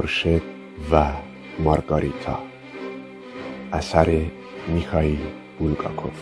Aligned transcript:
خورشید 0.00 0.42
و 0.92 1.06
مارگاریتا. 1.58 2.38
اثر 3.72 4.22
میخائیل 4.68 5.18
بولگاکوف. 5.58 6.12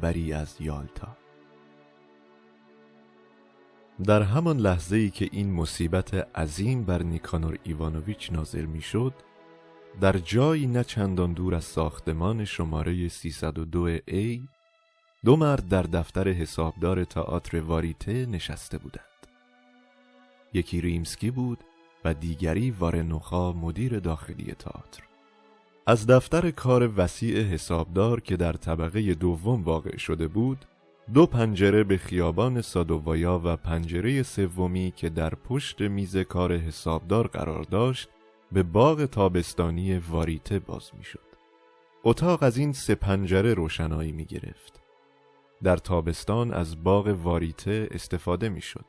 خبری 0.00 0.32
از 0.32 0.56
یالتا. 0.60 1.16
در 4.04 4.22
همان 4.22 4.56
لحظه 4.56 4.96
ای 4.96 5.10
که 5.10 5.28
این 5.32 5.52
مصیبت 5.52 6.14
عظیم 6.14 6.84
بر 6.84 7.02
نیکانور 7.02 7.58
ایوانوویچ 7.62 8.32
نازل 8.32 8.64
می‌شد 8.64 9.14
در 10.00 10.18
جایی 10.18 10.66
نه 10.66 10.84
چندان 10.84 11.32
دور 11.32 11.54
از 11.54 11.64
ساختمان 11.64 12.44
شماره 12.44 13.08
302 13.08 13.98
A 13.98 14.40
دو 15.24 15.36
مرد 15.36 15.68
در 15.68 15.82
دفتر 15.82 16.28
حسابدار 16.28 17.04
تئاتر 17.04 17.60
واریته 17.60 18.26
نشسته 18.26 18.78
بودند. 18.78 19.26
یکی 20.52 20.80
ریمسکی 20.80 21.30
بود 21.30 21.64
و 22.04 22.14
دیگری 22.14 22.70
وارنوخا 22.70 23.52
مدیر 23.52 23.98
داخلی 23.98 24.52
تئاتر. 24.52 25.09
از 25.86 26.06
دفتر 26.06 26.50
کار 26.50 26.92
وسیع 26.96 27.40
حسابدار 27.40 28.20
که 28.20 28.36
در 28.36 28.52
طبقه 28.52 29.14
دوم 29.14 29.62
واقع 29.62 29.96
شده 29.96 30.28
بود 30.28 30.64
دو 31.14 31.26
پنجره 31.26 31.84
به 31.84 31.96
خیابان 31.96 32.60
سادووایا 32.60 33.40
و 33.44 33.56
پنجره 33.56 34.22
سومی 34.22 34.92
که 34.96 35.08
در 35.08 35.34
پشت 35.34 35.80
میز 35.80 36.16
کار 36.16 36.56
حسابدار 36.56 37.26
قرار 37.26 37.62
داشت 37.62 38.08
به 38.52 38.62
باغ 38.62 39.04
تابستانی 39.04 39.98
واریته 39.98 40.58
باز 40.58 40.90
می‌شد. 40.98 41.30
اتاق 42.04 42.42
از 42.42 42.56
این 42.56 42.72
سه 42.72 42.94
پنجره 42.94 43.54
روشنایی 43.54 44.12
می 44.12 44.24
گرفت. 44.24 44.80
در 45.62 45.76
تابستان 45.76 46.52
از 46.52 46.84
باغ 46.84 47.06
واریته 47.22 47.88
استفاده 47.90 48.48
می 48.48 48.60
شد. 48.60 48.84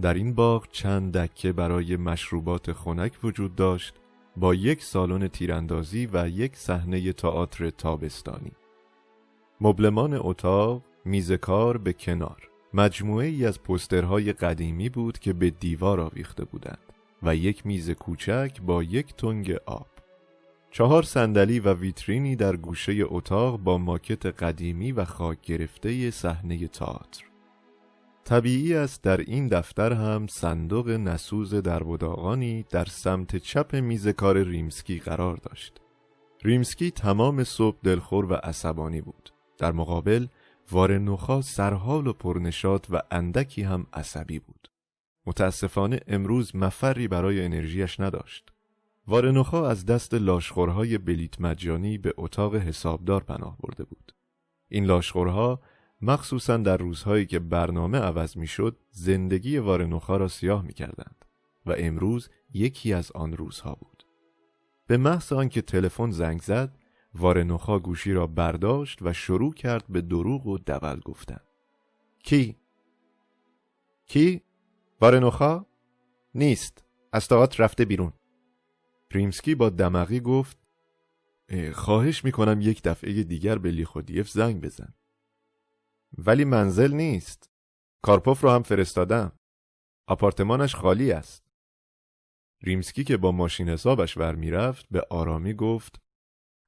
در 0.00 0.14
این 0.14 0.34
باغ 0.34 0.68
چند 0.70 1.16
دکه 1.16 1.52
برای 1.52 1.96
مشروبات 1.96 2.72
خنک 2.72 3.12
وجود 3.22 3.54
داشت 3.54 3.94
با 4.36 4.54
یک 4.54 4.82
سالن 4.82 5.28
تیراندازی 5.28 6.08
و 6.12 6.28
یک 6.28 6.56
صحنه 6.56 7.12
تئاتر 7.12 7.70
تابستانی. 7.70 8.52
مبلمان 9.60 10.18
اتاق 10.20 10.82
میز 11.04 11.32
کار 11.32 11.78
به 11.78 11.92
کنار 11.92 12.50
مجموعه 12.74 13.26
ای 13.26 13.46
از 13.46 13.62
پسترهای 13.62 14.32
قدیمی 14.32 14.88
بود 14.88 15.18
که 15.18 15.32
به 15.32 15.50
دیوار 15.50 16.00
آویخته 16.00 16.44
بودند 16.44 16.78
و 17.22 17.36
یک 17.36 17.66
میز 17.66 17.90
کوچک 17.90 18.60
با 18.62 18.82
یک 18.82 19.14
تنگ 19.14 19.56
آب. 19.66 19.86
چهار 20.70 21.02
صندلی 21.02 21.60
و 21.60 21.74
ویترینی 21.74 22.36
در 22.36 22.56
گوشه 22.56 22.94
اتاق 23.04 23.58
با 23.58 23.78
ماکت 23.78 24.26
قدیمی 24.26 24.92
و 24.92 25.04
خاک 25.04 25.40
گرفته 25.40 26.10
صحنه 26.10 26.68
تئاتر. 26.68 27.24
طبیعی 28.26 28.74
است 28.74 29.02
در 29.02 29.16
این 29.16 29.46
دفتر 29.46 29.92
هم 29.92 30.26
صندوق 30.26 30.88
نسوز 30.88 31.54
در 31.54 31.82
در 32.70 32.84
سمت 32.84 33.36
چپ 33.36 33.76
میز 33.76 34.08
کار 34.08 34.42
ریمسکی 34.42 34.98
قرار 34.98 35.36
داشت. 35.36 35.80
ریمسکی 36.44 36.90
تمام 36.90 37.44
صبح 37.44 37.76
دلخور 37.82 38.24
و 38.24 38.34
عصبانی 38.34 39.00
بود. 39.00 39.30
در 39.58 39.72
مقابل 39.72 40.26
وارنوخا 40.70 41.42
سرحال 41.42 42.06
و 42.06 42.12
پرنشات 42.12 42.86
و 42.90 43.02
اندکی 43.10 43.62
هم 43.62 43.86
عصبی 43.92 44.38
بود. 44.38 44.70
متاسفانه 45.26 46.00
امروز 46.06 46.56
مفری 46.56 47.08
برای 47.08 47.44
انرژیش 47.44 48.00
نداشت. 48.00 48.52
وارنوخا 49.06 49.68
از 49.68 49.86
دست 49.86 50.14
لاشخورهای 50.14 50.98
بلیت 50.98 51.40
مجانی 51.40 51.98
به 51.98 52.14
اتاق 52.16 52.54
حسابدار 52.54 53.22
پناه 53.22 53.56
برده 53.60 53.84
بود. 53.84 54.12
این 54.68 54.84
لاشخورها 54.84 55.60
مخصوصا 56.00 56.56
در 56.56 56.76
روزهایی 56.76 57.26
که 57.26 57.38
برنامه 57.38 57.98
عوض 57.98 58.36
می‌شد 58.36 58.78
زندگی 58.90 59.58
وارنوخا 59.58 60.16
را 60.16 60.28
سیاه 60.28 60.62
می 60.62 60.72
کردند 60.72 61.24
و 61.66 61.74
امروز 61.78 62.28
یکی 62.54 62.92
از 62.92 63.12
آن 63.12 63.32
روزها 63.32 63.74
بود. 63.74 64.06
به 64.86 64.96
محض 64.96 65.32
آنکه 65.32 65.62
تلفن 65.62 66.10
زنگ 66.10 66.40
زد 66.42 66.78
وارنوخا 67.14 67.78
گوشی 67.78 68.12
را 68.12 68.26
برداشت 68.26 68.98
و 69.02 69.12
شروع 69.12 69.54
کرد 69.54 69.84
به 69.88 70.00
دروغ 70.00 70.46
و 70.46 70.58
دول 70.58 71.00
گفتن. 71.00 71.40
کی؟ 72.18 72.56
کی؟ 74.06 74.42
وارنوخا؟ 75.00 75.66
نیست. 76.34 76.84
از 77.12 77.32
رفته 77.32 77.84
بیرون. 77.84 78.12
ریمسکی 79.12 79.54
با 79.54 79.70
دمقی 79.70 80.20
گفت 80.20 80.58
خواهش 81.72 82.24
می‌کنم 82.24 82.60
یک 82.60 82.82
دفعه 82.82 83.22
دیگر 83.22 83.58
به 83.58 83.70
لیخودیف 83.70 84.30
زنگ 84.30 84.60
بزن. 84.60 84.94
ولی 86.18 86.44
منزل 86.44 86.92
نیست. 86.92 87.50
کارپوف 88.02 88.40
رو 88.40 88.50
هم 88.50 88.62
فرستادم. 88.62 89.32
آپارتمانش 90.08 90.74
خالی 90.74 91.12
است. 91.12 91.46
ریمسکی 92.62 93.04
که 93.04 93.16
با 93.16 93.32
ماشین 93.32 93.68
حسابش 93.68 94.16
ور 94.16 94.34
می‌رفت 94.34 94.86
به 94.90 95.06
آرامی 95.10 95.54
گفت 95.54 96.00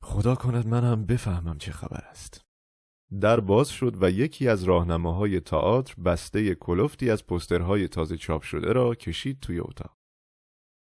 خدا 0.03 0.35
کند 0.35 0.67
من 0.67 0.85
هم 0.85 1.07
بفهمم 1.07 1.59
چه 1.59 1.73
خبر 1.73 2.05
است. 2.05 2.41
در 3.21 3.41
باز 3.41 3.69
شد 3.69 4.03
و 4.03 4.11
یکی 4.11 4.49
از 4.49 4.65
راهنماهای 4.65 5.41
تئاتر 5.41 6.03
بسته 6.03 6.55
کلفتی 6.55 7.11
از 7.11 7.27
پسترهای 7.27 7.89
تازه 7.89 8.17
چاپ 8.17 8.43
شده 8.43 8.73
را 8.73 8.95
کشید 8.95 9.41
توی 9.41 9.61
اتاق. 9.61 9.97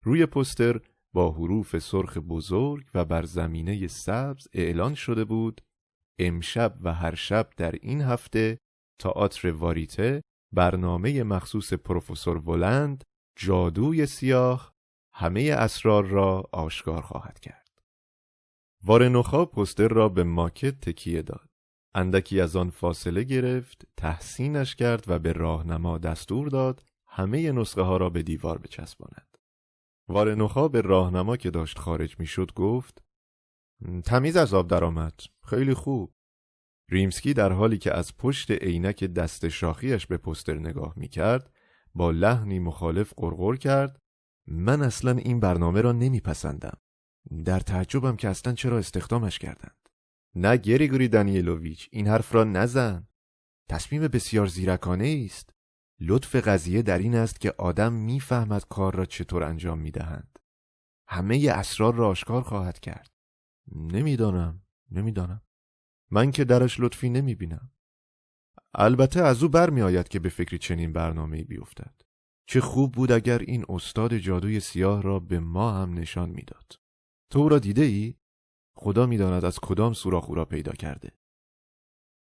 روی 0.05 0.27
پستر 0.27 0.81
با 1.12 1.33
حروف 1.33 1.78
سرخ 1.78 2.19
بزرگ 2.19 2.87
و 2.95 3.05
بر 3.05 3.25
زمینه 3.25 3.87
سبز 3.87 4.49
اعلان 4.53 4.95
شده 4.95 5.25
بود 5.25 5.61
امشب 6.19 6.77
و 6.81 6.94
هر 6.94 7.15
شب 7.15 7.50
در 7.56 7.72
این 7.72 8.00
هفته 8.00 8.59
تئاتر 9.00 9.50
واریته 9.50 10.22
برنامه 10.53 11.22
مخصوص 11.22 11.72
پروفسور 11.72 12.50
ولند 12.50 13.04
جادوی 13.38 14.06
سیاه 14.06 14.75
همه 15.12 15.43
اسرار 15.59 16.04
را 16.04 16.44
آشکار 16.53 17.03
خواهد 17.03 17.41
کرد. 17.41 17.78
وارنوخا 18.84 19.44
پستر 19.44 19.88
را 19.88 20.09
به 20.09 20.25
ماکت 20.25 20.81
تکیه 20.81 21.22
داد. 21.22 21.49
اندکی 21.94 22.41
از 22.41 22.56
آن 22.56 22.71
فاصله 22.71 23.22
گرفت، 23.22 23.88
تحسینش 23.97 24.75
کرد 24.75 25.04
و 25.09 25.19
به 25.19 25.33
راهنما 25.33 25.98
دستور 25.98 26.48
داد 26.48 26.84
همه 27.09 27.53
نسخه 27.53 27.83
ها 27.83 27.97
را 27.97 28.10
به 28.10 28.22
دیوار 28.22 28.59
بچسباند. 28.59 29.37
وارنوخا 30.09 30.69
به 30.69 30.81
راهنما 30.81 31.37
که 31.37 31.50
داشت 31.50 31.78
خارج 31.78 32.19
می‌شد 32.19 32.53
گفت 32.53 33.03
تمیز 34.04 34.37
از 34.37 34.54
آب 34.54 34.69
درآمد. 34.69 35.20
خیلی 35.44 35.75
خوب. 35.75 36.14
ریمسکی 36.91 37.34
در 37.34 37.53
حالی 37.53 37.78
که 37.78 37.97
از 37.97 38.16
پشت 38.16 38.50
عینک 38.50 39.04
دست 39.04 39.48
شاخیش 39.48 40.06
به 40.06 40.16
پستر 40.16 40.54
نگاه 40.54 40.92
می 40.97 41.09
کرد 41.09 41.50
با 41.94 42.10
لحنی 42.10 42.59
مخالف 42.59 43.12
قرقر 43.16 43.56
کرد. 43.56 43.98
من 44.47 44.82
اصلا 44.82 45.10
این 45.10 45.41
برنامه 45.41 45.81
را 45.81 45.92
نمیپسندم. 45.92 46.78
در 47.44 47.60
تعجبم 47.60 48.16
که 48.16 48.28
اصلا 48.28 48.53
چرا 48.53 48.78
استخدامش 48.78 49.39
کردند. 49.39 49.89
نه 50.34 50.56
گریگوری 50.56 51.09
دانیلوویچ 51.09 51.89
این 51.92 52.06
حرف 52.06 52.34
را 52.34 52.45
نزن. 52.45 53.09
تصمیم 53.68 54.03
بسیار 54.03 54.47
زیرکانه 54.47 55.22
است 55.27 55.51
لطف 56.01 56.36
قضیه 56.36 56.83
در 56.83 56.98
این 56.98 57.15
است 57.15 57.41
که 57.41 57.54
آدم 57.59 57.92
می‌فهمد 57.92 58.65
کار 58.68 58.95
را 58.95 59.04
چطور 59.04 59.45
انجام 59.45 59.78
می‌دهند. 59.78 60.39
همه 61.09 61.53
اسرار 61.54 61.95
را 61.95 62.09
آشکار 62.09 62.42
خواهد 62.42 62.80
کرد. 62.80 63.16
نمی‌دانم 63.74 64.63
نمی‌دانم 64.91 65.42
من 66.10 66.30
که 66.30 66.45
درش 66.45 66.80
لطفی 66.80 67.10
نمی 67.10 67.34
بینم. 67.34 67.71
البته 68.74 69.21
از 69.21 69.42
او 69.42 69.48
برمیآید 69.48 70.09
که 70.09 70.18
به 70.18 70.28
فکر 70.28 70.57
چنین 70.57 70.92
برنامه‌ای 70.92 71.45
بیفتد. 71.45 71.95
چه 72.47 72.60
خوب 72.60 72.92
بود 72.92 73.13
اگر 73.13 73.39
این 73.39 73.65
استاد 73.68 74.16
جادوی 74.16 74.60
سیاه 74.60 75.03
را 75.03 75.21
به 75.21 75.41
ما 75.41 75.72
هم 75.72 75.95
نشان 75.95 76.30
می‌داد. 76.30 76.80
تو 77.30 77.39
او 77.39 77.48
را 77.48 77.59
دیده 77.59 77.83
ای؟ 77.83 78.15
خدا 78.74 79.07
می‌داند 79.07 79.45
از 79.45 79.59
کدام 79.59 79.92
سوراخ 79.92 80.28
او 80.28 80.34
را 80.34 80.45
پیدا 80.45 80.72
کرده. 80.72 81.13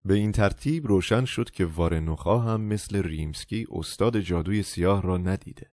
به 0.05 0.15
این 0.15 0.33
ترتیب 0.33 0.87
روشن 0.87 1.25
شد 1.25 1.51
که 1.51 1.67
وارنوخا 1.67 2.39
هم 2.39 2.61
مثل 2.61 3.03
ریمسکی 3.03 3.67
استاد 3.71 4.21
جادوی 4.21 4.63
سیاه 4.63 5.03
را 5.03 5.17
ندیده. 5.17 5.73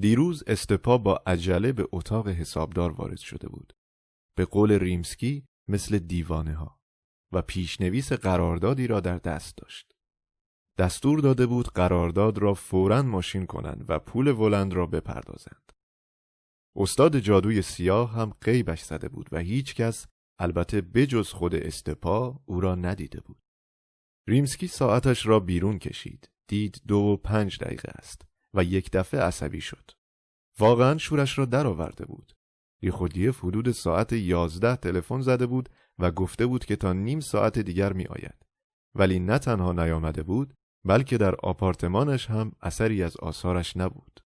دیروز 0.00 0.44
استپا 0.46 0.98
با 0.98 1.22
عجله 1.26 1.72
به 1.72 1.88
اتاق 1.92 2.28
حسابدار 2.28 2.92
وارد 2.92 3.18
شده 3.18 3.48
بود. 3.48 3.72
به 4.36 4.44
قول 4.44 4.72
ریمسکی 4.72 5.46
مثل 5.68 5.98
دیوانه 5.98 6.54
ها. 6.54 6.80
و 7.32 7.42
پیشنویس 7.42 8.12
قراردادی 8.12 8.86
را 8.86 9.00
در 9.00 9.18
دست 9.18 9.56
داشت. 9.56 9.92
دستور 10.78 11.20
داده 11.20 11.46
بود 11.46 11.68
قرارداد 11.68 12.38
را 12.38 12.54
فوراً 12.54 13.02
ماشین 13.02 13.46
کنند 13.46 13.84
و 13.88 13.98
پول 13.98 14.28
ولند 14.28 14.74
را 14.74 14.86
بپردازند. 14.86 15.72
استاد 16.76 17.18
جادوی 17.18 17.62
سیاه 17.62 18.12
هم 18.12 18.32
قیبش 18.40 18.82
زده 18.82 19.08
بود 19.08 19.28
و 19.32 19.38
هیچ 19.38 19.74
کس 19.74 20.06
البته 20.38 20.80
بجز 20.80 21.28
خود 21.28 21.54
استپا 21.54 22.40
او 22.46 22.60
را 22.60 22.74
ندیده 22.74 23.20
بود. 23.20 23.42
ریمسکی 24.28 24.66
ساعتش 24.66 25.26
را 25.26 25.40
بیرون 25.40 25.78
کشید. 25.78 26.30
دید 26.48 26.82
دو 26.88 26.96
و 26.96 27.16
پنج 27.16 27.58
دقیقه 27.58 27.92
است 27.94 28.22
و 28.54 28.64
یک 28.64 28.90
دفعه 28.92 29.20
عصبی 29.20 29.60
شد. 29.60 29.90
واقعا 30.58 30.98
شورش 30.98 31.38
را 31.38 31.44
درآورده 31.44 32.04
بود. 32.04 32.32
لیخودیف 32.84 33.44
حدود 33.44 33.70
ساعت 33.70 34.12
یازده 34.12 34.76
تلفن 34.76 35.20
زده 35.20 35.46
بود 35.46 35.68
و 35.98 36.10
گفته 36.10 36.46
بود 36.46 36.64
که 36.64 36.76
تا 36.76 36.92
نیم 36.92 37.20
ساعت 37.20 37.58
دیگر 37.58 37.92
می 37.92 38.06
آید. 38.06 38.46
ولی 38.94 39.20
نه 39.20 39.38
تنها 39.38 39.72
نیامده 39.72 40.22
بود 40.22 40.54
بلکه 40.84 41.18
در 41.18 41.34
آپارتمانش 41.34 42.30
هم 42.30 42.52
اثری 42.62 43.02
از 43.02 43.16
آثارش 43.16 43.76
نبود. 43.76 44.20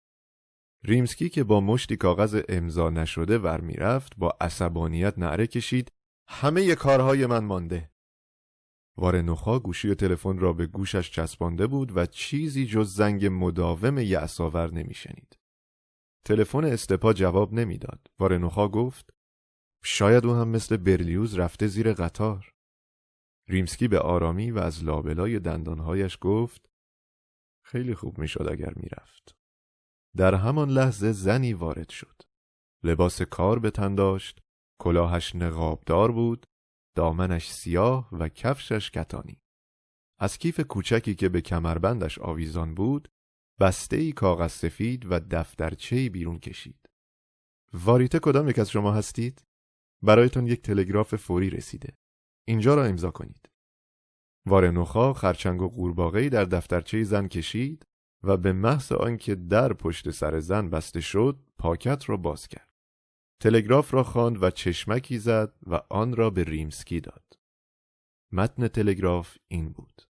ریمسکی 0.84 1.28
که 1.28 1.44
با 1.44 1.60
مشتی 1.60 1.96
کاغذ 1.96 2.42
امضا 2.48 2.90
نشده 2.90 3.38
ور 3.38 3.60
می‌رفت 3.60 4.12
با 4.16 4.36
عصبانیت 4.40 5.18
نعره 5.18 5.46
کشید 5.46 5.92
همه 6.28 6.74
کارهای 6.74 7.26
من 7.26 7.44
مانده 7.44 7.90
وارنوخا 8.96 9.58
گوشی 9.58 9.94
تلفن 9.94 10.38
را 10.38 10.52
به 10.52 10.66
گوشش 10.66 11.10
چسبانده 11.10 11.66
بود 11.66 11.96
و 11.96 12.06
چیزی 12.06 12.66
جز 12.66 12.94
زنگ 12.94 13.26
مداوم 13.26 13.98
یعصاور 13.98 14.74
نمیشنید. 14.74 15.37
تلفن 16.28 16.64
استپا 16.64 17.12
جواب 17.12 17.52
نمی‌داد. 17.52 18.06
وارنوخا 18.18 18.68
گفت 18.68 19.10
شاید 19.84 20.26
او 20.26 20.34
هم 20.34 20.48
مثل 20.48 20.76
برلیوز 20.76 21.38
رفته 21.38 21.66
زیر 21.66 21.92
قطار. 21.92 22.54
ریمسکی 23.48 23.88
به 23.88 23.98
آرامی 23.98 24.50
و 24.50 24.58
از 24.58 24.84
لابلای 24.84 25.38
دندانهایش 25.38 26.18
گفت 26.20 26.70
خیلی 27.64 27.94
خوب 27.94 28.18
می‌شد 28.18 28.48
اگر 28.50 28.72
می‌رفت. 28.76 29.36
در 30.16 30.34
همان 30.34 30.70
لحظه 30.70 31.12
زنی 31.12 31.52
وارد 31.52 31.88
شد. 31.88 32.22
لباس 32.84 33.22
کار 33.22 33.58
به 33.58 33.70
تن 33.70 33.94
داشت، 33.94 34.40
کلاهش 34.80 35.34
نقابدار 35.34 36.12
بود 36.12 36.46
دامنش 36.96 37.50
سیاه 37.50 38.08
و 38.12 38.28
کفشش 38.28 38.90
کتانی. 38.90 39.40
از 40.18 40.38
کیف 40.38 40.60
کوچکی 40.60 41.14
که 41.14 41.28
به 41.28 41.40
کمربندش 41.40 42.18
آویزان 42.18 42.74
بود، 42.74 43.08
بسته 43.60 43.96
ای 43.96 44.12
کاغذ 44.12 44.52
سفید 44.52 45.06
و 45.10 45.20
دفترچه 45.20 46.08
بیرون 46.08 46.38
کشید. 46.38 46.90
واریته 47.72 48.18
کدام 48.18 48.48
یک 48.48 48.58
از 48.58 48.70
شما 48.70 48.92
هستید؟ 48.92 49.44
برایتان 50.02 50.46
یک 50.46 50.62
تلگراف 50.62 51.14
فوری 51.14 51.50
رسیده. 51.50 51.96
اینجا 52.48 52.74
را 52.74 52.84
امضا 52.84 53.10
کنید. 53.10 53.48
وارنوخا 54.46 55.12
خرچنگ 55.12 55.62
و 55.62 55.68
قورباغه‌ای 55.68 56.28
در 56.28 56.44
دفترچه 56.44 57.04
زن 57.04 57.28
کشید 57.28 57.86
و 58.22 58.36
به 58.36 58.52
محض 58.52 58.92
آنکه 58.92 59.34
در 59.34 59.72
پشت 59.72 60.10
سر 60.10 60.40
زن 60.40 60.70
بسته 60.70 61.00
شد، 61.00 61.38
پاکت 61.58 62.08
را 62.08 62.16
باز 62.16 62.48
کرد. 62.48 62.68
تلگراف 63.40 63.94
را 63.94 64.02
خواند 64.02 64.42
و 64.42 64.50
چشمکی 64.50 65.18
زد 65.18 65.54
و 65.66 65.80
آن 65.90 66.16
را 66.16 66.30
به 66.30 66.44
ریمسکی 66.44 67.00
داد. 67.00 67.24
متن 68.32 68.68
تلگراف 68.68 69.36
این 69.48 69.68
بود. 69.68 70.02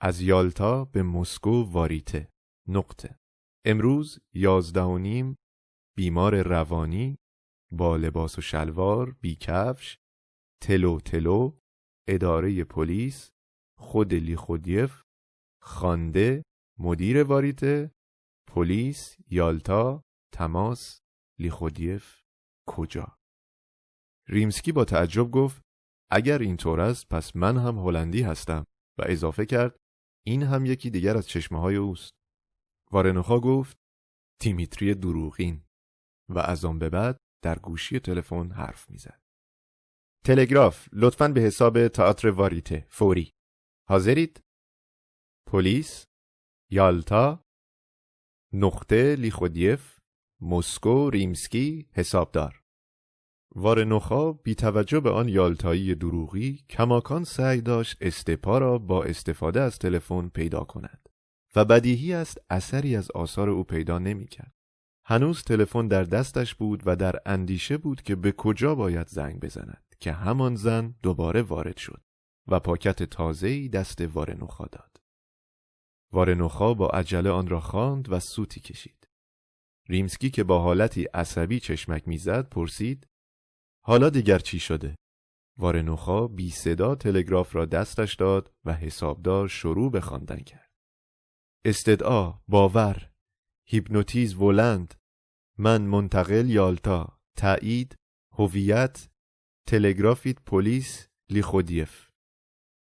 از 0.00 0.20
یالتا 0.20 0.84
به 0.84 1.02
مسکو 1.02 1.62
واریته 1.62 2.28
نقطه 2.68 3.18
امروز 3.64 4.18
یازده 4.34 4.98
نیم 4.98 5.36
بیمار 5.96 6.42
روانی 6.42 7.18
با 7.72 7.96
لباس 7.96 8.38
و 8.38 8.40
شلوار 8.40 9.10
بیکفش 9.20 9.98
تلو 10.62 11.00
تلو 11.00 11.58
اداره 12.08 12.64
پلیس 12.64 13.30
خود 13.78 14.14
لیخودیف 14.14 15.02
خانده 15.62 16.42
مدیر 16.78 17.22
واریته 17.22 17.90
پلیس 18.46 19.16
یالتا 19.28 20.04
تماس 20.32 21.00
لیخودیف 21.38 22.20
کجا؟ 22.68 23.16
ریمسکی 24.28 24.72
با 24.72 24.84
تعجب 24.84 25.30
گفت 25.30 25.62
اگر 26.10 26.38
اینطور 26.38 26.80
است 26.80 27.08
پس 27.08 27.36
من 27.36 27.56
هم 27.56 27.78
هلندی 27.78 28.22
هستم 28.22 28.64
و 28.98 29.04
اضافه 29.06 29.46
کرد 29.46 29.76
این 30.26 30.42
هم 30.42 30.66
یکی 30.66 30.90
دیگر 30.90 31.16
از 31.16 31.28
چشمه 31.28 31.60
های 31.60 31.76
اوست. 31.76 32.15
وارنوخا 32.92 33.40
گفت 33.40 33.76
تیمیتری 34.40 34.94
دروغین. 34.94 35.62
و 36.28 36.38
از 36.38 36.64
آن 36.64 36.78
به 36.78 36.88
بعد 36.88 37.16
در 37.44 37.58
گوشی 37.58 38.00
تلفن 38.00 38.50
حرف 38.50 38.90
می‌زد. 38.90 39.20
تلگراف 40.24 40.88
لطفا 40.92 41.28
به 41.28 41.40
حساب 41.40 41.88
تئاتر 41.88 42.28
واریته 42.28 42.86
فوری. 42.90 43.32
حاضرید؟ 43.88 44.40
پلیس؟ 45.50 46.04
یالتا؟ 46.70 47.44
نقطه 48.52 49.16
لیخودیف؟ 49.16 49.98
مسکو؟ 50.40 51.10
ریمسکی؟ 51.10 51.88
حسابدار. 51.92 52.62
وارنوخا 53.54 54.32
بی 54.32 54.54
توجه 54.54 55.00
به 55.00 55.10
آن 55.10 55.28
یالتایی 55.28 55.94
دروغی 55.94 56.64
کماکان 56.70 57.24
سعی 57.24 57.60
داشت 57.60 57.96
استپا 58.00 58.58
را 58.58 58.78
با 58.78 59.04
استفاده 59.04 59.60
از 59.60 59.78
تلفن 59.78 60.28
پیدا 60.28 60.64
کند. 60.64 61.05
و 61.56 61.64
بدیهی 61.64 62.12
است 62.12 62.38
اثری 62.50 62.96
از 62.96 63.10
آثار 63.10 63.50
او 63.50 63.64
پیدا 63.64 63.98
نمی‌کرد. 63.98 64.52
هنوز 65.04 65.42
تلفن 65.42 65.88
در 65.88 66.04
دستش 66.04 66.54
بود 66.54 66.82
و 66.86 66.96
در 66.96 67.20
اندیشه 67.26 67.76
بود 67.76 68.02
که 68.02 68.16
به 68.16 68.32
کجا 68.32 68.74
باید 68.74 69.08
زنگ 69.08 69.40
بزند 69.40 69.94
که 70.00 70.12
همان 70.12 70.54
زن 70.54 70.94
دوباره 71.02 71.42
وارد 71.42 71.76
شد 71.76 72.02
و 72.46 72.60
پاکت 72.60 73.02
تازه‌ای 73.02 73.68
دست 73.68 74.00
وارنوخا 74.00 74.64
داد. 74.64 74.96
وارنوخا 76.12 76.74
با 76.74 76.88
عجله 76.88 77.30
آن 77.30 77.48
را 77.48 77.60
خواند 77.60 78.12
و 78.12 78.20
سوتی 78.20 78.60
کشید. 78.60 79.08
ریمسکی 79.88 80.30
که 80.30 80.44
با 80.44 80.62
حالتی 80.62 81.04
عصبی 81.04 81.60
چشمک 81.60 82.08
می‌زد 82.08 82.48
پرسید 82.48 83.06
حالا 83.84 84.10
دیگر 84.10 84.38
چی 84.38 84.58
شده؟ 84.58 84.94
وارنوخا 85.58 86.26
بی 86.26 86.50
صدا 86.50 86.94
تلگراف 86.94 87.56
را 87.56 87.64
دستش 87.64 88.14
داد 88.14 88.52
و 88.64 88.72
حسابدار 88.72 89.48
شروع 89.48 89.90
به 89.90 90.00
خواندن 90.00 90.38
کرد. 90.38 90.65
استدعا، 91.68 92.32
باور، 92.48 93.10
هیپنوتیز 93.64 94.34
ولند، 94.34 94.94
من 95.58 95.82
منتقل 95.82 96.50
یالتا، 96.50 97.20
تایید، 97.36 97.96
هویت، 98.32 99.08
تلگرافیت 99.66 100.40
پلیس 100.40 101.08
لیخودیف. 101.30 102.10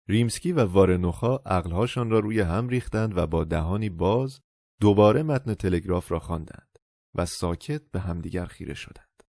ریمسکی 0.09 0.51
و 0.51 0.65
وارنوخا 0.65 1.35
عقلهاشان 1.35 2.09
را 2.09 2.19
روی 2.19 2.39
هم 2.39 2.67
ریختند 2.67 3.17
و 3.17 3.27
با 3.27 3.43
دهانی 3.43 3.89
باز 3.89 4.41
دوباره 4.81 5.23
متن 5.23 5.53
تلگراف 5.53 6.11
را 6.11 6.19
خواندند 6.19 6.79
و 7.15 7.25
ساکت 7.25 7.91
به 7.91 7.99
همدیگر 7.99 8.45
خیره 8.45 8.73
شدند. 8.73 9.23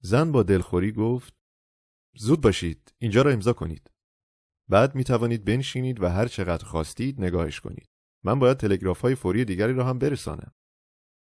زن 0.00 0.32
با 0.32 0.42
دلخوری 0.42 0.92
گفت 0.92 1.34
زود 2.14 2.40
باشید 2.40 2.94
اینجا 2.98 3.22
را 3.22 3.30
امضا 3.30 3.52
کنید 3.52 3.90
بعد 4.68 4.94
می 4.94 5.04
توانید 5.04 5.44
بنشینید 5.44 6.02
و 6.02 6.08
هر 6.08 6.28
چقدر 6.28 6.64
خواستید 6.64 7.20
نگاهش 7.20 7.60
کنید 7.60 7.91
من 8.24 8.38
باید 8.38 8.56
تلگراف 8.56 9.00
های 9.00 9.14
فوری 9.14 9.44
دیگری 9.44 9.72
را 9.72 9.84
هم 9.84 9.98
برسانم. 9.98 10.52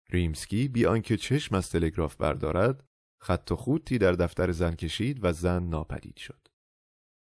ریمسکی 0.09 0.67
بی 0.67 0.85
آنکه 0.85 1.17
چشم 1.17 1.55
از 1.55 1.69
تلگراف 1.69 2.15
بردارد 2.15 2.83
خط 3.21 3.51
و 3.51 3.55
خوتی 3.55 3.97
در 3.97 4.11
دفتر 4.11 4.51
زن 4.51 4.75
کشید 4.75 5.19
و 5.23 5.33
زن 5.33 5.63
ناپدید 5.63 6.17
شد. 6.17 6.47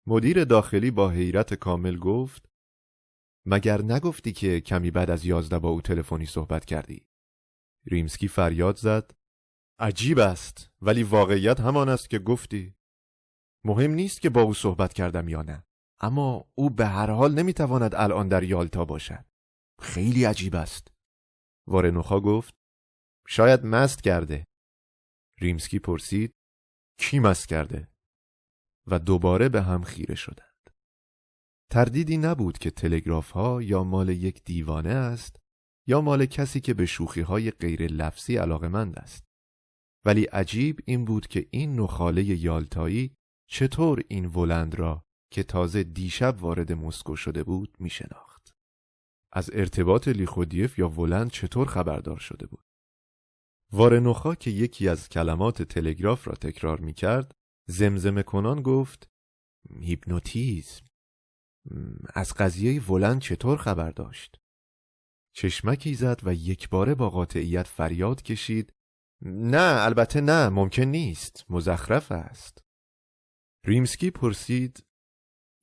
مدیر 0.06 0.44
داخلی 0.44 0.90
با 0.90 1.10
حیرت 1.10 1.54
کامل 1.54 1.98
گفت 1.98 2.48
مگر 3.46 3.82
نگفتی 3.82 4.32
که 4.32 4.60
کمی 4.60 4.90
بعد 4.90 5.10
از 5.10 5.24
یازده 5.24 5.58
با 5.58 5.68
او 5.68 5.80
تلفنی 5.80 6.26
صحبت 6.26 6.64
کردی؟ 6.64 7.06
ریمسکی 7.86 8.28
فریاد 8.28 8.76
زد 8.76 9.14
عجیب 9.78 10.18
است 10.18 10.70
ولی 10.82 11.02
واقعیت 11.02 11.60
همان 11.60 11.88
است 11.88 12.10
که 12.10 12.18
گفتی. 12.18 12.74
مهم 13.64 13.90
نیست 13.90 14.20
که 14.20 14.30
با 14.30 14.42
او 14.42 14.54
صحبت 14.54 14.92
کردم 14.92 15.28
یا 15.28 15.42
نه 15.42 15.64
اما 16.00 16.50
او 16.54 16.70
به 16.70 16.86
هر 16.86 17.10
حال 17.10 17.34
نمی‌تواند 17.34 17.94
الان 17.94 18.28
در 18.28 18.42
یالتا 18.42 18.84
باشد. 18.84 19.24
خیلی 19.82 20.24
عجیب 20.24 20.56
است. 20.56 20.88
وارنوخا 21.68 22.20
گفت 22.20 22.54
شاید 23.28 23.66
مست 23.66 24.02
کرده. 24.02 24.44
ریمسکی 25.40 25.78
پرسید 25.78 26.34
کی 26.98 27.18
مست 27.18 27.48
کرده؟ 27.48 27.88
و 28.86 28.98
دوباره 28.98 29.48
به 29.48 29.62
هم 29.62 29.82
خیره 29.82 30.14
شدند. 30.14 30.70
تردیدی 31.70 32.16
نبود 32.16 32.58
که 32.58 32.70
تلگراف 32.70 33.30
ها 33.30 33.62
یا 33.62 33.84
مال 33.84 34.08
یک 34.08 34.44
دیوانه 34.44 34.90
است 34.90 35.36
یا 35.86 36.00
مال 36.00 36.26
کسی 36.26 36.60
که 36.60 36.74
به 36.74 36.86
شوخی 36.86 37.20
های 37.20 37.50
غیر 37.50 37.86
لفظی 37.86 38.36
علاقمند 38.36 38.98
است. 38.98 39.24
ولی 40.04 40.24
عجیب 40.24 40.80
این 40.84 41.04
بود 41.04 41.26
که 41.26 41.48
این 41.50 41.80
نخاله 41.80 42.24
یالتایی 42.24 43.16
چطور 43.48 44.02
این 44.08 44.26
ولند 44.26 44.74
را 44.74 45.04
که 45.32 45.42
تازه 45.42 45.82
دیشب 45.82 46.36
وارد 46.40 46.72
مسکو 46.72 47.16
شده 47.16 47.44
بود 47.44 47.76
می 47.78 47.90
شناخت. 47.90 48.31
از 49.32 49.50
ارتباط 49.52 50.08
لیخودیف 50.08 50.78
یا 50.78 50.88
ولند 50.88 51.30
چطور 51.30 51.66
خبردار 51.66 52.18
شده 52.18 52.46
بود. 52.46 52.64
وارنوخا 53.72 54.34
که 54.34 54.50
یکی 54.50 54.88
از 54.88 55.08
کلمات 55.08 55.62
تلگراف 55.62 56.28
را 56.28 56.34
تکرار 56.34 56.80
می 56.80 56.94
کرد 56.94 57.34
زمزمه 57.68 58.22
کنان 58.22 58.62
گفت 58.62 59.10
هیپنوتیزم 59.80 60.84
از 62.14 62.34
قضیه 62.34 62.82
ولند 62.82 63.20
چطور 63.20 63.56
خبر 63.58 63.90
داشت؟ 63.90 64.38
چشمکی 65.34 65.94
زد 65.94 66.20
و 66.24 66.34
یک 66.34 66.68
باره 66.68 66.94
با 66.94 67.10
قاطعیت 67.10 67.66
فریاد 67.66 68.22
کشید 68.22 68.72
نه 69.24 69.82
البته 69.84 70.20
نه 70.20 70.48
ممکن 70.48 70.82
نیست 70.82 71.44
مزخرف 71.48 72.12
است 72.12 72.64
ریمسکی 73.66 74.10
پرسید 74.10 74.84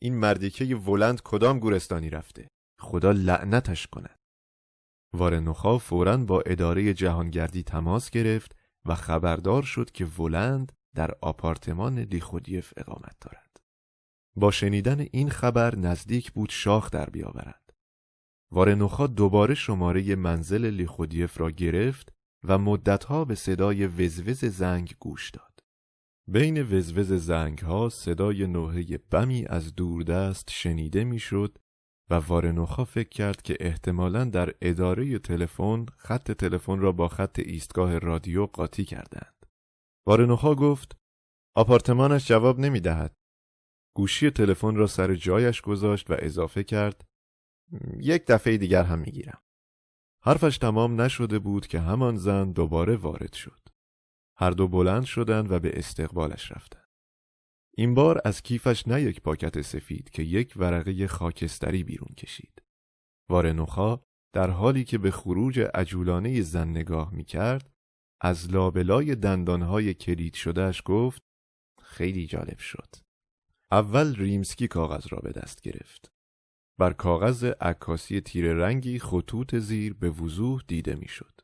این 0.02 0.16
مردیکه 0.16 0.76
ولند 0.76 1.22
کدام 1.22 1.60
گورستانی 1.60 2.10
رفته 2.10 2.48
خدا 2.80 3.12
لعنتش 3.12 3.88
کند. 3.88 4.20
وارنوخا 5.14 5.78
فورا 5.78 6.18
با 6.18 6.42
اداره 6.42 6.94
جهانگردی 6.94 7.64
تماس 7.64 8.10
گرفت 8.10 8.56
و 8.86 8.96
خبردار 8.96 9.64
شد 9.64 9.92
که 9.92 10.06
ولند 10.06 10.72
در 10.96 11.12
آپارتمان 11.22 12.00
لیخودیف 12.00 12.74
اقامت 12.78 13.16
دارد. 13.22 13.58
با 14.36 14.52
شنیدن 14.52 15.06
این 15.12 15.30
خبر 15.30 15.76
نزدیک 15.76 16.32
بود 16.32 16.50
شاخ 16.50 16.92
در 16.92 17.10
بیاورد. 17.10 17.74
وارنوخا 18.52 19.08
دوباره 19.08 19.56
شماره 19.56 20.16
منزل 20.16 20.66
لیخودیف 20.66 21.40
را 21.40 21.52
گرفت 21.52 22.14
و 22.44 22.58
مدتها 22.58 23.26
به 23.26 23.36
صدای 23.36 23.88
وزوز 23.88 24.46
زنگ 24.46 24.96
گوش 25.00 25.30
داد. 25.30 25.60
بین 26.28 26.62
وزوز 26.62 27.14
زنگ 27.14 27.60
ها 27.60 27.90
صدای 27.90 28.48
نوحه 28.48 28.98
بمی 28.98 29.46
از 29.46 29.76
دوردست 29.76 30.50
شنیده 30.50 31.04
می‌شد 31.04 31.58
و 32.10 32.14
وارنوخا 32.14 32.86
فکر 32.86 33.10
کرد 33.10 33.42
که 33.42 33.58
احتمالا 33.60 34.26
در 34.26 34.54
اداره 34.62 35.20
تلفن 35.20 35.86
خط 35.98 36.32
تلفن 36.32 36.80
را 36.80 36.92
با 36.92 37.08
خط 37.08 37.40
ایستگاه 37.40 37.98
رادیو 37.98 38.46
قاطی 38.46 38.86
کردند. 38.86 39.46
وارنوخا 40.08 40.56
گفت 40.56 40.98
آپارتمانش 41.56 42.28
جواب 42.28 42.60
نمی 42.60 42.80
دهد. 42.80 43.16
گوشی 43.96 44.32
تلفن 44.32 44.76
را 44.76 44.88
سر 44.88 45.16
جایش 45.16 45.62
گذاشت 45.62 46.12
و 46.12 46.16
اضافه 46.20 46.64
کرد 46.64 47.06
یک 48.00 48.26
دفعه 48.28 48.58
دیگر 48.58 48.84
هم 48.84 49.00
می‌گیرم. 49.00 49.42
حرفش 50.24 50.58
تمام 50.58 51.02
نشده 51.02 51.40
بود 51.40 51.68
که 51.68 51.80
همان 51.80 52.18
زن 52.18 52.52
دوباره 52.52 52.96
وارد 52.96 53.34
شد. 53.34 53.60
هر 54.38 54.52
دو 54.52 54.68
بلند 54.68 55.06
شدند 55.06 55.52
و 55.52 55.60
به 55.60 55.80
استقبالش 55.80 56.52
رفتند. 56.52 56.89
این 57.80 57.94
بار 57.94 58.22
از 58.26 58.42
کیفش 58.42 58.88
نه 58.88 59.02
یک 59.02 59.22
پاکت 59.22 59.62
سفید 59.62 60.10
که 60.10 60.24
یک 60.24 60.54
ورقه 60.58 61.08
خاکستری 61.08 61.84
بیرون 61.84 62.16
کشید. 62.18 62.62
وارنوخا 63.30 64.00
در 64.34 64.50
حالی 64.50 64.84
که 64.84 64.98
به 64.98 65.12
خروج 65.12 65.60
عجولانه 65.60 66.42
زن 66.42 66.70
نگاه 66.70 67.14
می 67.14 67.24
کرد 67.24 67.70
از 68.22 68.52
لابلای 68.52 69.16
دندانهای 69.16 69.94
کلید 69.94 70.34
شدهش 70.34 70.82
گفت 70.86 71.24
خیلی 71.82 72.28
جالب 72.28 72.58
شد. 72.58 72.96
اول 73.72 74.16
ریمسکی 74.16 74.68
کاغذ 74.68 75.08
را 75.08 75.20
به 75.20 75.32
دست 75.32 75.62
گرفت. 75.62 76.12
بر 76.80 76.94
کاغذ 76.94 77.44
عکاسی 77.62 78.22
تیر 78.22 78.54
رنگی 78.54 79.00
خطوط 79.00 79.56
زیر 79.56 79.94
به 79.94 80.10
وضوح 80.10 80.62
دیده 80.68 80.96
می‌شد. 80.96 81.42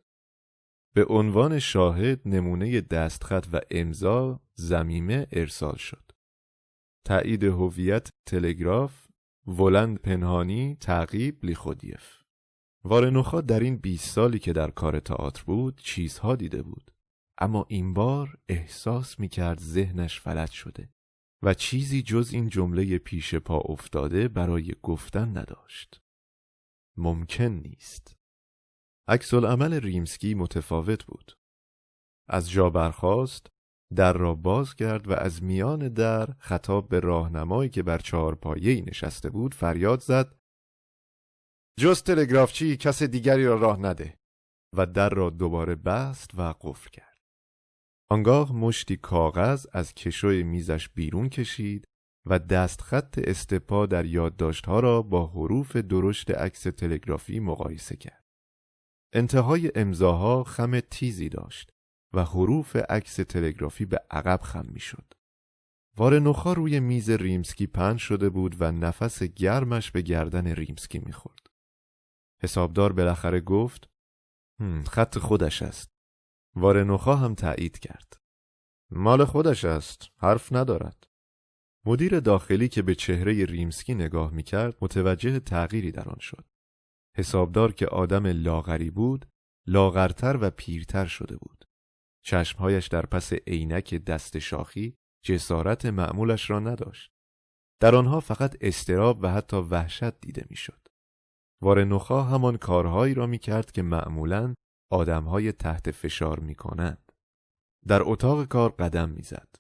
به 0.96 1.06
عنوان 1.06 1.60
شاهد 1.60 2.22
نمونه 2.26 2.82
دستخط 2.82 3.48
و 3.54 3.62
امضا 3.72 4.42
زمیمه 4.54 5.28
ارسال 5.32 5.76
شد. 5.76 6.05
تایید 7.06 7.44
هویت 7.44 8.10
تلگراف 8.26 9.08
ولند 9.48 9.98
پنهانی 9.98 10.78
تعقیب 10.80 11.46
لیخودیف 11.46 12.22
وارنوخا 12.84 13.42
در 13.42 13.60
این 13.60 13.78
20 13.78 14.10
سالی 14.10 14.40
که 14.40 14.54
در 14.54 14.72
کار 14.72 15.00
تئاتر 15.00 15.44
بود 15.44 15.82
چیزها 15.84 16.36
دیده 16.36 16.62
بود 16.62 16.92
اما 17.38 17.66
این 17.70 17.94
بار 17.94 18.38
احساس 18.50 19.20
می 19.20 19.30
کرد 19.30 19.60
ذهنش 19.60 20.20
فلج 20.20 20.52
شده 20.52 20.90
و 21.44 21.54
چیزی 21.54 22.02
جز 22.02 22.30
این 22.34 22.50
جمله 22.50 22.98
پیش 22.98 23.36
پا 23.36 23.58
افتاده 23.58 24.28
برای 24.28 24.76
گفتن 24.84 25.38
نداشت. 25.38 26.02
ممکن 26.98 27.44
نیست. 27.44 28.16
عکس 29.08 29.34
عمل 29.34 29.74
ریمسکی 29.74 30.34
متفاوت 30.34 31.04
بود. 31.06 31.38
از 32.28 32.50
جا 32.50 32.70
برخاست، 32.70 33.48
در 33.96 34.14
را 34.14 34.36
باز 34.36 34.76
کرد 34.76 35.08
و 35.08 35.14
از 35.14 35.44
میان 35.44 35.90
در 35.90 36.26
خطاب 36.40 36.90
به 36.90 37.00
راهنمایی 37.00 37.70
که 37.70 37.84
بر 37.84 37.98
چهار 37.98 38.36
پایه 38.36 38.82
نشسته 38.82 39.30
بود 39.30 39.54
فریاد 39.54 40.00
زد 40.00 40.36
جز 41.80 42.04
تلگرافچی 42.04 42.78
کس 42.78 43.04
دیگری 43.04 43.46
را 43.46 43.56
راه 43.56 43.80
نده 43.80 44.18
و 44.76 44.86
در 44.86 45.10
را 45.10 45.30
دوباره 45.30 45.76
بست 45.76 46.32
و 46.38 46.54
قفل 46.62 46.90
کرد. 46.90 47.18
آنگاه 48.10 48.54
مشتی 48.54 48.98
کاغذ 48.98 49.68
از 49.72 49.94
کشوی 49.94 50.44
میزش 50.44 50.90
بیرون 50.90 51.30
کشید 51.30 51.86
و 52.30 52.40
دستخط 52.40 53.20
استپا 53.24 53.86
در 53.86 54.06
یادداشتها 54.06 54.80
را 54.80 55.02
با 55.02 55.28
حروف 55.28 55.76
درشت 55.76 56.32
عکس 56.32 56.64
تلگرافی 56.64 57.40
مقایسه 57.40 57.96
کرد. 57.96 58.24
انتهای 59.14 59.72
امضاها 59.76 60.44
خم 60.44 60.80
تیزی 60.80 61.30
داشت 61.30 61.75
و 62.14 62.24
حروف 62.24 62.76
عکس 62.76 63.16
تلگرافی 63.16 63.86
به 63.86 64.00
عقب 64.12 64.42
خم 64.44 64.66
می‌شد. 64.70 65.14
وارنوخا 65.98 66.54
روی 66.54 66.80
میز 66.80 67.10
ریمسکی 67.10 67.68
پنج 67.68 68.00
شده 68.00 68.30
بود 68.30 68.56
و 68.60 68.72
نفس 68.72 69.24
گرمش 69.24 69.92
به 69.92 70.02
گردن 70.02 70.48
ریمسکی 70.48 71.00
می‌خورد. 71.00 71.48
حسابدار 72.42 72.94
بالاخره 72.94 73.40
گفت 73.42 73.90
خط 74.88 75.18
خودش 75.18 75.62
است. 75.62 75.90
وارنوخا 76.56 77.16
هم 77.16 77.36
تایید 77.36 77.80
کرد. 77.80 78.14
مال 78.92 79.26
خودش 79.26 79.66
است. 79.66 80.10
حرف 80.18 80.54
ندارد. 80.54 81.08
مدیر 81.86 82.20
داخلی 82.20 82.68
که 82.68 82.82
به 82.82 82.96
چهره 82.96 83.46
ریمسکی 83.46 83.94
نگاه 83.94 84.32
می‌کرد 84.32 84.78
متوجه 84.82 85.40
تغییری 85.40 85.92
در 85.92 86.10
آن 86.10 86.20
شد. 86.20 86.46
حسابدار 87.18 87.74
که 87.74 87.88
آدم 87.88 88.26
لاغری 88.28 88.90
بود، 88.90 89.26
لاغرتر 89.68 90.38
و 90.42 90.50
پیرتر 90.50 91.06
شده 91.06 91.38
بود. 91.38 91.55
چشمهایش 92.26 92.88
در 92.88 93.06
پس 93.06 93.34
عینک 93.34 93.96
دست 93.96 94.40
شاخی 94.40 94.98
جسارت 95.26 95.86
معمولش 95.86 96.50
را 96.50 96.60
نداشت. 96.60 97.12
در 97.80 97.96
آنها 97.96 98.20
فقط 98.20 98.58
استراب 98.62 99.20
و 99.24 99.28
حتی 99.32 99.58
وحشت 99.58 100.20
دیده 100.20 100.46
می‌شد. 100.50 100.88
وارنوخا 101.62 102.24
همان 102.24 102.58
کارهایی 102.58 103.14
را 103.14 103.28
می‌کرد 103.28 103.72
که 103.72 103.82
معمولا 103.82 104.54
آدمهای 104.92 105.52
تحت 105.52 105.92
فشار 105.92 106.40
می 106.40 106.56
کنند. 106.56 107.12
در 107.88 108.02
اتاق 108.04 108.46
کار 108.46 108.70
قدم 108.70 109.10
می‌زد. 109.10 109.56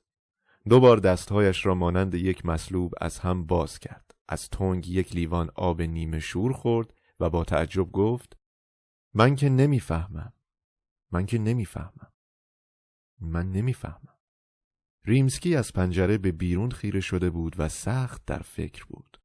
دو 0.70 0.80
بار 0.80 0.98
دستهایش 0.98 1.66
را 1.66 1.76
مانند 1.76 2.16
یک 2.16 2.46
مصلوب 2.46 2.94
از 3.02 3.20
هم 3.20 3.46
باز 3.46 3.80
کرد. 3.80 4.12
از 4.30 4.50
تنگ 4.50 4.90
یک 4.90 5.16
لیوان 5.16 5.52
آب 5.56 5.82
نیمه 5.82 6.20
شور 6.20 6.54
خورد 6.54 6.94
و 7.20 7.30
با 7.30 7.44
تعجب 7.44 7.92
گفت 7.92 8.38
من 9.14 9.36
که 9.36 9.50
نمی‌فهمم. 9.50 10.34
من 11.12 11.26
که 11.26 11.38
نمی‌فهمم. 11.38 12.12
من 13.28 13.52
نمی‌فهمم. 13.52 14.20
ریمسکی 15.06 15.56
از 15.56 15.74
پنجره 15.74 16.18
به 16.18 16.32
بیرون 16.32 16.72
خیره 16.72 17.00
شده 17.00 17.30
بود 17.30 17.56
و 17.58 17.70
سخت 17.70 18.26
در 18.26 18.40
فکر 18.40 18.86
بود. 18.86 19.22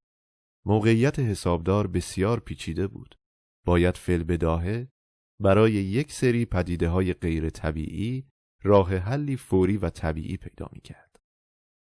موقعیت 0.67 1.19
حسابدار 1.19 1.87
بسیار 1.87 2.41
پیچیده 2.41 2.87
بود. 2.87 3.19
باید 3.67 3.97
فل 3.97 4.23
بداهه 4.23 4.89
برای 5.41 5.73
یک 5.73 6.13
سری 6.13 6.45
پدیده 6.45 6.89
های 6.89 7.13
غیر 7.13 7.51
طبیعی 7.51 8.27
راه 8.63 8.97
حلی 8.97 9.37
فوری 9.37 9.77
و 9.77 9.91
طبیعی 9.91 10.37
پیدا 10.37 10.69
می 10.73 10.81
کرد. 10.81 11.11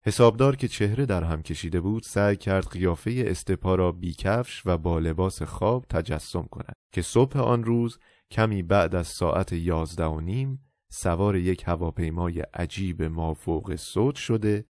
حسابدار 0.05 0.55
که 0.55 0.67
چهره 0.67 1.05
در 1.05 1.23
هم 1.23 1.41
کشیده 1.41 1.81
بود 1.81 2.03
سعی 2.03 2.35
کرد 2.35 2.67
قیافه 2.67 3.23
استپا 3.27 3.75
را 3.75 3.91
بیکفش 3.91 4.61
و 4.65 4.77
با 4.77 4.99
لباس 4.99 5.41
خواب 5.41 5.85
تجسم 5.89 6.43
کند 6.43 6.75
که 6.93 7.01
صبح 7.01 7.39
آن 7.39 7.63
روز 7.63 7.99
کمی 8.31 8.63
بعد 8.63 8.95
از 8.95 9.07
ساعت 9.07 9.53
یازده 9.53 10.05
و 10.05 10.19
نیم 10.19 10.64
سوار 10.89 11.35
یک 11.35 11.63
هواپیمای 11.67 12.39
عجیب 12.39 13.03
مافوق 13.03 13.75
صوت 13.75 14.15
شده 14.15 14.65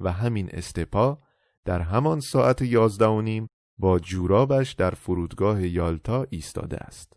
و 0.00 0.12
همین 0.12 0.48
استپا 0.52 1.22
در 1.64 1.80
همان 1.80 2.20
ساعت 2.20 2.62
یازده 2.62 3.06
و 3.06 3.20
نیم 3.20 3.48
با 3.78 3.98
جورابش 3.98 4.72
در 4.72 4.90
فرودگاه 4.90 5.66
یالتا 5.66 6.26
ایستاده 6.30 6.76
است. 6.76 7.12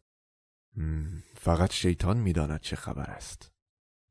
فقط 1.36 1.72
شیطان 1.72 2.18
می‌داند 2.18 2.60
چه 2.60 2.76
خبر 2.76 3.10
است. 3.10 3.52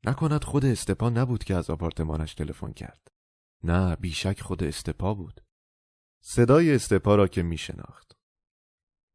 نکند 0.05 0.43
خود 0.43 0.65
استپا 0.65 1.09
نبود 1.09 1.43
که 1.43 1.55
از 1.55 1.69
آپارتمانش 1.69 2.33
تلفن 2.33 2.71
کرد. 2.71 3.07
نه 3.63 3.95
بیشک 3.95 4.41
خود 4.41 4.63
استپا 4.63 5.13
بود. 5.13 5.41
صدای 6.23 6.75
استپا 6.75 7.15
را 7.15 7.27
که 7.27 7.43
می 7.43 7.57
شناخت. 7.57 8.17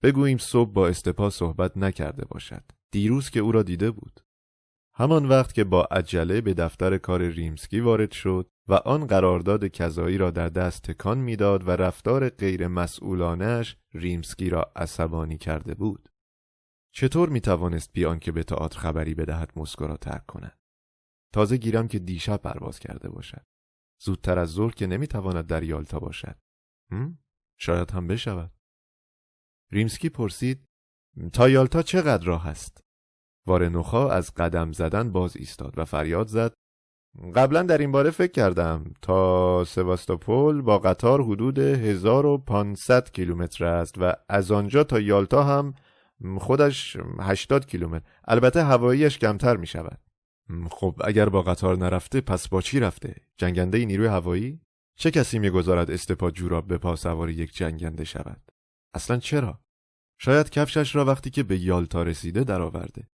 بگوییم 0.02 0.38
صبح 0.38 0.72
با 0.72 0.88
استپا 0.88 1.30
صحبت 1.30 1.76
نکرده 1.76 2.24
باشد. 2.24 2.64
دیروز 2.90 3.30
که 3.30 3.40
او 3.40 3.52
را 3.52 3.62
دیده 3.62 3.90
بود. 3.90 4.20
همان 4.98 5.26
وقت 5.26 5.54
که 5.54 5.64
با 5.64 5.84
عجله 5.84 6.40
به 6.40 6.54
دفتر 6.54 6.98
کار 6.98 7.22
ریمسکی 7.22 7.80
وارد 7.80 8.12
شد 8.12 8.50
و 8.68 8.74
آن 8.74 9.06
قرارداد 9.06 9.66
کذایی 9.66 10.18
را 10.18 10.30
در 10.30 10.48
دست 10.48 10.82
تکان 10.82 11.18
می‌داد 11.18 11.68
و 11.68 11.70
رفتار 11.70 12.28
غیر 12.28 12.68
مسئولانش 12.68 13.76
ریمسکی 13.94 14.50
را 14.50 14.72
عصبانی 14.76 15.38
کرده 15.38 15.74
بود. 15.74 16.08
چطور 16.94 17.28
می 17.28 17.40
توانست 17.40 17.92
بیان 17.92 18.18
که 18.18 18.32
به 18.32 18.42
تئاتر 18.42 18.78
خبری 18.78 19.14
بدهد 19.14 19.52
مسکو 19.56 19.86
را 19.86 19.96
ترک 19.96 20.26
کند؟ 20.26 20.58
تازه 21.32 21.56
گیرم 21.56 21.88
که 21.88 21.98
دیشب 21.98 22.36
پرواز 22.36 22.78
کرده 22.78 23.08
باشد. 23.08 23.46
زودتر 24.00 24.38
از 24.38 24.48
ظهر 24.48 24.72
که 24.72 24.86
نمی‌تواند 24.86 25.46
در 25.46 25.62
یالتا 25.62 25.98
باشد. 25.98 26.36
شاید 27.58 27.90
هم 27.90 28.06
بشود. 28.06 28.52
ریمسکی 29.72 30.08
پرسید 30.08 30.64
تا 31.32 31.48
یالتا 31.48 31.82
چقدر 31.82 32.24
راه 32.24 32.48
است؟ 32.48 32.87
وارنوخا 33.48 34.10
از 34.10 34.34
قدم 34.34 34.72
زدن 34.72 35.12
باز 35.12 35.36
ایستاد 35.36 35.74
و 35.76 35.84
فریاد 35.84 36.28
زد. 36.28 36.52
قبلا 37.34 37.62
در 37.62 37.78
این 37.78 37.92
باره 37.92 38.10
فکر 38.10 38.32
کردم 38.32 38.84
تا 39.02 39.64
سواستوپول 39.64 40.62
با 40.62 40.78
قطار 40.78 41.22
حدود 41.22 41.58
1500 41.58 43.10
کیلومتر 43.10 43.64
است 43.64 43.94
و 43.98 44.12
از 44.28 44.52
آنجا 44.52 44.84
تا 44.84 45.00
یالتا 45.00 45.42
هم 45.42 45.74
خودش 46.38 46.96
80 47.20 47.66
کیلومتر. 47.66 48.04
البته 48.24 48.64
هواییش 48.64 49.18
کمتر 49.18 49.56
می 49.56 49.66
شود 49.66 49.98
خب 50.70 51.00
اگر 51.04 51.28
با 51.28 51.42
قطار 51.42 51.78
نرفته 51.78 52.20
پس 52.20 52.48
با 52.48 52.60
چی 52.60 52.80
رفته؟ 52.80 53.14
جنگنده 53.36 53.84
نیروی 53.84 54.06
هوایی؟ 54.06 54.60
چه 54.96 55.10
کسی 55.10 55.38
می‌گذارد 55.38 55.90
استپا 55.90 56.30
جوراب 56.30 56.66
به 56.66 56.78
پا 56.78 56.96
سوار 56.96 57.30
یک 57.30 57.54
جنگنده 57.54 58.04
شود؟ 58.04 58.42
اصلا 58.94 59.16
چرا؟ 59.16 59.60
شاید 60.18 60.50
کفشش 60.50 60.96
را 60.96 61.04
وقتی 61.04 61.30
که 61.30 61.42
به 61.42 61.58
یالتا 61.58 62.02
رسیده 62.02 62.44
درآورده. 62.44 63.08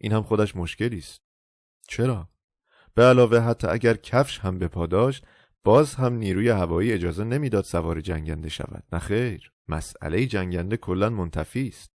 این 0.00 0.12
هم 0.12 0.22
خودش 0.22 0.56
مشکلی 0.56 0.98
است. 0.98 1.20
چرا؟ 1.88 2.28
به 2.94 3.02
علاوه 3.02 3.38
حتی 3.38 3.66
اگر 3.66 3.94
کفش 3.94 4.38
هم 4.38 4.58
به 4.58 4.68
پا 4.68 4.86
داشت 4.86 5.26
باز 5.64 5.94
هم 5.94 6.14
نیروی 6.14 6.48
هوایی 6.48 6.92
اجازه 6.92 7.24
نمی‌داد 7.24 7.64
سوار 7.64 8.00
جنگنده 8.00 8.48
شود. 8.48 8.84
نه 8.92 8.98
خیر 8.98 9.52
مسئله 9.68 10.26
جنگنده 10.26 10.76
کلا 10.76 11.10
منتفی 11.10 11.68
است. 11.68 11.90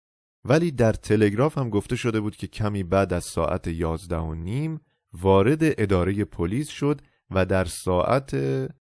ولی 0.44 0.70
در 0.70 0.92
تلگراف 0.92 1.58
هم 1.58 1.70
گفته 1.70 1.96
شده 1.96 2.20
بود 2.20 2.36
که 2.36 2.46
کمی 2.46 2.82
بعد 2.82 3.12
از 3.12 3.24
ساعت 3.24 3.66
یازده 3.66 4.16
و 4.16 4.34
نیم 4.34 4.80
وارد 5.12 5.58
اداره 5.62 6.24
پلیس 6.24 6.68
شد 6.68 7.00
و 7.30 7.46
در 7.46 7.64
ساعت 7.64 8.36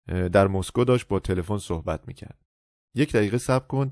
در 0.06 0.46
مسکو 0.48 0.84
داشت 0.84 1.08
با 1.08 1.20
تلفن 1.20 1.58
صحبت 1.58 2.08
می‌کرد. 2.08 2.38
یک 2.94 3.12
دقیقه 3.12 3.38
صبر 3.38 3.66
کن 3.66 3.90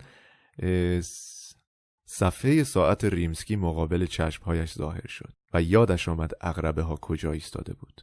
صفحه 2.10 2.64
ساعت 2.64 3.04
ریمسکی 3.04 3.56
مقابل 3.56 4.06
چشمهایش 4.06 4.74
ظاهر 4.74 5.06
شد 5.06 5.32
و 5.54 5.62
یادش 5.62 6.08
آمد 6.08 6.30
اغربه 6.40 6.82
ها 6.82 6.96
کجا 6.96 7.32
ایستاده 7.32 7.74
بود. 7.74 8.02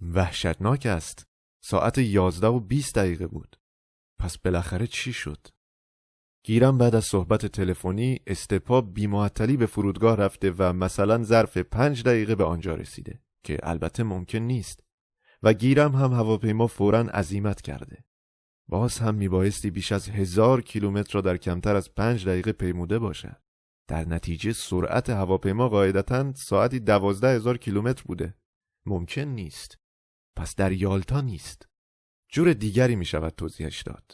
وحشتناک 0.00 0.86
است. 0.86 1.26
ساعت 1.62 1.98
یازده 1.98 2.46
و 2.46 2.60
بیست 2.60 2.94
دقیقه 2.94 3.26
بود. 3.26 3.56
پس 4.18 4.38
بالاخره 4.38 4.86
چی 4.86 5.12
شد؟ 5.12 5.46
گیرم 6.44 6.78
بعد 6.78 6.94
از 6.94 7.04
صحبت 7.04 7.46
تلفنی 7.46 8.20
استپا 8.26 8.80
بیمعطلی 8.80 9.56
به 9.56 9.66
فرودگاه 9.66 10.16
رفته 10.16 10.54
و 10.58 10.72
مثلا 10.72 11.22
ظرف 11.22 11.56
پنج 11.56 12.02
دقیقه 12.02 12.34
به 12.34 12.44
آنجا 12.44 12.74
رسیده 12.74 13.22
که 13.44 13.58
البته 13.62 14.02
ممکن 14.02 14.38
نیست. 14.38 14.84
و 15.42 15.52
گیرم 15.52 15.94
هم 15.94 16.12
هواپیما 16.12 16.66
فورا 16.66 17.00
عزیمت 17.00 17.60
کرده. 17.60 18.04
باز 18.70 18.98
هم 18.98 19.14
میبایستی 19.14 19.70
بیش 19.70 19.92
از 19.92 20.08
هزار 20.08 20.62
کیلومتر 20.62 21.12
را 21.12 21.20
در 21.20 21.36
کمتر 21.36 21.76
از 21.76 21.94
پنج 21.94 22.28
دقیقه 22.28 22.52
پیموده 22.52 22.98
باشد. 22.98 23.42
در 23.88 24.04
نتیجه 24.04 24.52
سرعت 24.52 25.10
هواپیما 25.10 25.68
قاعدتا 25.68 26.32
ساعتی 26.32 26.80
دوازده 26.80 27.28
هزار 27.28 27.58
کیلومتر 27.58 28.02
بوده. 28.02 28.34
ممکن 28.86 29.20
نیست. 29.22 29.78
پس 30.36 30.54
در 30.54 30.72
یالتا 30.72 31.20
نیست. 31.20 31.68
جور 32.32 32.52
دیگری 32.52 32.96
می 32.96 33.04
شود 33.04 33.32
توضیحش 33.36 33.82
داد. 33.82 34.12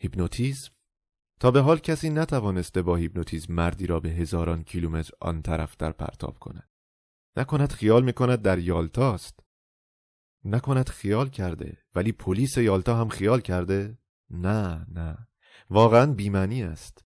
هیپنوتیزم؟ 0.00 0.70
تا 1.40 1.50
به 1.50 1.60
حال 1.60 1.78
کسی 1.78 2.10
نتوانسته 2.10 2.82
با 2.82 2.96
هیپنوتیزم 2.96 3.54
مردی 3.54 3.86
را 3.86 4.00
به 4.00 4.08
هزاران 4.08 4.64
کیلومتر 4.64 5.10
آن 5.20 5.42
طرف 5.42 5.76
در 5.76 5.92
پرتاب 5.92 6.38
کند. 6.38 6.70
نکند 7.36 7.72
خیال 7.72 8.04
می 8.04 8.12
کند 8.12 8.42
در 8.42 8.58
یالتاست. 8.58 9.40
نکند 10.44 10.88
خیال 10.88 11.28
کرده 11.28 11.78
ولی 11.94 12.12
پلیس 12.12 12.56
یالتا 12.56 12.96
هم 12.96 13.08
خیال 13.08 13.40
کرده؟ 13.40 13.98
نه 14.30 14.86
نه. 14.88 15.28
واقعا 15.70 16.12
بیمنی 16.12 16.62
است. 16.62 17.04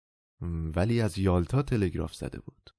ولی 0.76 1.02
از 1.02 1.18
یالتا 1.18 1.62
تلگراف 1.62 2.16
زده 2.16 2.40
بود. 2.40 2.70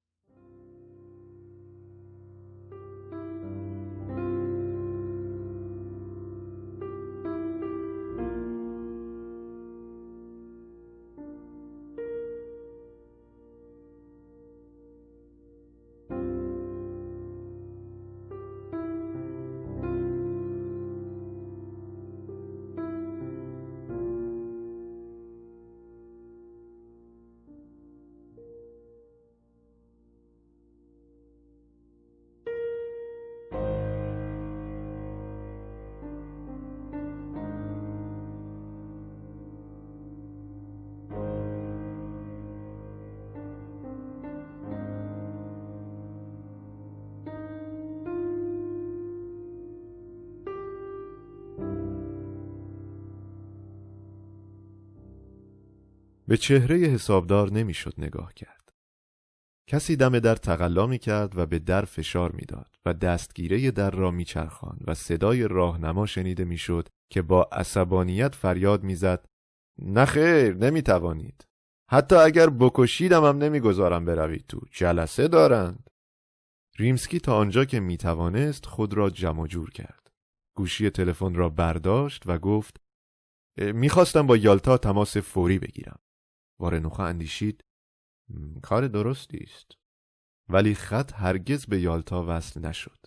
به 56.27 56.37
چهره 56.37 56.77
حسابدار 56.77 57.51
نمی‌شد 57.51 57.93
نگاه 57.97 58.33
کرد. 58.33 58.71
کسی 59.69 59.95
دم 59.95 60.19
در 60.19 60.35
تقلا 60.35 60.87
می 60.87 60.97
کرد 60.97 61.37
و 61.37 61.45
به 61.45 61.59
در 61.59 61.85
فشار 61.85 62.31
می‌داد 62.31 62.75
و 62.85 62.93
دستگیره 62.93 63.71
در 63.71 63.91
را 63.91 64.11
میچرخاند 64.11 64.83
و 64.87 64.93
صدای 64.93 65.47
راهنما 65.47 66.05
شنیده 66.05 66.45
می‌شد 66.45 66.87
که 67.11 67.21
با 67.21 67.49
عصبانیت 67.51 68.35
فریاد 68.35 68.83
می‌زد 68.83 69.25
نه 69.81 70.05
خیر 70.05 70.53
نمی‌توانید. 70.53 71.45
حتی 71.91 72.15
اگر 72.15 72.49
بکشیدم 72.49 73.25
هم 73.25 73.37
نمی‌گذارم 73.37 74.05
بروید 74.05 74.45
تو 74.47 74.61
جلسه 74.71 75.27
دارند. 75.27 75.89
ریمسکی 76.77 77.19
تا 77.19 77.37
آنجا 77.37 77.65
که 77.65 77.79
می‌توانست 77.79 78.65
خود 78.65 78.93
را 78.93 79.09
جمع 79.09 79.47
جور 79.47 79.69
کرد. 79.69 80.11
گوشی 80.57 80.89
تلفن 80.89 81.35
را 81.35 81.49
برداشت 81.49 82.23
و 82.25 82.37
گفت 82.37 82.81
می‌خواستم 83.57 84.27
با 84.27 84.37
یالتا 84.37 84.77
تماس 84.77 85.17
فوری 85.17 85.59
بگیرم. 85.59 85.99
وارنوخا 86.59 87.05
اندیشید 87.05 87.63
کار 88.61 88.87
درستی 88.87 89.37
است. 89.37 89.71
ولی 90.49 90.75
خط 90.75 91.13
هرگز 91.13 91.65
به 91.65 91.81
یالتا 91.81 92.25
وصل 92.27 92.59
نشد. 92.59 93.05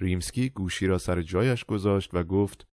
ریمسکی 0.00 0.48
گوشی 0.48 0.86
را 0.86 0.98
سر 0.98 1.22
جایش 1.22 1.64
گذاشت 1.64 2.14
و 2.14 2.22
گفت 2.22 2.66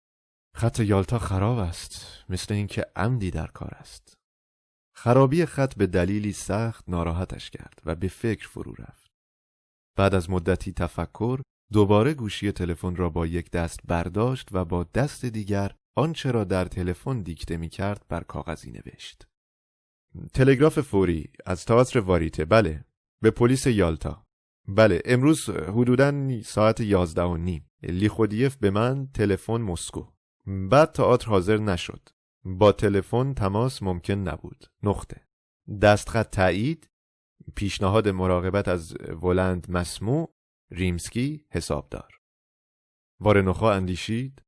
خط 0.55 0.79
یالتا 0.79 1.19
خراب 1.19 1.57
است 1.57 2.25
مثل 2.29 2.53
اینکه 2.53 2.85
عمدی 2.95 3.31
در 3.31 3.47
کار 3.47 3.75
است. 3.75 4.13
خرابی 4.95 5.45
خط 5.45 5.75
به 5.75 5.87
دلیلی 5.87 6.33
سخت 6.33 6.89
ناراحتش 6.89 7.49
کرد 7.49 7.81
و 7.85 7.95
به 7.95 8.07
فکر 8.07 8.47
فرو 8.47 8.73
رفت. 8.79 9.11
بعد 9.97 10.15
از 10.15 10.29
مدتی 10.29 10.73
تفکر 10.73 11.41
دوباره 11.71 12.13
گوشی 12.13 12.51
تلفن 12.51 12.95
را 12.95 13.09
با 13.09 13.27
یک 13.27 13.51
دست 13.51 13.79
برداشت 13.85 14.49
و 14.51 14.65
با 14.65 14.83
دست 14.83 15.25
دیگر 15.25 15.75
آنچه 15.97 16.31
را 16.31 16.43
در 16.43 16.65
تلفن 16.65 17.21
دیکته 17.21 17.57
می 17.57 17.69
کرد 17.69 18.05
بر 18.09 18.23
کاغذی 18.23 18.71
نوشت. 18.71 19.27
تلگراف 20.33 20.79
فوری 20.79 21.31
از 21.45 21.65
تئاتر 21.65 21.99
واریته 21.99 22.45
بله. 22.45 22.85
به 23.21 23.31
پلیس 23.31 23.67
یالتا. 23.67 24.25
بله 24.67 25.01
امروز 25.05 25.49
حدودا 25.49 26.41
ساعت 26.41 26.79
یازده 26.79 27.23
و 27.23 27.37
نیم. 27.37 27.69
لیخودیف 27.83 28.55
به 28.55 28.69
من 28.69 29.07
تلفن 29.13 29.61
مسکو. 29.61 30.07
بعد 30.45 30.91
تئاتر 30.91 31.29
حاضر 31.29 31.57
نشد. 31.57 32.09
با 32.43 32.71
تلفن 32.71 33.33
تماس 33.33 33.83
ممکن 33.83 34.13
نبود. 34.13 34.65
نقطه. 34.83 35.27
دستخط 35.81 36.29
تایید 36.29 36.89
پیشنهاد 37.55 38.07
مراقبت 38.07 38.67
از 38.67 38.95
ولند 39.23 39.71
مسموع 39.71 40.33
ریمسکی 40.71 41.45
حسابدار. 41.51 42.19
وارنوخا 43.19 43.71
اندیشید 43.71 44.41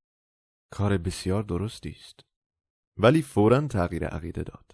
کار 0.71 0.97
بسیار 0.97 1.43
درستی 1.43 1.89
است. 2.00 2.19
ولی 2.97 3.21
فورا 3.21 3.67
تغییر 3.67 4.06
عقیده 4.06 4.43
داد. 4.43 4.71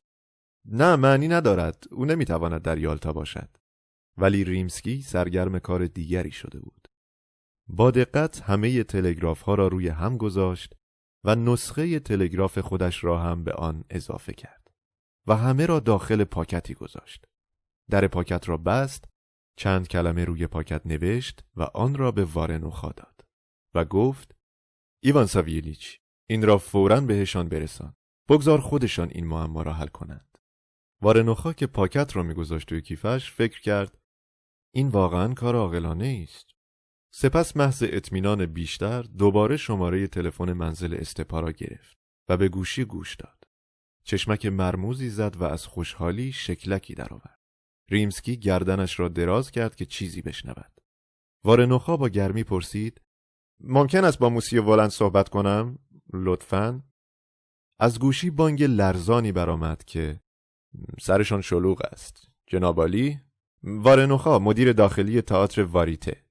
نه 0.68 0.96
معنی 0.96 1.28
ندارد. 1.28 1.84
او 1.92 2.06
نمی‌تواند 2.06 2.62
در 2.62 2.78
یالتا 2.78 3.14
باشد. 3.14 3.50
ولی 4.18 4.44
ریمسکی 4.44 5.02
سرگرم 5.02 5.60
کار 5.60 5.88
دیگری 5.88 6.32
شده 6.32 6.60
بود. 6.60 6.88
با 7.68 7.92
دقت 7.92 8.42
همه 8.42 8.84
تلگراف 8.84 9.42
ها 9.42 9.56
را 9.56 9.68
روی 9.68 9.88
هم 9.88 10.18
گذاشت 10.18 10.74
و 11.24 11.36
نسخه 11.36 12.00
تلگراف 12.00 12.60
خودش 12.60 13.04
را 13.04 13.20
هم 13.20 13.44
به 13.44 13.54
آن 13.54 13.84
اضافه 13.90 14.34
کرد 14.34 14.72
و 15.28 15.36
همه 15.36 15.66
را 15.66 15.80
داخل 15.80 16.24
پاکتی 16.24 16.74
گذاشت. 16.74 17.26
در 17.90 18.08
پاکت 18.08 18.50
را 18.50 18.58
بست 18.58 19.06
چند 19.58 19.88
کلمه 19.88 20.26
روی 20.26 20.48
پاکت 20.48 20.82
نوشت 20.86 21.46
و 21.56 21.64
آن 21.64 21.96
را 21.96 22.12
به 22.12 22.26
وارنوخا 22.26 22.92
داد 22.92 23.22
و 23.76 23.86
گفت 23.86 24.36
ایوان 25.04 25.26
ساویلیچ 25.26 26.00
این 26.30 26.46
را 26.46 26.58
فوراً 26.58 27.02
بهشان 27.02 27.50
برسان. 27.50 27.94
بگذار 28.30 28.62
خودشان 28.62 29.10
این 29.12 29.28
معما 29.28 29.62
را 29.62 29.74
حل 29.74 29.88
کنند. 29.88 30.27
وارنوخا 31.02 31.54
که 31.54 31.68
پاکت 31.68 32.16
را 32.16 32.24
میگذاشت 32.24 32.68
توی 32.68 32.82
کیفش 32.82 33.32
فکر 33.32 33.62
کرد 33.62 33.98
این 34.74 34.88
واقعا 34.88 35.34
کار 35.34 35.56
عاقلانه 35.56 36.26
است 36.30 36.58
سپس 37.14 37.58
محض 37.58 37.84
اطمینان 37.88 38.46
بیشتر 38.46 39.02
دوباره 39.02 39.58
شماره 39.58 40.08
تلفن 40.08 40.54
منزل 40.54 40.94
استپا 41.00 41.40
را 41.40 41.52
گرفت 41.52 41.98
و 42.30 42.38
به 42.38 42.50
گوشی 42.50 42.86
گوش 42.86 43.16
داد. 43.16 43.44
چشمک 44.04 44.46
مرموزی 44.46 45.10
زد 45.10 45.36
و 45.36 45.44
از 45.44 45.68
خوشحالی 45.68 46.32
شکلکی 46.32 46.96
درآورد. 46.96 47.40
ریمسکی 47.90 48.38
گردنش 48.38 49.00
را 49.00 49.08
دراز 49.08 49.52
کرد 49.52 49.76
که 49.76 49.86
چیزی 49.86 50.22
بشنود. 50.22 50.72
وارنوخا 51.44 51.98
با 51.98 52.10
گرمی 52.10 52.44
پرسید 52.44 53.02
ممکن 53.60 54.06
است 54.06 54.20
با 54.20 54.30
موسی 54.30 54.58
ولند 54.58 54.90
صحبت 54.90 55.30
کنم؟ 55.30 55.80
لطفا. 56.14 56.84
از 57.80 58.00
گوشی 58.00 58.30
بانگ 58.30 58.64
لرزانی 58.64 59.32
برآمد 59.32 59.84
که 59.84 60.22
سرشان 61.00 61.42
شلوغ 61.42 61.82
است. 61.92 62.28
جنابالی 62.48 63.20
وارنوخا 63.64 64.40
مدیر 64.40 64.74
داخلی 64.74 65.22
تئاتر 65.22 65.64
واریته. 65.64 66.24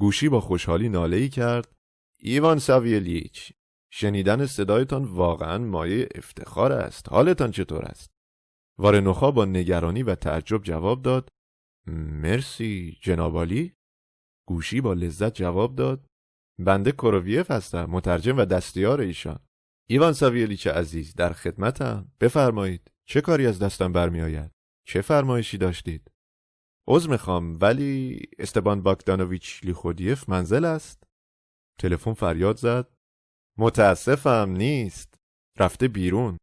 گوشی 0.00 0.28
با 0.28 0.40
خوشحالی 0.40 0.88
ناله‌ای 0.88 1.28
کرد. 1.28 1.76
ایوان 2.18 2.58
ساویلیچ 2.58 3.52
شنیدن 3.90 4.46
صدایتان 4.46 5.04
واقعا 5.04 5.58
مایه 5.58 6.08
افتخار 6.14 6.72
است. 6.72 7.08
حالتان 7.08 7.50
چطور 7.50 7.84
است؟ 7.84 8.10
وارنوخا 8.78 9.30
با 9.30 9.44
نگرانی 9.44 10.02
و 10.02 10.14
تعجب 10.14 10.62
جواب 10.62 11.02
داد. 11.02 11.28
مرسی 11.86 12.98
جنابالی 13.02 13.74
گوشی 14.48 14.80
با 14.80 14.92
لذت 14.92 15.34
جواب 15.34 15.74
داد. 15.76 16.06
بنده 16.58 16.92
کروویف 16.92 17.50
هستم 17.50 17.84
مترجم 17.84 18.38
و 18.38 18.44
دستیار 18.44 19.00
ایشان. 19.00 19.38
ایوان 19.88 20.12
ساویلیچ 20.12 20.66
عزیز 20.66 21.14
در 21.14 21.32
خدمتم. 21.32 22.12
بفرمایید. 22.20 22.90
چه 23.10 23.20
کاری 23.20 23.46
از 23.46 23.58
دستم 23.58 23.92
برمیآید؟ 23.92 24.50
چه 24.86 25.00
فرمایشی 25.00 25.58
داشتید؟ 25.58 26.10
عذر 26.88 27.10
می‌خوام 27.10 27.58
ولی 27.60 28.20
استبان 28.38 28.82
باگدانویچ 28.82 29.64
لیخودیف 29.64 30.28
منزل 30.28 30.64
است. 30.64 31.02
تلفن 31.78 32.12
فریاد 32.12 32.56
زد. 32.56 32.88
متاسفم 33.58 34.50
نیست. 34.50 35.14
رفته 35.58 35.88
بیرون. 35.88 36.38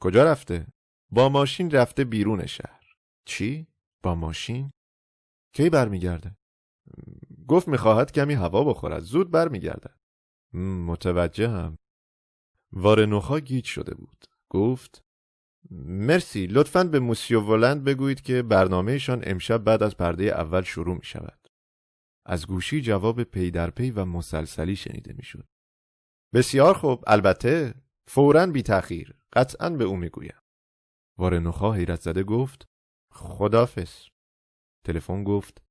کجا 0.00 0.24
رفته؟ 0.24 0.66
با 1.10 1.28
ماشین 1.28 1.70
رفته 1.70 2.04
بیرون 2.04 2.46
شهر. 2.46 2.92
چی؟ 3.24 3.66
با 4.02 4.14
ماشین؟ 4.14 4.70
کی 5.54 5.70
برمیگرده؟ 5.70 6.36
گفت 7.48 7.68
می‌خواهد 7.68 8.12
کمی 8.12 8.34
هوا 8.34 8.64
بخورد. 8.64 9.02
زود 9.02 9.30
برمیگردد. 9.30 9.96
متوجهم. 10.86 11.78
وارنوخا 12.72 13.40
گیج 13.40 13.64
شده 13.64 13.94
بود. 13.94 14.26
گفت 14.48 15.09
مرسی. 15.70 16.46
لطفا 16.46 16.84
به 16.84 17.00
موسیو 17.00 17.40
ولند 17.40 17.84
بگویید 17.84 18.20
که 18.20 18.42
برنامهشان 18.42 19.22
امشب 19.26 19.58
بعد 19.58 19.82
از 19.82 19.96
پرده 19.96 20.24
اول 20.24 20.62
شروع 20.62 20.94
می 20.96 21.04
شود. 21.04 21.48
از 22.26 22.46
گوشی 22.46 22.80
جواب 22.80 23.22
پی 23.22 23.50
در 23.50 23.70
پی 23.70 23.90
و 23.90 24.04
مسلسلی 24.04 24.76
شنیده 24.76 25.12
می 25.12 25.24
شود. 25.24 25.48
بسیار 26.34 26.74
خوب. 26.74 27.04
البته 27.06 27.74
فورا 28.08 28.46
بی 28.46 28.62
تأخیر. 28.62 29.14
قطعا 29.32 29.70
به 29.70 29.84
او 29.84 29.96
می‌گویم. 29.96 30.40
وارنوخا 31.18 31.72
حیرت 31.72 32.00
زده 32.00 32.22
گفت 32.22 32.68
خدافس 33.12 34.08
تلفن 34.84 35.24
گفت 35.24 35.62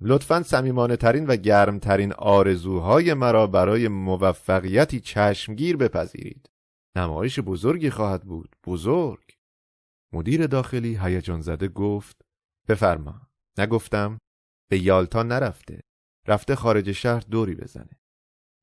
لطفا 0.00 0.42
سمیمانه 0.42 0.96
ترین 0.96 1.26
و 1.26 1.36
گرم 1.36 1.78
ترین 1.78 2.12
آرزوهای 2.12 3.14
مرا 3.14 3.46
برای 3.46 3.88
موفقیتی 3.88 5.00
چشمگیر 5.00 5.76
بپذیرید. 5.76 6.50
نمایش 6.96 7.40
بزرگی 7.40 7.90
خواهد 7.90 8.24
بود. 8.24 8.56
بزرگ. 8.64 9.36
مدیر 10.12 10.46
داخلی 10.46 10.98
هیجان 11.02 11.40
زده 11.40 11.68
گفت 11.68 12.22
بفرما. 12.68 13.28
نگفتم 13.58 14.18
به 14.70 14.78
یالتا 14.78 15.22
نرفته. 15.22 15.80
رفته 16.26 16.54
خارج 16.56 16.92
شهر 16.92 17.20
دوری 17.20 17.54
بزنه. 17.54 18.00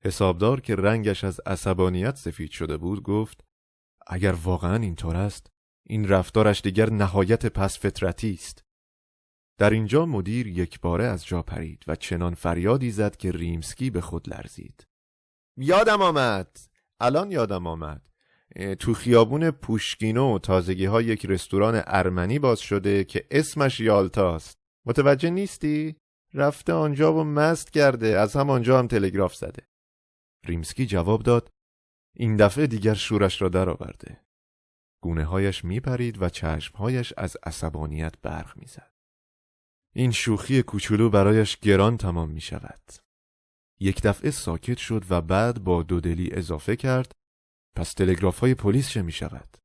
حسابدار 0.04 0.62
که 0.62 0.76
رنگش 0.76 1.24
از 1.24 1.40
عصبانیت 1.46 2.16
سفید 2.16 2.52
شده 2.52 2.78
بود 2.78 3.04
گفت 3.04 3.44
اگر 4.08 4.32
واقعا 4.32 4.76
اینطور 4.76 5.16
است 5.16 5.48
این 5.86 6.08
رفتارش 6.08 6.62
دیگر 6.62 6.90
نهایت 6.90 7.46
پس 7.46 7.80
فطرتی 7.80 8.34
است. 8.34 8.64
در 9.58 9.70
اینجا 9.70 10.06
مدیر 10.06 10.48
یک 10.48 10.80
باره 10.80 11.04
از 11.06 11.26
جا 11.26 11.42
پرید 11.42 11.84
و 11.88 11.96
چنان 11.96 12.34
فریادی 12.34 12.92
زد 12.92 13.16
که 13.16 13.32
ریمسکی 13.32 13.90
به 13.90 14.02
خود 14.02 14.30
لرزید. 14.30 14.88
یادم 15.58 16.02
آمد. 16.02 16.58
الان 17.00 17.32
یادم 17.32 17.68
آمد. 17.68 18.11
تو 18.80 18.94
خیابون 18.94 19.52
پوشکینو 19.52 20.40
تازگی 20.40 20.86
ها 20.86 21.02
یک 21.02 21.26
رستوران 21.26 21.84
ارمنی 21.88 22.40
باز 22.40 22.60
شده 22.60 23.04
که 23.04 23.28
اسمش 23.32 23.80
یالتاست 23.80 24.58
متوجه 24.88 25.30
نیستی؟ 25.30 25.96
رفته 26.34 26.74
آنجا 26.74 27.14
و 27.14 27.24
مست 27.24 27.72
کرده 27.72 28.08
از 28.08 28.36
هم 28.36 28.50
آنجا 28.50 28.80
هم 28.80 28.88
تلگراف 28.88 29.36
زده 29.36 29.68
ریمسکی 30.46 30.86
جواب 30.86 31.24
داد 31.24 31.50
این 32.16 32.36
دفعه 32.36 32.68
دیگر 32.68 32.94
شورش 32.94 33.42
را 33.42 33.50
درآورده. 33.50 34.22
گونه 35.04 35.24
هایش 35.24 35.66
می 35.66 35.80
پرید 35.80 36.22
و 36.22 36.30
چشمهایش 36.30 37.14
از 37.18 37.38
عصبانیت 37.44 38.28
می 38.56 38.68
زد. 38.68 38.92
این 39.96 40.12
شوخی 40.12 40.64
کوچولو 40.64 41.10
برایش 41.10 41.58
گران 41.58 41.98
تمام 41.98 42.30
می 42.30 42.42
شود. 42.42 42.82
یک 43.80 44.02
دفعه 44.02 44.32
ساکت 44.32 44.78
شد 44.78 45.06
و 45.10 45.22
بعد 45.22 45.64
با 45.64 45.84
دودلی 45.84 46.30
اضافه 46.32 46.76
کرد 46.76 47.12
پس 47.76 47.94
تلگراف 47.94 48.40
های 48.40 48.56
پلیس 48.56 48.90
چه 48.90 49.02
می 49.02 49.12
شود؟ 49.12 49.58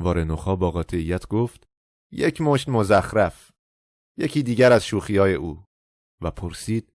وارنوخا 0.00 0.56
با 0.56 0.70
قاطعیت 0.70 1.26
گفت 1.26 1.64
یک 2.12 2.40
مشت 2.40 2.68
مزخرف 2.68 3.50
یکی 4.18 4.42
دیگر 4.42 4.72
از 4.72 4.86
شوخی 4.86 5.16
های 5.16 5.34
او 5.34 5.64
و 6.22 6.30
پرسید 6.30 6.92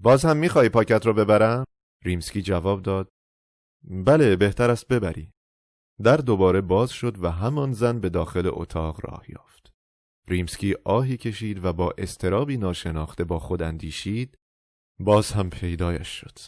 باز 0.00 0.24
هم 0.24 0.36
می‌خوای 0.36 0.68
پاکت 0.68 1.06
رو 1.06 1.14
ببرم؟ 1.14 1.64
ریمسکی 2.04 2.42
جواب 2.42 2.82
داد 2.82 3.08
بله 3.84 4.36
بهتر 4.36 4.70
است 4.70 4.88
ببری 4.88 5.30
در 6.02 6.16
دوباره 6.16 6.60
باز 6.60 6.90
شد 6.90 7.24
و 7.24 7.30
همان 7.30 7.72
زن 7.72 8.00
به 8.00 8.08
داخل 8.08 8.50
اتاق 8.52 9.06
راه 9.06 9.24
یافت 9.30 9.72
ریمسکی 10.28 10.74
آهی 10.84 11.16
کشید 11.16 11.64
و 11.64 11.72
با 11.72 11.94
استرابی 11.98 12.56
ناشناخته 12.56 13.24
با 13.24 13.38
خود 13.38 13.62
اندیشید 13.62 14.38
باز 15.00 15.32
هم 15.32 15.50
پیدایش 15.50 16.08
شد 16.08 16.38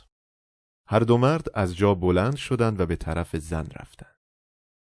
هر 0.86 1.00
دو 1.00 1.18
مرد 1.18 1.46
از 1.54 1.76
جا 1.76 1.94
بلند 1.94 2.36
شدند 2.36 2.80
و 2.80 2.86
به 2.86 2.96
طرف 2.96 3.36
زن 3.36 3.66
رفتند. 3.66 4.20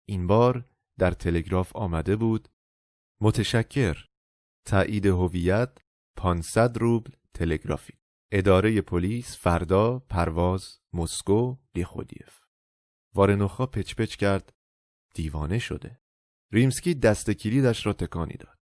این 0.08 0.28
بار 0.28 0.66
در 1.00 1.12
تلگراف 1.12 1.76
آمده 1.76 2.16
بود 2.16 2.50
متشکر 3.22 4.06
تایید 4.66 5.06
هویت 5.06 5.78
500 6.18 6.78
روبل 6.78 7.12
تلگرافی. 7.34 7.94
اداره 8.32 8.82
پلیس 8.82 9.38
فردا 9.38 10.00
پرواز 10.00 10.80
مسکو 10.94 11.56
لیخودیف 11.76 12.40
وارنوخا 13.16 13.66
پچ 13.66 13.96
پچ 13.96 14.16
کرد 14.16 14.54
دیوانه 15.14 15.60
شده. 15.60 16.00
ریمسکی 16.52 16.94
دست 16.94 17.32
کلیدش 17.32 17.86
را 17.86 17.94
تکانی 17.94 18.34
داد. 18.34 18.58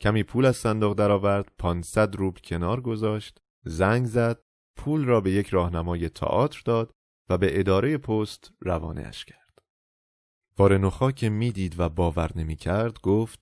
کمی 0.00 0.22
پول 0.22 0.44
از 0.44 0.56
صندوق 0.56 0.96
درآورد 0.96 1.52
500 1.58 2.16
روبل 2.16 2.40
کنار 2.40 2.80
گذاشت 2.80 3.40
زنگ 3.64 4.06
زد 4.06 4.43
پول 4.76 5.04
را 5.04 5.20
به 5.20 5.30
یک 5.30 5.48
راهنمای 5.48 6.08
تئاتر 6.08 6.62
داد 6.64 6.90
و 7.28 7.38
به 7.38 7.60
اداره 7.60 7.98
پست 7.98 8.52
روانهاش 8.60 9.24
کرد. 9.24 9.58
وارنوخا 10.58 11.12
که 11.12 11.28
می‌دید 11.28 11.80
و 11.80 11.88
باور 11.88 12.30
نمی‌کرد 12.36 13.00
گفت 13.00 13.38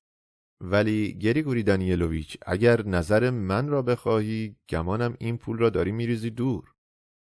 ولی 0.61 1.19
گریگوری 1.19 1.63
دانیلوویچ 1.63 2.39
اگر 2.47 2.87
نظر 2.87 3.31
من 3.31 3.69
را 3.69 3.83
بخواهی 3.83 4.57
گمانم 4.69 5.17
این 5.21 5.39
پول 5.39 5.59
را 5.59 5.71
داری 5.71 5.93
میریزی 5.93 6.31
دور. 6.31 6.73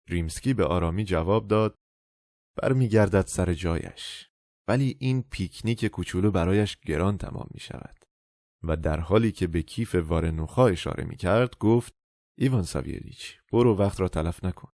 ریمسکی 0.09 0.55
به 0.55 0.65
آرامی 0.65 1.05
جواب 1.05 1.49
داد 1.49 1.75
برمیگردد 2.63 3.27
سر 3.27 3.55
جایش 3.55 4.31
ولی 4.69 4.97
این 5.01 5.23
پیکنیک 5.31 5.87
کوچولو 5.87 6.31
برایش 6.31 6.77
گران 6.77 7.19
تمام 7.19 7.49
می 7.51 7.61
شود 7.61 8.05
و 8.63 8.77
در 8.77 9.01
حالی 9.01 9.33
که 9.33 9.47
به 9.47 9.63
کیف 9.63 9.95
وارنوخا 9.95 10.67
اشاره 10.67 11.05
می 11.05 11.17
کرد 11.17 11.59
گفت 11.59 11.98
ایوان 12.41 12.63
ساویلیچ 12.63 13.39
برو 13.53 13.77
وقت 13.77 14.01
را 14.01 14.09
تلف 14.09 14.45
نکن. 14.45 14.73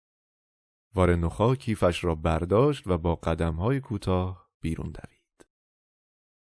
وارنوخا 0.95 1.56
کیفش 1.56 2.04
را 2.04 2.15
برداشت 2.15 2.88
و 2.88 2.98
با 2.98 3.15
قدمهای 3.15 3.80
کوتاه 3.80 4.50
بیرون 4.62 4.91
دوید. 4.91 5.48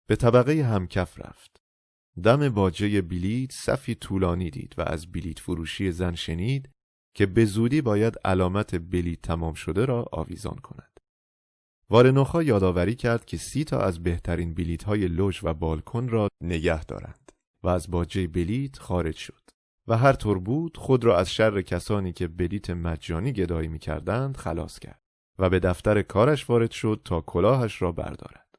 به 0.08 0.16
طبقه 0.16 0.64
همکف 0.64 1.20
رفت. 1.20 1.62
دم 2.24 2.50
باجه 2.50 3.02
بلیت 3.02 3.52
صفی 3.52 3.96
طولانی 3.96 4.50
دید 4.50 4.76
و 4.78 4.82
از 4.82 5.12
بلیت 5.12 5.40
فروشی 5.40 5.92
زن 5.92 6.16
شنید 6.16 6.70
که 7.16 7.26
به 7.26 7.46
زودی 7.46 7.82
باید 7.82 8.18
علامت 8.26 8.76
بلیت 8.76 9.22
تمام 9.22 9.54
شده 9.54 9.86
را 9.86 10.06
آویزان 10.12 10.56
کند. 10.56 11.00
وارنوخا 11.90 12.44
یادآوری 12.44 12.96
کرد 12.96 13.26
که 13.26 13.38
سی 13.38 13.64
تا 13.64 13.82
از 13.82 14.04
بهترین 14.04 14.54
بلیت 14.54 14.84
های 14.84 15.08
لوژ 15.08 15.44
و 15.44 15.54
بالکن 15.54 16.08
را 16.08 16.28
نگه 16.42 16.84
دارند 16.84 17.32
و 17.64 17.68
از 17.68 17.92
باجه 17.92 18.28
بلیت 18.28 18.80
خارج 18.80 19.16
شد. 19.16 19.49
و 19.90 19.98
هر 19.98 20.14
طور 20.14 20.40
بود 20.40 20.78
خود 20.78 21.06
را 21.06 21.18
از 21.18 21.32
شر 21.32 21.62
کسانی 21.62 22.14
که 22.14 22.28
بلیت 22.28 22.70
مجانی 22.70 23.34
گدایی 23.34 23.68
می 23.68 23.80
کردند 23.80 24.38
خلاص 24.38 24.80
کرد 24.80 25.02
و 25.40 25.50
به 25.50 25.60
دفتر 25.60 26.02
کارش 26.02 26.50
وارد 26.50 26.72
شد 26.72 27.02
تا 27.06 27.22
کلاهش 27.22 27.82
را 27.82 27.92
بردارد. 27.92 28.56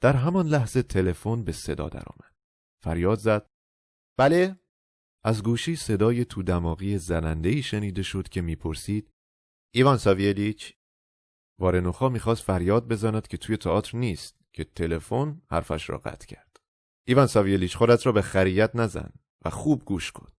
در 0.00 0.12
همان 0.12 0.46
لحظه 0.46 0.82
تلفن 0.82 1.44
به 1.44 1.52
صدا 1.52 1.88
درآمد. 1.88 2.34
فریاد 2.82 3.18
زد: 3.18 3.46
بله؟ 4.18 4.58
از 5.24 5.42
گوشی 5.42 5.76
صدای 5.76 6.24
تو 6.24 6.42
دماغی 6.42 6.98
زنندهی 6.98 7.62
شنیده 7.62 8.02
شد 8.02 8.28
که 8.28 8.40
می‌پرسید: 8.40 9.10
ایوان 9.74 9.96
ساویلیچ 9.96 10.74
وارنوخا 11.60 12.08
می‌خواست 12.08 12.42
فریاد 12.42 12.88
بزند 12.88 13.28
که 13.28 13.36
توی 13.36 13.56
تئاتر 13.56 13.98
نیست 13.98 14.38
که 14.52 14.64
تلفن 14.64 15.42
حرفش 15.50 15.90
را 15.90 15.98
قطع 15.98 16.26
کرد. 16.26 16.56
ایوان 17.06 17.26
ساویلیچ 17.26 17.76
خودت 17.76 18.06
را 18.06 18.12
به 18.12 18.22
خریت 18.22 18.76
نزن 18.76 19.12
و 19.44 19.50
خوب 19.50 19.84
گوش 19.84 20.12
کن. 20.12 20.32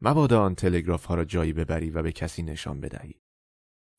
مبادا 0.00 0.42
آن 0.42 0.54
تلگراف 0.54 1.04
ها 1.04 1.14
را 1.14 1.24
جایی 1.24 1.52
ببری 1.52 1.90
و 1.90 2.02
به 2.02 2.12
کسی 2.12 2.42
نشان 2.42 2.80
بدهی. 2.80 3.20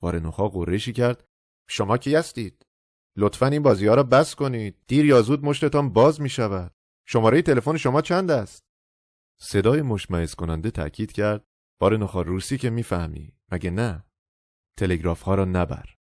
وارنوخا 0.02 0.48
قرشی 0.48 0.94
کرد 0.94 1.28
شما 1.70 1.98
کی 1.98 2.16
هستید؟ 2.16 2.66
لطفا 3.18 3.46
این 3.48 3.64
بازی 3.64 3.88
ها 3.88 3.96
را 3.96 4.04
بس 4.04 4.36
کنید. 4.36 4.78
دیر 4.88 5.06
یا 5.06 5.22
زود 5.22 5.46
مشتتان 5.46 5.94
باز 5.94 6.22
می 6.22 6.30
شود. 6.30 6.76
شماره 7.08 7.42
تلفن 7.42 7.78
شما 7.78 8.02
چند 8.02 8.32
است؟ 8.32 8.66
صدای 9.40 9.82
مشمعز 9.82 10.36
کننده 10.36 10.72
تأکید 10.72 11.12
کرد 11.12 11.46
وارنوخا 11.82 12.22
روسی 12.22 12.58
که 12.58 12.70
می‌فهمی 12.70 13.34
مگه 13.52 13.72
نه؟ 13.72 14.06
تلگراف 14.78 15.22
ها 15.22 15.36
را 15.36 15.46
نبر. 15.46 15.96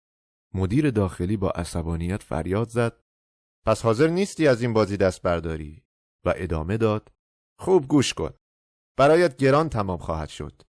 مدیر 0.55 0.91
داخلی 0.91 1.37
با 1.37 1.51
عصبانیت 1.51 2.23
فریاد 2.23 2.69
زد 2.69 3.05
پس 3.67 3.83
حاضر 3.83 4.09
نیستی 4.09 4.49
از 4.49 4.63
این 4.63 4.73
بازی 4.73 4.97
دست 4.97 5.23
برداری 5.23 5.85
و 6.25 6.35
ادامه 6.37 6.77
داد 6.77 7.14
خوب 7.59 7.89
گوش 7.89 8.15
کن 8.15 8.31
برایت 8.99 9.37
گران 9.37 9.69
تمام 9.69 9.99
خواهد 9.99 10.29
شد 10.29 10.63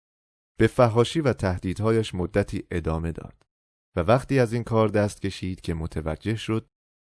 به 0.60 0.68
فهاشی 0.68 1.22
و 1.22 1.34
تهدیدهایش 1.34 2.16
مدتی 2.16 2.68
ادامه 2.72 3.12
داد 3.12 3.44
و 3.96 4.00
وقتی 4.00 4.40
از 4.40 4.54
این 4.54 4.64
کار 4.64 4.88
دست 4.88 5.22
کشید 5.22 5.62
که 5.62 5.74
متوجه 5.74 6.36
شد 6.36 6.70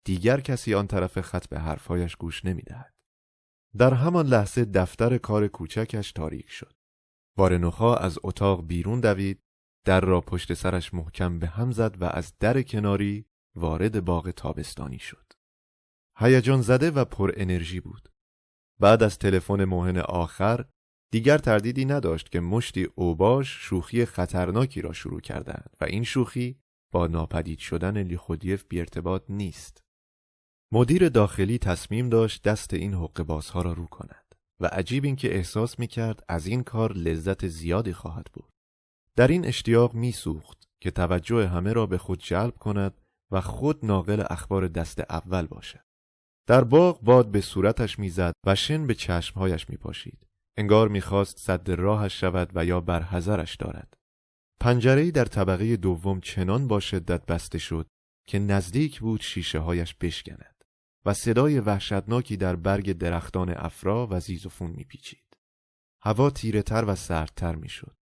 دیگر 0.07 0.40
کسی 0.40 0.74
آن 0.74 0.87
طرف 0.87 1.20
خط 1.20 1.48
به 1.48 1.61
حرفهایش 1.61 2.16
گوش 2.16 2.44
نمی‌دهد. 2.44 2.94
در 3.76 3.94
همان 3.94 4.26
لحظه 4.26 4.64
دفتر 4.64 5.18
کار 5.18 5.48
کوچکش 5.48 6.12
تاریک 6.12 6.50
شد. 6.50 6.72
وارنوخا 7.37 7.94
از 7.96 8.18
اتاق 8.22 8.66
بیرون 8.66 9.00
دوید 9.00 9.42
در 9.87 10.00
را 10.00 10.20
پشت 10.20 10.55
سرش 10.55 10.94
محکم 10.94 11.38
به 11.38 11.46
هم 11.46 11.72
زد 11.72 12.02
و 12.02 12.05
از 12.05 12.38
در 12.38 12.62
کناری 12.62 13.26
وارد 13.57 14.05
باغ 14.05 14.31
تابستانی 14.31 14.98
شد. 14.98 15.33
هیجان 16.18 16.62
زده 16.62 16.90
و 16.90 17.05
پر 17.05 17.33
انرژی 17.37 17.81
بود. 17.81 18.09
بعد 18.80 19.02
از 19.02 19.18
تلفن 19.18 19.64
موهن 19.64 19.98
آخر 19.98 20.64
دیگر 21.12 21.38
تردیدی 21.38 21.84
نداشت 21.84 22.32
که 22.32 22.40
مشتی 22.40 22.88
اوباش 22.94 23.48
شوخی 23.48 24.04
خطرناکی 24.04 24.80
را 24.80 24.92
شروع 24.92 25.20
کردند 25.20 25.70
و 25.80 25.84
این 25.84 26.04
شوخی 26.04 26.58
با 26.92 27.06
ناپدید 27.06 27.58
شدن 27.58 28.02
لیخودیف 28.02 28.64
بی 28.68 28.80
ارتباط 28.80 29.22
نیست. 29.28 29.82
مدیر 30.72 31.08
داخلی 31.08 31.58
تصمیم 31.58 32.08
داشت 32.08 32.42
دست 32.42 32.74
این 32.74 32.94
حقبازها 32.94 33.62
را 33.62 33.72
رو 33.72 33.86
کند 33.86 34.34
و 34.60 34.66
عجیب 34.66 35.04
این 35.04 35.16
که 35.16 35.34
احساس 35.34 35.78
می 35.78 35.86
کرد 35.86 36.24
از 36.28 36.46
این 36.46 36.62
کار 36.62 36.92
لذت 36.92 37.46
زیادی 37.46 37.92
خواهد 37.92 38.26
بود. 38.32 38.52
در 39.16 39.28
این 39.28 39.44
اشتیاق 39.44 39.94
میسوخت 39.94 40.68
که 40.80 40.90
توجه 40.90 41.48
همه 41.48 41.72
را 41.72 41.86
به 41.86 41.98
خود 41.98 42.22
جلب 42.22 42.54
کند 42.54 43.00
و 43.30 43.40
خود 43.40 43.84
ناقل 43.84 44.24
اخبار 44.30 44.68
دست 44.68 45.00
اول 45.10 45.46
باشد. 45.46 45.86
در 46.46 46.64
باغ 46.64 47.00
باد 47.00 47.30
به 47.30 47.40
صورتش 47.40 47.98
می‌زد 47.98 48.32
و 48.46 48.54
شن 48.54 48.87
به 48.87 48.94
چشمهایش 48.94 49.70
میپاشید. 49.70 50.26
انگار 50.56 50.88
می‌خواست 50.88 51.38
صد 51.38 51.70
راهش 51.70 52.20
شود 52.20 52.50
و 52.54 52.64
یا 52.64 52.80
برحضرش 52.80 53.56
دارد. 53.56 53.94
پنجرهای 54.61 55.11
در 55.11 55.24
طبقه 55.24 55.76
دوم 55.76 56.20
چنان 56.20 56.68
با 56.68 56.80
شدت 56.80 57.26
بسته 57.26 57.59
شد 57.59 57.87
که 58.28 58.38
نزدیک 58.38 59.00
بود 59.00 59.20
شیشه 59.20 59.59
هایش 59.59 59.94
بشکند 59.94 60.64
و 61.04 61.14
صدای 61.14 61.61
وحشتناکی 61.61 62.37
در 62.37 62.56
برگ 62.56 62.92
درختان 62.92 63.50
افرا 63.50 64.09
و 64.11 64.20
زیزوفون 64.20 64.70
میپیچید. 64.70 65.37
هوا 66.02 66.30
تیره 66.30 66.62
تر 66.62 66.85
و 66.88 66.94
سردتر 66.94 67.54
می‌شد. 67.54 67.96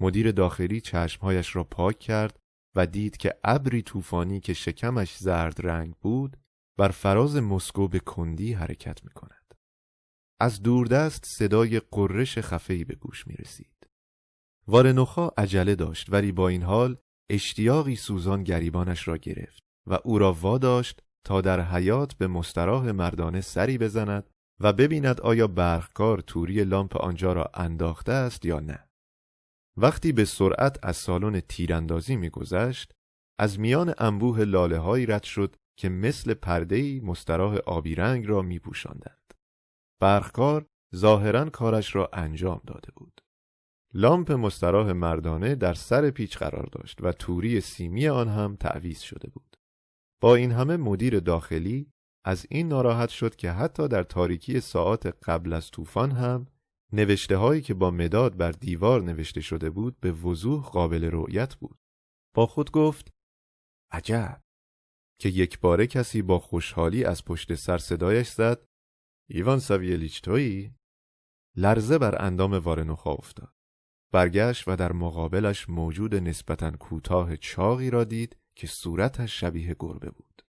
مدیر 0.00 0.32
داخلی 0.32 0.80
چشمهایش 0.80 1.56
را 1.56 1.64
پاک 1.64 1.98
کرد 1.98 2.38
و 2.76 2.86
دید 2.86 3.16
که 3.16 3.34
ابری 3.44 3.82
طوفانی 3.82 4.40
که 4.40 4.54
شکمش 4.54 5.16
زرد 5.16 5.66
رنگ 5.66 5.94
بود 5.94 6.36
بر 6.78 6.88
فراز 6.88 7.36
مسکو 7.36 7.88
به 7.88 8.00
کندی 8.00 8.52
حرکت 8.52 9.04
می 9.04 9.10
کند. 9.10 9.54
از 10.40 10.62
دوردست 10.62 11.24
صدای 11.26 11.80
قررش 11.80 12.38
خفهی 12.38 12.84
به 12.84 12.94
گوش 12.94 13.26
می 13.26 13.34
رسید. 13.34 13.86
وارنوخا 14.66 15.28
عجله 15.28 15.74
داشت 15.74 16.12
ولی 16.12 16.32
با 16.32 16.48
این 16.48 16.62
حال 16.62 16.96
اشتیاقی 17.30 17.96
سوزان 17.96 18.44
گریبانش 18.44 19.08
را 19.08 19.16
گرفت 19.16 19.62
و 19.86 19.98
او 20.04 20.18
را 20.18 20.32
واداشت 20.32 21.02
تا 21.24 21.40
در 21.40 21.60
حیات 21.60 22.14
به 22.14 22.26
مستراح 22.26 22.90
مردانه 22.90 23.40
سری 23.40 23.78
بزند 23.78 24.30
و 24.60 24.72
ببیند 24.72 25.20
آیا 25.20 25.46
برخکار 25.46 26.20
توری 26.20 26.64
لامپ 26.64 26.96
آنجا 26.96 27.32
را 27.32 27.50
انداخته 27.54 28.12
است 28.12 28.44
یا 28.44 28.60
نه. 28.60 28.88
وقتی 29.76 30.12
به 30.12 30.24
سرعت 30.24 30.78
از 30.82 30.96
سالن 30.96 31.40
تیراندازی 31.40 32.16
میگذشت 32.16 32.92
از 33.38 33.60
میان 33.60 33.94
انبوه 33.98 34.44
لاله 34.44 34.78
هایی 34.78 35.06
رد 35.06 35.22
شد 35.22 35.56
که 35.82 35.88
مثل 35.88 36.34
پردهی 36.34 37.00
مستراح 37.00 37.56
آبی 37.56 37.94
رنگ 37.94 38.26
را 38.26 38.42
می 38.42 38.58
پوشندند. 38.58 39.34
برخکار 40.00 40.66
ظاهرا 40.94 41.50
کارش 41.50 41.94
را 41.94 42.10
انجام 42.12 42.60
داده 42.66 42.92
بود. 42.96 43.20
لامپ 43.94 44.32
مستراح 44.32 44.92
مردانه 44.92 45.54
در 45.54 45.74
سر 45.74 46.10
پیچ 46.10 46.38
قرار 46.38 46.68
داشت 46.72 46.98
و 47.02 47.12
توری 47.12 47.60
سیمی 47.60 48.08
آن 48.08 48.28
هم 48.28 48.56
تعویز 48.56 49.00
شده 49.00 49.30
بود. 49.30 49.56
با 50.20 50.34
این 50.34 50.52
همه 50.52 50.76
مدیر 50.76 51.20
داخلی 51.20 51.92
از 52.24 52.46
این 52.50 52.68
ناراحت 52.68 53.08
شد 53.08 53.36
که 53.36 53.50
حتی 53.50 53.88
در 53.88 54.02
تاریکی 54.02 54.60
ساعات 54.60 55.06
قبل 55.06 55.52
از 55.52 55.70
طوفان 55.70 56.10
هم 56.10 56.46
نوشته 56.92 57.36
هایی 57.36 57.60
که 57.62 57.74
با 57.74 57.90
مداد 57.90 58.36
بر 58.36 58.52
دیوار 58.52 59.02
نوشته 59.02 59.40
شده 59.40 59.70
بود 59.70 60.00
به 60.00 60.12
وضوح 60.12 60.64
قابل 60.64 61.04
رؤیت 61.04 61.54
بود. 61.54 61.78
با 62.34 62.46
خود 62.46 62.70
گفت 62.70 63.12
عجب 63.92 64.42
که 65.22 65.28
یک 65.28 65.60
باره 65.60 65.86
کسی 65.86 66.22
با 66.22 66.38
خوشحالی 66.38 67.04
از 67.04 67.24
پشت 67.24 67.54
سر 67.54 67.78
صدایش 67.78 68.28
زد 68.28 68.66
ایوان 69.28 69.58
ساویلیچ 69.58 70.22
تویی؟ 70.22 70.74
لرزه 71.56 71.98
بر 71.98 72.24
اندام 72.24 72.54
وارنوخا 72.54 73.12
افتاد. 73.12 73.54
برگشت 74.12 74.68
و 74.68 74.76
در 74.76 74.92
مقابلش 74.92 75.68
موجود 75.68 76.14
نسبتا 76.14 76.70
کوتاه 76.70 77.36
چاقی 77.36 77.90
را 77.90 78.04
دید 78.04 78.36
که 78.54 78.66
صورتش 78.66 79.40
شبیه 79.40 79.76
گربه 79.78 80.10
بود. 80.10 80.42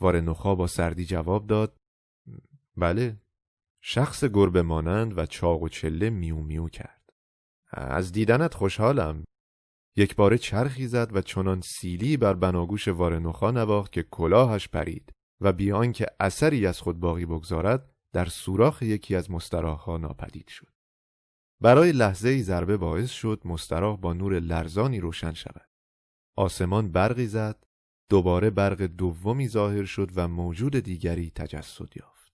وارنوخا 0.00 0.54
با 0.54 0.66
سردی 0.66 1.04
جواب 1.04 1.46
داد 1.46 1.76
بله 2.76 3.20
شخص 3.80 4.24
گربه 4.24 4.62
مانند 4.62 5.18
و 5.18 5.26
چاق 5.26 5.62
و 5.62 5.68
چله 5.68 6.10
میو 6.10 6.36
میو 6.36 6.68
کرد. 6.68 7.12
از 7.70 8.12
دیدنت 8.12 8.54
خوشحالم. 8.54 9.24
یک 9.96 10.16
بار 10.16 10.36
چرخی 10.36 10.86
زد 10.86 11.16
و 11.16 11.20
چنان 11.20 11.60
سیلی 11.60 12.16
بر 12.16 12.34
بناگوش 12.34 12.88
وارنوخا 12.88 13.50
نواخت 13.50 13.92
که 13.92 14.02
کلاهش 14.02 14.68
پرید 14.68 15.12
و 15.40 15.52
بیان 15.52 15.92
که 15.92 16.06
اثری 16.20 16.66
از 16.66 16.80
خود 16.80 17.00
باقی 17.00 17.26
بگذارد 17.26 17.92
در 18.12 18.26
سوراخ 18.26 18.82
یکی 18.82 19.16
از 19.16 19.30
مستراحها 19.30 19.96
ناپدید 19.96 20.48
شد. 20.48 20.72
برای 21.60 21.92
لحظه 21.92 22.28
ای 22.28 22.42
ضربه 22.42 22.76
باعث 22.76 23.10
شد 23.10 23.42
مستراح 23.44 23.96
با 23.96 24.12
نور 24.12 24.40
لرزانی 24.40 25.00
روشن 25.00 25.32
شود. 25.32 25.68
آسمان 26.36 26.92
برقی 26.92 27.26
زد، 27.26 27.64
دوباره 28.10 28.50
برق 28.50 28.82
دومی 28.82 29.48
ظاهر 29.48 29.84
شد 29.84 30.10
و 30.14 30.28
موجود 30.28 30.76
دیگری 30.76 31.30
تجسد 31.30 31.96
یافت. 31.96 32.32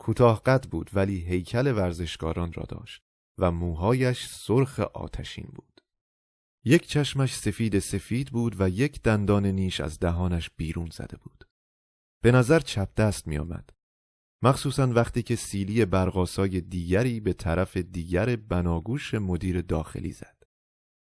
کوتاه 0.00 0.42
قد 0.42 0.64
بود 0.64 0.90
ولی 0.92 1.20
هیکل 1.20 1.66
ورزشکاران 1.66 2.52
را 2.52 2.62
داشت 2.68 3.02
و 3.38 3.50
موهایش 3.50 4.26
سرخ 4.26 4.80
آتشین 4.80 5.48
بود. 5.54 5.75
یک 6.68 6.86
چشمش 6.86 7.36
سفید 7.36 7.78
سفید 7.78 8.30
بود 8.30 8.60
و 8.60 8.68
یک 8.68 9.02
دندان 9.02 9.46
نیش 9.46 9.80
از 9.80 9.98
دهانش 9.98 10.50
بیرون 10.56 10.88
زده 10.92 11.16
بود. 11.16 11.44
به 12.22 12.32
نظر 12.32 12.60
چپ 12.60 12.94
دست 12.94 13.26
می 13.26 13.38
آمد. 13.38 13.70
مخصوصا 14.42 14.86
وقتی 14.86 15.22
که 15.22 15.36
سیلی 15.36 15.84
برقاسای 15.84 16.60
دیگری 16.60 17.20
به 17.20 17.32
طرف 17.32 17.76
دیگر 17.76 18.36
بناگوش 18.36 19.14
مدیر 19.14 19.60
داخلی 19.60 20.12
زد. 20.12 20.42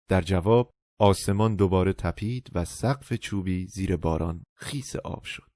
در 0.09 0.21
جواب 0.21 0.71
آسمان 0.99 1.55
دوباره 1.55 1.93
تپید 1.93 2.49
و 2.53 2.65
سقف 2.65 3.13
چوبی 3.13 3.67
زیر 3.67 3.95
باران 3.95 4.43
خیس 4.57 4.95
آب 4.95 5.23
شد. 5.23 5.51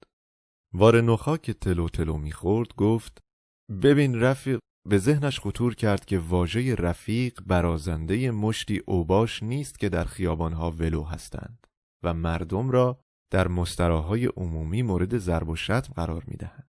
وارنوخا 0.73 1.37
که 1.37 1.53
تلو 1.53 1.89
تلو 1.89 2.17
می‌خورد 2.17 2.75
گفت 2.75 3.17
ببین 3.83 4.15
رفیق 4.19 4.59
به 4.89 4.97
ذهنش 4.97 5.39
خطور 5.39 5.75
کرد 5.75 6.05
که 6.05 6.19
واژه 6.19 6.75
رفیق 6.75 7.41
برازنده 7.45 8.31
مشتی 8.31 8.81
اوباش 8.85 9.43
نیست 9.43 9.79
که 9.79 9.89
در 9.89 10.03
خیابانها 10.03 10.71
ولو 10.71 11.03
هستند 11.03 11.67
و 12.03 12.13
مردم 12.13 12.71
را 12.71 12.99
در 13.31 13.47
مستراهای 13.47 14.25
عمومی 14.25 14.81
مورد 14.81 15.17
ضرب 15.17 15.49
و 15.49 15.55
شتم 15.55 15.93
قرار 15.93 16.23
می‌دهند. 16.27 16.69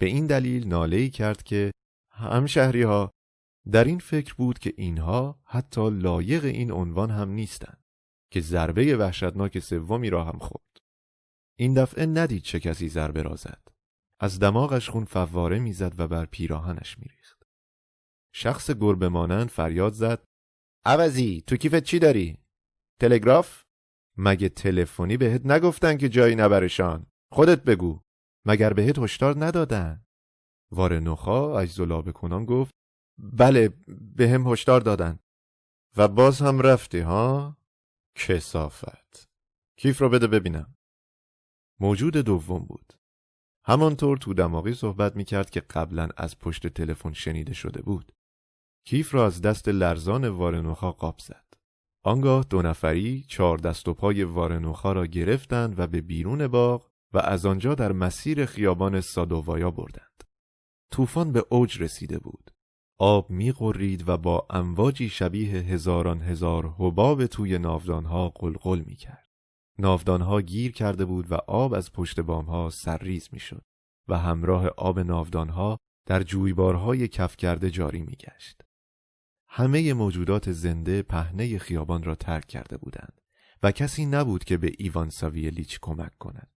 به 0.00 0.06
این 0.06 0.26
دلیل 0.26 0.66
ناله‌ای 0.66 1.10
کرد 1.10 1.42
که 1.42 1.70
همشهری 2.12 2.82
ها 2.82 3.10
در 3.70 3.84
این 3.84 3.98
فکر 3.98 4.34
بود 4.34 4.58
که 4.58 4.74
اینها 4.76 5.40
حتی 5.44 5.90
لایق 5.90 6.44
این 6.44 6.72
عنوان 6.72 7.10
هم 7.10 7.30
نیستند. 7.30 7.82
که 8.32 8.40
ضربه 8.40 8.96
وحشتناک 8.96 9.58
سومی 9.58 10.10
را 10.10 10.24
هم 10.24 10.38
خورد. 10.38 10.76
این 11.58 11.74
دفعه 11.74 12.06
ندید 12.06 12.42
چه 12.42 12.60
کسی 12.60 12.88
ضربه 12.88 13.22
را 13.22 13.36
زد. 13.36 13.62
از 14.20 14.38
دماغش 14.38 14.90
خون 14.90 15.04
فواره 15.04 15.58
می‌زد 15.58 16.00
و 16.00 16.08
بر 16.08 16.24
پیراهنش 16.24 16.98
میریخت. 16.98 17.19
شخص 18.32 18.70
گربه 18.70 19.08
مانند 19.08 19.48
فریاد 19.48 19.92
زد 19.92 20.24
عوضی 20.86 21.40
تو 21.46 21.56
کیفت 21.56 21.84
چی 21.84 21.98
داری؟ 21.98 22.38
تلگراف؟ 23.00 23.64
مگه 24.16 24.48
تلفنی 24.48 25.16
بهت 25.16 25.46
نگفتن 25.46 25.96
که 25.96 26.08
جایی 26.08 26.34
نبرشان؟ 26.34 27.06
خودت 27.32 27.64
بگو. 27.64 28.00
مگر 28.46 28.72
بهت 28.72 28.98
هشدار 28.98 29.44
ندادن؟ 29.44 30.04
وارنوخا 30.72 31.58
اجزلاب 31.58 32.10
کنان 32.12 32.44
گفت 32.44 32.70
بله 33.18 33.68
به 34.16 34.28
هم 34.28 34.46
هشدار 34.46 34.80
دادن 34.80 35.18
و 35.96 36.08
باز 36.08 36.42
هم 36.42 36.60
رفتی 36.60 36.98
ها؟ 36.98 37.56
کسافت 38.14 39.28
کیف 39.78 40.02
را 40.02 40.08
بده 40.08 40.26
ببینم 40.26 40.74
موجود 41.80 42.16
دوم 42.16 42.58
بود 42.58 42.94
همانطور 43.64 44.16
تو 44.16 44.34
دماغی 44.34 44.74
صحبت 44.74 45.16
می‌کرد 45.16 45.50
که 45.50 45.60
قبلا 45.60 46.08
از 46.16 46.38
پشت 46.38 46.66
تلفن 46.66 47.12
شنیده 47.12 47.54
شده 47.54 47.82
بود 47.82 48.12
کیف 48.84 49.14
را 49.14 49.26
از 49.26 49.42
دست 49.42 49.68
لرزان 49.68 50.28
وارنوخا 50.28 50.92
قاب 50.92 51.18
زد 51.18 51.44
آنگاه 52.04 52.44
دو 52.50 52.62
نفری 52.62 53.24
چهار 53.28 53.58
دست 53.58 53.88
و 53.88 53.94
پای 53.94 54.24
وارنوخا 54.24 54.92
را 54.92 55.06
گرفتند 55.06 55.78
و 55.78 55.86
به 55.86 56.00
بیرون 56.00 56.48
باغ 56.48 56.90
و 57.12 57.18
از 57.18 57.46
آنجا 57.46 57.74
در 57.74 57.92
مسیر 57.92 58.46
خیابان 58.46 59.00
سادووایا 59.00 59.70
بردند 59.70 60.24
طوفان 60.90 61.32
به 61.32 61.44
اوج 61.50 61.82
رسیده 61.82 62.18
بود 62.18 62.50
آب 63.02 63.30
میغرید 63.30 64.08
و 64.08 64.16
با 64.16 64.46
امواجی 64.50 65.08
شبیه 65.08 65.50
هزاران 65.50 66.20
هزار 66.20 66.74
حباب 66.78 67.26
توی 67.26 67.58
ناودانها 67.58 68.28
قلقل 68.28 68.82
می‌کرد. 68.86 69.28
ناودانها 69.78 70.40
گیر 70.40 70.72
کرده 70.72 71.04
بود 71.04 71.32
و 71.32 71.34
آب 71.34 71.74
از 71.74 71.92
پشت 71.92 72.20
بامها 72.20 72.70
سرریز 72.70 73.28
می‌شد 73.32 73.64
و 74.08 74.18
همراه 74.18 74.66
آب 74.66 74.98
ناودانها 74.98 75.78
در 76.06 76.22
جویبارهای 76.22 77.08
کف 77.08 77.36
کرده 77.36 77.70
جاری 77.70 78.02
میگشت. 78.02 78.62
همه 79.52 79.94
موجودات 79.94 80.52
زنده 80.52 81.02
پهنه 81.02 81.58
خیابان 81.58 82.02
را 82.02 82.14
ترک 82.14 82.46
کرده 82.46 82.76
بودند 82.76 83.20
و 83.62 83.72
کسی 83.72 84.06
نبود 84.06 84.44
که 84.44 84.56
به 84.56 84.72
ایوان 84.78 85.10
ساویلیچ 85.10 85.78
کمک 85.82 86.18
کند. 86.18 86.50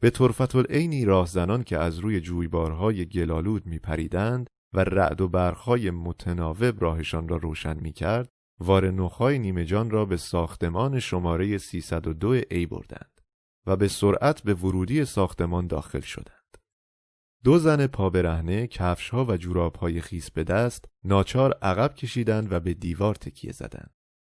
به 0.00 0.10
طرفت 0.10 0.56
العینی 0.56 1.04
راهزنان 1.04 1.64
که 1.64 1.78
از 1.78 1.98
روی 1.98 2.20
جویبارهای 2.20 3.06
گلالود 3.06 3.66
میپریدند 3.66 4.50
و 4.72 4.84
رعد 4.84 5.20
و 5.20 5.28
برخای 5.28 5.90
متناوب 5.90 6.82
راهشان 6.82 7.28
را 7.28 7.36
روشن 7.36 7.80
می 7.80 7.92
کرد 7.92 8.28
وارنوخای 8.60 9.38
نیمه 9.38 9.64
جان 9.64 9.90
را 9.90 10.04
به 10.04 10.16
ساختمان 10.16 11.00
شماره 11.00 11.58
302 11.58 12.28
ای 12.50 12.66
بردند 12.66 13.20
و 13.66 13.76
به 13.76 13.88
سرعت 13.88 14.42
به 14.42 14.54
ورودی 14.54 15.04
ساختمان 15.04 15.66
داخل 15.66 16.00
شدند. 16.00 16.37
دو 17.44 17.58
زن 17.58 17.86
پا 17.86 18.10
برهنه 18.10 18.66
کفش 18.66 19.08
ها 19.08 19.24
و 19.24 19.36
جوراب 19.36 19.76
های 19.76 20.00
خیس 20.00 20.30
به 20.30 20.44
دست 20.44 20.84
ناچار 21.04 21.58
عقب 21.62 21.94
کشیدند 21.94 22.52
و 22.52 22.60
به 22.60 22.74
دیوار 22.74 23.14
تکیه 23.14 23.52
زدند. 23.52 23.90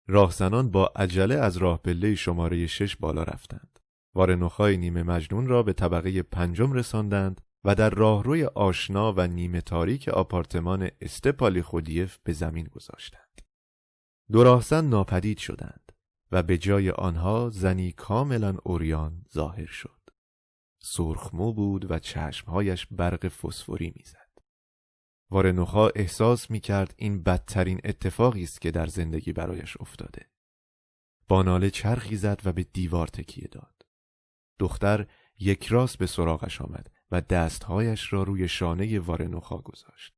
راهزنان 0.07 0.71
با 0.71 0.91
عجله 0.95 1.35
از 1.35 1.57
راه 1.57 1.81
پله 1.81 2.15
شماره 2.15 2.67
شش 2.67 2.95
بالا 2.95 3.23
رفتند. 3.23 3.79
وارنوخای 4.15 4.77
نیمه 4.77 5.03
مجنون 5.03 5.47
را 5.47 5.63
به 5.63 5.73
طبقه 5.73 6.23
پنجم 6.23 6.73
رساندند 6.73 7.41
و 7.63 7.75
در 7.75 7.89
راهروی 7.89 8.45
آشنا 8.45 9.13
و 9.13 9.27
نیمه 9.27 9.61
تاریک 9.61 10.07
آپارتمان 10.09 10.89
استپالی 11.01 11.61
خودیف 11.61 12.17
به 12.23 12.33
زمین 12.33 12.65
گذاشتند. 12.65 13.41
دو 14.31 14.43
راهزن 14.43 14.85
ناپدید 14.85 15.37
شدند 15.37 15.91
و 16.31 16.43
به 16.43 16.57
جای 16.57 16.91
آنها 16.91 17.49
زنی 17.49 17.91
کاملا 17.91 18.57
اوریان 18.63 19.25
ظاهر 19.33 19.65
شد. 19.65 20.02
سرخمو 20.85 21.53
بود 21.53 21.91
و 21.91 21.99
چشمهایش 21.99 22.87
برق 22.91 23.27
فسفوری 23.27 23.93
می‌زد. 23.95 24.29
وارنوخا 25.29 25.87
احساس 25.87 26.51
می 26.51 26.59
کرد 26.59 26.93
این 26.97 27.23
بدترین 27.23 27.81
اتفاقی 27.83 28.43
است 28.43 28.61
که 28.61 28.71
در 28.71 28.87
زندگی 28.87 29.33
برایش 29.33 29.77
افتاده. 29.79 30.29
با 31.27 31.43
ناله 31.43 31.69
چرخی 31.69 32.15
زد 32.15 32.41
و 32.45 32.53
به 32.53 32.63
دیوار 32.63 33.07
تکیه 33.07 33.47
داد. 33.51 33.81
دختر 34.59 35.07
یک 35.39 35.67
راست 35.67 35.97
به 35.97 36.05
سراغش 36.05 36.61
آمد 36.61 36.91
و 37.11 37.21
دستهایش 37.21 38.13
را 38.13 38.23
روی 38.23 38.47
شانه 38.47 38.99
وارنوخا 38.99 39.57
گذاشت. 39.57 40.13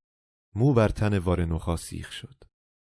مو 0.56 0.74
بر 0.74 0.90
تن 0.90 1.18
وارنوخا 1.18 1.76
سیخ 1.76 2.12
شد. 2.12 2.44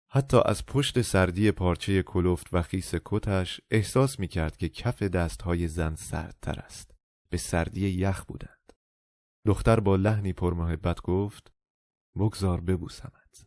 حتی 0.10 0.38
از 0.46 0.66
پشت 0.66 1.02
سردی 1.02 1.52
پارچه 1.52 2.04
کلفت 2.04 2.48
و 2.54 2.62
خیس 2.62 2.94
کتش 3.06 3.62
احساس 3.72 4.20
می 4.20 4.28
کرد 4.28 4.58
که 4.58 4.70
کف 4.70 5.04
دستهای 5.04 5.68
زن 5.68 5.96
سردتر 5.96 6.60
است. 6.60 7.01
به 7.32 7.38
سردی 7.38 7.89
یخ 7.89 8.24
بودند. 8.24 8.74
دختر 9.46 9.80
با 9.80 9.96
لحنی 9.96 10.34
پرمحبت 10.34 11.02
گفت 11.02 11.52
بگذار 12.15 12.62
ببوسمت. 12.62 13.46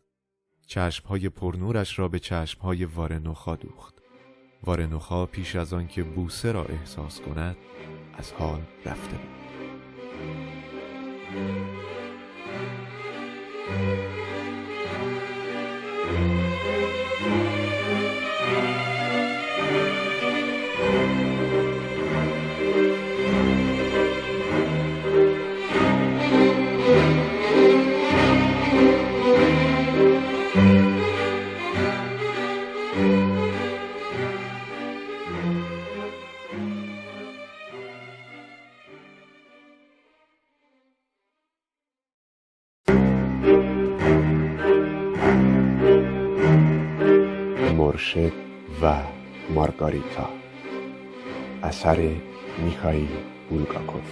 چشمهای 0.67 1.29
پرنورش 1.29 1.99
را 1.99 2.07
به 2.07 2.19
چشمهای 2.19 2.85
وارنوخا 2.85 3.55
دوخت. 3.55 4.01
وارنوخا 4.63 5.25
پیش 5.25 5.55
از 5.55 5.73
آن 5.73 5.87
که 5.87 6.03
بوسه 6.03 6.51
را 6.51 6.65
احساس 6.65 7.21
کند 7.21 7.57
از 8.17 8.33
حال 8.33 8.61
رفته 8.85 9.17
بود. 9.17 9.35
مرشد 48.05 48.33
و 48.81 48.93
مارگاریتا 49.53 50.29
اثر 51.63 52.09
میخائیل 52.65 53.07
بولگاکوف 53.49 54.03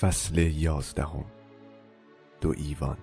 فصل 0.00 0.38
یازدهم. 0.38 1.24
دو 2.40 2.54
ایوان. 2.56 2.98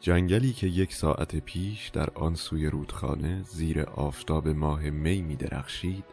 جنگلی 0.00 0.52
که 0.52 0.66
یک 0.66 0.94
ساعت 0.94 1.36
پیش 1.36 1.88
در 1.88 2.10
آن 2.10 2.34
سوی 2.34 2.66
رودخانه 2.66 3.42
زیر 3.42 3.82
آفتاب 3.82 4.48
ماه 4.48 4.90
می 4.90 5.22
می 5.22 5.36
درخشید 5.36 6.04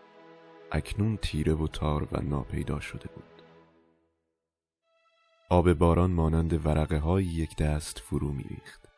اکنون 0.72 1.17
تیره 1.17 1.53
و 1.53 1.67
تار 1.67 2.07
و 2.11 2.22
ناپیدا 2.22 2.80
شده 2.80 3.09
بود. 3.15 3.43
آب 5.49 5.74
باران 5.74 6.11
مانند 6.11 6.65
ورقه 6.65 6.97
های 6.99 7.26
یک 7.26 7.55
دست 7.55 7.99
فرو 7.99 8.32
می 8.32 8.43
ریخت. 8.43 8.89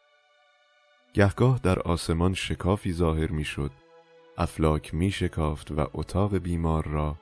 گهگاه 1.14 1.60
در 1.64 1.80
آسمان 1.80 2.34
شکافی 2.34 2.94
ظاهر 2.94 3.32
می 3.32 3.46
شد 3.46 3.72
افلاک 4.38 4.94
می 4.94 5.12
شکافت 5.12 5.72
و 5.72 5.88
اتاق 5.94 6.38
بیمار 6.38 6.88
را 6.88 7.18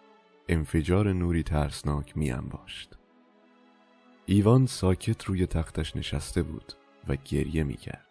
انفجار 0.51 1.13
نوری 1.13 1.43
ترسناک 1.43 2.17
می 2.17 2.31
انباشت. 2.31 2.97
ایوان 4.25 4.65
ساکت 4.65 5.23
روی 5.23 5.45
تختش 5.45 5.95
نشسته 5.95 6.43
بود 6.43 6.73
و 7.07 7.15
گریه 7.15 7.63
می 7.63 7.77
کرد 7.77 8.05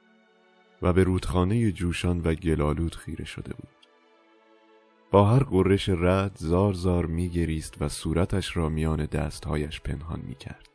و 0.82 0.93
به 0.93 1.05
رودخانه 1.05 1.72
جوشان 1.72 2.20
و 2.20 2.34
گلالود 2.34 2.95
خیره 2.95 3.24
شده 3.24 3.55
بود. 3.55 3.68
با 5.11 5.24
هر 5.24 5.43
قررش 5.43 5.89
رد 5.89 6.36
زار 6.36 6.72
زار 6.72 7.07
می 7.07 7.28
گریست 7.28 7.82
و 7.82 7.89
صورتش 7.89 8.57
را 8.57 8.68
میان 8.68 9.05
دستهایش 9.05 9.80
پنهان 9.80 10.20
می 10.20 10.34
کرد. 10.34 10.68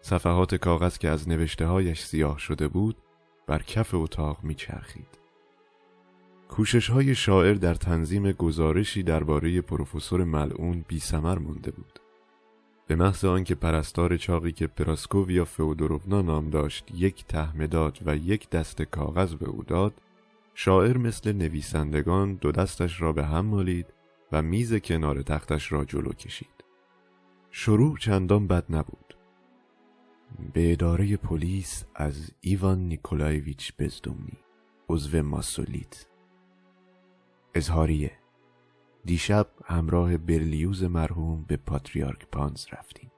صفحات 0.00 0.54
کاغذ 0.54 0.98
که 0.98 1.08
از 1.08 1.28
نوشته 1.28 1.66
هایش 1.66 2.02
سیاه 2.02 2.38
شده 2.38 2.68
بود 2.68 2.96
بر 3.46 3.62
کف 3.62 3.94
اتاق 3.94 4.44
میچرخید. 4.44 5.21
کوشش 6.52 6.90
های 6.90 7.14
شاعر 7.14 7.54
در 7.54 7.74
تنظیم 7.74 8.32
گزارشی 8.32 9.02
درباره 9.02 9.60
پروفسور 9.60 10.24
ملعون 10.24 10.84
بی 10.88 10.98
سمر 10.98 11.38
مونده 11.38 11.70
بود. 11.70 11.98
به 12.86 12.96
محض 12.96 13.24
آنکه 13.24 13.54
پرستار 13.54 14.16
چاقی 14.16 14.52
که 14.52 14.66
پراسکوویا 14.66 15.44
فئودوروونا 15.44 16.22
نام 16.22 16.50
داشت 16.50 16.88
یک 16.94 17.24
تهمداد 17.24 17.98
و 18.06 18.16
یک 18.16 18.50
دست 18.50 18.82
کاغذ 18.82 19.34
به 19.34 19.48
او 19.48 19.62
داد 19.62 19.94
شاعر 20.54 20.98
مثل 20.98 21.32
نویسندگان 21.32 22.34
دو 22.34 22.52
دستش 22.52 23.02
را 23.02 23.12
به 23.12 23.24
هم 23.24 23.46
مالید 23.46 23.86
و 24.32 24.42
میز 24.42 24.74
کنار 24.74 25.22
تختش 25.22 25.72
را 25.72 25.84
جلو 25.84 26.12
کشید. 26.12 26.64
شروع 27.50 27.98
چندان 27.98 28.46
بد 28.46 28.64
نبود. 28.70 29.16
به 30.52 30.72
اداره 30.72 31.16
پلیس 31.16 31.84
از 31.94 32.30
ایوان 32.40 32.78
نیکولایویچ 32.78 33.72
بزدومنی 33.78 34.38
عضو 34.88 35.22
ماسولیت. 35.22 36.11
اظهاریه. 37.54 38.12
دیشب 39.04 39.46
همراه 39.64 40.16
برلیوز 40.16 40.84
مرحوم 40.84 41.44
به 41.48 41.56
پاتریارک 41.56 42.26
پانز 42.26 42.66
رفتیم. 42.72 43.12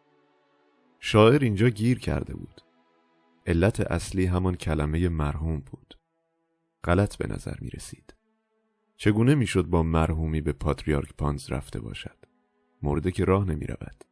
شاعر 1.01 1.45
اینجا 1.45 1.68
گیر 1.68 1.99
کرده 1.99 2.35
بود. 2.35 2.61
علت 3.47 3.80
اصلی 3.80 4.26
همان 4.26 4.55
کلمه 4.55 5.09
مرحوم 5.09 5.61
بود. 5.61 5.99
غلط 6.85 7.16
به 7.16 7.26
نظر 7.26 7.55
می 7.61 7.70
رسید. 7.70 8.14
چگونه 8.97 9.35
می‌شد 9.35 9.66
با 9.66 9.82
مرحومی 9.82 10.41
به 10.41 10.53
پاتریارک 10.53 11.14
پانز 11.18 11.53
رفته 11.53 11.80
باشد؟ 11.80 12.16
مرده 12.82 13.11
که 13.11 13.24
راه 13.24 13.45
نمی 13.45 13.66
رود. 13.66 14.05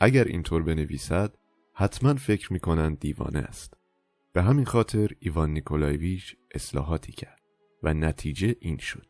اگر 0.00 0.24
اینطور 0.24 0.62
بنویسد 0.62 1.34
حتما 1.74 2.14
فکر 2.14 2.52
می 2.52 2.60
کنند 2.60 3.00
دیوانه 3.00 3.38
است. 3.38 3.74
به 4.32 4.42
همین 4.42 4.64
خاطر 4.64 5.10
ایوان 5.20 5.50
نیکولایویچ 5.50 6.36
اصلاحاتی 6.54 7.12
کرد 7.12 7.42
و 7.82 7.94
نتیجه 7.94 8.56
این 8.60 8.78
شد. 8.78 9.06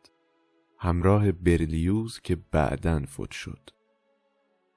همراه 0.80 1.32
برلیوز 1.32 2.20
که 2.20 2.36
بعدن 2.50 3.04
فوت 3.04 3.30
شد. 3.30 3.70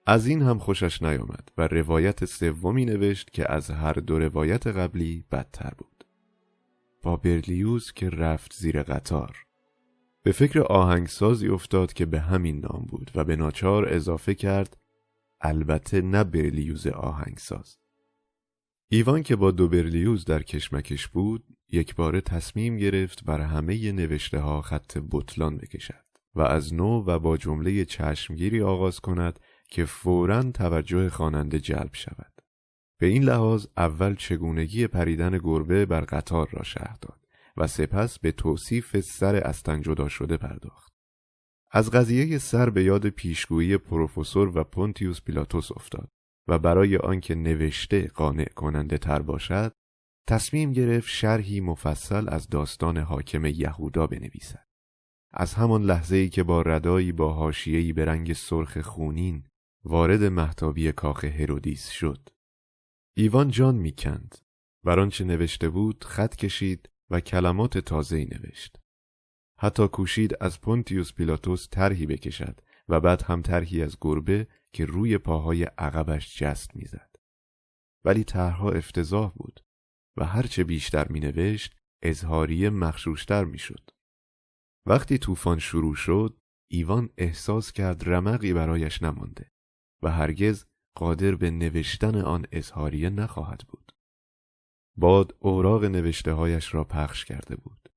از 0.05 0.27
این 0.27 0.41
هم 0.41 0.59
خوشش 0.59 1.01
نیامد 1.01 1.51
و 1.57 1.67
روایت 1.67 2.25
سومی 2.25 2.85
نوشت 2.85 3.31
که 3.31 3.51
از 3.51 3.69
هر 3.69 3.93
دو 3.93 4.19
روایت 4.19 4.67
قبلی 4.67 5.25
بدتر 5.31 5.73
بود. 5.77 6.05
با 7.03 7.15
برلیوز 7.15 7.91
که 7.91 8.09
رفت 8.09 8.53
زیر 8.53 8.83
قطار. 8.83 9.45
به 10.23 10.31
فکر 10.31 10.59
آهنگسازی 10.59 11.47
افتاد 11.47 11.93
که 11.93 12.05
به 12.05 12.19
همین 12.19 12.59
نام 12.59 12.85
بود 12.89 13.11
و 13.15 13.23
به 13.23 13.35
ناچار 13.35 13.93
اضافه 13.93 14.35
کرد 14.35 14.77
البته 15.41 16.01
نه 16.01 16.23
برلیوز 16.23 16.87
آهنگساز. 16.87 17.80
ایوان 18.93 19.23
که 19.23 19.35
با 19.35 19.51
دو 19.51 19.67
برلیوز 19.67 20.25
در 20.25 20.43
کشمکش 20.43 21.07
بود 21.07 21.43
یک 21.69 21.95
بار 21.95 22.19
تصمیم 22.19 22.77
گرفت 22.77 23.23
بر 23.23 23.41
همه 23.41 23.91
نوشته 23.91 24.39
ها 24.39 24.61
خط 24.61 24.97
بطلان 25.11 25.57
بکشد 25.57 26.05
و 26.35 26.41
از 26.41 26.73
نو 26.73 27.03
و 27.07 27.19
با 27.19 27.37
جمله 27.37 27.85
چشمگیری 27.85 28.61
آغاز 28.61 28.99
کند 28.99 29.39
که 29.69 29.85
فورا 29.85 30.43
توجه 30.43 31.09
خواننده 31.09 31.59
جلب 31.59 31.89
شود. 31.93 32.31
به 32.99 33.05
این 33.05 33.23
لحاظ 33.23 33.67
اول 33.77 34.15
چگونگی 34.15 34.87
پریدن 34.87 35.37
گربه 35.37 35.85
بر 35.85 36.01
قطار 36.01 36.49
را 36.51 36.63
شهر 36.63 36.97
داد 37.01 37.19
و 37.57 37.67
سپس 37.67 38.19
به 38.19 38.31
توصیف 38.31 38.99
سر 38.99 39.35
استن 39.35 39.81
جدا 39.81 40.09
شده 40.09 40.37
پرداخت. 40.37 40.93
از 41.71 41.91
قضیه 41.91 42.37
سر 42.37 42.69
به 42.69 42.83
یاد 42.83 43.09
پیشگویی 43.09 43.77
پروفسور 43.77 44.57
و 44.57 44.63
پونتیوس 44.63 45.21
پیلاتوس 45.21 45.71
افتاد 45.71 46.09
و 46.47 46.59
برای 46.59 46.97
آنکه 46.97 47.35
نوشته 47.35 48.07
قانع 48.07 48.45
کننده 48.45 48.97
تر 48.97 49.21
باشد 49.21 49.73
تصمیم 50.27 50.71
گرفت 50.71 51.09
شرحی 51.09 51.61
مفصل 51.61 52.29
از 52.29 52.49
داستان 52.49 52.97
حاکم 52.97 53.45
یهودا 53.45 54.07
بنویسد. 54.07 54.67
از 55.33 55.53
همان 55.53 55.83
لحظه 55.83 56.15
ای 56.15 56.29
که 56.29 56.43
با 56.43 56.61
ردایی 56.61 57.11
با 57.11 57.33
حاشیه‌ای 57.33 57.93
به 57.93 58.05
رنگ 58.05 58.33
سرخ 58.33 58.77
خونین 58.77 59.43
وارد 59.83 60.23
محتابی 60.23 60.91
کاخ 60.91 61.23
هرودیس 61.23 61.89
شد. 61.89 62.29
ایوان 63.17 63.49
جان 63.51 63.75
می‌کند. 63.75 64.37
بر 64.83 64.99
آنچه 64.99 65.25
نوشته 65.25 65.69
بود 65.69 66.03
خط 66.03 66.35
کشید 66.35 66.89
و 67.09 67.19
کلمات 67.19 67.77
تازه‌ای 67.77 68.25
نوشت. 68.25 68.77
حتی 69.59 69.87
کوشید 69.87 70.35
از 70.41 70.61
پونتیوس 70.61 71.13
پیلاتوس 71.13 71.67
طرحی 71.71 72.05
بکشد 72.05 72.61
و 72.91 72.99
بعد 72.99 73.21
هم 73.21 73.41
طرحی 73.41 73.81
از 73.81 73.97
گربه 74.01 74.47
که 74.73 74.85
روی 74.85 75.17
پاهای 75.17 75.63
عقبش 75.63 76.37
جست 76.39 76.75
می‌زد. 76.75 77.15
ولی 78.05 78.23
طرحها 78.23 78.71
افتضاح 78.71 79.33
بود 79.33 79.59
و 80.17 80.25
هرچه 80.25 80.63
بیشتر 80.63 81.07
می 81.07 81.19
نوشت 81.19 81.75
اظهاریه 82.01 82.69
مخشوشتر 82.69 83.43
می 83.43 83.57
شد. 83.57 83.89
وقتی 84.85 85.17
طوفان 85.17 85.59
شروع 85.59 85.95
شد 85.95 86.37
ایوان 86.71 87.09
احساس 87.17 87.71
کرد 87.71 88.09
رمقی 88.09 88.53
برایش 88.53 89.03
نمانده 89.03 89.51
و 90.03 90.11
هرگز 90.11 90.65
قادر 90.95 91.35
به 91.35 91.51
نوشتن 91.51 92.15
آن 92.15 92.45
اظهاریه 92.51 93.09
نخواهد 93.09 93.61
بود. 93.67 93.91
باد 94.97 95.37
اوراق 95.39 95.83
نوشته 95.83 96.33
هایش 96.33 96.73
را 96.73 96.83
پخش 96.83 97.25
کرده 97.25 97.55
بود. 97.55 97.89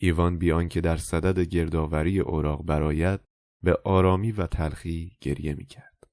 ایوان 0.00 0.38
بیان 0.38 0.68
که 0.68 0.80
در 0.80 0.96
صدد 0.96 1.38
گردآوری 1.38 2.20
اوراق 2.20 2.64
برایت 2.64 3.20
به 3.62 3.78
آرامی 3.84 4.32
و 4.32 4.46
تلخی 4.46 5.16
گریه 5.20 5.54
می 5.54 5.66
کرد. 5.66 6.06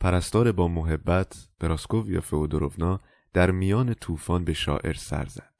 پرستار 0.00 0.52
با 0.52 0.68
محبت 0.68 1.48
پراسکوویا 1.60 2.20
فئودوروونا 2.20 3.00
در 3.32 3.50
میان 3.50 3.94
طوفان 3.94 4.44
به 4.44 4.52
شاعر 4.52 4.94
سر 4.94 5.26
زد. 5.26 5.54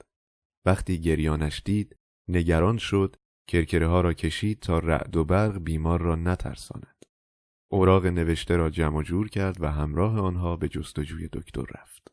وقتی 0.65 1.01
گریانش 1.01 1.63
دید 1.65 1.97
نگران 2.29 2.79
شد 2.79 3.17
کرکره 3.47 3.87
ها 3.87 4.01
را 4.01 4.13
کشید 4.13 4.61
تا 4.61 4.79
رعد 4.79 5.17
و 5.17 5.25
برق 5.25 5.59
بیمار 5.59 6.01
را 6.01 6.17
نترساند. 6.17 7.05
اوراق 7.73 8.07
نوشته 8.07 8.57
را 8.57 8.71
جمع 8.71 9.03
جور 9.03 9.29
کرد 9.29 9.61
و 9.61 9.71
همراه 9.71 10.21
آنها 10.21 10.57
به 10.57 10.69
جستجوی 10.69 11.29
دکتر 11.33 11.65
رفت. 11.79 12.13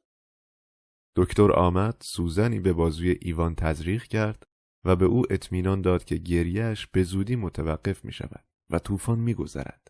دکتر 1.16 1.52
آمد 1.52 1.96
سوزنی 2.02 2.60
به 2.60 2.74
بازوی 2.74 3.18
ایوان 3.22 3.56
تزریق 3.56 4.04
کرد 4.04 4.44
و 4.86 4.96
به 4.96 5.06
او 5.06 5.34
اطمینان 5.34 5.82
داد 5.82 6.04
که 6.04 6.16
گریهش 6.16 6.88
به 6.88 7.04
زودی 7.04 7.36
متوقف 7.36 8.06
می 8.06 8.12
شود 8.12 8.47
و 8.70 8.80
طوفان 8.80 9.20
می 9.20 9.34
گذرد 9.34 9.88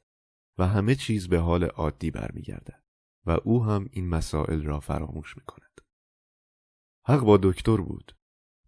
و 0.58 0.68
همه 0.68 0.96
چیز 0.96 1.28
به 1.28 1.40
حال 1.40 1.64
عادی 1.64 2.12
برمیگردد 2.12 2.84
و 3.26 3.32
او 3.44 3.64
هم 3.64 3.90
این 3.92 4.10
مسائل 4.10 4.64
را 4.64 4.80
فراموش 4.80 5.38
می 5.38 5.44
کند. 5.44 5.82
حق 7.06 7.20
با 7.20 7.38
دکتر 7.44 7.78
بود 7.78 8.18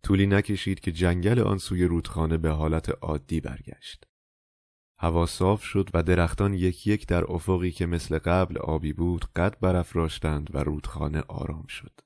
طولی 0.04 0.28
نکشید 0.28 0.80
که 0.80 0.92
جنگل 0.92 1.40
آن 1.40 1.58
سوی 1.58 1.86
رودخانه 1.86 2.38
به 2.38 2.50
حالت 2.50 2.90
عادی 2.90 3.42
برگشت. 3.42 4.08
هوا 5.00 5.26
صاف 5.26 5.64
شد 5.64 5.90
و 5.94 6.04
درختان 6.04 6.54
یک 6.54 6.88
یک 6.88 7.08
در 7.08 7.32
افقی 7.32 7.72
که 7.72 7.86
مثل 7.86 8.18
قبل 8.18 8.58
آبی 8.58 8.94
بود 8.94 9.26
قد 9.26 9.60
برافراشتند 9.60 10.56
و 10.56 10.64
رودخانه 10.64 11.22
آرام 11.22 11.68
شد. 11.68 12.00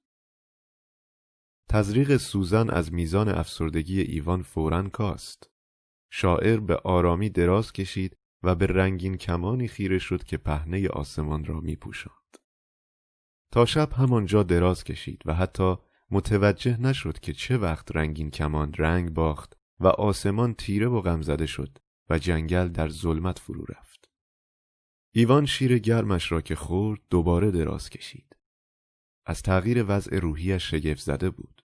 تزریق 1.70 2.18
سوزن 2.18 2.70
از 2.70 2.94
میزان 2.94 3.30
افسردگی 3.30 4.02
ایوان 4.02 4.42
فورا 4.42 4.90
کاست. 4.90 5.53
شاعر 6.16 6.60
به 6.60 6.76
آرامی 6.76 7.30
دراز 7.30 7.72
کشید 7.72 8.18
و 8.44 8.56
به 8.56 8.66
رنگین 8.66 9.18
کمانی 9.18 9.68
خیره 9.68 10.00
شد 10.00 10.24
که 10.24 10.38
پهنه 10.38 10.90
آسمان 10.90 11.46
را 11.46 11.60
می 11.60 11.76
پوشند. 11.76 12.38
تا 13.52 13.66
شب 13.66 13.94
همانجا 13.94 14.44
دراز 14.44 14.84
کشید 14.84 15.22
و 15.26 15.34
حتی 15.34 15.76
متوجه 16.12 16.82
نشد 16.82 17.20
که 17.20 17.34
چه 17.34 17.58
وقت 17.58 17.96
رنگین 17.96 18.32
کمان 18.32 18.74
رنگ 18.74 19.10
باخت 19.10 19.58
و 19.80 19.88
آسمان 19.88 20.54
تیره 20.54 20.88
و 20.88 21.02
غمزده 21.02 21.46
شد 21.46 21.78
و 22.10 22.18
جنگل 22.18 22.68
در 22.68 22.90
ظلمت 22.90 23.40
فرو 23.40 23.66
رفت. 23.66 24.10
ایوان 25.14 25.46
شیر 25.46 25.78
گرمش 25.80 26.32
را 26.32 26.42
که 26.42 26.56
خورد 26.56 27.02
دوباره 27.10 27.52
دراز 27.52 27.90
کشید. 27.90 28.36
از 29.26 29.42
تغییر 29.42 29.86
وضع 29.88 30.20
روحیش 30.20 30.72
شگفت 30.72 31.02
زده 31.02 31.30
بود. 31.30 31.62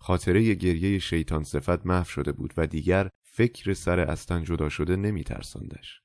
خاطره 0.00 0.54
گربه 0.54 0.98
شیطان 0.98 1.44
صفت 1.44 1.86
محو 1.86 2.04
شده 2.04 2.32
بود 2.32 2.54
و 2.56 2.66
دیگر 2.66 3.10
فکر 3.34 3.72
سر 3.72 4.00
از 4.00 4.15
تن 4.15 4.44
جدا 4.44 4.68
شده 4.68 4.96
نمی 4.96 5.24
ترساندش. 5.24 6.02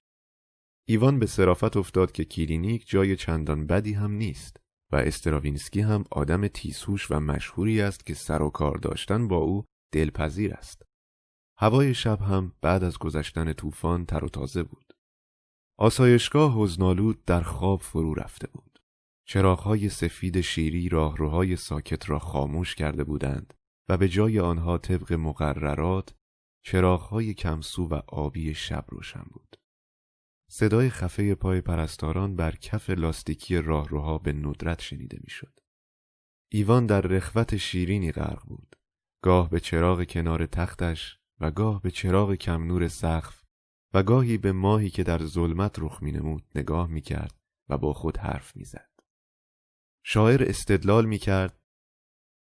ایوان 0.88 1.20
به 1.20 1.26
صرافت 1.26 1.78
افتاد 1.78 2.12
که 2.12 2.26
کلینیک 2.26 2.90
جای 2.90 3.16
چندان 3.16 3.68
بدی 3.68 3.94
هم 3.94 4.12
نیست. 4.12 4.58
و 4.92 4.96
استراوینسکی 4.96 5.82
هم 5.82 6.04
آدم 6.12 6.48
تیزهوش 6.48 7.12
و 7.12 7.20
مشهوری 7.20 7.82
است 7.82 8.06
که 8.06 8.14
سر 8.14 8.42
و 8.42 8.50
کار 8.50 8.78
داشتن 8.78 9.28
با 9.28 9.38
او 9.38 9.66
دلپذیر 9.94 10.54
است. 10.54 10.82
هوای 11.58 11.94
شب 11.94 12.22
هم 12.22 12.56
بعد 12.62 12.84
از 12.84 12.98
گذشتن 12.98 13.54
طوفان 13.54 14.06
تر 14.06 14.26
و 14.26 14.30
تازه 14.30 14.64
بود. 14.64 14.94
آسایشگاه 15.80 16.64
حزن‌آلود 16.64 17.26
در 17.26 17.42
خواب 17.42 17.82
فرو 17.82 18.14
رفته 18.14 18.48
بود. 18.48 18.80
چراغهای 19.28 19.90
سفید 19.90 20.42
شیری 20.42 20.90
راهروهای 20.90 21.56
ساکت 21.56 22.10
را 22.10 22.20
خاموش 22.20 22.76
کرده 22.76 23.04
بودند 23.04 23.54
و 23.90 23.98
به 23.98 24.08
جای 24.08 24.40
آنها 24.40 24.78
طبق 24.78 25.14
مقررات 25.14 26.16
چراغهای 26.72 27.34
کمسو 27.34 27.88
و 27.88 28.02
آبی 28.08 28.54
شب 28.54 28.86
روشن 28.90 29.26
بود. 29.32 29.56
صدای 30.50 30.90
خفه 30.90 31.36
پای 31.36 31.62
پرستاران 31.62 32.36
بر 32.36 32.56
کف 32.56 32.90
لاستیکی 32.90 33.58
راهروها 33.58 34.18
به 34.18 34.34
ندرت 34.34 34.82
شنیده 34.82 35.20
می‌شد. 35.24 35.60
ایوان 36.52 36.86
در 36.86 37.02
رخوت 37.02 37.58
شیرینی 37.58 38.12
غرق 38.12 38.46
بود 38.46 38.76
گاه 39.24 39.50
به 39.50 39.60
چراغ 39.60 40.04
کنار 40.04 40.46
تختش 40.46 41.20
و 41.40 41.52
گاه 41.52 41.82
به 41.82 41.92
چراغ 41.92 42.36
کم 42.36 42.64
نور 42.64 42.88
سقف 42.88 43.44
و 43.94 44.04
گاهی 44.04 44.38
به 44.38 44.52
ماهی 44.52 44.90
که 44.90 45.04
در 45.04 45.26
ظلمت 45.26 45.80
رخ 45.80 46.04
می 46.04 46.12
نمود 46.12 46.46
نگاه 46.56 46.88
می 46.88 47.02
کرد 47.02 47.36
و 47.70 47.78
با 47.78 47.94
خود 47.94 48.18
حرف 48.18 48.56
می 48.56 48.64
زد. 48.64 48.90
شاعر 50.04 50.44
استدلال 50.44 51.06
می 51.06 51.18
کرد 51.18 51.60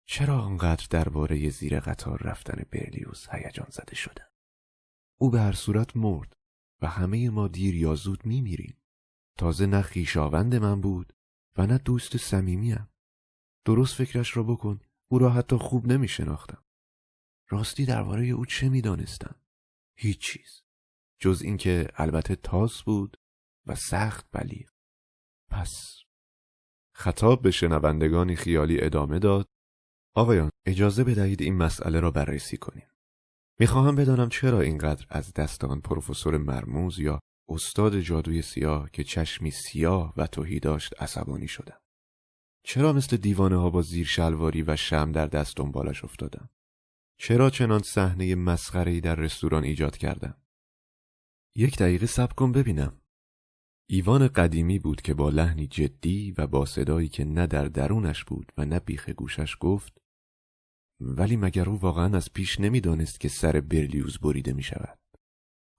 چرا 0.09 0.41
آنقدر 0.41 0.87
درباره 0.89 1.49
زیر 1.49 1.79
قطار 1.79 2.21
رفتن 2.23 2.65
برلیوس 2.71 3.27
هیجان 3.31 3.67
زده 3.69 3.95
شدم؟ 3.95 4.27
او 5.17 5.29
به 5.29 5.39
هر 5.39 5.51
صورت 5.51 5.97
مرد 5.97 6.37
و 6.81 6.87
همه 6.87 7.29
ما 7.29 7.47
دیر 7.47 7.75
یا 7.75 7.95
زود 7.95 8.25
می 8.25 8.41
میریم. 8.41 8.77
تازه 9.37 9.65
نه 9.65 9.81
خیشاوند 9.81 10.55
من 10.55 10.81
بود 10.81 11.13
و 11.57 11.65
نه 11.65 11.77
دوست 11.77 12.17
صمیمیم. 12.17 12.89
درست 13.65 13.95
فکرش 13.95 14.37
را 14.37 14.43
بکن 14.43 14.79
او 15.07 15.19
را 15.19 15.29
حتی 15.29 15.55
خوب 15.55 15.87
نمی 15.87 16.07
شناختم. 16.07 16.65
راستی 17.49 17.85
درباره 17.85 18.25
او 18.25 18.45
چه 18.45 18.69
می 18.69 18.81
دانستم؟ 18.81 19.35
هیچ 19.95 20.19
چیز. 20.19 20.61
جز 21.19 21.41
اینکه 21.41 21.87
البته 21.95 22.35
تاس 22.35 22.83
بود 22.83 23.17
و 23.65 23.75
سخت 23.75 24.27
بلیغ. 24.31 24.69
پس 25.49 25.97
خطاب 26.91 27.41
به 27.41 27.51
شنوندگانی 27.51 28.35
خیالی 28.35 28.81
ادامه 28.81 29.19
داد 29.19 29.49
آقایان 30.17 30.49
اجازه 30.65 31.03
بدهید 31.03 31.41
این 31.41 31.55
مسئله 31.55 31.99
را 31.99 32.11
بررسی 32.11 32.57
کنیم. 32.57 32.87
می‌خواهم 33.59 33.95
بدانم 33.95 34.29
چرا 34.29 34.61
اینقدر 34.61 35.05
از 35.09 35.33
دست 35.33 35.63
آن 35.63 35.81
پروفسور 35.81 36.37
مرموز 36.37 36.99
یا 36.99 37.19
استاد 37.49 37.99
جادوی 37.99 38.41
سیاه 38.41 38.91
که 38.91 39.03
چشمی 39.03 39.51
سیاه 39.51 40.13
و 40.17 40.27
توهی 40.27 40.59
داشت 40.59 41.01
عصبانی 41.01 41.47
شدم. 41.47 41.79
چرا 42.63 42.93
مثل 42.93 43.17
دیوانه 43.17 43.55
ها 43.55 43.69
با 43.69 43.81
زیر 43.81 44.05
شلواری 44.05 44.61
و 44.61 44.75
شم 44.75 45.11
در 45.11 45.27
دست 45.27 45.57
دنبالش 45.57 46.03
افتادم؟ 46.03 46.49
چرا 47.19 47.49
چنان 47.49 47.81
صحنه 47.81 48.35
مسخره 48.35 48.99
در 48.99 49.15
رستوران 49.15 49.63
ایجاد 49.63 49.97
کردم؟ 49.97 50.37
یک 51.55 51.77
دقیقه 51.77 52.05
صبر 52.05 52.33
کن 52.33 52.51
ببینم. 52.51 53.01
ایوان 53.89 54.27
قدیمی 54.27 54.79
بود 54.79 55.01
که 55.01 55.13
با 55.13 55.29
لحنی 55.29 55.67
جدی 55.67 56.31
و 56.37 56.47
با 56.47 56.65
صدایی 56.65 57.07
که 57.07 57.25
نه 57.25 57.47
در 57.47 57.65
درونش 57.65 58.23
بود 58.23 58.51
و 58.57 58.65
نه 58.65 58.79
بیخ 58.79 59.09
گوشش 59.09 59.57
گفت 59.59 60.06
ولی 60.99 61.35
مگر 61.35 61.69
او 61.69 61.79
واقعا 61.79 62.17
از 62.17 62.33
پیش 62.33 62.59
نمی‌دانست 62.59 63.19
که 63.19 63.29
سر 63.29 63.61
برلیوز 63.61 64.19
بریده 64.19 64.53
می 64.53 64.63
شود. 64.63 64.99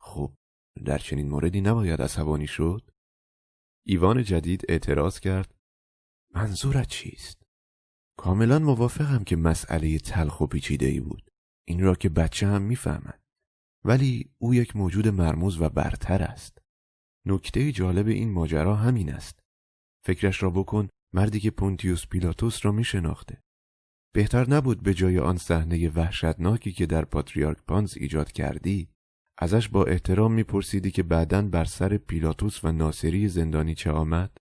خب 0.01 0.35
در 0.85 0.99
چنین 0.99 1.29
موردی 1.29 1.61
نباید 1.61 2.03
عصبانی 2.03 2.47
شد؟ 2.47 2.91
ایوان 3.87 4.23
جدید 4.23 4.65
اعتراض 4.69 5.21
کرد 5.21 5.55
منظورت 6.35 6.89
چیست؟ 6.89 7.43
کاملا 8.19 8.59
موافقم 8.59 9.25
که 9.25 9.37
مسئله 9.37 9.99
تلخ 9.99 10.41
و 10.41 10.47
پیچیده 10.47 10.87
ای 10.87 11.01
بود. 11.01 11.31
این 11.69 11.81
را 11.81 11.95
که 11.95 12.09
بچه 12.09 12.47
هم 12.47 12.63
می‌فهمد. 12.63 13.21
ولی 13.85 14.31
او 14.39 14.55
یک 14.55 14.77
موجود 14.77 15.09
مرموز 15.09 15.61
و 15.61 15.69
برتر 15.69 16.23
است. 16.23 16.59
نکته 17.27 17.73
جالب 17.73 18.07
این 18.07 18.33
ماجرا 18.33 18.77
همین 18.77 19.13
است. 19.13 19.41
فکرش 20.05 20.43
را 20.43 20.51
بکن 20.51 20.89
مردی 21.15 21.41
که 21.41 21.51
پونتیوس 21.51 22.07
پیلاتوس 22.07 22.65
را 22.65 22.73
می 22.73 22.85
شناخته. 22.85 23.43
بهتر 24.19 24.51
نبود 24.51 24.83
به 24.83 24.95
جای 24.95 25.19
آن 25.19 25.37
صحنه 25.37 25.89
وحشتناکی 25.89 26.73
که 26.73 26.87
در 26.87 27.05
پاتریارک 27.05 27.59
پانز 27.69 27.97
ایجاد 27.97 28.33
کردی 28.33 28.89
ازش 29.39 29.69
با 29.69 29.85
احترام 29.85 30.33
میپرسیدی 30.33 30.91
که 30.91 31.03
بعدا 31.03 31.43
بر 31.43 31.65
سر 31.65 31.97
پیلاتوس 31.97 32.65
و 32.65 32.73
ناصری 32.73 33.29
زندانی 33.29 33.75
چه 33.75 33.91
آمد؟ 33.91 34.37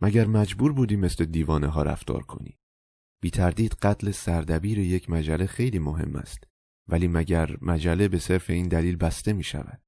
مگر 0.00 0.26
مجبور 0.26 0.72
بودی 0.72 0.96
مثل 0.96 1.24
دیوانه 1.24 1.66
ها 1.66 1.82
رفتار 1.82 2.22
کنی؟ 2.22 2.58
بی 3.22 3.30
تردید 3.30 3.72
قتل 3.72 4.10
سردبیر 4.10 4.78
یک 4.78 5.10
مجله 5.10 5.46
خیلی 5.46 5.78
مهم 5.78 6.16
است 6.16 6.44
ولی 6.88 7.08
مگر 7.08 7.56
مجله 7.60 8.08
به 8.08 8.18
صرف 8.18 8.50
این 8.50 8.68
دلیل 8.68 8.96
بسته 8.96 9.32
می 9.32 9.44
شود؟ 9.44 9.82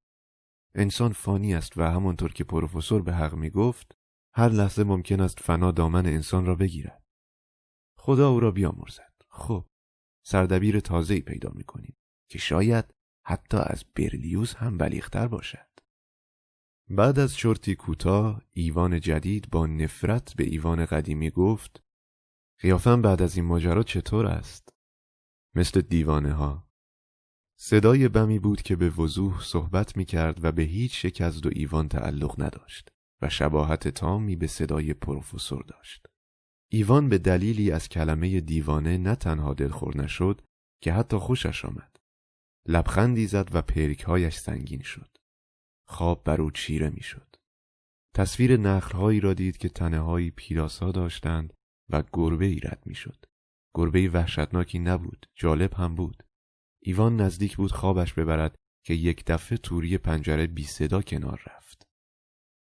انسان 0.74 1.12
فانی 1.12 1.54
است 1.54 1.78
و 1.78 1.82
همانطور 1.82 2.32
که 2.32 2.44
پروفسور 2.44 3.02
به 3.02 3.14
حق 3.14 3.34
می 3.34 3.50
گفت 3.50 3.98
هر 4.34 4.48
لحظه 4.48 4.84
ممکن 4.84 5.20
است 5.20 5.40
فنا 5.40 5.70
دامن 5.70 6.06
انسان 6.06 6.46
را 6.46 6.54
بگیرد. 6.54 7.02
خدا 7.98 8.30
او 8.30 8.40
را 8.40 8.50
بیامرزد. 8.50 9.07
خب 9.38 9.66
سردبیر 10.26 10.80
تازه‌ای 10.80 11.20
پیدا 11.20 11.50
می 11.54 11.64
کنیم 11.64 11.96
که 12.30 12.38
شاید 12.38 12.94
حتی 13.24 13.56
از 13.56 13.84
برلیوز 13.94 14.54
هم 14.54 14.78
بلیغتر 14.78 15.28
باشد. 15.28 15.68
بعد 16.90 17.18
از 17.18 17.34
چرتی 17.34 17.74
کوتاه 17.74 18.42
ایوان 18.50 19.00
جدید 19.00 19.50
با 19.50 19.66
نفرت 19.66 20.34
به 20.34 20.44
ایوان 20.44 20.86
قدیمی 20.86 21.30
گفت 21.30 21.82
قیافم 22.60 23.02
بعد 23.02 23.22
از 23.22 23.36
این 23.36 23.44
ماجرا 23.44 23.82
چطور 23.82 24.26
است؟ 24.26 24.68
مثل 25.54 25.80
دیوانه 25.80 26.32
ها. 26.32 26.68
صدای 27.60 28.08
بمی 28.08 28.38
بود 28.38 28.62
که 28.62 28.76
به 28.76 28.90
وضوح 28.90 29.42
صحبت 29.42 29.96
می 29.96 30.04
کرد 30.04 30.44
و 30.44 30.52
به 30.52 30.62
هیچ 30.62 31.04
یک 31.04 31.20
از 31.20 31.40
ایوان 31.46 31.88
تعلق 31.88 32.42
نداشت 32.42 32.88
و 33.22 33.28
شباهت 33.28 33.88
تامی 33.88 34.36
به 34.36 34.46
صدای 34.46 34.94
پروفسور 34.94 35.62
داشت. 35.62 36.07
ایوان 36.70 37.08
به 37.08 37.18
دلیلی 37.18 37.70
از 37.70 37.88
کلمه 37.88 38.40
دیوانه 38.40 38.98
نه 38.98 39.14
تنها 39.14 39.54
دلخور 39.54 39.96
نشد 39.96 40.42
که 40.82 40.92
حتی 40.92 41.16
خوشش 41.16 41.64
آمد. 41.64 41.96
لبخندی 42.66 43.26
زد 43.26 43.48
و 43.52 43.62
پلکهایش 43.62 44.36
سنگین 44.36 44.82
شد. 44.82 45.18
خواب 45.86 46.24
بر 46.24 46.40
او 46.40 46.50
چیره 46.50 46.90
می‌شد. 46.90 47.36
تصویر 48.14 48.56
نخلهایی 48.56 49.20
را 49.20 49.34
دید 49.34 49.56
که 49.56 49.68
تنه 49.68 50.30
پیراسا 50.30 50.92
داشتند 50.92 51.54
و 51.90 52.02
گربه 52.12 52.46
ای 52.46 52.60
رد 52.60 52.82
می‌شد. 52.86 53.24
گربه 53.74 54.08
وحشتناکی 54.08 54.78
نبود، 54.78 55.26
جالب 55.34 55.74
هم 55.74 55.94
بود. 55.94 56.22
ایوان 56.82 57.20
نزدیک 57.20 57.56
بود 57.56 57.72
خوابش 57.72 58.14
ببرد 58.14 58.54
که 58.84 58.94
یک 58.94 59.24
دفعه 59.26 59.58
توری 59.58 59.98
پنجره 59.98 60.46
بی 60.46 60.64
صدا 60.64 61.02
کنار 61.02 61.42
رفت. 61.46 61.86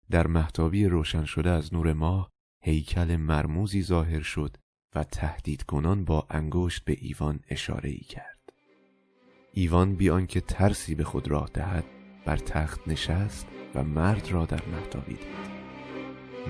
در 0.09 0.27
محتابی 0.27 0.85
روشن 0.85 1.25
شده 1.25 1.49
از 1.49 1.73
نور 1.73 1.93
ماه 1.93 2.32
هیکل 2.65 3.15
مرموزی 3.15 3.83
ظاهر 3.83 4.21
شد 4.21 4.57
و 4.95 5.03
تهدید 5.03 5.63
کنان 5.63 6.05
با 6.05 6.27
انگشت 6.29 6.85
به 6.85 6.97
ایوان 7.01 7.39
اشاره 7.49 7.89
ای 7.89 7.99
کرد. 7.99 8.39
ایوان 9.53 9.95
بیان 9.95 10.27
که 10.27 10.41
ترسی 10.41 10.95
به 10.95 11.03
خود 11.03 11.27
راه 11.27 11.49
دهد 11.53 11.85
بر 12.25 12.37
تخت 12.37 12.87
نشست 12.87 13.47
و 13.75 13.83
مرد 13.83 14.31
را 14.31 14.45
در 14.45 14.65
محتابی 14.65 15.13
دید. 15.13 15.53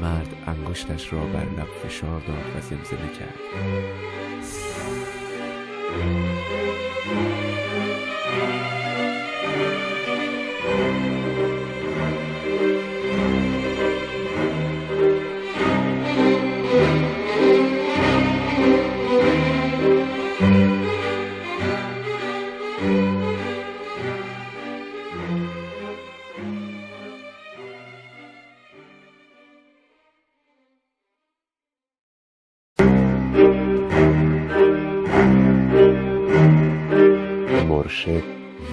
مرد 0.02 0.36
انگشتش 0.48 1.14
را 1.14 1.26
بر 1.26 1.46
لب 1.46 1.68
فشار 1.84 2.20
داد 2.20 2.56
و 2.58 2.62
زمزمه 2.62 3.14
کرد. 3.14 3.40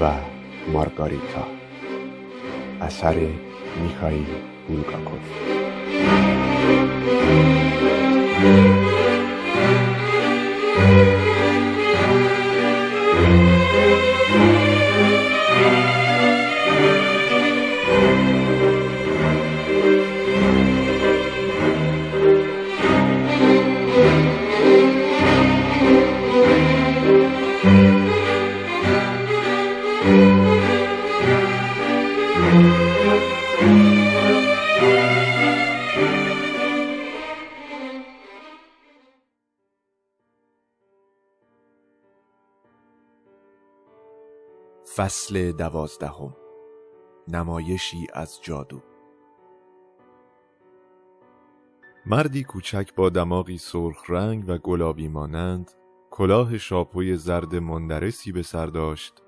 و 0.01 0.11
مارگاریتا. 0.73 1.45
اثر 2.81 3.15
میخائیل 3.83 4.27
بولگاکوف 4.69 5.21
فصل 45.01 45.53
دوازدهم، 45.53 46.37
نمایشی 47.29 48.07
از 48.15 48.39
جادو. 48.43 48.83
مردی 52.07 52.45
کوچک 52.45 52.95
با 52.95 53.09
دماغی 53.09 53.59
سرخ 53.59 54.05
رنگ 54.09 54.45
و 54.49 54.59
گلابی 54.59 55.09
مانند 55.09 55.71
کلاه 56.11 56.59
شاپوی 56.59 57.17
زرد 57.17 57.55
مندرسی 57.55 58.33
به 58.33 58.43
سر 58.43 58.67
داشت 58.67 59.23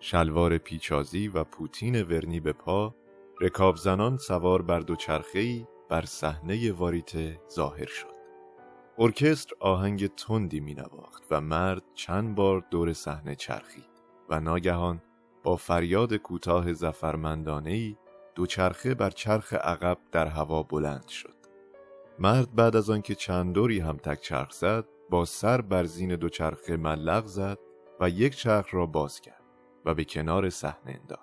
شلوار 0.00 0.58
پیچازی 0.58 1.28
و 1.28 1.44
پوتین 1.44 2.02
ورنی 2.02 2.40
به 2.40 2.52
پا 2.52 2.94
رکاب 3.40 3.76
زنان 3.76 4.16
سوار 4.16 4.62
بر 4.62 4.80
دوچرخه‌ای 4.80 5.66
بر 5.88 6.04
صحنه 6.04 6.72
واریته 6.72 7.40
ظاهر 7.50 7.86
شد 7.86 8.14
ارکستر 8.98 9.54
آهنگ 9.60 10.06
تندی 10.06 10.60
می 10.60 10.74
نواخت 10.74 11.24
و 11.30 11.40
مرد 11.40 11.82
چند 11.94 12.34
بار 12.34 12.64
دور 12.70 12.92
صحنه 12.92 13.34
چرخید 13.34 13.92
و 14.28 14.40
ناگهان 14.40 15.02
با 15.42 15.56
فریاد 15.56 16.14
کوتاه 16.14 16.72
زفرمندانه‌ای 16.72 17.96
دوچرخه 18.34 18.94
بر 18.94 19.10
چرخ 19.10 19.52
عقب 19.52 19.98
در 20.12 20.26
هوا 20.26 20.62
بلند 20.62 21.08
شد. 21.08 21.34
مرد 22.18 22.54
بعد 22.54 22.76
از 22.76 22.90
آنکه 22.90 23.14
چند 23.14 23.52
دوری 23.52 23.80
هم 23.80 23.96
تک 23.96 24.20
چرخ 24.20 24.50
زد 24.50 24.84
با 25.10 25.24
سر 25.24 25.60
بر 25.60 25.84
زین 25.84 26.16
دوچرخه 26.16 26.76
ملق 26.76 27.26
زد 27.26 27.58
و 28.00 28.08
یک 28.08 28.36
چرخ 28.36 28.74
را 28.74 28.86
باز 28.86 29.20
کرد 29.20 29.42
و 29.84 29.94
به 29.94 30.04
کنار 30.04 30.50
صحنه 30.50 31.00
انداخت. 31.00 31.22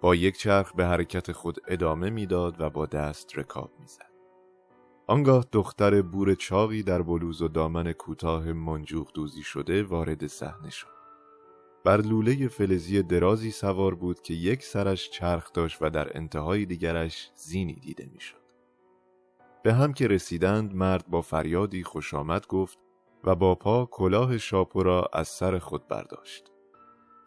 با 0.00 0.14
یک 0.14 0.36
چرخ 0.38 0.72
به 0.72 0.84
حرکت 0.86 1.32
خود 1.32 1.58
ادامه 1.68 2.10
می‌داد 2.10 2.60
و 2.60 2.70
با 2.70 2.86
دست 2.86 3.38
رکاب 3.38 3.70
می‌زد. 3.80 4.12
آنگاه 5.06 5.46
دختر 5.52 6.02
بور 6.02 6.34
چاقی 6.34 6.82
در 6.82 7.02
بلوز 7.02 7.42
و 7.42 7.48
دامن 7.48 7.92
کوتاه 7.92 8.52
منجوق 8.52 9.10
دوزی 9.14 9.42
شده 9.42 9.82
وارد 9.82 10.26
صحنه 10.26 10.70
شد. 10.70 10.97
بر 11.88 12.00
لوله 12.00 12.48
فلزی 12.48 13.02
درازی 13.02 13.50
سوار 13.50 13.94
بود 13.94 14.22
که 14.22 14.34
یک 14.34 14.64
سرش 14.64 15.10
چرخ 15.10 15.52
داشت 15.52 15.78
و 15.80 15.90
در 15.90 16.16
انتهای 16.16 16.66
دیگرش 16.66 17.30
زینی 17.34 17.74
دیده 17.74 18.08
می‌شد. 18.12 18.42
به 19.62 19.74
هم 19.74 19.92
که 19.92 20.08
رسیدند 20.08 20.74
مرد 20.74 21.06
با 21.06 21.22
فریادی 21.22 21.82
خوش 21.82 22.14
آمد 22.14 22.46
گفت 22.46 22.78
و 23.24 23.34
با 23.34 23.54
پا 23.54 23.88
کلاه 23.90 24.38
شاپو 24.38 24.82
را 24.82 25.10
از 25.12 25.28
سر 25.28 25.58
خود 25.58 25.88
برداشت. 25.88 26.44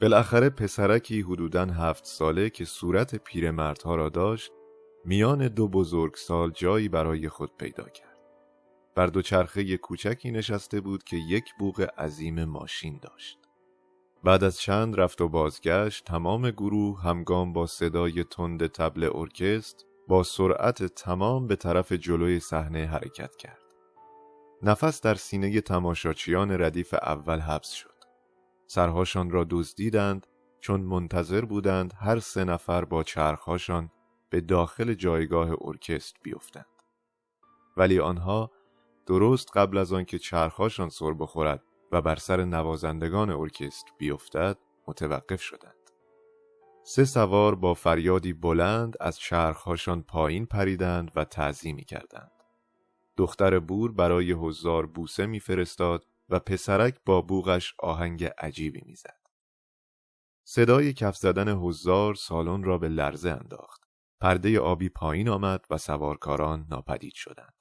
بالاخره 0.02 0.50
پسرکی 0.50 1.22
حدوداً 1.22 1.66
هفت 1.66 2.06
ساله 2.06 2.50
که 2.50 2.66
صورت 2.66 3.16
پیرمردها 3.16 3.96
را 3.96 4.10
داشت 4.10 4.52
میان 5.06 5.48
دو 5.48 5.68
بزرگ 5.68 6.16
سال 6.16 6.52
جایی 6.52 6.90
برای 6.90 7.30
خود 7.30 7.52
پیدا 7.58 7.84
کرد. 7.84 8.18
بر 8.96 9.08
دوچرخه 9.08 9.78
کوچکی 9.78 10.32
نشسته 10.32 10.82
بود 10.82 11.04
که 11.04 11.18
یک 11.18 11.46
بوغ 11.60 11.88
عظیم 11.98 12.46
ماشین 12.46 13.00
داشت. 13.02 13.41
بعد 14.24 14.44
از 14.44 14.60
چند 14.60 15.00
رفت 15.00 15.22
و 15.22 15.30
بازگشت 15.30 16.06
تمام 16.06 16.52
گروه 16.52 17.02
همگام 17.02 17.54
با 17.54 17.68
صدای 17.68 18.24
تند 18.24 18.68
تبل 18.68 19.10
ارکست 19.14 19.86
با 20.08 20.24
سرعت 20.24 20.84
تمام 20.84 21.48
به 21.48 21.56
طرف 21.56 21.92
جلوی 21.92 22.40
صحنه 22.40 22.86
حرکت 22.86 23.36
کرد. 23.36 23.62
نفس 24.62 25.02
در 25.02 25.16
سینه 25.16 25.62
تماشاچیان 25.62 26.62
ردیف 26.62 26.94
اول 26.94 27.40
حبس 27.40 27.72
شد. 27.72 27.90
سرهاشان 28.68 29.30
را 29.30 29.46
دزدیدند 29.50 30.28
چون 30.60 30.82
منتظر 30.82 31.46
بودند 31.46 31.94
هر 31.98 32.20
سه 32.20 32.44
نفر 32.44 32.86
با 32.86 33.04
چرخهاشان 33.04 33.92
به 34.30 34.42
داخل 34.42 34.94
جایگاه 34.94 35.50
ارکست 35.62 36.16
بیفتند. 36.24 36.66
ولی 37.78 38.00
آنها 38.00 38.52
درست 39.06 39.58
قبل 39.58 39.78
از 39.78 39.94
آنکه 39.94 40.20
چرخهاشان 40.20 40.90
سر 40.90 41.14
بخورد 41.14 41.64
و 41.92 42.02
بر 42.02 42.16
سر 42.16 42.44
نوازندگان 42.46 43.30
ارکستر 43.30 43.92
بیفتد 43.98 44.58
متوقف 44.88 45.42
شدند. 45.42 45.76
سه 46.84 47.06
سوار 47.06 47.56
با 47.56 47.74
فریادی 47.74 48.34
بلند 48.34 48.96
از 49.00 49.20
چرخهاشان 49.20 50.04
پایین 50.04 50.46
پریدند 50.46 51.12
و 51.16 51.24
تعظیمی 51.24 51.84
کردند. 51.84 52.32
دختر 53.18 53.60
بور 53.60 53.92
برای 53.92 54.32
حضار 54.32 54.86
بوسه 54.86 55.26
میفرستاد 55.26 56.06
و 56.30 56.40
پسرک 56.40 57.00
با 57.06 57.22
بوغش 57.22 57.76
آهنگ 57.80 58.26
عجیبی 58.26 58.82
می‌زد. 58.86 59.20
صدای 60.44 60.94
کف 60.94 61.16
زدن 61.18 61.50
حضار 61.50 62.16
سالن 62.16 62.64
را 62.64 62.78
به 62.78 62.88
لرزه 62.88 63.30
انداخت. 63.30 63.82
پرده 64.22 64.60
آبی 64.60 64.90
پایین 64.90 65.30
آمد 65.30 65.66
و 65.70 65.78
سوارکاران 65.78 66.68
ناپدید 66.70 67.14
شدند. 67.14 67.61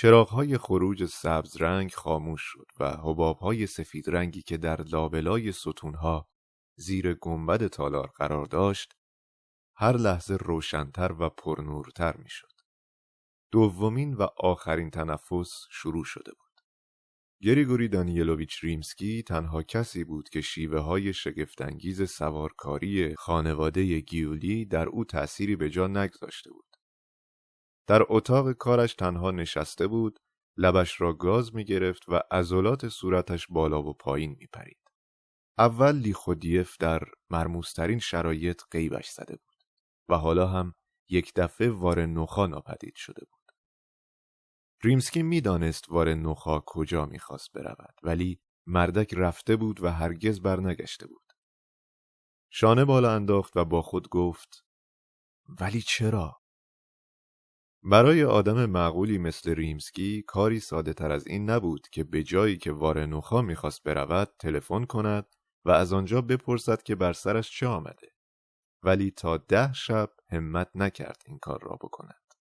چراغهای 0.00 0.58
خروج 0.58 1.04
سبز 1.04 1.56
رنگ 1.56 1.92
خاموش 1.92 2.42
شد 2.44 2.66
و 2.80 2.90
حبابهای 2.90 3.66
سفید 3.66 4.10
رنگی 4.10 4.42
که 4.42 4.56
در 4.56 4.82
لابلای 4.82 5.52
ستونها 5.52 6.28
زیر 6.76 7.14
گنبد 7.14 7.66
تالار 7.66 8.06
قرار 8.16 8.46
داشت 8.46 8.92
هر 9.76 9.96
لحظه 9.96 10.36
روشنتر 10.36 11.12
و 11.18 11.28
پرنورتر 11.28 12.16
می‌شد. 12.16 12.52
دومین 13.52 14.14
و 14.14 14.26
آخرین 14.36 14.90
تنفس 14.90 15.66
شروع 15.70 16.04
شده 16.04 16.32
بود. 16.32 16.60
گریگوری 17.42 17.88
دانیلوویچ 17.88 18.64
ریمسکی 18.64 19.22
تنها 19.22 19.62
کسی 19.62 20.04
بود 20.04 20.28
که 20.28 20.40
شیوه 20.40 20.78
های 20.78 21.12
شگفتانگیز 21.12 22.10
سوارکاری 22.10 23.14
خانواده 23.14 24.00
گیولی 24.00 24.64
در 24.64 24.88
او 24.88 25.04
تأثیری 25.04 25.56
به 25.56 25.70
جا 25.70 25.86
نگذاشته 25.86 26.50
بود. 26.50 26.69
در 27.90 28.02
اتاق 28.08 28.52
کارش 28.52 28.94
تنها 28.94 29.30
نشسته 29.30 29.86
بود 29.86 30.18
لبش 30.56 31.00
را 31.00 31.12
گاز 31.12 31.54
می 31.54 31.64
گرفت 31.64 32.08
و 32.08 32.20
عضلات 32.30 32.88
صورتش 32.88 33.46
بالا 33.46 33.82
و 33.82 33.94
پایین 33.94 34.36
می 34.38 34.46
پرید. 34.46 34.80
اول 35.58 35.96
لیخودیف 35.96 36.76
در 36.80 37.02
مرموزترین 37.30 37.98
شرایط 37.98 38.62
قیبش 38.70 39.08
زده 39.10 39.36
بود 39.36 39.56
و 40.08 40.14
حالا 40.14 40.46
هم 40.46 40.74
یک 41.08 41.32
دفعه 41.36 41.70
وار 41.70 42.06
نخا 42.06 42.46
ناپدید 42.46 42.94
شده 42.96 43.24
بود. 43.30 43.52
ریمسکی 44.84 45.22
می‌دانست 45.22 45.84
وار 45.88 46.14
نخا 46.14 46.60
کجا 46.66 47.06
می‌خواست 47.06 47.52
برود 47.52 47.94
ولی 48.02 48.40
مردک 48.66 49.14
رفته 49.14 49.56
بود 49.56 49.82
و 49.82 49.88
هرگز 49.88 50.40
برنگشته 50.40 51.06
بود. 51.06 51.32
شانه 52.50 52.84
بالا 52.84 53.14
انداخت 53.14 53.56
و 53.56 53.64
با 53.64 53.82
خود 53.82 54.08
گفت 54.08 54.64
ولی 55.60 55.82
چرا؟ 55.82 56.39
برای 57.82 58.24
آدم 58.24 58.66
معقولی 58.66 59.18
مثل 59.18 59.54
ریمسکی 59.54 60.22
کاری 60.22 60.60
ساده 60.60 60.92
تر 60.92 61.12
از 61.12 61.26
این 61.26 61.50
نبود 61.50 61.88
که 61.88 62.04
به 62.04 62.22
جایی 62.22 62.56
که 62.56 62.72
وارنوخا 62.72 63.42
می‌خواست 63.42 63.82
برود 63.82 64.32
تلفن 64.38 64.84
کند 64.84 65.26
و 65.64 65.70
از 65.70 65.92
آنجا 65.92 66.20
بپرسد 66.20 66.82
که 66.82 66.94
بر 66.94 67.12
سرش 67.12 67.50
چه 67.58 67.66
آمده. 67.66 68.08
ولی 68.82 69.10
تا 69.10 69.36
ده 69.36 69.72
شب 69.72 70.10
همت 70.28 70.70
نکرد 70.74 71.22
این 71.26 71.38
کار 71.38 71.60
را 71.62 71.76
بکند. 71.76 72.34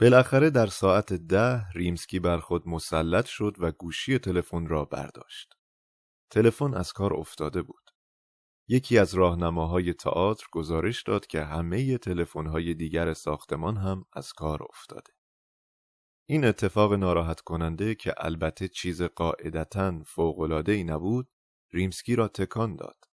بالاخره 0.00 0.50
در 0.50 0.66
ساعت 0.66 1.12
ده 1.12 1.68
ریمسکی 1.70 2.18
بر 2.20 2.38
خود 2.38 2.68
مسلط 2.68 3.24
شد 3.24 3.56
و 3.58 3.72
گوشی 3.72 4.18
تلفن 4.18 4.66
را 4.66 4.84
برداشت. 4.84 5.54
تلفن 6.30 6.74
از 6.74 6.92
کار 6.92 7.14
افتاده 7.14 7.62
بود. 7.62 7.85
یکی 8.68 8.98
از 8.98 9.14
راهنماهای 9.14 9.92
تئاتر 9.92 10.46
گزارش 10.52 11.02
داد 11.02 11.26
که 11.26 11.44
همه 11.44 11.98
تلفن‌های 11.98 12.74
دیگر 12.74 13.14
ساختمان 13.14 13.76
هم 13.76 14.04
از 14.12 14.32
کار 14.32 14.62
افتاده. 14.62 15.12
این 16.28 16.44
اتفاق 16.44 16.92
ناراحت 16.92 17.40
کننده 17.40 17.94
که 17.94 18.14
البته 18.16 18.68
چیز 18.68 19.02
قاعدتا 19.02 20.02
ای 20.66 20.84
نبود، 20.84 21.28
ریمسکی 21.72 22.16
را 22.16 22.28
تکان 22.28 22.76
داد. 22.76 23.04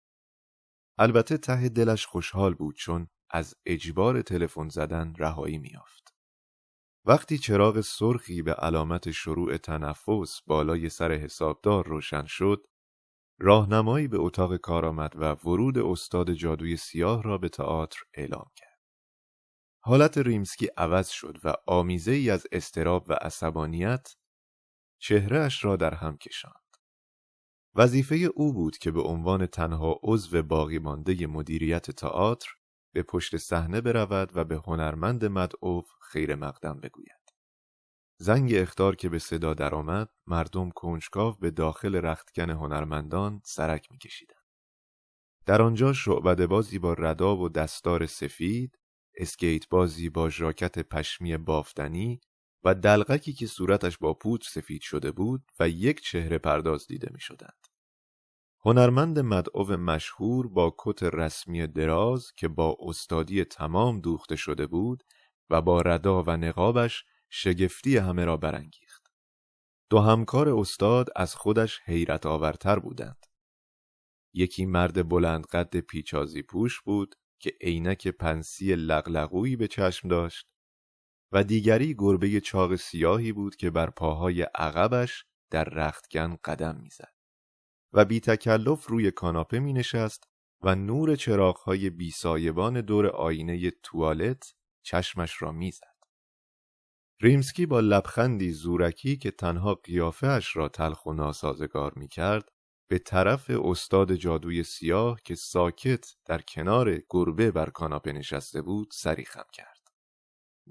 البته 0.99 1.37
ته 1.39 1.69
دلش 1.69 2.07
خوشحال 2.07 2.55
بود 2.55 2.77
چون 2.77 3.09
از 3.31 3.55
اجبار 3.67 4.23
تلفن 4.23 4.69
زدن 4.69 5.15
رهایی 5.19 5.59
میافت. 5.59 6.15
وقتی 7.05 7.39
چراغ 7.39 7.81
سرخی 7.81 8.43
به 8.43 8.53
علامت 8.55 9.11
شروع 9.11 9.57
تنفس 9.57 10.41
بالای 10.47 10.89
سر 10.89 11.13
حسابدار 11.13 11.87
روشن 11.87 12.25
شد، 12.25 12.67
راهنمایی 13.45 14.09
به 14.09 14.19
اتاق 14.19 14.57
کار 14.57 14.85
آمد 14.85 15.13
و 15.17 15.33
ورود 15.33 15.79
استاد 15.79 16.33
جادوی 16.33 16.77
سیاه 16.77 17.23
را 17.23 17.39
به 17.39 17.49
تئاتر 17.49 18.01
اعلام 18.15 18.51
کرد. 18.57 18.79
حالت 19.81 20.19
ریمسکی 20.19 20.69
عوض 20.77 21.09
شد 21.09 21.39
و 21.45 21.55
آمیزه 21.67 22.13
ای 22.13 22.31
از 22.31 22.47
استراب 22.53 23.07
و 23.09 23.13
عصبانیت 23.13 24.15
چهرهش 24.99 25.65
را 25.65 25.77
در 25.77 25.95
هم 25.95 26.17
کشاند. 26.17 26.77
وظیفه 27.75 28.15
او 28.35 28.53
بود 28.53 28.79
که 28.79 28.91
به 28.91 29.01
عنوان 29.01 29.47
تنها 29.47 30.01
عضو 30.03 30.43
باقی 30.43 30.79
مانده 30.79 31.27
مدیریت 31.27 31.91
تئاتر 31.91 32.49
به 32.95 33.03
پشت 33.03 33.37
صحنه 33.37 33.81
برود 33.81 34.31
و 34.35 34.45
به 34.45 34.57
هنرمند 34.67 35.25
مدعو 35.25 35.83
خیر 36.01 36.35
مقدم 36.35 36.81
بگوید. 36.81 37.22
زنگ 38.23 38.55
اختار 38.55 38.97
که 38.97 39.09
به 39.09 39.19
صدا 39.19 39.55
درآمد 39.55 40.09
مردم 40.27 40.71
کنجکاو 40.71 41.35
به 41.41 41.51
داخل 41.51 41.95
رختکن 41.97 42.51
هنرمندان 42.51 43.41
سرک 43.45 43.93
میکشیدند 43.93 44.43
در 45.47 45.63
آنجا 45.63 45.93
شعبده 45.93 46.47
بازی 46.47 46.79
با 46.79 46.93
ردا 46.93 47.37
و 47.37 47.49
دستار 47.49 48.07
سفید 48.07 48.79
اسکیت 49.17 49.69
بازی 49.69 50.09
با 50.09 50.31
ژاکت 50.31 50.79
پشمی 50.79 51.37
بافتنی 51.37 52.21
و 52.65 52.75
دلغکی 52.75 53.33
که 53.33 53.47
صورتش 53.47 53.99
با 53.99 54.15
پوچ 54.15 54.49
سفید 54.49 54.83
شده 54.83 55.13
بود 55.13 55.43
و 55.61 55.69
یک 55.69 56.01
چهره 56.01 56.39
پرداز 56.39 56.87
دیده 56.87 57.09
می 57.13 57.21
شدند. 57.21 57.67
هنرمند 58.65 59.19
مدعو 59.19 59.77
مشهور 59.77 60.49
با 60.49 60.75
کت 60.79 61.03
رسمی 61.03 61.67
دراز 61.67 62.33
که 62.37 62.49
با 62.49 62.77
استادی 62.81 63.45
تمام 63.45 64.01
دوخته 64.01 64.37
شده 64.37 64.67
بود 64.67 65.03
و 65.51 65.63
با 65.63 65.81
ردا 65.81 66.23
و 66.23 66.31
نقابش 66.31 67.05
شگفتی 67.35 67.97
همه 67.97 68.25
را 68.25 68.37
برانگیخت. 68.37 69.13
دو 69.91 70.01
همکار 70.01 70.49
استاد 70.49 71.09
از 71.17 71.35
خودش 71.35 71.81
حیرت 71.85 72.27
آورتر 72.27 72.79
بودند. 72.79 73.27
یکی 74.35 74.67
مرد 74.67 75.09
بلند 75.09 75.47
قد 75.47 75.81
پیچازی 75.81 76.43
پوش 76.43 76.81
بود 76.81 77.15
که 77.39 77.57
عینک 77.61 78.09
پنسی 78.09 78.75
لغلقویی 78.75 79.57
به 79.57 79.69
چشم 79.69 80.09
داشت 80.09 80.55
و 81.33 81.45
دیگری 81.45 81.95
گربه 81.95 82.41
چاق 82.41 82.77
سیاهی 82.77 83.33
بود 83.33 83.57
که 83.57 83.71
بر 83.71 83.91
پاهای 83.91 84.43
عقبش 84.43 85.25
در 85.51 85.65
رختکن 85.65 86.37
قدم 86.45 86.81
می‌زد 86.81 87.15
و 87.93 88.05
بی 88.05 88.21
تکلف 88.21 88.87
روی 88.87 89.11
کاناپه 89.11 89.59
می 89.59 89.73
نشست 89.73 90.25
و 90.63 90.75
نور 90.75 91.17
چراغهای 91.17 91.91
بیسایبان 91.91 92.81
دور 92.81 93.07
آینه 93.07 93.71
توالت 93.71 94.55
چشمش 94.83 95.43
را 95.43 95.53
می‌زد. 95.53 95.92
ریمسکی 97.23 97.67
با 97.67 97.81
لبخندی 97.81 98.51
زورکی 98.51 99.17
که 99.17 99.31
تنها 99.31 99.75
قیافهش 99.75 100.57
را 100.57 100.69
تلخ 100.69 101.07
و 101.07 101.13
ناسازگار 101.13 101.93
می 101.97 102.09
کرد 102.09 102.49
به 102.91 102.99
طرف 102.99 103.51
استاد 103.51 104.15
جادوی 104.15 104.63
سیاه 104.63 105.21
که 105.25 105.35
ساکت 105.35 106.07
در 106.25 106.41
کنار 106.41 106.99
گربه 107.11 107.51
بر 107.51 107.71
کاناپه 107.71 108.13
نشسته 108.13 108.63
بود 108.63 108.89
سری 108.93 109.25
خم 109.25 109.45
کرد. 109.53 109.79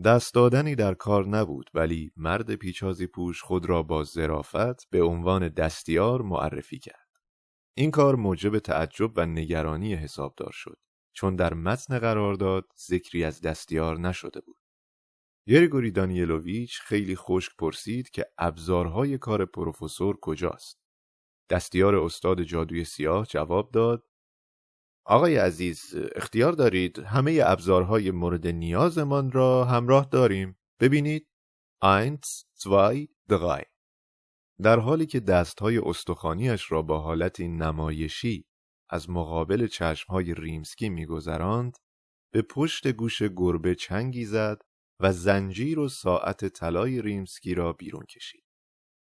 دست 0.06 0.34
دادنی 0.34 0.76
در 0.76 0.94
کار 0.94 1.28
نبود 1.28 1.70
ولی 1.74 2.12
مرد 2.16 2.56
پیچازی 2.56 3.08
پوش 3.08 3.42
خود 3.42 3.66
را 3.66 3.84
با 3.84 4.04
زرافت 4.04 4.90
به 4.90 5.02
عنوان 5.04 5.50
دستیار 5.50 6.22
معرفی 6.22 6.80
کرد. 6.80 7.08
این 7.78 7.92
کار 7.92 8.16
موجب 8.16 8.60
تعجب 8.60 9.12
و 9.16 9.26
نگرانی 9.26 9.96
حسابدار 9.96 10.52
شد 10.54 10.78
چون 11.14 11.36
در 11.36 11.54
متن 11.54 12.00
قرارداد 12.00 12.66
ذکری 12.88 13.24
از 13.24 13.42
دستیار 13.42 14.00
نشده 14.00 14.42
بود. 14.42 14.61
یریگوری 15.48 15.92
دانیلوویچ 15.92 16.80
خیلی 16.80 17.16
خشک 17.16 17.52
پرسید 17.58 18.10
که 18.10 18.26
ابزارهای 18.38 19.18
کار 19.18 19.46
پروفسور 19.46 20.20
کجاست. 20.20 20.82
دستیار 21.50 21.96
استاد 21.96 22.44
جادوی 22.44 22.86
سیاه 22.86 23.26
جواب 23.26 23.72
داد 23.72 24.08
آقای 25.06 25.38
عزیز 25.38 25.96
اختیار 26.16 26.54
دارید 26.54 27.00
همه 27.00 27.40
ابزارهای 27.46 28.12
مورد 28.12 28.48
نیازمان 28.48 29.32
را 29.32 29.66
همراه 29.66 30.06
داریم. 30.12 30.58
ببینید. 30.80 31.32
اینت 31.84 32.26
zwei 32.56 33.10
drei 33.30 33.64
در 34.62 34.80
حالی 34.80 35.06
که 35.06 35.20
دستهای 35.20 35.78
استخانیش 35.78 36.72
را 36.72 36.82
با 36.82 37.00
حالتی 37.00 37.48
نمایشی 37.48 38.46
از 38.90 39.10
مقابل 39.10 39.68
چشمهای 39.68 40.34
ریمسکی 40.34 40.90
میگذراند 40.90 41.78
به 42.34 42.42
پشت 42.42 42.88
گوش 42.88 43.22
گربه 43.22 43.76
چنگی 43.76 44.26
زد 44.26 44.62
و 45.02 45.14
زنجیر 45.14 45.80
و 45.80 45.90
ساعت 45.90 46.46
طلای 46.46 47.02
ریمسکی 47.02 47.54
را 47.54 47.74
بیرون 47.74 48.06
کشید 48.06 48.44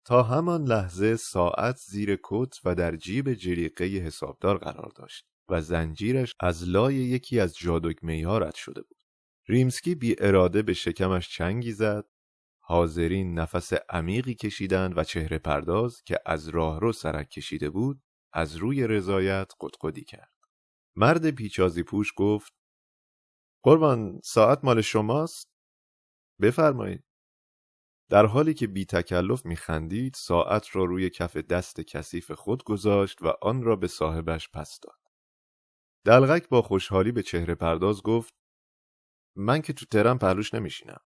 تا 0.04 0.22
همان 0.22 0.64
لحظه 0.64 1.16
ساعت 1.16 1.76
زیر 1.76 2.18
کت 2.22 2.60
و 2.64 2.74
در 2.74 2.96
جیب 2.96 3.34
جریقه 3.34 3.84
حسابدار 3.84 4.58
قرار 4.58 4.92
داشت 4.96 5.26
و 5.48 5.62
زنجیرش 5.62 6.34
از 6.40 6.68
لای 6.68 6.94
یکی 6.94 7.40
از 7.40 7.56
جادوگمه 7.56 8.26
ها 8.26 8.38
رد 8.38 8.54
شده 8.54 8.82
بود. 8.82 8.96
ریمسکی 9.48 9.94
بی 9.94 10.16
اراده 10.18 10.62
به 10.62 10.72
شکمش 10.72 11.28
چنگی 11.28 11.72
زد 11.72 12.04
حاضرین 12.60 13.38
نفس 13.38 13.72
عمیقی 13.72 14.34
کشیدند 14.34 14.98
و 14.98 15.04
چهره 15.04 15.38
پرداز 15.38 16.02
که 16.02 16.20
از 16.26 16.48
راهرو 16.48 16.92
سرک 16.92 17.30
کشیده 17.30 17.70
بود 17.70 18.02
از 18.32 18.56
روی 18.56 18.86
رضایت 18.86 19.52
قدقدی 19.60 20.04
کرد. 20.04 20.32
مرد 20.96 21.30
پیچازی 21.30 21.82
پوش 21.82 22.12
گفت 22.16 22.52
قربان 23.62 24.20
ساعت 24.24 24.64
مال 24.64 24.80
شماست؟ 24.80 25.55
بفرمایید. 26.40 27.04
در 28.10 28.26
حالی 28.26 28.54
که 28.54 28.66
بی 28.66 28.84
تکلف 28.84 29.46
می 29.46 29.56
خندید 29.56 30.14
ساعت 30.14 30.76
را 30.76 30.84
روی 30.84 31.10
کف 31.10 31.36
دست 31.36 31.80
کثیف 31.80 32.30
خود 32.30 32.64
گذاشت 32.64 33.22
و 33.22 33.32
آن 33.42 33.62
را 33.62 33.76
به 33.76 33.86
صاحبش 33.86 34.50
پس 34.50 34.80
داد. 34.82 34.98
دلغک 36.04 36.48
با 36.48 36.62
خوشحالی 36.62 37.12
به 37.12 37.22
چهره 37.22 37.54
پرداز 37.54 38.02
گفت 38.02 38.34
من 39.36 39.62
که 39.62 39.72
تو 39.72 39.86
ترم 39.86 40.18
پهلوش 40.18 40.54
نمیشینم. 40.54 41.00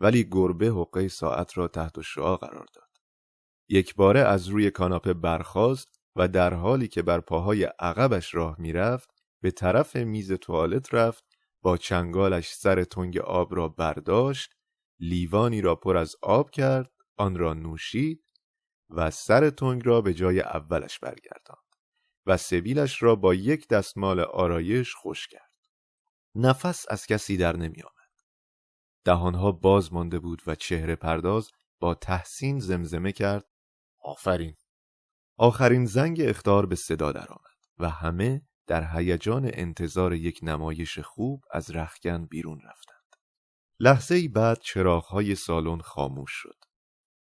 ولی 0.00 0.28
گربه 0.30 0.66
حقه 0.66 1.08
ساعت 1.08 1.58
را 1.58 1.68
تحت 1.68 2.00
شعا 2.00 2.36
قرار 2.36 2.66
داد. 2.74 2.88
یک 3.68 3.94
باره 3.94 4.20
از 4.20 4.48
روی 4.48 4.70
کاناپه 4.70 5.14
برخاست 5.14 6.00
و 6.16 6.28
در 6.28 6.54
حالی 6.54 6.88
که 6.88 7.02
بر 7.02 7.20
پاهای 7.20 7.64
عقبش 7.64 8.34
راه 8.34 8.60
می‌رفت 8.60 9.10
به 9.42 9.50
طرف 9.50 9.96
میز 9.96 10.32
توالت 10.32 10.94
رفت 10.94 11.24
با 11.68 11.76
چنگالش 11.76 12.52
سر 12.52 12.84
تنگ 12.84 13.18
آب 13.18 13.54
را 13.54 13.68
برداشت 13.68 14.54
لیوانی 15.00 15.60
را 15.60 15.74
پر 15.74 15.96
از 15.96 16.16
آب 16.22 16.50
کرد 16.50 16.92
آن 17.16 17.36
را 17.36 17.54
نوشید 17.54 18.24
و 18.90 19.10
سر 19.10 19.50
تنگ 19.50 19.86
را 19.86 20.00
به 20.00 20.14
جای 20.14 20.40
اولش 20.40 20.98
برگرداند 20.98 21.76
و 22.26 22.36
سبیلش 22.36 23.02
را 23.02 23.16
با 23.16 23.34
یک 23.34 23.68
دستمال 23.68 24.20
آرایش 24.20 24.94
خوش 24.94 25.28
کرد. 25.28 25.52
نفس 26.34 26.86
از 26.90 27.06
کسی 27.06 27.36
در 27.36 27.56
نمی 27.56 27.82
آمد. 27.82 28.10
دهانها 29.04 29.52
باز 29.52 29.92
مانده 29.92 30.18
بود 30.18 30.42
و 30.46 30.54
چهره 30.54 30.96
پرداز 30.96 31.50
با 31.80 31.94
تحسین 31.94 32.58
زمزمه 32.58 33.12
کرد. 33.12 33.48
آفرین! 33.98 34.56
آخرین 35.36 35.84
زنگ 35.86 36.20
اختار 36.20 36.66
به 36.66 36.76
صدا 36.76 37.12
درآمد 37.12 37.58
و 37.78 37.90
همه 37.90 38.47
در 38.68 38.96
هیجان 38.96 39.50
انتظار 39.54 40.14
یک 40.14 40.40
نمایش 40.42 40.98
خوب 40.98 41.44
از 41.50 41.70
رخکن 41.70 42.26
بیرون 42.26 42.60
رفتند. 42.64 43.16
لحظه 43.80 44.14
ای 44.14 44.28
بعد 44.28 44.58
چراغهای 44.58 45.34
سالن 45.34 45.78
خاموش 45.78 46.30
شد. 46.32 46.56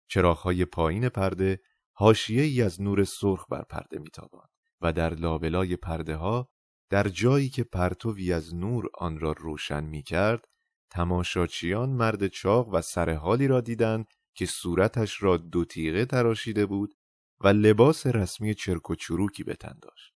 چراغهای 0.08 0.64
پایین 0.64 1.08
پرده 1.08 1.60
حاشیه 1.92 2.42
ای 2.42 2.62
از 2.62 2.80
نور 2.80 3.04
سرخ 3.04 3.46
بر 3.50 3.62
پرده 3.62 3.98
میتاباند 3.98 4.48
و 4.80 4.92
در 4.92 5.14
لابلای 5.14 5.76
پرده 5.76 6.16
ها 6.16 6.48
در 6.90 7.08
جایی 7.08 7.48
که 7.48 7.64
پرتوی 7.64 8.32
از 8.32 8.54
نور 8.54 8.90
آن 8.94 9.20
را 9.20 9.32
روشن 9.32 9.84
می 9.84 10.02
کرد 10.02 10.44
تماشاچیان 10.90 11.90
مرد 11.90 12.26
چاق 12.26 12.68
و 12.68 12.80
سرحالی 12.80 13.46
را 13.46 13.60
دیدند 13.60 14.06
که 14.34 14.46
صورتش 14.46 15.22
را 15.22 15.36
دو 15.36 15.64
تیغه 15.64 16.04
تراشیده 16.04 16.66
بود 16.66 16.94
و 17.40 17.48
لباس 17.48 18.06
رسمی 18.06 18.54
چرک 18.54 18.90
و 18.90 18.94
چروکی 18.94 19.44
به 19.44 19.54
تن 19.54 19.78
داشت. 19.82 20.14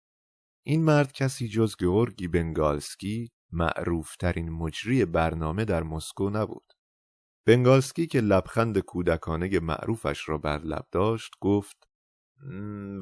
این 0.65 0.83
مرد 0.83 1.11
کسی 1.11 1.47
جز 1.47 1.75
گورگی 1.79 2.27
بنگالسکی 2.27 3.31
معروفترین 3.51 4.49
مجری 4.49 5.05
برنامه 5.05 5.65
در 5.65 5.83
مسکو 5.83 6.29
نبود. 6.29 6.73
بنگالسکی 7.45 8.07
که 8.07 8.21
لبخند 8.21 8.79
کودکانه 8.79 9.59
معروفش 9.59 10.29
را 10.29 10.37
بر 10.37 10.57
لب 10.57 10.87
داشت 10.91 11.31
گفت 11.41 11.87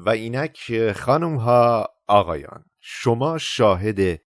و 0.04 0.10
اینک 0.10 0.92
خانم 0.92 1.36
ها 1.36 1.88
آقایان 2.06 2.64
شما 2.80 3.38
شاهد 3.38 4.22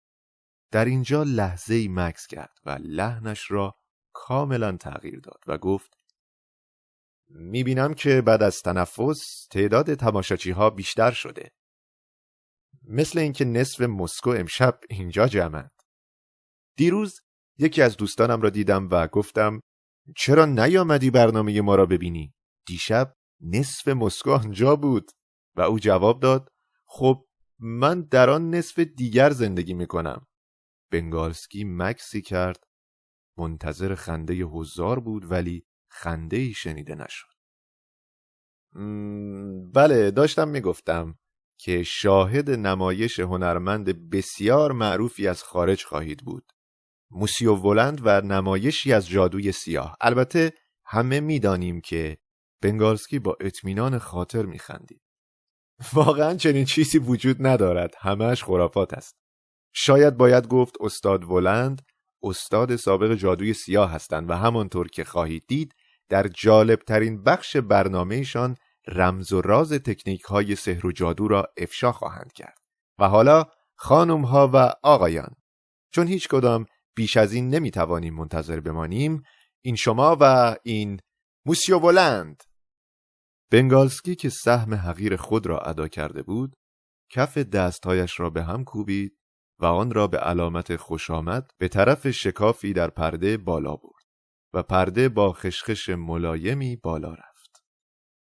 در 0.71 0.85
اینجا 0.85 1.23
لحظه 1.23 1.75
ای 1.75 1.89
مکس 1.89 2.27
کرد 2.27 2.59
و 2.67 2.79
لحنش 2.81 3.51
را 3.51 3.75
کاملا 4.13 4.77
تغییر 4.77 5.21
داد 5.21 5.45
و 5.47 5.59
گفت 5.59 5.97
می‌بینم 7.29 7.95
که 7.95 8.23
بعد 8.23 8.43
از 8.43 8.63
تنفس 8.63 9.47
تعداد 9.51 9.95
تماشاچی 9.95 10.51
ها 10.51 10.71
بیشتر 10.71 11.11
شده 11.11 11.53
مثل 12.91 13.19
اینکه 13.19 13.45
نصف 13.45 13.81
مسکو 13.81 14.31
امشب 14.31 14.81
اینجا 14.91 15.29
جمعند 15.29 15.73
دیروز 16.77 17.21
یکی 17.59 17.83
از 17.83 17.97
دوستانم 17.97 18.41
را 18.41 18.51
دیدم 18.51 18.89
و 18.91 19.07
گفتم 19.07 19.61
چرا 20.17 20.45
نیامدی 20.45 21.11
برنامه 21.11 21.61
ما 21.61 21.75
را 21.75 21.87
ببینی؟ 21.87 22.35
دیشب 22.67 23.15
نصف 23.41 23.89
مسکو 23.89 24.31
آنجا 24.31 24.77
بود 24.77 25.11
و 25.57 25.61
او 25.61 25.79
جواب 25.79 26.21
داد 26.21 26.49
خب 26.87 27.27
من 27.59 28.03
در 28.03 28.31
آن 28.31 28.51
نصف 28.55 28.79
دیگر 28.79 29.31
زندگی 29.31 29.75
می 29.75 29.87
کنم. 29.87 30.27
بنگالسکی 30.93 31.65
مکسی 31.65 32.23
کرد 32.23 32.65
منتظر 33.39 33.95
خنده 33.95 34.35
هزار 34.35 35.01
بود 35.01 35.31
ولی 35.31 35.67
خنده 35.91 36.37
ای 36.37 36.53
شنیده 36.53 36.95
نشد. 36.95 37.27
بله 39.75 40.11
داشتم 40.11 40.49
می‌گفتم 40.49 41.19
که 41.63 41.83
شاهد 41.83 42.51
نمایش 42.51 43.21
هنرمند 43.21 44.11
بسیار 44.11 44.73
معروفی 44.73 45.29
از 45.29 45.43
خارج 45.43 45.85
خواهید 45.85 46.25
بود. 46.25 46.53
موسیو 47.11 47.55
ولند 47.55 48.01
و 48.05 48.21
نمایشی 48.21 48.93
از 48.93 49.09
جادوی 49.09 49.53
سیاه. 49.53 49.97
البته 50.01 50.53
همه 50.85 51.21
می‌دانیم 51.21 51.81
که 51.81 52.19
بنگالسکی 52.63 53.19
با 53.19 53.37
اطمینان 53.41 53.99
خاطر 53.99 54.47
میخندید. 54.47 55.03
واقعا 55.93 56.35
چنین 56.35 56.65
چیزی 56.65 56.99
وجود 56.99 57.47
ندارد. 57.47 57.95
همهش 57.99 58.45
خرافات 58.45 58.95
است. 58.95 59.17
شاید 59.73 60.17
باید 60.17 60.49
گفت 60.49 60.77
استاد 60.81 61.25
ولند 61.25 61.83
استاد 62.23 62.77
سابق 62.77 63.15
جادوی 63.15 63.55
سیاه 63.55 63.91
هستند 63.91 64.31
و 64.31 64.35
همانطور 64.35 64.89
که 64.89 65.05
خواهید 65.05 65.45
دید 65.49 65.75
در 66.09 66.29
جالب 66.29 66.79
ترین 66.79 67.23
بخش 67.23 67.57
برنامهشان 67.57 68.57
رمز 68.87 69.33
و 69.33 69.41
راز 69.41 69.73
تکنیک 69.73 70.23
های 70.23 70.57
سحر 70.57 70.87
و 70.87 70.93
جادو 70.93 71.29
را 71.29 71.53
افشا 71.57 71.93
خواهند 71.93 72.33
کرد 72.33 72.59
و 72.99 73.09
حالا 73.09 73.45
خانم 73.77 74.25
ها 74.25 74.51
و 74.55 74.73
آقایان 74.83 75.35
چون 75.93 76.07
هیچ 76.07 76.29
کدام 76.29 76.67
بیش 76.97 77.17
از 77.17 77.33
این 77.33 77.49
نمی‌توانیم 77.49 78.15
منتظر 78.15 78.61
بمانیم 78.61 79.23
این 79.63 79.77
شما 79.77 80.17
و 80.21 80.57
این 80.63 81.01
موسیو 81.47 81.79
ولند 81.79 82.43
بنگالسکی 83.51 84.15
که 84.15 84.29
سهم 84.29 84.75
حقیر 84.75 85.17
خود 85.17 85.47
را 85.47 85.61
ادا 85.61 85.89
کرده 85.89 86.23
بود 86.23 86.57
کف 87.11 87.39
دستهایش 87.39 88.21
را 88.21 88.31
به 88.31 88.43
هم 88.43 88.65
کوبید 88.65 89.17
و 89.59 89.67
آن 89.67 89.91
را 89.91 90.07
به 90.07 90.19
علامت 90.19 90.77
خوشامد 90.77 91.51
به 91.59 91.69
طرف 91.69 92.11
شکافی 92.11 92.73
در 92.73 92.91
پرده 92.91 93.37
بالا 93.37 93.77
برد 93.77 94.05
و 94.55 94.63
پرده 94.63 95.09
با 95.09 95.33
خشخش 95.33 95.89
ملایمی 95.89 96.77
بالا 96.77 97.15
رفت. 97.15 97.30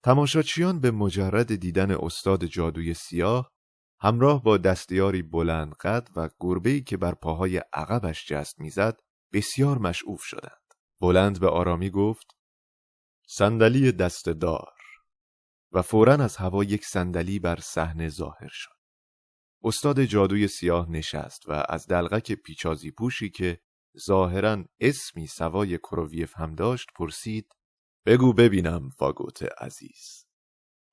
تماشاچیان 0.04 0.80
به 0.80 0.92
مجرد 0.92 1.56
دیدن 1.56 1.92
استاد 1.92 2.46
جادوی 2.46 2.94
سیاه 2.94 3.52
همراه 4.00 4.44
با 4.44 4.58
دستیاری 4.58 5.22
بلند 5.22 5.74
قد 5.74 6.10
و 6.16 6.30
گربه‌ای 6.40 6.82
که 6.82 6.98
بر 6.98 7.14
پاهای 7.14 7.58
عقبش 7.74 8.28
جست 8.28 8.60
می‌زد 8.60 9.00
بسیار 9.34 9.78
مشعوف 9.78 10.22
شدند. 10.22 10.74
بلند 11.02 11.40
به 11.40 11.50
آرامی 11.50 11.90
گفت 11.90 12.28
صندلی 13.28 13.92
دستدار 13.92 14.74
و 15.72 15.82
فورا 15.82 16.14
از 16.14 16.38
هوا 16.38 16.64
یک 16.64 16.86
صندلی 16.86 17.40
بر 17.40 17.60
صحنه 17.60 18.10
ظاهر 18.10 18.50
شد. 18.52 18.78
استاد 19.64 20.04
جادوی 20.04 20.48
سیاه 20.48 20.92
نشست 20.92 21.50
و 21.50 21.66
از 21.70 21.88
دلغک 21.88 22.32
پیچازی 22.32 22.92
پوشی 22.92 23.30
که 23.30 23.60
ظاهرا 24.08 24.66
اسمی 24.80 25.28
سوای 25.28 25.78
کروویف 25.78 26.38
هم 26.38 26.56
داشت 26.56 26.88
پرسید 26.96 27.52
بگو 28.08 28.34
ببینم 28.34 28.90
فاگوت 28.90 29.44
عزیز 29.62 30.26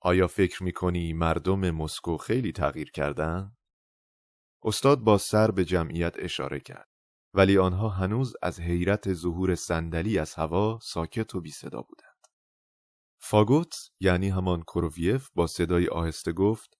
آیا 0.01 0.27
فکر 0.27 0.63
می‌کنی 0.63 1.13
مردم 1.13 1.71
مسکو 1.71 2.17
خیلی 2.17 2.53
تغییر 2.53 2.91
کردن؟ 2.91 3.57
استاد 4.65 4.99
با 4.99 5.19
سر 5.19 5.51
به 5.51 5.65
جمعیت 5.65 6.15
اشاره 6.19 6.61
کرد 6.61 6.89
ولی 7.35 7.59
آنها 7.59 7.89
هنوز 7.89 8.37
از 8.43 8.61
حیرت 8.61 9.13
ظهور 9.13 9.55
صندلی 9.55 10.19
از 10.19 10.35
هوا 10.35 10.79
ساکت 10.83 11.35
و 11.35 11.41
بی 11.41 11.51
صدا 11.51 11.83
بودند. 11.83 12.27
فاگوت 13.21 13.75
یعنی 14.01 14.29
همان 14.29 14.63
کروویف 14.63 15.29
با 15.35 15.47
صدای 15.47 15.89
آهسته 15.89 16.33
گفت 16.33 16.79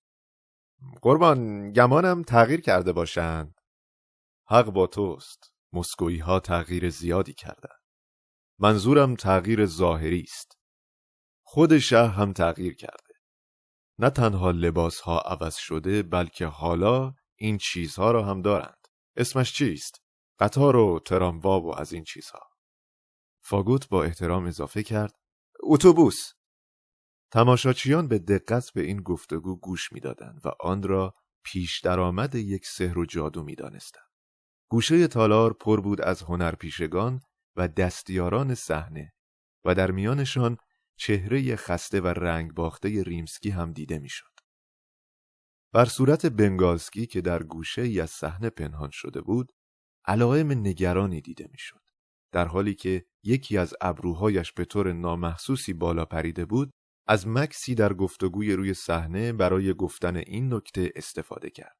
قربان 1.03 1.73
گمانم 1.73 2.23
تغییر 2.23 2.61
کرده 2.61 2.93
باشند 2.93 3.61
حق 4.49 4.71
با 4.71 4.87
توست 4.87 5.53
مسکویی 5.73 6.19
ها 6.19 6.41
تغییر 6.41 6.91
زیادی 6.91 7.35
کردند 7.35 7.84
منظورم 8.59 9.15
تغییر 9.15 9.67
ظاهری 9.67 10.21
است. 10.21 10.59
خود 11.43 11.79
شهر 11.79 12.11
هم 12.11 12.33
تغییر 12.33 12.75
کرده. 12.77 13.15
نه 13.99 14.11
تنها 14.11 14.51
لباس 14.51 15.01
ها 15.01 15.19
عوض 15.19 15.57
شده 15.57 16.03
بلکه 16.03 16.47
حالا 16.47 17.15
این 17.37 17.59
چیزها 17.59 18.11
را 18.11 18.25
هم 18.25 18.43
دارند. 18.43 18.87
اسمش 19.17 19.53
چیست؟ 19.53 20.01
قطار 20.39 20.77
و 20.77 21.01
تراموا 21.07 21.61
و 21.61 21.79
از 21.79 21.93
این 21.93 22.05
چیزها. 22.05 22.41
فاگوت 23.43 23.89
با 23.89 24.05
احترام 24.05 24.47
اضافه 24.47 24.83
کرد 24.83 25.15
اتوبوس. 25.63 26.33
تماشاچیان 27.31 28.09
به 28.09 28.19
دقت 28.19 28.73
به 28.73 28.83
این 28.83 29.03
گفتگو 29.03 29.57
گوش 29.57 29.93
می‌دادند 29.93 30.41
و 30.45 30.51
آن 30.61 30.83
را 30.83 31.15
پیش 31.45 31.81
درآمد 31.81 32.35
یک 32.35 32.67
سحر 32.67 32.99
و 32.99 33.07
جادو 33.07 33.43
می‌دانستند. 33.43 34.09
گوشه 34.71 35.07
تالار 35.07 35.53
پر 35.53 35.81
بود 35.81 36.01
از 36.01 36.23
هنرپیشگان 36.23 37.21
و 37.57 37.69
دستیاران 37.69 38.55
صحنه 38.55 39.13
و 39.65 39.75
در 39.75 39.91
میانشان 39.91 40.57
چهره 40.97 41.57
خسته 41.57 42.01
و 42.01 42.07
رنگ 42.07 42.53
باخته 42.55 43.03
ریمسکی 43.03 43.51
هم 43.51 43.73
دیده 43.73 43.99
می‌شد. 43.99 44.35
بر 45.73 45.85
صورت 45.85 46.27
بنگالسکی 46.27 47.07
که 47.07 47.21
در 47.21 47.43
گوشه 47.43 47.83
ای 47.83 48.01
از 48.01 48.11
صحنه 48.11 48.51
پنهان 48.51 48.91
شده 48.91 49.21
بود، 49.21 49.53
علائم 50.05 50.51
نگرانی 50.51 51.21
دیده 51.21 51.49
می‌شد. 51.51 51.81
در 52.33 52.47
حالی 52.47 52.75
که 52.75 53.05
یکی 53.23 53.59
از 53.59 53.75
ابروهایش 53.81 54.53
به 54.53 54.65
طور 54.65 54.93
نامحسوسی 54.93 55.73
بالا 55.73 56.05
پریده 56.05 56.45
بود، 56.45 56.71
از 57.07 57.29
مکسی 57.29 57.75
در 57.75 57.93
گفتگوی 57.93 58.53
روی 58.53 58.75
صحنه 58.75 59.33
برای 59.33 59.75
گفتن 59.75 60.17
این 60.17 60.55
نکته 60.55 60.93
استفاده 60.97 61.51
کرد. 61.51 61.77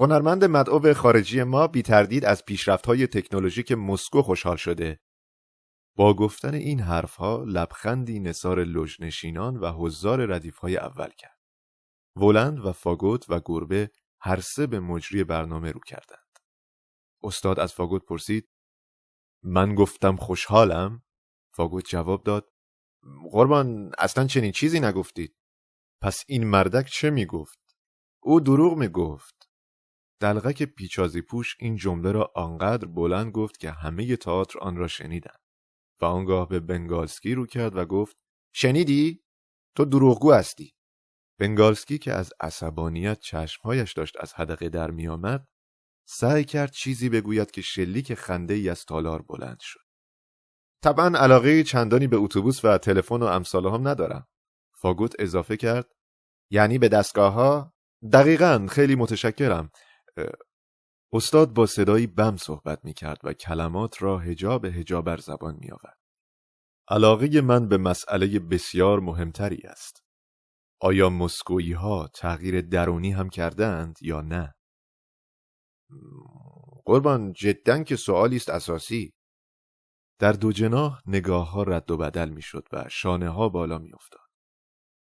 هنرمند 0.00 0.44
مدعو 0.44 0.94
خارجی 0.94 1.42
ما 1.42 1.66
بی 1.66 1.82
تردید 1.82 2.24
از 2.24 2.42
های 2.86 3.06
تکنولوژیک 3.06 3.72
مسکو 3.72 4.22
خوشحال 4.22 4.56
شده. 4.56 5.00
با 5.96 6.14
گفتن 6.14 6.54
این 6.54 6.80
حرفها 6.80 7.44
لبخندی 7.46 8.20
نصار 8.20 8.64
لجنشینان 8.64 9.56
و 9.56 9.72
حضار 9.72 10.42
های 10.62 10.76
اول 10.76 11.10
کرد. 11.18 11.38
ولند 12.16 12.66
و 12.66 12.72
فاگوت 12.72 13.30
و 13.30 13.40
گربه 13.44 13.90
هر 14.20 14.40
سه 14.40 14.66
به 14.66 14.80
مجری 14.80 15.24
برنامه 15.24 15.72
رو 15.72 15.80
کردند. 15.86 16.38
استاد 17.22 17.60
از 17.60 17.72
فاگوت 17.72 18.04
پرسید 18.04 18.48
من 19.42 19.74
گفتم 19.74 20.16
خوشحالم؟ 20.16 21.02
فاگوت 21.54 21.88
جواب 21.88 22.24
داد 22.24 22.52
قربان 23.32 23.92
اصلا 23.98 24.26
چنین 24.26 24.52
چیزی 24.52 24.80
نگفتید 24.80 25.36
پس 26.02 26.24
این 26.28 26.46
مردک 26.46 26.86
چه 26.86 27.10
می‌گفت 27.10 27.58
او 28.22 28.40
دروغ 28.40 28.78
می‌گفت 28.78 29.39
دلغک 30.20 30.62
پیچازی 30.62 31.22
پوش 31.22 31.56
این 31.58 31.76
جمله 31.76 32.12
را 32.12 32.32
آنقدر 32.34 32.86
بلند 32.86 33.32
گفت 33.32 33.58
که 33.58 33.70
همه 33.70 34.16
تئاتر 34.16 34.58
آن 34.58 34.76
را 34.76 34.88
شنیدند 34.88 35.40
و 36.00 36.04
آنگاه 36.04 36.48
به 36.48 36.60
بنگالسکی 36.60 37.34
رو 37.34 37.46
کرد 37.46 37.76
و 37.76 37.84
گفت 37.84 38.16
شنیدی 38.54 39.24
تو 39.76 39.84
دروغگو 39.84 40.32
هستی 40.32 40.74
بنگالسکی 41.40 41.98
که 41.98 42.12
از 42.12 42.32
عصبانیت 42.40 43.18
چشمهایش 43.18 43.92
داشت 43.92 44.16
از 44.20 44.34
حدقه 44.34 44.68
در 44.68 44.90
میآمد 44.90 45.46
سعی 46.08 46.44
کرد 46.44 46.70
چیزی 46.70 47.08
بگوید 47.08 47.50
که 47.50 47.62
شلیک 47.62 48.14
خنده 48.14 48.54
ای 48.54 48.68
از 48.68 48.84
تالار 48.84 49.22
بلند 49.22 49.58
شد 49.60 49.80
طبعا 50.82 51.18
علاقه 51.18 51.62
چندانی 51.62 52.06
به 52.06 52.16
اتوبوس 52.16 52.64
و 52.64 52.78
تلفن 52.78 53.22
و 53.22 53.24
امثال 53.24 53.66
هم 53.66 53.88
ندارم. 53.88 54.26
فاگوت 54.74 55.14
اضافه 55.18 55.56
کرد 55.56 55.88
یعنی 56.50 56.78
به 56.78 56.88
دستگاه 56.88 57.32
ها؟ 57.32 57.74
دقیقا 58.12 58.66
خیلی 58.70 58.94
متشکرم. 58.94 59.70
استاد 61.12 61.52
با 61.54 61.66
صدایی 61.66 62.06
بم 62.06 62.36
صحبت 62.36 62.84
می 62.84 62.94
کرد 62.94 63.20
و 63.24 63.32
کلمات 63.32 64.02
را 64.02 64.18
هجاب 64.18 64.64
هجا 64.64 65.02
بر 65.02 65.16
زبان 65.16 65.56
می 65.60 65.70
آورد. 65.70 65.98
علاقه 66.88 67.40
من 67.40 67.68
به 67.68 67.78
مسئله 67.78 68.38
بسیار 68.38 69.00
مهمتری 69.00 69.62
است. 69.64 70.04
آیا 70.80 71.10
مسکویی 71.10 71.72
ها 71.72 72.08
تغییر 72.14 72.60
درونی 72.60 73.10
هم 73.10 73.28
کردند 73.28 73.98
یا 74.02 74.20
نه؟ 74.20 74.54
قربان 76.84 77.32
جدا 77.32 77.82
که 77.82 77.96
سوالی 77.96 78.36
است 78.36 78.48
اساسی 78.48 79.14
در 80.18 80.32
دو 80.32 80.52
جناح 80.52 81.02
نگاه 81.06 81.50
ها 81.50 81.62
رد 81.62 81.90
و 81.90 81.96
بدل 81.96 82.28
می 82.28 82.42
شد 82.42 82.68
و 82.72 82.84
شانه 82.90 83.28
ها 83.28 83.48
بالا 83.48 83.78
می 83.78 83.92
افتاد. 83.92 84.30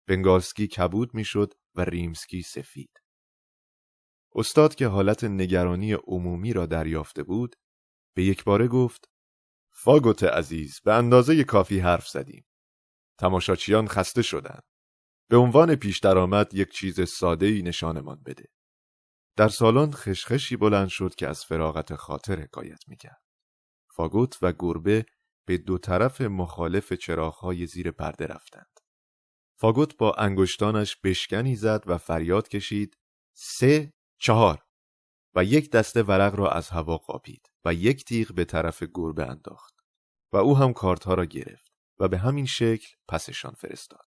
بنگالسکی 0.08 0.68
کبود 0.68 1.14
می 1.14 1.26
شد 1.26 1.54
و 1.76 1.82
ریمسکی 1.82 2.42
سفید. 2.42 2.92
استاد 4.36 4.76
که 4.76 4.88
حالت 4.88 5.24
نگرانی 5.24 5.94
عمومی 5.94 6.54
را 6.54 6.66
دریافته 6.66 7.24
بود 7.24 7.56
به 8.16 8.24
یک 8.24 8.44
باره 8.44 8.68
گفت 8.68 9.10
فاگوت 9.72 10.24
عزیز 10.24 10.80
به 10.84 10.94
اندازه 10.94 11.44
کافی 11.44 11.80
حرف 11.80 12.08
زدیم. 12.08 12.46
تماشاچیان 13.18 13.88
خسته 13.88 14.22
شدند. 14.22 14.64
به 15.30 15.38
عنوان 15.38 15.76
پیش 15.76 16.00
درآمد 16.00 16.54
یک 16.54 16.72
چیز 16.72 17.10
ساده 17.10 17.46
ای 17.46 17.62
نشانمان 17.62 18.22
بده. 18.26 18.46
در 19.36 19.48
سالن 19.48 19.92
خشخشی 19.92 20.56
بلند 20.56 20.88
شد 20.88 21.16
که 21.16 21.28
از 21.28 21.46
فراغت 21.46 21.96
خاطر 21.96 22.40
حکایت 22.40 22.80
می‌کرد. 22.88 23.22
فاگوت 23.96 24.38
و 24.42 24.54
گربه 24.60 25.06
به 25.46 25.58
دو 25.58 25.78
طرف 25.78 26.22
مخالف 26.22 26.94
چراغهای 26.94 27.66
زیر 27.66 27.92
پرده 27.92 28.26
رفتند. 28.26 28.80
فاگوت 29.60 29.98
با 29.98 30.14
انگشتانش 30.14 30.98
بشکنی 31.04 31.56
زد 31.56 31.84
و 31.86 31.98
فریاد 31.98 32.48
کشید 32.48 32.98
سه 33.34 33.94
چهار 34.20 34.66
و 35.36 35.44
یک 35.44 35.72
دسته 35.72 36.04
ورق 36.04 36.36
را 36.36 36.52
از 36.52 36.70
هوا 36.70 36.98
قاپید 36.98 37.52
و 37.66 37.74
یک 37.74 38.06
تیغ 38.06 38.34
به 38.34 38.46
طرف 38.46 38.84
گربه 38.84 39.26
انداخت 39.26 39.76
و 40.34 40.38
او 40.38 40.58
هم 40.58 40.74
کارتها 40.74 41.14
را 41.14 41.26
گرفت 41.26 41.72
و 42.00 42.08
به 42.08 42.18
همین 42.18 42.46
شکل 42.46 42.88
پسشان 43.08 43.54
فرستاد. 43.54 44.06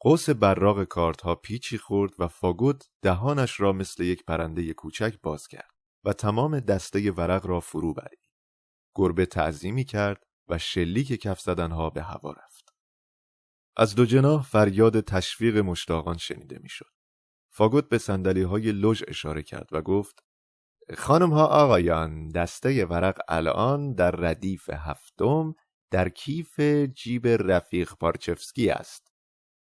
قوس 0.00 0.30
براغ 0.30 0.84
کارتها 0.84 1.34
پیچی 1.34 1.78
خورد 1.78 2.12
و 2.18 2.28
فاگوت 2.28 2.88
دهانش 3.02 3.60
را 3.60 3.72
مثل 3.72 4.02
یک 4.02 4.24
پرنده 4.24 4.72
کوچک 4.72 5.18
باز 5.22 5.48
کرد 5.48 5.70
و 6.04 6.12
تمام 6.12 6.60
دسته 6.60 7.10
ورق 7.10 7.46
را 7.46 7.60
فرو 7.60 7.94
برید. 7.94 8.22
گربه 8.94 9.26
تعظیمی 9.26 9.84
کرد 9.84 10.22
و 10.48 10.58
شلیک 10.58 11.20
کف 11.20 11.40
زدنها 11.40 11.90
به 11.90 12.02
هوا 12.02 12.32
رفت. 12.32 12.74
از 13.76 13.94
دو 13.94 14.06
جناح 14.06 14.42
فریاد 14.42 15.00
تشویق 15.00 15.56
مشتاقان 15.56 16.16
شنیده 16.16 16.58
می‌شد. 16.62 16.97
فاگوت 17.58 17.88
به 17.88 17.98
سندلی 17.98 18.42
های 18.42 18.72
لوژ 18.72 19.02
اشاره 19.08 19.42
کرد 19.42 19.68
و 19.72 19.82
گفت 19.82 20.24
خانم 20.96 21.30
ها 21.30 21.46
آقایان 21.46 22.28
دسته 22.28 22.84
ورق 22.84 23.18
الان 23.28 23.94
در 23.94 24.10
ردیف 24.10 24.70
هفتم 24.70 25.54
در 25.90 26.08
کیف 26.08 26.60
جیب 26.94 27.26
رفیق 27.26 27.92
پارچفسکی 28.00 28.70
است. 28.70 29.12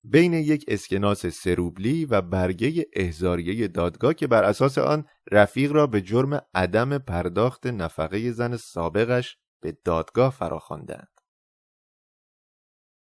بین 0.05 0.35
یک 0.35 0.64
اسکناس 0.68 1.26
سروبلی 1.26 2.05
و 2.05 2.22
برگه 2.22 2.87
احزاریه 2.93 3.68
دادگاه 3.68 4.14
که 4.14 4.26
بر 4.26 4.45
اساس 4.45 4.78
آن 4.78 5.05
رفیق 5.32 5.72
را 5.72 5.87
به 5.87 6.01
جرم 6.01 6.41
عدم 6.55 6.99
پرداخت 6.99 7.66
نفقه 7.66 8.30
زن 8.30 8.57
سابقش 8.57 9.37
به 9.62 9.78
دادگاه 9.85 10.32
فراخواندند. 10.32 11.20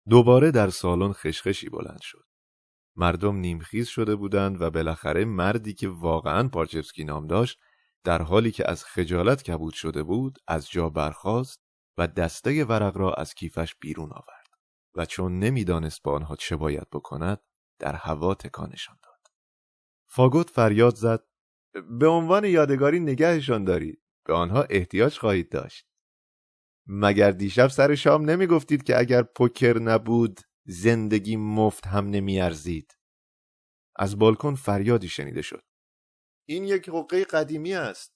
دوباره 0.08 0.50
در 0.50 0.70
سالن 0.70 1.12
خشخشی 1.12 1.68
بلند 1.68 2.00
شد. 2.00 2.29
مردم 2.96 3.36
نیمخیز 3.36 3.88
شده 3.88 4.16
بودند 4.16 4.62
و 4.62 4.70
بالاخره 4.70 5.24
مردی 5.24 5.74
که 5.74 5.88
واقعا 5.88 6.48
پارچفسکی 6.48 7.04
نام 7.04 7.26
داشت 7.26 7.58
در 8.04 8.22
حالی 8.22 8.50
که 8.50 8.70
از 8.70 8.84
خجالت 8.84 9.42
کبود 9.42 9.74
شده 9.74 10.02
بود 10.02 10.38
از 10.48 10.70
جا 10.70 10.88
برخاست 10.88 11.60
و 11.98 12.06
دسته 12.06 12.64
ورق 12.64 12.96
را 12.96 13.14
از 13.14 13.34
کیفش 13.34 13.74
بیرون 13.74 14.10
آورد 14.12 14.46
و 14.94 15.06
چون 15.06 15.38
نمی‌دانست 15.38 16.02
با 16.02 16.12
آنها 16.12 16.36
چه 16.36 16.56
باید 16.56 16.90
بکند 16.92 17.40
در 17.78 17.94
هوا 17.94 18.34
تکانشان 18.34 18.96
داد. 19.02 19.32
فاگوت 20.06 20.50
فریاد 20.50 20.94
زد 20.94 21.24
به 21.98 22.06
عنوان 22.06 22.44
یادگاری 22.44 23.00
نگهشان 23.00 23.64
دارید 23.64 24.02
به 24.24 24.34
آنها 24.34 24.62
احتیاج 24.62 25.18
خواهید 25.18 25.48
داشت 25.48 25.86
مگر 26.86 27.30
دیشب 27.30 27.68
سر 27.68 27.94
شام 27.94 28.30
نمی 28.30 28.46
گفتید 28.46 28.82
که 28.82 28.98
اگر 28.98 29.22
پوکر 29.22 29.78
نبود 29.78 30.40
زندگی 30.72 31.36
مفت 31.36 31.86
هم 31.86 32.06
نمی 32.06 32.40
ارزید. 32.40 32.96
از 33.96 34.18
بالکن 34.18 34.54
فریادی 34.54 35.08
شنیده 35.08 35.42
شد 35.42 35.62
این 36.48 36.64
یک 36.64 36.88
حقه 36.88 37.24
قدیمی 37.24 37.74
است 37.74 38.14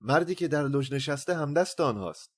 مردی 0.00 0.34
که 0.34 0.48
در 0.48 0.62
لوژ 0.62 0.92
نشسته 0.92 1.34
همدست 1.34 1.80
آنهاست 1.80 2.30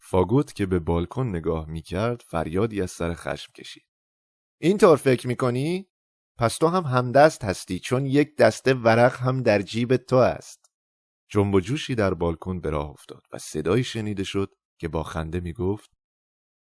فاگوت 0.00 0.52
که 0.52 0.66
به 0.66 0.78
بالکن 0.78 1.26
نگاه 1.26 1.68
می 1.68 1.82
کرد 1.82 2.20
فریادی 2.20 2.82
از 2.82 2.90
سر 2.90 3.14
خشم 3.14 3.52
کشید 3.52 3.86
اینطور 4.60 4.96
فکر 4.96 5.26
می 5.26 5.36
کنی؟ 5.36 5.90
پس 6.38 6.56
تو 6.56 6.68
هم 6.68 6.82
همدست 6.82 7.44
هستی 7.44 7.78
چون 7.78 8.06
یک 8.06 8.36
دسته 8.36 8.74
ورق 8.74 9.16
هم 9.16 9.42
در 9.42 9.62
جیب 9.62 9.96
تو 9.96 10.16
است. 10.16 10.72
جنب 11.28 11.54
و 11.54 11.60
جوشی 11.60 11.94
در 11.94 12.14
بالکن 12.14 12.60
به 12.60 12.70
راه 12.70 12.90
افتاد 12.90 13.22
و 13.32 13.38
صدایی 13.38 13.84
شنیده 13.84 14.24
شد 14.24 14.54
که 14.80 14.88
با 14.88 15.02
خنده 15.02 15.40
می 15.40 15.52
گفت 15.52 15.93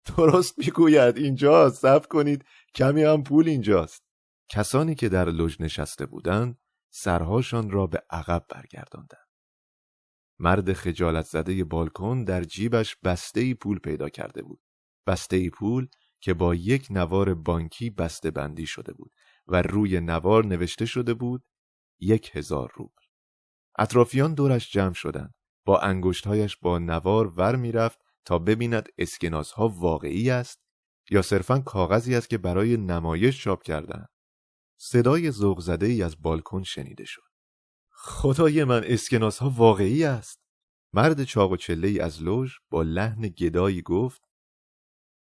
درست 0.05 0.59
می‌گوید 0.59 1.17
اینجا 1.17 1.69
صبر 1.69 2.07
کنید 2.07 2.45
کمی 2.75 3.03
هم 3.03 3.23
پول 3.23 3.47
اینجاست. 3.47 4.03
کسانی 4.49 4.95
که 4.95 5.09
در 5.09 5.29
لوژ 5.29 5.61
نشسته 5.61 6.05
بودند 6.05 6.57
سرهاشان 6.89 7.69
را 7.69 7.87
به 7.87 8.03
عقب 8.09 8.45
برگرداندند. 8.49 9.29
مرد 10.39 10.73
خجالت 10.73 11.25
زده 11.25 11.63
بالکن 11.63 12.23
در 12.23 12.43
جیبش 12.43 12.95
بسته 12.95 13.53
پول 13.53 13.79
پیدا 13.79 14.09
کرده 14.09 14.41
بود. 14.41 14.61
بسته 15.07 15.49
پول 15.49 15.87
که 16.21 16.33
با 16.33 16.55
یک 16.55 16.87
نوار 16.89 17.33
بانکی 17.33 17.89
بسته 17.89 18.31
بندی 18.31 18.65
شده 18.65 18.93
بود 18.93 19.11
و 19.47 19.61
روی 19.61 19.99
نوار 19.99 20.45
نوشته 20.45 20.85
شده 20.85 21.13
بود 21.13 21.43
یک 21.99 22.35
هزار 22.35 22.71
روبل. 22.75 23.03
اطرافیان 23.77 24.33
دورش 24.33 24.71
جمع 24.71 24.93
شدند. 24.93 25.33
با 25.65 25.79
انگشتهایش 25.79 26.57
با 26.57 26.79
نوار 26.79 27.27
ور 27.27 27.55
می‌رفت 27.55 27.99
تا 28.30 28.39
ببیند 28.39 28.89
ها 29.55 29.69
واقعی 29.69 30.30
است 30.30 30.59
یا 31.09 31.21
صرفا 31.21 31.59
کاغذی 31.59 32.15
است 32.15 32.30
که 32.30 32.38
برای 32.38 32.77
نمایش 32.77 33.43
چاپ 33.43 33.63
کردند. 33.63 34.09
صدای 34.80 35.32
ذوق 35.32 35.59
زده 35.59 35.86
ای 35.86 36.03
از 36.03 36.21
بالکن 36.21 36.63
شنیده 36.63 37.05
شد. 37.05 37.21
خدای 37.91 38.63
من 38.63 38.84
اسکناس 38.86 39.39
ها 39.39 39.49
واقعی 39.49 40.03
است. 40.03 40.39
مرد 40.93 41.23
چاق 41.23 41.51
و 41.51 41.57
چله 41.57 41.88
ای 41.88 41.99
از 41.99 42.23
لوژ 42.23 42.53
با 42.69 42.84
لحن 42.84 43.21
گدایی 43.21 43.82
گفت 43.82 44.21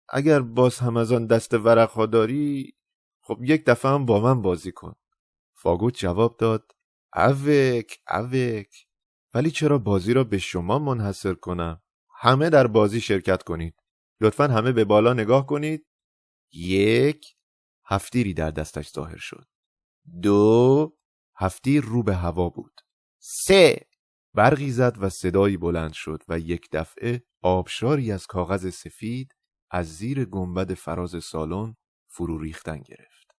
اگر 0.08 0.40
باز 0.40 0.78
هم 0.78 0.96
از 0.96 1.12
آن 1.12 1.26
دست 1.26 1.54
ورق 1.54 2.06
داری 2.06 2.76
خب 3.22 3.38
یک 3.42 3.64
دفعه 3.64 3.90
هم 3.90 4.06
با 4.06 4.20
من 4.20 4.42
بازی 4.42 4.72
کن 4.72 4.94
فاگوت 5.54 5.96
جواب 5.96 6.36
داد 6.36 6.72
اوک 7.16 7.98
اوک 8.10 8.86
ولی 9.34 9.50
چرا 9.50 9.78
بازی 9.78 10.14
را 10.14 10.24
به 10.24 10.38
شما 10.38 10.78
منحصر 10.78 11.34
کنم 11.34 11.82
همه 12.22 12.50
در 12.50 12.66
بازی 12.66 13.00
شرکت 13.00 13.42
کنید. 13.42 13.74
لطفا 14.20 14.44
همه 14.44 14.72
به 14.72 14.84
بالا 14.84 15.12
نگاه 15.12 15.46
کنید. 15.46 15.86
یک 16.52 17.36
هفتیری 17.84 18.34
در 18.34 18.50
دستش 18.50 18.92
ظاهر 18.92 19.16
شد. 19.16 19.46
دو 20.22 20.96
هفتیر 21.36 21.84
رو 21.84 22.02
به 22.02 22.16
هوا 22.16 22.48
بود. 22.48 22.80
سه 23.18 23.86
برقی 24.34 24.70
زد 24.70 24.96
و 25.00 25.08
صدایی 25.08 25.56
بلند 25.56 25.92
شد 25.92 26.22
و 26.28 26.38
یک 26.38 26.68
دفعه 26.72 27.22
آبشاری 27.42 28.12
از 28.12 28.26
کاغذ 28.26 28.70
سفید 28.74 29.34
از 29.70 29.96
زیر 29.96 30.24
گنبد 30.24 30.74
فراز 30.74 31.24
سالن 31.24 31.76
فرو 32.08 32.38
ریختن 32.38 32.78
گرفت. 32.78 33.36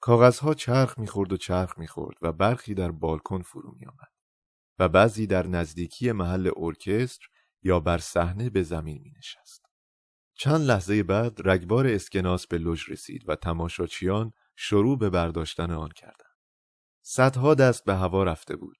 کاغذها 0.00 0.54
چرخ 0.54 0.98
می‌خورد 0.98 1.32
و 1.32 1.36
چرخ 1.36 1.78
می‌خورد 1.78 2.16
و 2.22 2.32
برخی 2.32 2.74
در 2.74 2.90
بالکن 2.90 3.42
فرو 3.42 3.74
میآمد 3.74 4.12
و 4.78 4.88
بعضی 4.88 5.26
در 5.26 5.46
نزدیکی 5.46 6.12
محل 6.12 6.50
ارکستر 6.56 7.26
یا 7.62 7.80
بر 7.80 7.98
صحنه 7.98 8.50
به 8.50 8.62
زمین 8.62 9.02
می 9.02 9.12
نشست. 9.18 9.66
چند 10.34 10.60
لحظه 10.60 11.02
بعد 11.02 11.48
رگبار 11.48 11.86
اسکناس 11.86 12.46
به 12.46 12.58
لوژ 12.58 12.90
رسید 12.90 13.28
و 13.28 13.36
تماشاچیان 13.36 14.32
شروع 14.56 14.98
به 14.98 15.10
برداشتن 15.10 15.70
آن 15.70 15.88
کردند. 15.88 16.38
صدها 17.02 17.54
دست 17.54 17.84
به 17.84 17.94
هوا 17.94 18.24
رفته 18.24 18.56
بود. 18.56 18.76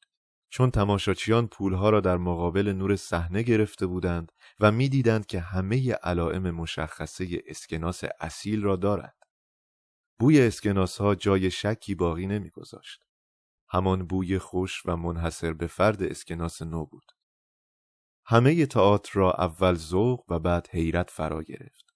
چون 0.51 0.71
تماشاچیان 0.71 1.47
پولها 1.47 1.91
را 1.91 2.01
در 2.01 2.17
مقابل 2.17 2.69
نور 2.69 2.97
صحنه 2.97 3.43
گرفته 3.43 3.87
بودند 3.87 4.33
و 4.61 4.73
می‌دیدند 4.73 5.27
که 5.27 5.41
همه 5.41 5.93
علائم 5.93 6.51
مشخصه 6.51 7.43
اسکناس 7.47 8.05
اصیل 8.21 8.63
را 8.63 8.77
دارد. 8.77 9.17
بوی 10.19 10.41
اسکناس 10.41 11.01
ها 11.01 11.15
جای 11.15 11.51
شکی 11.51 11.95
باقی 11.95 12.27
نمیگذاشت. 12.27 13.05
همان 13.71 14.07
بوی 14.07 14.39
خوش 14.39 14.83
و 14.87 14.97
منحصر 14.97 15.53
به 15.53 15.67
فرد 15.67 16.03
اسکناس 16.03 16.63
نو 16.63 16.87
بود. 16.87 17.13
همه 18.31 18.67
تئاتر 18.67 19.11
را 19.15 19.33
اول 19.33 19.75
ذوق 19.75 20.25
و 20.29 20.39
بعد 20.39 20.69
حیرت 20.71 21.11
فرا 21.11 21.43
گرفت. 21.43 21.95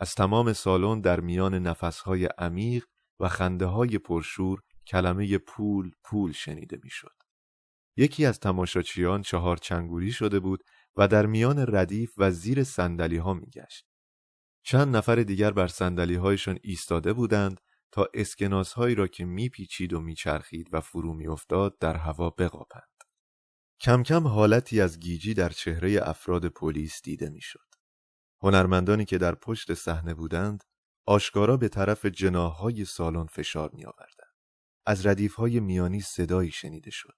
از 0.00 0.14
تمام 0.14 0.52
سالن 0.52 1.00
در 1.00 1.20
میان 1.20 1.54
نفسهای 1.54 2.26
عمیق 2.26 2.84
و 3.20 3.28
خنده 3.28 3.66
های 3.66 3.98
پرشور 3.98 4.62
کلمه 4.86 5.38
پول 5.38 5.90
پول 6.04 6.32
شنیده 6.32 6.78
می‌شد. 6.82 7.14
یکی 7.96 8.26
از 8.26 8.40
تماشاچیان 8.40 9.22
چهار 9.22 9.56
چنگوری 9.56 10.12
شده 10.12 10.40
بود 10.40 10.64
و 10.96 11.08
در 11.08 11.26
میان 11.26 11.76
ردیف 11.76 12.14
و 12.16 12.30
زیر 12.30 12.64
سندلی 12.64 13.16
ها 13.16 13.34
می 13.34 13.46
گشت. 13.46 13.86
چند 14.62 14.96
نفر 14.96 15.16
دیگر 15.16 15.50
بر 15.50 15.66
سندلی 15.66 16.14
هایشان 16.14 16.58
ایستاده 16.62 17.12
بودند 17.12 17.60
تا 17.92 18.08
اسکناس 18.14 18.72
هایی 18.72 18.94
را 18.94 19.06
که 19.06 19.24
میپیچید 19.24 19.92
و 19.92 20.00
میچرخید 20.00 20.68
و 20.72 20.80
فرو 20.80 21.14
میافتاد 21.14 21.78
در 21.78 21.96
هوا 21.96 22.30
بقاپند. 22.30 22.95
کم 23.80 24.02
کم 24.02 24.26
حالتی 24.26 24.80
از 24.80 25.00
گیجی 25.00 25.34
در 25.34 25.48
چهره 25.48 26.00
افراد 26.02 26.46
پلیس 26.46 27.02
دیده 27.02 27.30
می‌شد. 27.30 27.66
هنرمندانی 28.42 29.04
که 29.04 29.18
در 29.18 29.34
پشت 29.34 29.74
صحنه 29.74 30.14
بودند 30.14 30.64
آشکارا 31.06 31.56
به 31.56 31.68
طرف 31.68 32.06
جناهای 32.06 32.84
سالن 32.84 33.26
فشار 33.26 33.70
می 33.72 33.84
آوردند. 33.84 34.36
از 34.86 35.06
ردیف 35.06 35.34
های 35.34 35.60
میانی 35.60 36.00
صدایی 36.00 36.50
شنیده 36.50 36.90
شد. 36.90 37.14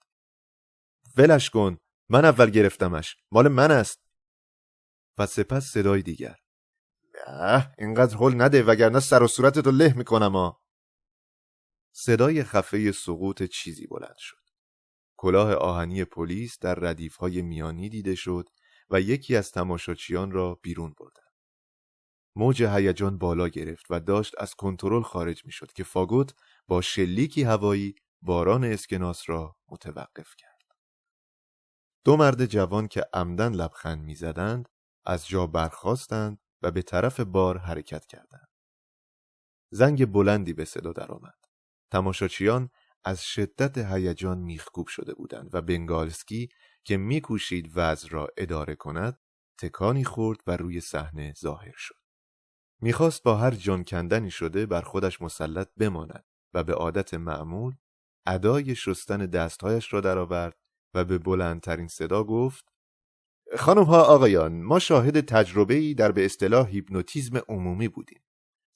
ولش 1.17 1.51
کن 1.51 1.79
من 2.09 2.25
اول 2.25 2.51
گرفتمش 2.51 3.17
مال 3.33 3.49
من 3.49 3.71
است 3.71 4.01
و 5.19 5.27
سپس 5.27 5.65
صدای 5.65 6.03
دیگر 6.03 6.37
اه 7.27 7.75
اینقدر 7.79 8.17
حل 8.17 8.43
نده 8.43 8.63
وگرنه 8.63 9.01
سر 9.01 9.23
و 9.23 9.29
صورتتو 9.29 9.71
له 9.71 9.95
می‌کنم 9.97 10.33
ها 10.33 10.63
صدای 11.93 12.45
خفه 12.45 12.93
سقوط 12.93 13.43
چیزی 13.43 13.87
بلند 13.87 14.17
شد 14.19 14.38
کلاه 15.21 15.55
آهنی 15.55 16.05
پلیس 16.05 16.59
در 16.59 16.75
ردیفهای 16.75 17.43
میانی 17.43 17.89
دیده 17.89 18.15
شد 18.15 18.49
و 18.91 19.01
یکی 19.01 19.37
از 19.37 19.53
تماشاچیان 19.53 20.31
را 20.31 20.55
بیرون 20.55 20.95
بردن. 21.01 21.23
موج 22.37 22.63
هیجان 22.63 23.19
بالا 23.19 23.49
گرفت 23.49 23.87
و 23.91 24.01
داشت 24.01 24.35
از 24.39 24.55
کنترل 24.55 25.03
خارج 25.03 25.45
می‌شد 25.47 25.73
که 25.73 25.85
فاگوت 25.85 26.35
با 26.69 26.81
شلیکی 26.81 27.43
هوایی 27.43 27.95
باران 28.23 28.65
اسکناس 28.65 29.23
را 29.27 29.57
متوقف 29.69 30.35
کرد. 30.37 30.59
دو 32.05 32.17
مرد 32.17 32.47
جوان 32.47 32.89
که 32.89 33.05
عمدن 33.13 33.53
لبخند 33.53 34.03
می‌زدند 34.05 34.69
از 35.05 35.29
جا 35.29 35.47
برخواستند 35.47 36.39
و 36.63 36.71
به 36.71 36.83
طرف 36.83 37.21
بار 37.21 37.59
حرکت 37.59 38.07
کردند. 38.07 38.49
زنگ 39.71 40.13
بلندی 40.13 40.53
به 40.53 40.65
صدا 40.65 40.93
درآمد. 40.93 41.39
تماشاچیان 41.91 42.71
از 43.05 43.25
شدت 43.25 43.79
هیجان 43.79 44.39
میخکوب 44.39 44.87
شده 44.87 45.15
بودند 45.15 45.51
و 45.53 45.63
بنگالسکی 45.63 46.49
که 46.85 46.97
میکوشید 46.97 47.73
وضع 47.75 48.09
را 48.09 48.29
اداره 48.37 48.75
کند 48.75 49.19
تکانی 49.61 50.05
خورد 50.05 50.41
و 50.47 50.57
روی 50.57 50.81
صحنه 50.81 51.35
ظاهر 51.41 51.75
شد. 51.77 51.99
می‌خواست 52.81 53.23
با 53.23 53.37
هر 53.37 53.51
جان 53.51 53.85
کندنی 53.85 54.31
شده 54.31 54.67
بر 54.67 54.81
خودش 54.81 55.23
مسلط 55.23 55.69
بماند 55.77 56.25
و 56.55 56.65
به 56.65 56.75
عادت 56.75 57.15
معمول 57.15 57.75
ادای 58.27 58.75
شستن 58.75 59.27
دستهایش 59.27 59.93
را 59.93 60.01
درآورد 60.01 60.59
و 60.95 61.05
به 61.05 61.19
بلندترین 61.19 61.89
صدا 61.89 62.25
گفت 62.25 62.73
خانم 63.57 63.83
ها 63.83 64.03
آقایان 64.03 64.63
ما 64.63 64.79
شاهد 64.79 65.21
تجربه 65.21 65.75
ای 65.75 65.95
در 65.95 66.13
به 66.13 66.25
اصطلاح 66.25 66.69
هیپنوتیزم 66.69 67.43
عمومی 67.49 67.89
بودیم 67.89 68.23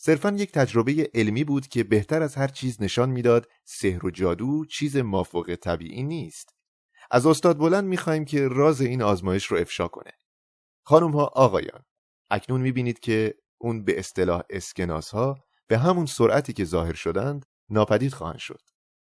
صرفا 0.05 0.31
یک 0.31 0.53
تجربه 0.53 1.11
علمی 1.15 1.45
بود 1.45 1.69
که 1.69 1.85
بهتر 1.85 2.23
از 2.23 2.35
هر 2.35 2.49
چیز 2.49 2.83
نشان 2.83 3.11
می‌داد 3.11 3.49
سحر 3.65 4.07
و 4.07 4.11
جادو 4.11 4.65
چیز 4.65 4.97
مافوق 4.97 5.55
طبیعی 5.55 6.03
نیست 6.03 6.55
از 7.11 7.27
استاد 7.27 7.59
بلند 7.59 7.85
می‌خواهیم 7.85 8.25
که 8.25 8.49
راز 8.49 8.81
این 8.81 9.03
آزمایش 9.03 9.45
رو 9.47 9.57
افشا 9.57 9.89
کنه. 9.89 10.11
خانم 10.85 11.11
ها 11.11 11.25
آقایان 11.25 11.85
اکنون 12.31 12.61
می‌بینید 12.61 13.01
که 13.01 13.35
اون 13.59 13.85
به 13.85 13.99
اصطلاح 13.99 14.43
اسکناس 14.51 15.11
ها 15.11 15.45
به 15.67 15.79
همون 15.79 16.07
سرعتی 16.07 16.53
که 16.53 16.65
ظاهر 16.65 16.95
شدند 16.95 17.47
ناپدید 17.69 18.15
خواهند 18.15 18.39
شد. 18.39 18.61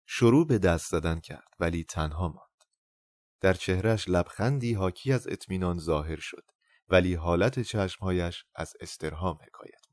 شروع 0.05 0.47
به 0.47 0.57
دست 0.57 0.91
زدن 0.91 1.19
کرد 1.19 1.47
ولی 1.59 1.83
تنها 1.83 2.27
ماند. 2.27 2.63
در 3.41 3.53
چهرش 3.53 4.09
لبخندی 4.09 4.73
حاکی 4.73 5.13
از 5.13 5.27
اطمینان 5.27 5.79
ظاهر 5.79 6.19
شد 6.19 6.43
ولی 6.87 7.13
حالت 7.13 7.59
چشمهایش 7.59 8.45
از 8.55 8.73
استرهام 8.79 9.35
حکایت. 9.47 9.84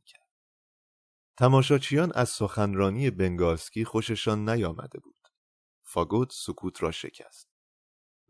تماشاچیان 1.43 2.13
از 2.15 2.29
سخنرانی 2.29 3.11
بنگالسکی 3.11 3.85
خوششان 3.85 4.49
نیامده 4.49 4.99
بود. 4.99 5.29
فاگوت 5.85 6.33
سکوت 6.33 6.83
را 6.83 6.91
شکست. 6.91 7.49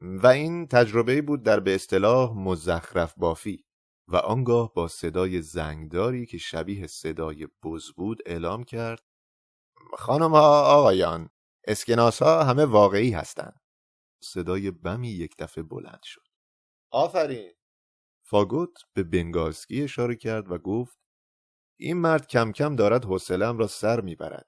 و 0.01 0.27
این 0.27 0.67
تجربه 0.67 1.23
بود 1.23 1.43
در 1.43 1.61
به 1.61 1.75
اصطلاح 1.75 2.33
مزخرف 2.37 3.15
بافی 3.17 3.65
و 4.09 4.17
آنگاه 4.17 4.73
با 4.75 4.89
صدای 4.89 5.43
زنگداری 5.43 6.27
که 6.27 6.39
شبیه 6.39 6.87
صدای 6.87 7.49
بز 7.65 7.91
بود 7.97 8.23
اعلام 8.27 8.65
کرد 8.65 9.03
خانم 9.99 10.31
ها 10.31 10.63
آقایان 10.63 11.29
اسکناس 11.67 12.23
ها 12.23 12.45
همه 12.45 12.65
واقعی 12.65 13.11
هستند 13.11 13.61
صدای 14.23 14.71
بمی 14.71 15.09
یک 15.09 15.37
دفعه 15.39 15.65
بلند 15.65 16.03
شد 16.03 16.27
آفرین 16.91 17.53
فاگوت 18.25 18.79
به 18.95 19.03
بنگالسکی 19.03 19.83
اشاره 19.83 20.17
کرد 20.17 20.51
و 20.51 20.59
گفت 20.59 21.03
این 21.83 21.97
مرد 21.97 22.27
کم 22.27 22.53
کم 22.53 22.77
دارد 22.77 23.05
حوصله‌ام 23.05 23.59
را 23.59 23.67
سر 23.67 24.01
می‌برد 24.01 24.47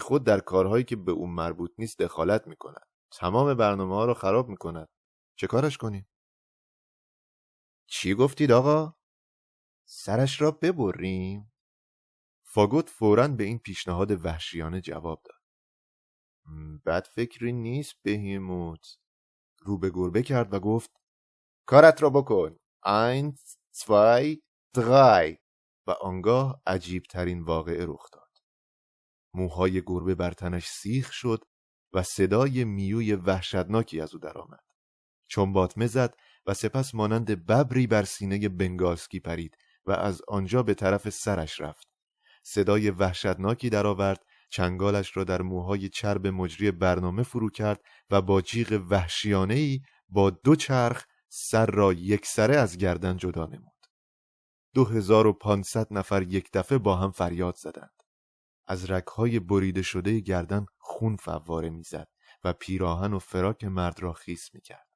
خود 0.00 0.24
در 0.24 0.40
کارهایی 0.40 0.84
که 0.84 0.96
به 0.96 1.12
اون 1.12 1.30
مربوط 1.30 1.70
نیست 1.78 1.98
دخالت 1.98 2.46
می‌کند 2.46 2.86
تمام 3.12 3.54
برنامه 3.54 3.94
ها 3.94 4.04
رو 4.04 4.14
خراب 4.14 4.48
می‌کند 4.48 4.88
چه 5.36 5.46
کارش 5.46 5.78
کنیم؟ 5.78 6.08
چی 7.86 8.14
گفتید 8.14 8.52
آقا؟ 8.52 8.94
سرش 9.84 10.40
را 10.40 10.50
ببریم؟ 10.50 11.52
فاگوت 12.44 12.90
فورا 12.90 13.28
به 13.28 13.44
این 13.44 13.58
پیشنهاد 13.58 14.24
وحشیانه 14.24 14.80
جواب 14.80 15.22
داد. 15.24 15.40
بد 16.86 17.06
فکری 17.06 17.52
نیست 17.52 17.94
بهیموت. 18.02 18.86
رو 19.58 19.78
به 19.78 19.90
گربه 19.90 20.22
کرد 20.22 20.54
و 20.54 20.60
گفت 20.60 20.90
کارت 21.66 22.02
را 22.02 22.10
بکن. 22.10 22.56
این، 22.86 23.36
zwei, 23.74 24.42
drei 24.76 25.43
و 25.86 25.90
آنگاه 25.90 26.62
عجیب 26.66 27.02
ترین 27.02 27.42
واقعه 27.42 27.86
رخ 27.86 28.10
داد. 28.12 28.30
موهای 29.34 29.82
گربه 29.86 30.14
بر 30.14 30.30
تنش 30.30 30.66
سیخ 30.66 31.12
شد 31.12 31.44
و 31.92 32.02
صدای 32.02 32.64
میوی 32.64 33.14
وحشتناکی 33.14 34.00
از 34.00 34.14
او 34.14 34.20
درآمد. 34.20 34.64
چون 35.28 35.52
باطمه 35.52 35.86
زد 35.86 36.14
و 36.46 36.54
سپس 36.54 36.94
مانند 36.94 37.30
ببری 37.46 37.86
بر 37.86 38.04
سینه 38.04 38.48
بنگالسکی 38.48 39.20
پرید 39.20 39.56
و 39.86 39.92
از 39.92 40.22
آنجا 40.28 40.62
به 40.62 40.74
طرف 40.74 41.08
سرش 41.08 41.60
رفت. 41.60 41.88
صدای 42.42 42.90
وحشتناکی 42.90 43.70
درآورد 43.70 44.24
چنگالش 44.50 45.16
را 45.16 45.24
در 45.24 45.42
موهای 45.42 45.88
چرب 45.88 46.26
مجری 46.26 46.70
برنامه 46.70 47.22
فرو 47.22 47.50
کرد 47.50 47.80
و 48.10 48.22
با 48.22 48.40
جیغ 48.40 48.86
وحشیانه 48.90 49.54
ای 49.54 49.80
با 50.08 50.30
دو 50.30 50.56
چرخ 50.56 51.04
سر 51.28 51.66
را 51.66 51.92
یک 51.92 52.26
سره 52.26 52.56
از 52.56 52.78
گردن 52.78 53.16
جدا 53.16 53.46
نمود. 53.46 53.73
دو 54.74 54.84
هزار 54.84 55.26
و 55.26 55.32
پانصد 55.32 55.86
نفر 55.90 56.22
یک 56.22 56.50
دفعه 56.52 56.78
با 56.78 56.96
هم 56.96 57.10
فریاد 57.10 57.54
زدند. 57.56 58.02
از 58.66 58.90
رکهای 58.90 59.40
بریده 59.40 59.82
شده 59.82 60.20
گردن 60.20 60.66
خون 60.78 61.16
فواره 61.16 61.70
می‌زد 61.70 62.08
و 62.44 62.52
پیراهن 62.52 63.12
و 63.12 63.18
فراک 63.18 63.64
مرد 63.64 64.00
را 64.00 64.12
خیس 64.12 64.54
می‌کرد. 64.54 64.88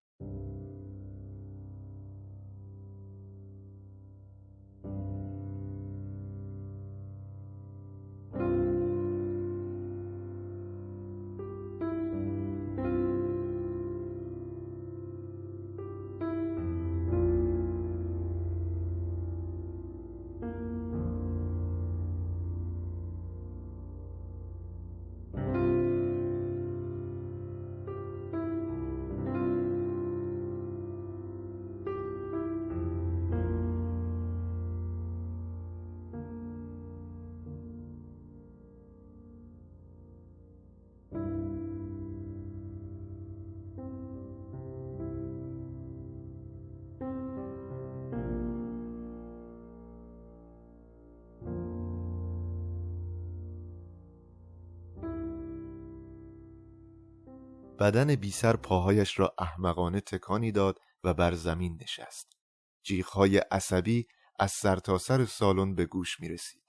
بدن 57.89 58.15
بیسر 58.15 58.57
پاهایش 58.57 59.19
را 59.19 59.35
احمقانه 59.39 60.01
تکانی 60.01 60.53
داد 60.53 60.79
و 61.05 61.15
بر 61.15 61.35
زمین 61.35 61.79
نشست. 61.83 62.37
جیغهای 62.83 63.39
عصبی 63.39 64.07
از 64.39 64.53
سرتاسر 64.53 65.19
سر 65.19 65.25
سالن 65.25 65.75
به 65.75 65.87
گوش 65.87 66.21
می 66.21 66.29
رسید. 66.29 66.65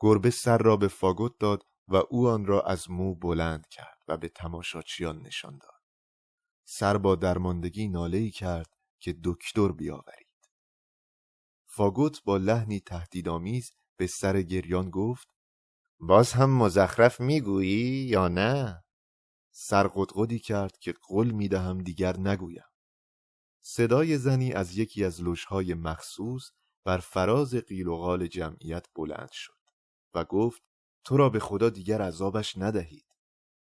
گربه 0.00 0.30
سر 0.30 0.58
را 0.58 0.76
به 0.76 0.88
فاگوت 0.88 1.38
داد 1.38 1.62
و 1.88 1.96
او 2.10 2.28
آن 2.28 2.46
را 2.46 2.62
از 2.62 2.90
مو 2.90 3.14
بلند 3.14 3.66
کرد 3.68 3.98
و 4.08 4.16
به 4.16 4.28
تماشاچیان 4.28 5.22
نشان 5.22 5.58
داد. 5.58 5.82
سر 6.64 6.98
با 6.98 7.14
درماندگی 7.14 7.88
ناله‌ای 7.88 8.30
کرد 8.30 8.76
که 9.00 9.16
دکتر 9.24 9.72
بیاورید. 9.72 10.50
فاگوت 11.66 12.24
با 12.24 12.36
لحنی 12.36 12.80
تهدیدآمیز 12.80 13.72
به 13.96 14.06
سر 14.06 14.42
گریان 14.42 14.90
گفت 14.90 15.28
باز 16.00 16.32
هم 16.32 16.50
مزخرف 16.50 17.20
می‌گویی 17.20 18.06
یا 18.06 18.28
نه؟ 18.28 18.84
سرقدقدی 19.62 20.38
کرد 20.38 20.78
که 20.78 20.92
قول 20.92 21.30
می‌دهم 21.30 21.78
دیگر 21.78 22.16
نگویم. 22.16 22.64
صدای 23.62 24.18
زنی 24.18 24.52
از 24.52 24.78
یکی 24.78 25.04
از 25.04 25.22
لوشهای 25.22 25.74
مخصوص 25.74 26.50
بر 26.84 26.98
فراز 26.98 27.54
قیل 27.54 27.86
و 27.86 27.96
قال 27.96 28.26
جمعیت 28.26 28.86
بلند 28.96 29.28
شد 29.32 29.58
و 30.14 30.24
گفت 30.24 30.62
تو 31.04 31.16
را 31.16 31.28
به 31.28 31.38
خدا 31.38 31.70
دیگر 31.70 32.02
عذابش 32.02 32.58
ندهید 32.58 33.06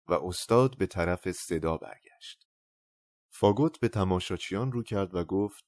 و 0.07 0.13
استاد 0.13 0.77
به 0.77 0.85
طرف 0.85 1.31
صدا 1.31 1.77
برگشت. 1.77 2.47
فاگوت 3.29 3.79
به 3.79 3.87
تماشاچیان 3.87 4.71
رو 4.71 4.83
کرد 4.83 5.15
و 5.15 5.23
گفت 5.23 5.65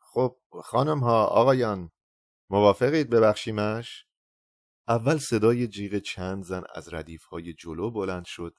خب 0.00 0.38
خانم 0.62 0.98
ها 0.98 1.26
آقایان 1.26 1.90
موافقید 2.50 3.10
ببخشیمش؟ 3.10 4.06
اول 4.88 5.18
صدای 5.18 5.68
جیغ 5.68 5.98
چند 5.98 6.44
زن 6.44 6.62
از 6.74 6.94
ردیف 6.94 7.24
های 7.24 7.52
جلو 7.52 7.90
بلند 7.90 8.24
شد 8.24 8.54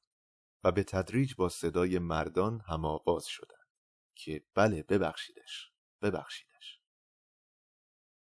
و 0.64 0.72
به 0.72 0.84
تدریج 0.84 1.36
با 1.36 1.50
صدای 1.50 2.00
مردان 2.00 2.62
هم 2.68 2.86
آواز 2.86 3.26
شدند 3.26 3.68
که 4.16 4.46
بله 4.56 4.84
ببخشیدش 4.84 5.72
ببخشیدش. 6.02 6.80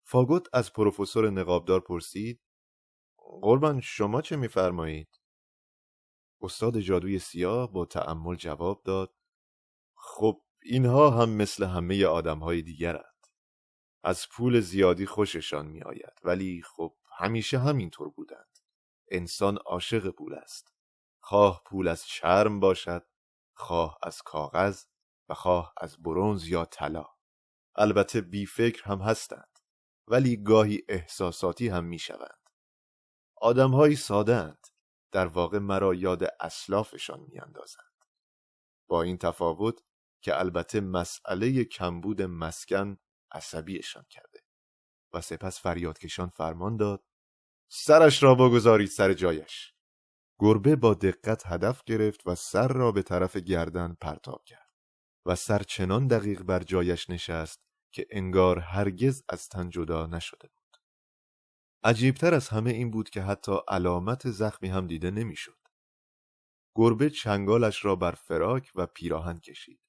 فاگوت 0.04 0.48
از 0.54 0.74
پروفسور 0.74 1.30
نقابدار 1.30 1.80
پرسید 1.80 2.42
قربان 3.18 3.82
شما 3.82 4.22
چه 4.22 4.36
میفرمایید؟ 4.36 5.22
استاد 6.42 6.80
جادوی 6.80 7.20
سیاه 7.20 7.72
با 7.72 7.86
تأمل 7.86 8.36
جواب 8.36 8.84
داد 8.84 9.16
خب 9.96 10.44
اینها 10.62 11.10
هم 11.10 11.30
مثل 11.30 11.66
همه 11.66 12.06
آدمهای 12.06 12.62
دیگرند. 12.62 13.18
از 14.04 14.26
پول 14.32 14.60
زیادی 14.60 15.06
خوششان 15.06 15.68
میآید 15.68 16.14
ولی 16.24 16.62
خب 16.62 16.98
همیشه 17.18 17.60
همینطور 17.60 18.10
بودند. 18.10 18.58
انسان 19.12 19.58
عاشق 19.58 20.10
پول 20.10 20.34
است. 20.34 20.77
خواه 21.28 21.62
پول 21.66 21.88
از 21.88 22.06
چرم 22.06 22.60
باشد 22.60 23.08
خواه 23.54 23.98
از 24.04 24.22
کاغذ 24.22 24.84
و 25.30 25.34
خواه 25.34 25.74
از 25.78 25.98
برونز 26.04 26.48
یا 26.48 26.66
طلا. 26.66 27.06
البته 27.76 28.22
بی 28.22 28.46
فکر 28.46 28.84
هم 28.84 29.02
هستند 29.02 29.60
ولی 30.08 30.38
گاهی 30.44 30.84
احساساتی 30.90 31.68
هم 31.68 31.84
می 31.84 32.00
شوند. 32.00 32.50
ساده 33.98 34.58
در 35.12 35.28
واقع 35.28 35.60
مرا 35.60 35.94
یاد 35.94 36.24
اسلافشان 36.40 37.20
می 37.20 37.40
اندازند. 37.40 38.06
با 38.90 39.02
این 39.02 39.18
تفاوت 39.18 39.84
که 40.22 40.40
البته 40.40 40.82
مسئله 40.82 41.64
کمبود 41.64 42.22
مسکن 42.22 42.98
عصبیشان 43.32 44.06
کرده 44.10 44.40
و 45.14 45.22
سپس 45.22 45.62
فریادکشان 45.62 46.30
فرمان 46.30 46.78
داد 46.78 47.04
سرش 47.72 48.24
را 48.24 48.36
بگذارید 48.36 48.90
سر 48.90 49.14
جایش. 49.14 49.77
گربه 50.40 50.76
با 50.76 50.94
دقت 50.94 51.44
هدف 51.46 51.84
گرفت 51.84 52.28
و 52.28 52.36
سر 52.36 52.68
را 52.68 52.92
به 52.92 53.02
طرف 53.02 53.38
گردن 53.38 53.98
پرتاب 54.02 54.44
کرد 54.46 54.72
و 55.26 55.36
سرچنان 55.36 56.08
دقیق 56.08 56.42
بر 56.42 56.64
جایش 56.64 57.10
نشست 57.10 57.62
که 57.92 58.08
انگار 58.10 58.60
هرگز 58.60 59.24
از 59.30 59.50
تن 59.50 59.70
جدا 59.70 60.06
نشده 60.06 60.48
بود. 60.48 60.78
عجیبتر 61.84 62.34
از 62.34 62.50
همه 62.50 62.70
این 62.70 62.92
بود 62.92 63.10
که 63.10 63.22
حتی 63.22 63.52
علامت 63.68 64.30
زخمی 64.30 64.70
هم 64.70 64.88
دیده 64.88 65.12
نمی‌شد. 65.12 65.58
گربه 66.76 67.10
چنگالش 67.10 67.86
را 67.86 67.96
بر 67.96 68.12
فراک 68.12 68.72
و 68.76 68.86
پیراهن 68.86 69.40
کشید 69.40 69.80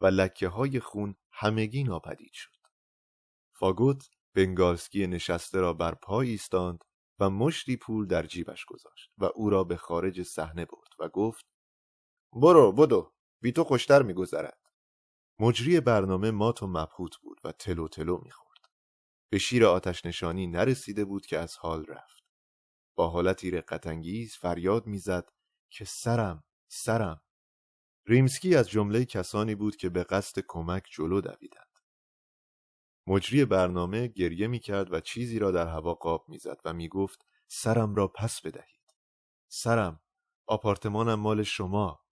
و 0.00 0.06
لکه 0.06 0.48
های 0.48 0.80
خون 0.80 1.16
همگی 1.30 1.84
ناپدید 1.84 2.32
شد. 2.32 2.50
فاگوت 3.52 4.10
بنگالسکی 4.34 5.06
نشسته 5.06 5.60
را 5.60 5.72
بر 5.72 5.94
پای 5.94 6.30
ایستاند 6.30 6.84
و 7.18 7.30
مشتی 7.30 7.76
پول 7.76 8.06
در 8.06 8.26
جیبش 8.26 8.64
گذاشت 8.64 9.10
و 9.18 9.24
او 9.34 9.50
را 9.50 9.64
به 9.64 9.76
خارج 9.76 10.22
صحنه 10.22 10.64
برد 10.64 10.90
و 10.98 11.08
گفت 11.08 11.44
برو 12.32 12.72
بدو 12.72 13.12
بی 13.42 13.52
تو 13.52 13.64
خوشتر 13.64 14.02
میگذرد. 14.02 14.60
مجری 15.38 15.80
برنامه 15.80 16.30
مات 16.30 16.62
و 16.62 16.66
مبهوت 16.66 17.16
بود 17.22 17.40
و 17.44 17.52
تلو 17.52 17.88
تلو 17.88 18.20
می‌خورد. 18.22 18.60
به 19.30 19.38
شیر 19.38 19.66
آتش 19.66 20.06
نشانی 20.06 20.46
نرسیده 20.46 21.04
بود 21.04 21.26
که 21.26 21.38
از 21.38 21.56
حال 21.56 21.86
رفت. 21.86 22.24
با 22.96 23.08
حالتی 23.08 23.50
رقتانگیز 23.50 24.36
فریاد 24.36 24.86
می‌زد 24.86 25.28
که 25.70 25.84
سرم 25.84 26.44
سرم. 26.68 27.22
ریمسکی 28.06 28.56
از 28.56 28.68
جمله 28.68 29.04
کسانی 29.04 29.54
بود 29.54 29.76
که 29.76 29.88
به 29.88 30.04
قصد 30.04 30.42
کمک 30.48 30.84
جلو 30.90 31.20
دویدند. 31.20 31.73
مجری 33.06 33.44
برنامه 33.44 34.08
گریه 34.08 34.46
می‌کرد 34.46 34.92
و 34.92 35.00
چیزی 35.00 35.38
را 35.38 35.50
در 35.50 35.66
هوا 35.66 35.94
قاب 35.94 36.28
می‌زد 36.28 36.60
و 36.64 36.72
می‌گفت 36.72 37.26
سرم 37.48 37.94
را 37.94 38.08
پس 38.08 38.40
بدهید. 38.40 38.80
سرم 39.48 40.00
آپارتمانم 40.46 41.14
مال 41.14 41.42
شما 41.42 42.04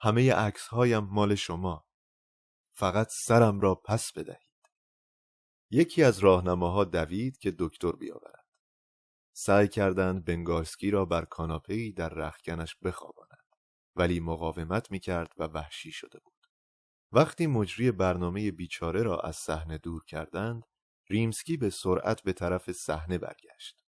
همه 0.00 0.32
عکس 0.32 0.66
هایم 0.66 1.04
مال 1.04 1.34
شما 1.34 1.86
فقط 2.72 3.08
سرم 3.10 3.60
را 3.60 3.74
پس 3.74 4.12
بدهید. 4.12 4.50
یکی 5.70 6.02
از 6.02 6.18
راهنماها 6.18 6.84
دوید 6.84 7.38
که 7.38 7.54
دکتر 7.58 7.92
بیاورد. 7.92 8.46
سعی 9.32 9.68
کردند 9.68 10.24
بنگارسکی 10.24 10.90
را 10.90 11.04
بر 11.04 11.24
کاناپهای 11.24 11.92
در 11.92 12.08
رخکنش 12.08 12.76
بخوابانند 12.82 13.56
ولی 13.96 14.20
مقاومت 14.20 14.90
می‌کرد 14.90 15.32
و 15.36 15.44
وحشی 15.44 15.92
شده 15.92 16.18
بود. 16.18 16.39
وقتی 17.12 17.46
مجری 17.46 17.90
برنامه 17.90 18.50
بیچاره 18.50 19.02
را 19.02 19.20
از 19.20 19.36
صحنه 19.36 19.78
دور 19.78 20.04
کردند 20.04 20.62
ریمسکی 21.08 21.56
به 21.56 21.70
سرعت 21.70 22.22
به 22.22 22.32
طرف 22.32 22.72
صحنه 22.72 23.18
برگشت 23.18 23.84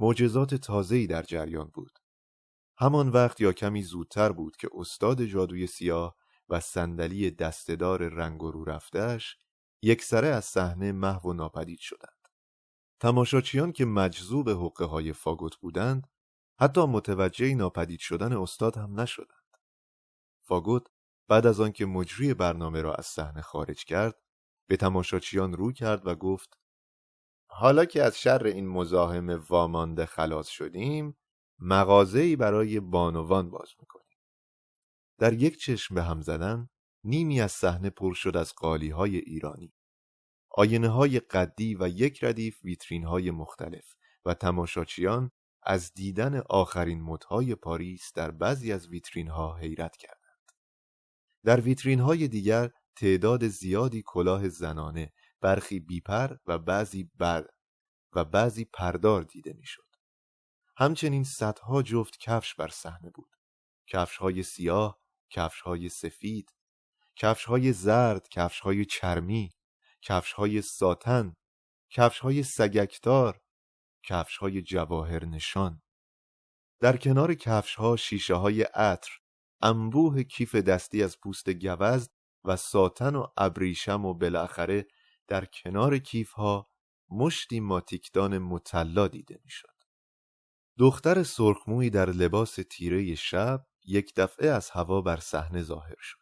معجزات 0.00 0.54
تازه‌ای 0.54 1.06
در 1.06 1.22
جریان 1.22 1.70
بود 1.74 1.98
همان 2.78 3.08
وقت 3.08 3.40
یا 3.40 3.52
کمی 3.52 3.82
زودتر 3.82 4.32
بود 4.32 4.56
که 4.56 4.68
استاد 4.72 5.24
جادوی 5.24 5.66
سیاه 5.66 6.16
و 6.48 6.60
صندلی 6.60 7.30
دستهدار 7.30 8.08
رنگ 8.08 8.42
و 8.42 8.50
رو 8.50 8.64
رفتهش 8.64 9.36
یک 9.82 10.02
سره 10.02 10.28
از 10.28 10.44
صحنه 10.44 10.92
محو 10.92 11.30
و 11.30 11.32
ناپدید 11.32 11.78
شدند. 11.78 12.28
تماشاچیان 13.00 13.72
که 13.72 13.84
مجذوب 13.84 14.50
حقه 14.50 14.84
های 14.84 15.12
فاگوت 15.12 15.56
بودند 15.56 16.08
حتی 16.60 16.86
متوجه 16.86 17.54
ناپدید 17.54 18.00
شدن 18.00 18.32
استاد 18.32 18.76
هم 18.76 19.00
نشدند. 19.00 19.56
فاگوت 20.42 20.86
بعد 21.32 21.46
از 21.46 21.60
آنکه 21.60 21.86
مجری 21.86 22.34
برنامه 22.34 22.82
را 22.82 22.94
از 22.94 23.06
صحنه 23.06 23.42
خارج 23.42 23.84
کرد 23.84 24.18
به 24.68 24.76
تماشاچیان 24.76 25.52
رو 25.52 25.72
کرد 25.72 26.06
و 26.06 26.14
گفت 26.14 26.58
حالا 27.50 27.84
که 27.84 28.02
از 28.02 28.20
شر 28.20 28.44
این 28.44 28.68
مزاحم 28.68 29.44
وامانده 29.48 30.06
خلاص 30.06 30.48
شدیم 30.48 31.16
مغازه‌ای 31.58 32.36
برای 32.36 32.80
بانوان 32.80 33.50
باز 33.50 33.68
می‌کنیم. 33.80 34.18
در 35.18 35.32
یک 35.32 35.56
چشم 35.56 35.94
به 35.94 36.02
هم 36.02 36.20
زدن 36.20 36.68
نیمی 37.04 37.40
از 37.40 37.52
صحنه 37.52 37.90
پر 37.90 38.14
شد 38.14 38.36
از 38.36 38.54
قالی 38.54 38.90
های 38.90 39.16
ایرانی. 39.16 39.74
آینه 40.50 40.88
های 40.88 41.20
قدی 41.20 41.74
و 41.74 41.88
یک 41.88 42.24
ردیف 42.24 42.64
ویترین 42.64 43.04
های 43.04 43.30
مختلف 43.30 43.94
و 44.24 44.34
تماشاچیان 44.34 45.30
از 45.62 45.92
دیدن 45.94 46.42
آخرین 46.50 47.02
مدهای 47.02 47.54
پاریس 47.54 48.12
در 48.14 48.30
بعضی 48.30 48.72
از 48.72 48.88
ویترین 48.88 49.28
ها 49.28 49.56
حیرت 49.56 49.96
کردند 49.96 50.21
در 51.44 51.60
ویترین 51.60 52.00
های 52.00 52.28
دیگر 52.28 52.70
تعداد 52.96 53.48
زیادی 53.48 54.02
کلاه 54.06 54.48
زنانه 54.48 55.12
برخی 55.40 55.80
بیپر 55.80 56.36
و 56.46 56.58
بعضی 56.58 57.10
بر 57.14 57.46
و 58.12 58.24
بعضی 58.24 58.64
پردار 58.64 59.22
دیده 59.22 59.52
می‌شد. 59.52 59.96
همچنین 60.76 61.24
صدها 61.24 61.82
جفت 61.82 62.18
کفش 62.18 62.54
بر 62.54 62.68
صحنه 62.68 63.10
بود. 63.10 63.36
کفش 63.86 64.16
های 64.16 64.42
سیاه، 64.42 65.00
کفش 65.30 65.60
های 65.60 65.88
سفید، 65.88 66.50
کفش 67.16 67.44
های 67.44 67.72
زرد، 67.72 68.28
کفش 68.28 68.60
های 68.60 68.84
چرمی، 68.84 69.50
کفش 70.02 70.32
های 70.32 70.62
ساتن، 70.62 71.34
کفش 71.90 72.18
های 72.18 72.42
سگکدار، 72.42 73.40
کفش 74.02 74.36
های 74.36 74.62
جواهر 74.62 75.24
نشان. 75.24 75.82
در 76.80 76.96
کنار 76.96 77.34
کفش 77.34 77.74
ها 77.74 77.96
شیشه 77.96 78.34
های 78.34 78.62
عطر، 78.62 79.10
انبوه 79.62 80.22
کیف 80.22 80.54
دستی 80.54 81.02
از 81.02 81.20
پوست 81.20 81.50
گوزد 81.50 82.10
و 82.44 82.56
ساتن 82.56 83.16
و 83.16 83.26
ابریشم 83.36 84.04
و 84.04 84.14
بالاخره 84.14 84.86
در 85.28 85.44
کنار 85.44 85.98
کیف 85.98 86.32
ها 86.32 86.70
مشتی 87.10 87.60
ماتیکدان 87.60 88.38
مطلا 88.38 89.08
دیده 89.08 89.40
می‌شد. 89.44 89.68
دختر 90.78 91.22
سرخمویی 91.22 91.90
در 91.90 92.10
لباس 92.10 92.58
تیره 92.70 93.14
شب 93.14 93.66
یک 93.84 94.14
دفعه 94.16 94.50
از 94.50 94.70
هوا 94.70 95.00
بر 95.00 95.16
صحنه 95.16 95.62
ظاهر 95.62 95.96
شد. 95.98 96.18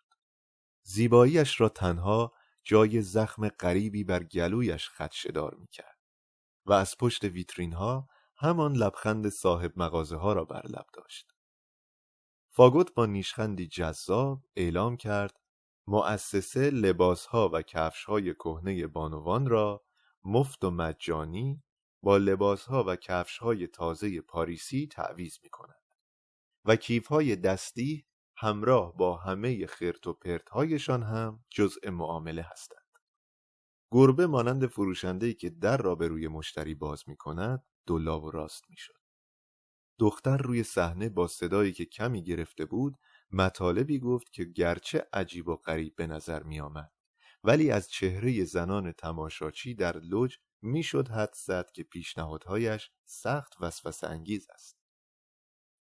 زیباییش 0.83 1.61
را 1.61 1.69
تنها 1.69 2.33
جای 2.65 3.03
زخم 3.03 3.49
غریبی 3.49 4.05
بر 4.05 4.23
گلویش 4.23 4.89
خدشدار 4.89 5.55
می 5.55 5.67
کرد 5.67 5.99
و 6.67 6.73
از 6.73 6.97
پشت 6.99 7.25
ویترین 7.25 7.73
ها 7.73 8.09
همان 8.37 8.73
لبخند 8.77 9.29
صاحب 9.29 9.73
مغازه 9.77 10.17
ها 10.17 10.33
را 10.33 10.45
بر 10.45 10.67
لب 10.67 10.87
داشت. 10.95 11.33
فاگوت 12.53 12.95
با 12.95 13.07
نیشخندی 13.07 13.67
جذاب 13.67 14.45
اعلام 14.57 14.97
کرد 14.97 15.41
مؤسسه 15.87 16.71
لباس 16.71 17.27
ها 17.27 17.51
و 17.53 17.63
کفش 17.63 18.05
های 18.05 18.35
کهنه 18.35 18.87
بانوان 18.87 19.47
را 19.49 19.85
مفت 20.25 20.65
و 20.65 20.71
مجانی 20.71 21.63
با 22.03 22.17
لباس 22.17 22.65
ها 22.65 22.85
و 22.87 22.97
کفش 22.97 23.39
های 23.39 23.67
تازه 23.67 24.21
پاریسی 24.21 24.87
تعویز 24.87 25.39
می 25.43 25.51
کند 25.51 25.81
و 26.65 26.77
کیف 26.77 27.07
های 27.07 27.37
دستی 27.37 28.07
همراه 28.37 28.97
با 28.97 29.17
همه 29.17 29.67
خرت 29.67 30.07
و 30.07 30.13
پرت 30.13 30.49
هایشان 30.49 31.03
هم 31.03 31.45
جزء 31.51 31.91
معامله 31.91 32.47
هستند. 32.53 32.81
گربه 33.93 34.27
مانند 34.27 34.67
فروشنده 34.67 35.35
که 35.35 35.51
در 35.51 35.77
را 35.77 35.95
به 35.95 36.09
روی 36.09 36.29
مشتری 36.29 36.75
باز 36.75 37.09
می 37.09 37.17
کند 37.17 37.65
دلا 37.87 38.21
و 38.21 38.31
راست 38.31 38.65
می 38.71 38.77
شد. 38.77 39.00
دختر 40.01 40.37
روی 40.37 40.63
صحنه 40.63 41.09
با 41.09 41.27
صدایی 41.27 41.73
که 41.73 41.85
کمی 41.85 42.25
گرفته 42.25 42.65
بود 42.65 42.99
مطالبی 43.31 43.99
گفت 43.99 44.33
که 44.33 44.45
گرچه 44.45 45.09
عجیب 45.13 45.49
و 45.49 45.57
غریب 45.57 45.97
به 45.97 46.07
نظر 46.07 46.43
می 46.43 46.61
آمد 46.61 46.93
ولی 47.45 47.71
از 47.71 47.91
چهره 47.91 48.45
زنان 48.45 48.93
تماشاچی 48.93 49.75
در 49.75 49.99
لوج 49.99 50.39
می‌شد 50.63 51.09
حد 51.09 51.35
زد 51.35 51.71
که 51.71 51.83
پیشنهادهایش 51.83 52.91
سخت 53.05 53.55
وسوسه 53.61 54.07
انگیز 54.07 54.51
است. 54.51 54.79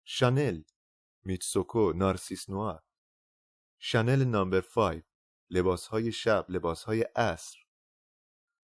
شانل، 0.03 0.61
میتسوکو، 1.23 1.93
نارسیس 1.93 2.49
نوار، 2.49 2.83
شانل 3.77 4.23
نامبر 4.23 4.61
5 4.61 5.03
لباسهای 5.49 6.11
شب، 6.11 6.45
لباسهای 6.49 7.01
عصر. 7.01 7.57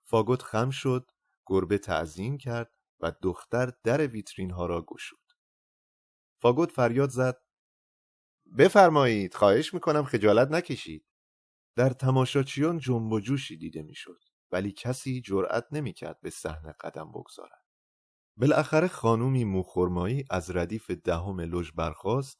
فاگوت 0.02 0.41
خم 0.41 0.69
شد، 0.69 1.11
گربه 1.45 1.77
تعظیم 1.77 2.38
کرد 2.38 2.77
و 2.99 3.11
دختر 3.22 3.73
در 3.84 4.07
ویترین 4.07 4.52
ها 4.52 4.65
را 4.65 4.82
گشود. 4.82 5.24
فاگوت 6.45 6.72
فریاد 6.72 7.09
زد 7.09 7.41
بفرمایید 8.57 9.34
خواهش 9.34 9.73
می‌کنم 9.73 10.03
خجالت 10.03 10.51
نکشید. 10.51 11.05
در 11.76 11.89
تماشاچیان 11.89 12.77
جنب 12.77 13.11
و 13.11 13.19
جوشی 13.19 13.57
دیده 13.57 13.84
می‌شد. 13.84 14.19
ولی 14.51 14.72
کسی 14.72 15.22
جرأت 15.22 15.67
نمی‌کرد 15.72 16.22
به 16.22 16.30
صحنه 16.30 16.76
قدم 16.81 17.11
بگذارد. 17.11 17.63
بالاخره 18.38 18.88
خانومی 18.88 19.43
موخرمایی 19.43 20.26
از 20.30 20.55
ردیف 20.55 20.91
دهم 20.91 21.41
لژ 21.41 21.72
برخاست 21.72 22.39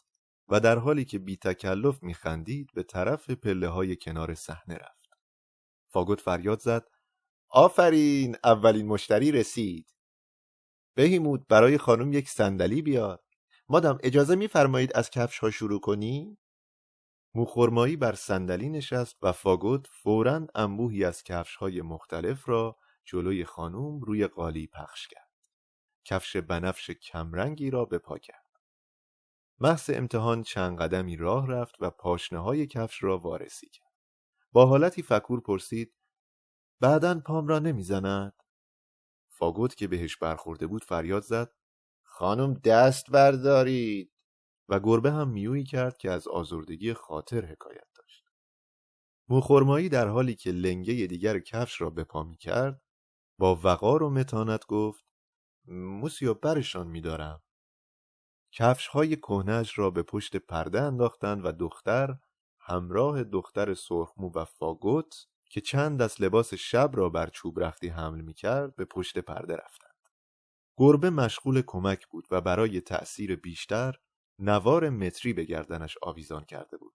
و 0.50 0.60
در 0.60 0.78
حالی 0.78 1.06
که 1.06 1.20
بی 1.20 1.38
تکلف 1.38 2.04
میخندید 2.04 2.70
به 2.74 2.84
طرف 2.84 3.30
پله 3.30 3.68
های 3.68 3.96
کنار 3.96 4.34
صحنه 4.34 4.76
رفت. 4.76 5.10
فاگوت 5.92 6.22
فریاد 6.22 6.60
زد 6.60 6.88
آفرین 7.50 8.36
اولین 8.44 8.88
مشتری 8.88 9.32
رسید. 9.32 9.96
بهیمود 10.96 11.48
برای 11.48 11.78
خانم 11.78 12.14
یک 12.14 12.30
صندلی 12.30 12.82
بیار. 12.82 13.25
مادم 13.70 13.98
اجازه 14.04 14.36
میفرمایید 14.36 14.92
از 14.96 15.10
کفش 15.10 15.40
ها 15.40 15.52
شروع 15.52 15.80
کنی؟ 15.80 16.38
موخرمایی 17.36 17.96
بر 17.96 18.14
صندلی 18.16 18.70
نشست 18.70 19.18
و 19.22 19.32
فاگوت 19.32 19.88
فورا 19.88 20.48
انبوهی 20.56 21.06
از 21.06 21.24
کفش 21.24 21.56
های 21.56 21.82
مختلف 21.82 22.50
را 22.50 22.78
جلوی 23.06 23.46
خانوم 23.46 24.02
روی 24.02 24.28
قالی 24.28 24.68
پخش 24.68 25.08
کرد. 25.08 25.30
کفش 26.06 26.38
بنفش 26.38 26.90
کمرنگی 26.90 27.70
را 27.70 27.86
به 27.86 27.98
پا 27.98 28.18
کرد. 28.18 28.46
محض 29.60 29.90
امتحان 29.94 30.44
چند 30.44 30.78
قدمی 30.78 31.18
راه 31.18 31.48
رفت 31.48 31.76
و 31.80 31.90
پاشنه 31.90 32.40
های 32.40 32.68
کفش 32.68 33.04
را 33.04 33.18
وارسی 33.18 33.70
کرد. 33.70 33.94
با 34.52 34.66
حالتی 34.66 35.02
فکور 35.02 35.42
پرسید 35.42 35.94
بعدا 36.80 37.20
پام 37.20 37.48
را 37.48 37.60
نمی‌زند 37.60 38.44
فاگوت 39.30 39.76
که 39.76 39.88
بهش 39.88 40.18
برخورده 40.18 40.68
بود 40.68 40.84
فریاد 40.84 41.24
زد 41.24 41.55
خانم 42.18 42.54
دست 42.54 43.12
بردارید. 43.12 44.12
و 44.70 44.80
گربه 44.80 45.12
هم 45.12 45.30
میویی 45.30 45.64
کرد 45.64 45.98
که 45.98 46.12
از 46.12 46.28
آزردگی 46.28 46.94
خاطر 46.94 47.46
حکایت 47.46 47.88
داشت. 47.96 48.26
موخرمایی 49.30 49.90
در 49.90 50.08
حالی 50.08 50.36
که 50.36 50.52
لنگه 50.52 50.94
دیگر 50.94 51.40
کفش 51.40 51.82
را 51.82 51.90
به 51.90 52.04
پا 52.04 52.36
کرد 52.40 52.82
با 53.40 53.60
وقار 53.64 54.04
و 54.04 54.10
متانت 54.10 54.66
گفت 54.66 55.06
موسیو 55.68 56.34
برشان 56.34 56.88
میدارم. 56.88 57.44
کفش 58.52 58.88
های 58.88 59.16
کهنش 59.16 59.78
را 59.80 59.90
به 59.90 60.04
پشت 60.04 60.36
پرده 60.36 60.82
انداختند 60.82 61.46
و 61.46 61.52
دختر 61.52 62.16
همراه 62.60 63.24
دختر 63.24 63.74
سرخمو 63.74 64.32
و 64.36 64.46
فاگوت 64.46 65.28
که 65.50 65.62
چند 65.62 66.02
دست 66.02 66.22
لباس 66.22 66.54
شب 66.54 66.92
را 66.94 67.10
بر 67.10 67.30
چوب 67.30 67.60
رختی 67.60 67.88
حمل 67.88 68.22
می 68.22 68.34
کرد 68.34 68.76
به 68.76 68.86
پشت 68.86 69.20
پرده 69.20 69.56
رفتند. 69.56 69.85
گربه 70.78 71.10
مشغول 71.10 71.62
کمک 71.68 72.08
بود 72.08 72.28
و 72.32 72.42
برای 72.42 72.82
تأثیر 72.82 73.36
بیشتر 73.36 73.96
نوار 74.40 74.90
متری 74.90 75.34
به 75.34 75.44
گردنش 75.44 75.98
آویزان 76.02 76.46
کرده 76.46 76.78
بود. 76.78 76.94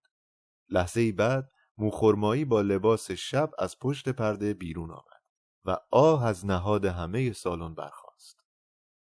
لحظه 0.68 1.00
ای 1.00 1.12
بعد 1.12 1.52
موخرمایی 1.78 2.44
با 2.44 2.60
لباس 2.60 3.10
شب 3.10 3.50
از 3.58 3.78
پشت 3.78 4.08
پرده 4.08 4.54
بیرون 4.54 4.90
آمد 4.90 5.22
و 5.64 5.76
آه 5.90 6.26
از 6.26 6.46
نهاد 6.46 6.84
همه 6.84 7.32
سالن 7.32 7.74
برخاست. 7.74 8.40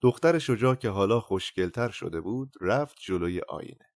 دختر 0.03 0.39
شجاع 0.39 0.75
که 0.75 0.89
حالا 0.89 1.21
خوشگلتر 1.21 1.89
شده 1.89 2.21
بود 2.21 2.55
رفت 2.61 2.97
جلوی 3.01 3.41
آینه. 3.41 3.91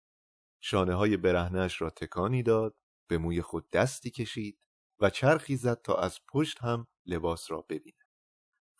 شانه 0.60 0.94
های 0.94 1.16
برهنش 1.16 1.80
را 1.80 1.90
تکانی 1.90 2.42
داد، 2.42 2.76
به 3.08 3.18
موی 3.18 3.42
خود 3.42 3.70
دستی 3.70 4.10
کشید 4.10 4.58
و 5.00 5.10
چرخی 5.10 5.56
زد 5.56 5.82
تا 5.82 5.94
از 5.96 6.18
پشت 6.28 6.58
هم 6.62 6.86
لباس 7.06 7.50
را 7.50 7.66
ببیند. 7.68 8.03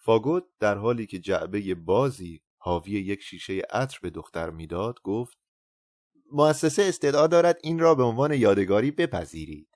فاگوت 0.04 0.44
در 0.60 0.78
حالی 0.78 1.06
که 1.06 1.18
جعبه 1.18 1.74
بازی 1.74 2.42
حاوی 2.58 2.92
یک 2.92 3.22
شیشه 3.22 3.62
عطر 3.70 3.98
به 4.02 4.10
دختر 4.10 4.50
می‌داد 4.50 5.00
گفت 5.02 5.38
مؤسسه 6.32 6.82
استدعا 6.82 7.26
دارد 7.26 7.58
این 7.62 7.78
را 7.78 7.94
به 7.94 8.02
عنوان 8.02 8.32
یادگاری 8.32 8.90
بپذیرید 8.90 9.68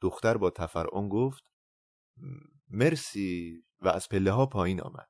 دختر 0.00 0.36
با 0.36 0.50
تفرعون 0.50 1.08
گفت 1.08 1.44
مرسی 2.70 3.64
و 3.80 3.88
از 3.88 4.08
پله 4.08 4.30
ها 4.30 4.46
پایین 4.46 4.80
آمد 4.80 5.08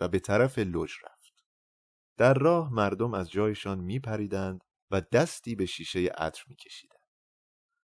و 0.00 0.08
به 0.08 0.18
طرف 0.18 0.58
لوژ 0.58 0.92
رفت 1.04 1.32
در 2.16 2.34
راه 2.34 2.72
مردم 2.72 3.14
از 3.14 3.30
جایشان 3.30 3.80
می 3.80 3.98
پریدند 3.98 4.60
و 4.90 5.00
دستی 5.00 5.54
به 5.54 5.66
شیشه 5.66 6.06
عطر 6.06 6.44
می 6.48 6.56
کشیدند. 6.56 7.00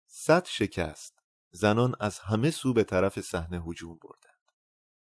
صد 0.08 0.46
شکست 0.46 1.20
زنان 1.52 1.96
از 2.00 2.20
همه 2.20 2.52
سو 2.52 2.74
به 2.74 2.84
طرف 2.84 3.20
صحنه 3.20 3.64
هجوم 3.68 4.00
بردند. 4.04 4.31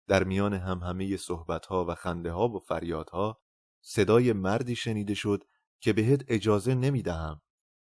در 0.08 0.24
میان 0.24 0.54
هم 0.54 0.78
همه 0.78 1.16
صحبتها 1.16 1.84
و 1.84 1.94
خنده 1.94 2.32
ها 2.32 2.48
و 2.48 2.58
فریادها 2.58 3.40
صدای 3.80 4.32
مردی 4.32 4.76
شنیده 4.76 5.14
شد 5.14 5.44
که 5.80 5.92
بهت 5.92 6.24
اجازه 6.28 6.74
نمی‌دهم 6.74 7.42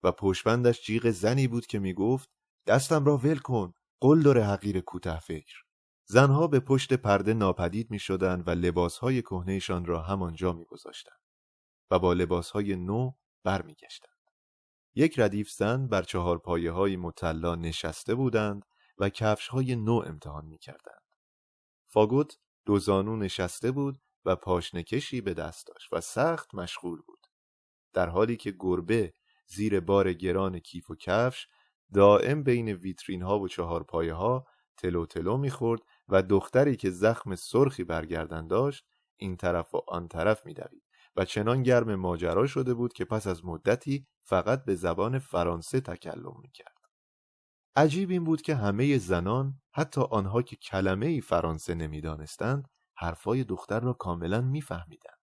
و 0.04 0.12
پشبندش 0.12 0.86
جیغ 0.86 1.10
زنی 1.10 1.48
بود 1.48 1.66
که 1.66 1.80
می‌گفت 1.80 2.30
دستم 2.68 3.06
را 3.06 3.18
ول 3.18 3.38
کن 3.38 3.74
قل 4.00 4.22
داره 4.22 4.46
حقیر 4.46 4.80
کوته 4.80 5.20
فکر 5.20 5.56
زنها 6.06 6.48
به 6.48 6.60
پشت 6.60 6.94
پرده 6.94 7.34
ناپدید 7.34 7.92
می 7.92 8.00
شدن 8.00 8.44
و 8.46 8.50
لباسهای 8.50 9.22
کهنهشان 9.22 9.86
را 9.86 10.02
همانجا 10.02 10.54
می 10.54 10.66
گذاشتن 10.66 11.16
و 11.92 12.00
با 12.00 12.14
لباسهای 12.14 12.76
نو 12.76 13.12
برمیگشتند. 13.44 14.12
یک 14.96 15.20
ردیف 15.20 15.52
زن 15.52 15.88
بر 15.88 16.02
چهار 16.02 16.38
پایه 16.38 16.72
های 16.72 16.98
نشسته 17.56 18.16
بودند 18.16 18.66
و 18.98 19.10
کفش 19.10 19.48
های 19.48 19.76
نو 19.76 20.04
امتحان 20.06 20.46
می 20.46 20.58
کردند. 20.58 21.01
فاگوت 21.94 22.38
دو 22.66 22.80
زانو 22.80 23.16
نشسته 23.16 23.72
بود 23.72 24.02
و 24.26 24.36
پاشنکشی 24.36 25.22
به 25.22 25.34
دست 25.34 25.68
داشت 25.68 25.94
و 25.94 26.02
سخت 26.02 26.56
مشغول 26.56 27.02
بود. 27.08 27.20
در 27.94 28.10
حالی 28.10 28.38
که 28.38 28.56
گربه 28.60 29.14
زیر 29.48 29.80
بار 29.80 30.14
گران 30.14 30.60
کیف 30.60 30.90
و 30.92 30.96
کفش 30.96 31.48
دائم 31.94 32.44
بین 32.44 32.70
ویترین 32.70 33.22
ها 33.22 33.40
و 33.40 33.48
چهار 33.48 33.84
پایه 33.84 34.14
ها 34.14 34.46
تلو 34.78 35.06
تلو 35.06 35.38
می‌خورد 35.38 35.82
و 36.08 36.24
دختری 36.24 36.76
که 36.76 36.90
زخم 36.90 37.36
سرخی 37.36 37.84
برگردن 37.84 38.48
داشت 38.48 38.86
این 39.18 39.38
طرف 39.38 39.76
و 39.76 39.82
آن 39.88 40.08
طرف 40.08 40.46
میدوید 40.46 40.84
و 41.16 41.26
چنان 41.26 41.64
گرم 41.64 41.96
ماجرا 41.96 42.48
شده 42.48 42.74
بود 42.74 42.94
که 42.94 43.06
پس 43.06 43.28
از 43.28 43.46
مدتی 43.46 44.08
فقط 44.24 44.66
به 44.66 44.76
زبان 44.76 45.20
فرانسه 45.20 45.82
تکلم 45.82 46.36
می‌کرد. 46.42 46.81
عجیب 47.76 48.10
این 48.10 48.24
بود 48.24 48.42
که 48.42 48.56
همه 48.56 48.98
زنان 48.98 49.62
حتی 49.72 50.02
آنها 50.02 50.42
که 50.42 50.56
کلمه 50.56 51.06
ای 51.06 51.22
فرانسه 51.22 51.76
نمی‌دانستند 51.76 52.70
حرفای 52.96 53.44
دختر 53.44 53.80
را 53.80 53.94
کاملا 53.94 54.42
میفهمیدند. 54.42 55.22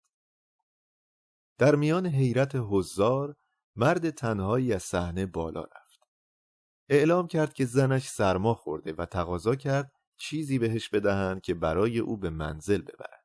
در 1.58 1.74
میان 1.74 2.06
حیرت 2.06 2.52
حضار 2.54 3.36
مرد 3.76 4.10
تنهایی 4.10 4.72
از 4.72 4.82
صحنه 4.82 5.26
بالا 5.26 5.62
رفت. 5.62 6.00
اعلام 6.88 7.26
کرد 7.26 7.52
که 7.52 7.64
زنش 7.64 8.08
سرما 8.08 8.54
خورده 8.54 8.92
و 8.92 9.06
تقاضا 9.06 9.54
کرد 9.54 9.92
چیزی 10.16 10.58
بهش 10.58 10.88
بدهند 10.88 11.40
که 11.40 11.54
برای 11.54 11.98
او 11.98 12.16
به 12.16 12.30
منزل 12.30 12.82
ببرد. 12.82 13.24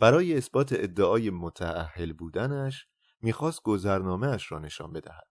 برای 0.00 0.36
اثبات 0.36 0.72
ادعای 0.72 1.30
متعهل 1.30 2.12
بودنش 2.12 2.86
می‌خواست 3.20 3.62
گذرنامه 3.62 4.26
اش 4.26 4.52
را 4.52 4.58
نشان 4.58 4.92
بدهد. 4.92 5.28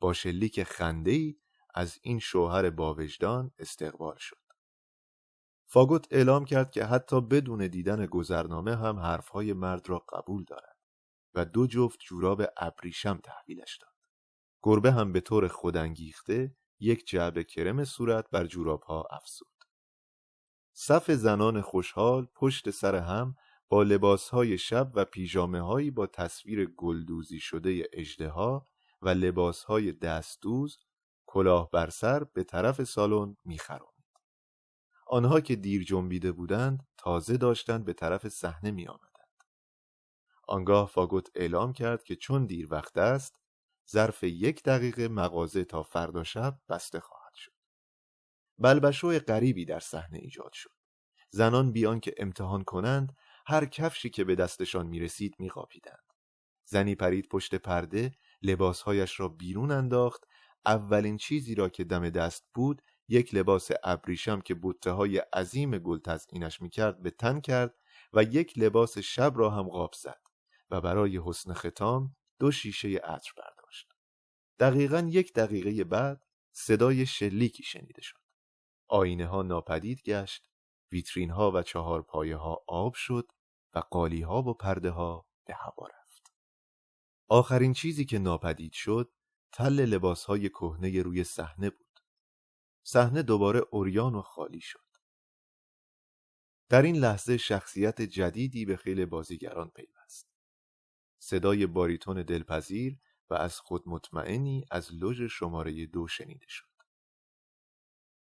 با 0.00 0.12
شلیک 0.12 0.62
خندهی 0.62 1.38
از 1.74 1.98
این 2.02 2.18
شوهر 2.18 2.70
باوجدان 2.70 3.50
استقبال 3.58 4.16
شد. 4.18 4.36
فاگوت 5.66 6.06
اعلام 6.10 6.44
کرد 6.44 6.70
که 6.70 6.84
حتی 6.84 7.20
بدون 7.20 7.66
دیدن 7.66 8.06
گذرنامه 8.06 8.76
هم 8.76 8.98
حرفهای 8.98 9.52
مرد 9.52 9.88
را 9.88 9.98
قبول 9.98 10.44
دارد 10.44 10.76
و 11.34 11.44
دو 11.44 11.66
جفت 11.66 11.98
جوراب 12.00 12.42
ابریشم 12.56 13.20
تحویلش 13.24 13.76
داد. 13.76 13.94
گربه 14.62 14.92
هم 14.92 15.12
به 15.12 15.20
طور 15.20 15.48
خودانگیخته 15.48 16.56
یک 16.80 17.06
جعبه 17.06 17.44
کرم 17.44 17.84
صورت 17.84 18.30
بر 18.30 18.46
جورابها 18.46 19.08
افزود. 19.10 19.48
صف 20.72 21.10
زنان 21.10 21.60
خوشحال 21.60 22.26
پشت 22.34 22.70
سر 22.70 22.94
هم 22.96 23.36
با 23.68 23.82
لباسهای 23.82 24.58
شب 24.58 24.90
و 24.94 25.04
پیژامه 25.04 25.60
هایی 25.60 25.90
با 25.90 26.06
تصویر 26.06 26.66
گلدوزی 26.66 27.40
شده 27.40 27.88
اجدها 27.92 28.68
و 29.02 29.08
لباسهای 29.08 29.92
دستدوز 29.92 30.78
کلاه 31.30 31.70
بر 31.70 31.90
سر 31.90 32.24
به 32.24 32.44
طرف 32.44 32.84
سالن 32.84 33.36
میخرامید. 33.44 34.04
آنها 35.06 35.40
که 35.40 35.56
دیر 35.56 35.84
جنبیده 35.84 36.32
بودند 36.32 36.86
تازه 36.96 37.36
داشتند 37.36 37.84
به 37.84 37.92
طرف 37.92 38.28
صحنه 38.28 38.70
می 38.70 38.88
آمدند. 38.88 39.42
آنگاه 40.48 40.88
فاگوت 40.88 41.28
اعلام 41.34 41.72
کرد 41.72 42.02
که 42.02 42.16
چون 42.16 42.46
دیر 42.46 42.68
وقت 42.70 42.98
است 42.98 43.36
ظرف 43.90 44.24
یک 44.24 44.62
دقیقه 44.62 45.08
مغازه 45.08 45.64
تا 45.64 45.82
فردا 45.82 46.24
شب 46.24 46.58
بسته 46.68 47.00
خواهد 47.00 47.34
شد. 47.34 47.52
بلبشوی 48.58 49.18
غریبی 49.18 49.64
در 49.64 49.80
صحنه 49.80 50.18
ایجاد 50.18 50.52
شد. 50.52 50.70
زنان 51.30 51.72
بیان 51.72 52.00
که 52.00 52.14
امتحان 52.16 52.64
کنند 52.64 53.16
هر 53.46 53.66
کفشی 53.66 54.10
که 54.10 54.24
به 54.24 54.34
دستشان 54.34 54.86
می 54.86 55.00
رسید 55.00 55.34
می 55.38 55.50
زنی 56.64 56.94
پرید 56.94 57.28
پشت 57.28 57.54
پرده 57.54 58.12
لباسهایش 58.42 59.20
را 59.20 59.28
بیرون 59.28 59.70
انداخت 59.70 60.24
اولین 60.66 61.16
چیزی 61.16 61.54
را 61.54 61.68
که 61.68 61.84
دم 61.84 62.10
دست 62.10 62.44
بود 62.54 62.82
یک 63.08 63.34
لباس 63.34 63.68
ابریشم 63.84 64.40
که 64.40 64.54
بوته 64.54 64.90
های 64.90 65.18
عظیم 65.18 65.78
گل 65.78 65.98
تزئینش 65.98 66.62
می‌کرد 66.62 67.02
به 67.02 67.10
تن 67.10 67.40
کرد 67.40 67.74
و 68.12 68.22
یک 68.22 68.58
لباس 68.58 68.98
شب 68.98 69.32
را 69.36 69.50
هم 69.50 69.68
قاب 69.68 69.94
زد 69.94 70.22
و 70.70 70.80
برای 70.80 71.20
حسن 71.24 71.52
ختام 71.52 72.16
دو 72.38 72.50
شیشه 72.50 72.88
عطر 72.88 73.32
برداشت. 73.36 73.92
دقیقا 74.58 75.08
یک 75.10 75.32
دقیقه 75.32 75.84
بعد 75.84 76.24
صدای 76.52 77.06
شلیکی 77.06 77.62
شنیده 77.62 78.02
شد. 78.02 78.18
آینه 78.88 79.26
ها 79.26 79.42
ناپدید 79.42 80.02
گشت، 80.02 80.48
ویترین 80.92 81.30
ها 81.30 81.50
و 81.50 81.62
چهار 81.62 82.02
پایه 82.02 82.36
ها 82.36 82.64
آب 82.68 82.94
شد 82.94 83.32
و 83.74 83.78
قالی 83.78 84.22
ها 84.22 84.42
و 84.42 84.54
پرده 84.54 84.90
ها 84.90 85.26
به 85.46 85.54
هوا 85.54 85.86
رفت. 85.86 86.32
آخرین 87.28 87.72
چیزی 87.72 88.04
که 88.04 88.18
ناپدید 88.18 88.72
شد 88.72 89.12
تل 89.52 89.80
لباس 89.80 90.24
های 90.24 90.48
کهنه 90.48 91.02
روی 91.02 91.24
صحنه 91.24 91.70
بود. 91.70 92.00
صحنه 92.82 93.22
دوباره 93.22 93.60
اوریان 93.70 94.14
و 94.14 94.22
خالی 94.22 94.60
شد. 94.60 94.88
در 96.68 96.82
این 96.82 96.96
لحظه 96.96 97.36
شخصیت 97.36 98.02
جدیدی 98.02 98.64
به 98.64 98.76
خیل 98.76 99.04
بازیگران 99.04 99.70
پیوست. 99.70 100.28
صدای 101.18 101.66
باریتون 101.66 102.22
دلپذیر 102.22 102.98
و 103.30 103.34
از 103.34 103.58
خود 103.60 103.82
مطمئنی 103.86 104.64
از 104.70 104.94
لوژ 104.94 105.22
شماره 105.22 105.86
دو 105.86 106.06
شنیده 106.08 106.46
شد. 106.48 106.68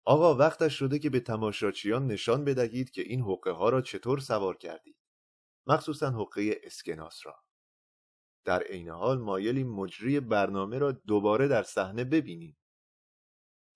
آقا 0.04 0.34
وقتش 0.34 0.78
شده 0.78 0.98
که 0.98 1.10
به 1.10 1.20
تماشاچیان 1.20 2.06
نشان 2.06 2.44
بدهید 2.44 2.90
که 2.90 3.02
این 3.02 3.20
حقه 3.20 3.50
ها 3.50 3.68
را 3.68 3.82
چطور 3.82 4.18
سوار 4.20 4.56
کردید. 4.56 4.96
مخصوصا 5.66 6.10
حقه 6.10 6.60
اسکناس 6.62 7.26
را. 7.26 7.44
در 8.44 8.62
عین 8.62 8.88
حال 8.88 9.18
مایلی 9.18 9.64
مجری 9.64 10.20
برنامه 10.20 10.78
را 10.78 10.92
دوباره 10.92 11.48
در 11.48 11.62
صحنه 11.62 12.04
ببینید. 12.04 12.56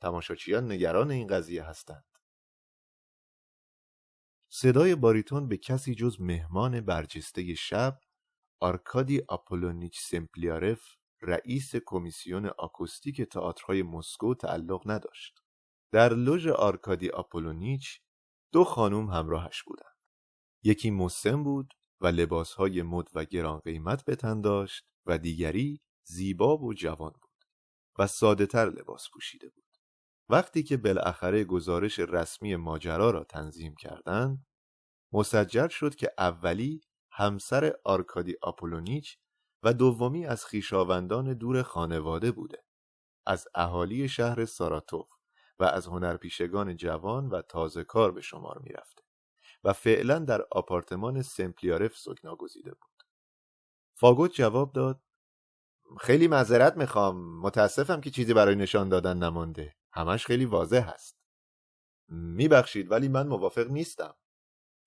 تماشاچیان 0.00 0.72
نگران 0.72 1.10
این 1.10 1.26
قضیه 1.26 1.64
هستند. 1.64 2.04
صدای 4.52 4.94
باریتون 4.94 5.48
به 5.48 5.56
کسی 5.56 5.94
جز 5.94 6.20
مهمان 6.20 6.80
برجسته 6.80 7.54
شب 7.54 8.00
آرکادی 8.60 9.22
آپولونیچ 9.28 10.00
سمپلیارف 10.00 10.80
رئیس 11.22 11.76
کمیسیون 11.86 12.46
آکوستیک 12.46 13.22
تئاترهای 13.22 13.82
مسکو 13.82 14.34
تعلق 14.34 14.90
نداشت. 14.90 15.42
در 15.92 16.12
لوژ 16.12 16.46
آرکادی 16.46 17.10
آپولونیچ 17.10 18.00
دو 18.52 18.64
خانم 18.64 19.10
همراهش 19.10 19.62
بودند. 19.62 19.96
یکی 20.62 20.90
مسن 20.90 21.44
بود 21.44 21.74
و 22.00 22.06
لباسهای 22.06 22.82
مد 22.82 23.08
و 23.14 23.24
گران 23.24 23.60
قیمت 23.60 24.04
به 24.04 24.16
تن 24.16 24.40
داشت 24.40 24.84
و 25.06 25.18
دیگری 25.18 25.80
زیبا 26.04 26.56
و 26.58 26.74
جوان 26.74 27.12
بود 27.22 27.44
و 27.98 28.06
ساده 28.06 28.46
تر 28.46 28.70
لباس 28.70 29.08
پوشیده 29.12 29.48
بود. 29.48 29.64
وقتی 30.28 30.62
که 30.62 30.76
بالاخره 30.76 31.44
گزارش 31.44 31.98
رسمی 31.98 32.56
ماجرا 32.56 33.10
را 33.10 33.24
تنظیم 33.24 33.74
کردند 33.76 34.46
مسجل 35.12 35.68
شد 35.68 35.94
که 35.94 36.12
اولی 36.18 36.80
همسر 37.12 37.72
آرکادی 37.84 38.36
آپولونیچ 38.42 39.18
و 39.62 39.72
دومی 39.72 40.26
از 40.26 40.44
خیشاوندان 40.44 41.34
دور 41.34 41.62
خانواده 41.62 42.32
بوده. 42.32 42.64
از 43.26 43.48
اهالی 43.54 44.08
شهر 44.08 44.44
ساراتوف 44.44 45.10
و 45.58 45.64
از 45.64 45.86
هنرپیشگان 45.86 46.76
جوان 46.76 47.28
و 47.28 47.42
تازه 47.42 47.84
کار 47.84 48.12
به 48.12 48.20
شمار 48.20 48.58
می‌رفته. 48.58 49.02
و 49.66 49.72
فعلا 49.72 50.18
در 50.18 50.42
آپارتمان 50.50 51.22
سمپلیارف 51.22 51.98
سکنا 51.98 52.36
گزیده 52.36 52.70
بود. 52.70 53.02
فاگوت 53.94 54.32
جواب 54.32 54.72
داد 54.72 55.00
خیلی 56.00 56.28
معذرت 56.28 56.76
می‌خوام. 56.76 57.40
متاسفم 57.40 58.00
که 58.00 58.10
چیزی 58.10 58.34
برای 58.34 58.54
نشان 58.54 58.88
دادن 58.88 59.16
نمانده. 59.16 59.76
همش 59.92 60.26
خیلی 60.26 60.44
واضح 60.44 60.90
هست. 60.94 61.16
میبخشید 62.08 62.90
ولی 62.90 63.08
من 63.08 63.26
موافق 63.26 63.70
نیستم. 63.70 64.14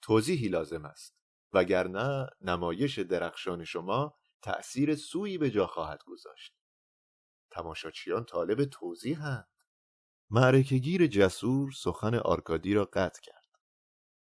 توضیحی 0.02 0.48
لازم 0.48 0.86
است. 0.86 1.16
وگرنه 1.54 2.30
نمایش 2.42 3.00
درخشان 3.00 3.64
شما 3.64 4.18
تأثیر 4.42 4.96
سویی 4.96 5.38
به 5.38 5.50
جا 5.52 5.68
خواهد 5.68 6.04
گذاشت. 6.04 6.56
تماشاچیان 7.52 8.26
طالب 8.26 8.66
توضیحند 8.66 9.48
معرکگیر 10.30 11.08
جسور 11.08 11.72
سخن 11.72 12.16
آرکادی 12.16 12.74
را 12.74 12.86
قطع 12.86 13.22
کرد. 13.22 13.39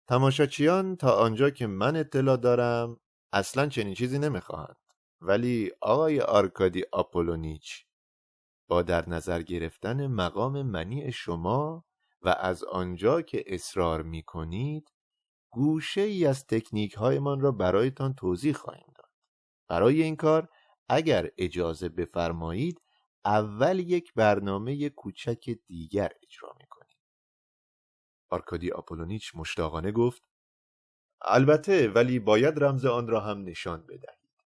تماشاچیان 0.09 0.97
تا 0.97 1.12
آنجا 1.12 1.51
که 1.51 1.66
من 1.66 1.97
اطلاع 1.97 2.37
دارم 2.37 3.01
اصلا 3.33 3.66
چنین 3.66 3.95
چیزی 3.95 4.19
نمی‌خواهند. 4.19 4.77
ولی 5.20 5.70
آقای 5.81 6.20
آرکادی 6.20 6.85
آپولونیچ 6.93 7.85
با 8.69 8.83
در 8.83 9.09
نظر 9.09 9.43
گرفتن 9.43 10.07
مقام 10.07 10.62
منیع 10.62 11.12
شما 11.12 11.85
و 12.23 12.28
از 12.28 12.65
آنجا 12.65 13.23
که 13.23 13.45
اصرار 13.47 14.03
می 14.03 14.23
کنید 14.23 14.93
گوشه 15.51 16.01
ای 16.01 16.27
از 16.27 16.47
تکنیک 16.47 16.95
هایمان 16.95 17.41
را 17.41 17.53
برایتان 17.53 18.15
توضیح 18.15 18.53
خواهیم 18.53 18.93
داد. 18.97 19.11
برای 19.69 20.03
این 20.03 20.16
کار 20.16 20.49
اگر 20.89 21.31
اجازه 21.39 21.89
بفرمایید 21.89 22.83
اول 23.24 23.78
یک 23.78 24.15
برنامه 24.15 24.89
کوچک 24.89 25.51
دیگر 25.66 26.12
اجرا 26.23 26.53
آرکادی 28.31 28.70
آپولونیچ 28.70 29.32
مشتاقانه 29.35 29.93
گفت 29.93 30.23
البته 31.23 31.89
ولی 31.89 32.19
باید 32.19 32.65
رمز 32.65 32.85
آن 32.85 33.09
را 33.09 33.20
هم 33.20 33.43
نشان 33.43 33.86
بدهید 33.86 34.44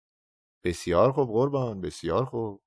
بسیار 0.63 1.11
خوب 1.11 1.29
قربان 1.29 1.81
بسیار 1.81 2.25
خوب 2.25 2.63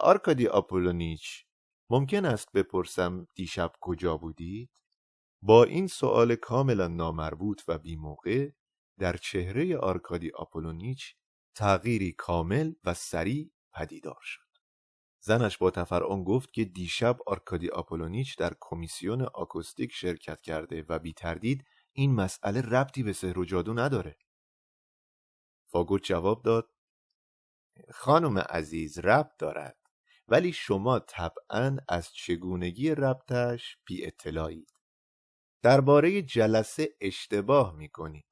آرکادی 0.00 0.46
آپولونیچ 0.46 1.46
ممکن 1.90 2.24
است 2.24 2.52
بپرسم 2.52 3.26
دیشب 3.34 3.72
کجا 3.80 4.16
بودید؟ 4.16 4.70
با 5.42 5.64
این 5.64 5.86
سؤال 5.86 6.34
کاملا 6.34 6.88
نامربوط 6.88 7.62
و 7.68 7.78
بیموقع 7.78 8.50
در 8.98 9.16
چهره 9.16 9.76
آرکادی 9.76 10.30
آپولونیچ 10.30 11.16
تغییری 11.54 12.12
کامل 12.12 12.72
و 12.84 12.94
سریع 12.94 13.50
پدیدار 13.72 14.20
شد. 14.22 14.45
زنش 15.26 15.58
با 15.58 15.70
تفرعن 15.70 16.24
گفت 16.24 16.52
که 16.52 16.64
دیشب 16.64 17.18
آرکادی 17.26 17.68
آپولونیچ 17.68 18.38
در 18.38 18.52
کمیسیون 18.60 19.22
آکوستیک 19.22 19.92
شرکت 19.92 20.40
کرده 20.40 20.84
و 20.88 20.98
بی 20.98 21.12
تردید 21.12 21.64
این 21.92 22.14
مسئله 22.14 22.60
ربطی 22.60 23.02
به 23.02 23.12
سحر 23.12 23.38
و 23.38 23.44
جادو 23.44 23.74
نداره. 23.74 24.16
فاگوت 25.66 26.02
جواب 26.04 26.42
داد 26.42 26.70
خانم 27.90 28.38
عزیز 28.38 28.98
ربط 28.98 29.36
دارد 29.38 29.76
ولی 30.28 30.52
شما 30.52 30.98
طبعا 30.98 31.76
از 31.88 32.12
چگونگی 32.12 32.94
ربطش 32.94 33.76
بی 33.84 34.06
اطلاعید. 34.06 34.72
درباره 35.62 36.22
جلسه 36.22 36.88
اشتباه 37.00 37.74
می 37.74 37.88
کنید. 37.88 38.26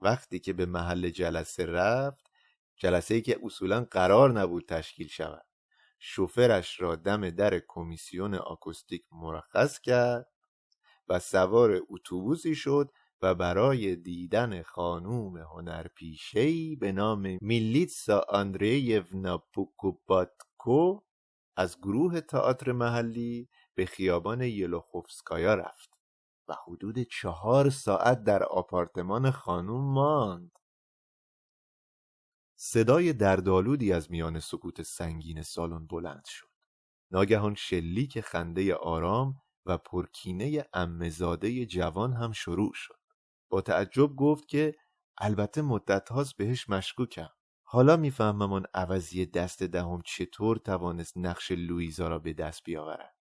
وقتی 0.00 0.38
که 0.38 0.52
به 0.52 0.66
محل 0.66 1.10
جلسه 1.10 1.66
رفت 1.66 2.30
جلسه 2.76 3.14
ای 3.14 3.22
که 3.22 3.38
اصولا 3.42 3.86
قرار 3.90 4.32
نبود 4.32 4.68
تشکیل 4.68 5.08
شود 5.08 5.49
شوفرش 6.02 6.80
را 6.80 6.96
دم 6.96 7.30
در 7.30 7.62
کمیسیون 7.68 8.34
آکوستیک 8.34 9.04
مرخص 9.12 9.80
کرد 9.80 10.26
و 11.08 11.18
سوار 11.18 11.82
اتوبوسی 11.88 12.54
شد 12.54 12.90
و 13.22 13.34
برای 13.34 13.96
دیدن 13.96 14.62
خانوم 14.62 15.36
هنرپیشه‌ای 15.38 16.76
به 16.76 16.92
نام 16.92 17.38
میلیتسا 17.40 18.24
آندرییونا 18.28 19.38
پوکوباتکو 19.38 21.00
از 21.56 21.78
گروه 21.78 22.20
تئاتر 22.20 22.72
محلی 22.72 23.48
به 23.74 23.86
خیابان 23.86 24.40
یلوخوفسکایا 24.40 25.54
رفت 25.54 25.90
و 26.48 26.54
حدود 26.66 26.98
چهار 26.98 27.70
ساعت 27.70 28.24
در 28.24 28.42
آپارتمان 28.42 29.30
خانوم 29.30 29.94
ماند. 29.94 30.59
صدای 32.62 33.12
دردآلودی 33.12 33.92
از 33.92 34.10
میان 34.10 34.40
سکوت 34.40 34.82
سنگین 34.82 35.42
سالن 35.42 35.86
بلند 35.86 36.24
شد. 36.26 36.46
ناگهان 37.10 37.54
شلیک 37.54 38.20
خنده 38.20 38.74
آرام 38.74 39.34
و 39.66 39.78
پرکینه 39.78 40.64
امزاده 40.74 41.66
جوان 41.66 42.12
هم 42.12 42.32
شروع 42.32 42.72
شد. 42.74 42.98
با 43.50 43.60
تعجب 43.60 44.16
گفت 44.16 44.48
که 44.48 44.74
البته 45.18 45.62
مدت 45.62 46.08
هاست 46.08 46.36
بهش 46.36 46.68
مشکوکم. 46.68 47.28
حالا 47.62 47.96
می‌فهمم 47.96 48.52
آن 48.52 48.66
عوضی 48.74 49.26
دست 49.26 49.62
دهم 49.62 50.02
چطور 50.06 50.56
توانست 50.56 51.16
نقش 51.16 51.50
لویزا 51.50 52.08
را 52.08 52.18
به 52.18 52.32
دست 52.32 52.64
بیاورد 52.64 53.14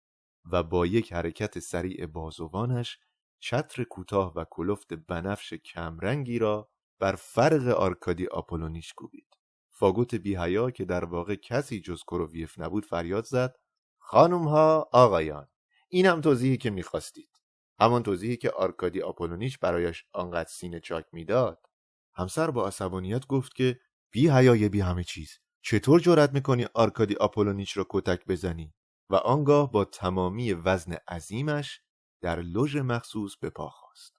و 0.53 0.63
با 0.63 0.87
یک 0.87 1.13
حرکت 1.13 1.59
سریع 1.59 2.07
بازوانش 2.07 2.99
چتر 3.41 3.85
کوتاه 3.85 4.33
و 4.35 4.45
کلفت 4.51 4.95
بنفش 4.95 5.55
کمرنگی 5.55 6.39
را 6.39 6.71
بر 6.99 7.15
فرق 7.15 7.69
آرکادی 7.69 8.27
آپولونیش 8.27 8.93
کوبید. 8.93 9.27
فاگوت 9.71 10.15
بی‌حیا 10.15 10.71
که 10.71 10.85
در 10.85 11.05
واقع 11.05 11.35
کسی 11.35 11.81
جز 11.81 12.03
کروویف 12.03 12.59
نبود 12.59 12.85
فریاد 12.85 13.25
زد 13.25 13.57
خانم 13.99 14.49
ها 14.49 14.89
آقایان 14.93 15.49
این 15.89 16.07
هم 16.07 16.21
توضیحی 16.21 16.57
که 16.57 16.71
می‌خواستید. 16.71 17.31
همان 17.81 18.03
توضیحی 18.03 18.37
که 18.37 18.51
آرکادی 18.51 19.03
آپولونیچ 19.03 19.59
برایش 19.59 20.05
آنقدر 20.13 20.49
سینه 20.49 20.81
چاک 20.81 21.07
می‌داد. 21.13 21.67
همسر 22.15 22.51
با 22.51 22.67
عصبانیت 22.67 23.27
گفت 23.27 23.55
که 23.55 23.81
بی 24.11 24.29
حیای 24.29 24.69
بی 24.69 24.81
همه 24.81 25.05
چیز. 25.05 25.39
چطور 25.63 26.01
جرأت 26.01 26.33
می‌کنی 26.33 26.67
آرکادی 26.75 27.15
آپولونیچ 27.15 27.79
را 27.79 27.87
کتک 27.91 28.27
بزنی؟ 28.27 28.75
و 29.11 29.17
آنگاه 29.17 29.73
با 29.73 29.85
تمامی 29.85 30.53
وزن 30.53 30.93
عظیمش 31.09 31.81
در 32.21 32.41
لژ 32.41 32.77
مخصوص 32.77 33.37
به 33.37 33.51
پا 33.51 33.69
خاست 33.69 34.16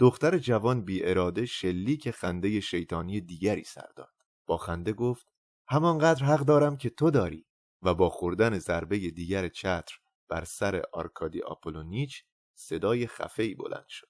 دختر 0.00 0.38
جوان 0.38 0.84
بی 0.84 1.04
اراده 1.04 1.46
شلیک 1.46 2.10
خنده 2.10 2.60
شیطانی 2.60 3.20
دیگری 3.20 3.64
سر 3.64 3.88
داد. 3.96 4.12
با 4.46 4.56
خنده 4.56 4.92
گفت 4.92 5.32
همانقدر 5.68 6.24
حق 6.24 6.40
دارم 6.40 6.76
که 6.76 6.90
تو 6.90 7.10
داری 7.10 7.46
و 7.82 7.94
با 7.94 8.10
خوردن 8.10 8.58
ضربه 8.58 8.98
دیگر 8.98 9.48
چتر 9.48 9.98
بر 10.28 10.44
سر 10.44 10.82
آرکادی 10.92 11.42
آپولونیچ 11.42 12.24
صدای 12.54 13.06
خفه‌ای 13.06 13.54
بلند 13.54 13.88
شد. 13.88 14.08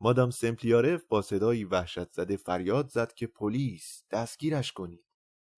مادام 0.00 0.30
سمپلیارف 0.30 1.04
با 1.04 1.22
صدایی 1.22 1.64
وحشت 1.64 2.12
زده 2.12 2.36
فریاد 2.36 2.88
زد 2.88 3.12
که 3.12 3.26
پلیس 3.26 4.04
دستگیرش 4.10 4.72
کنید. 4.72 5.04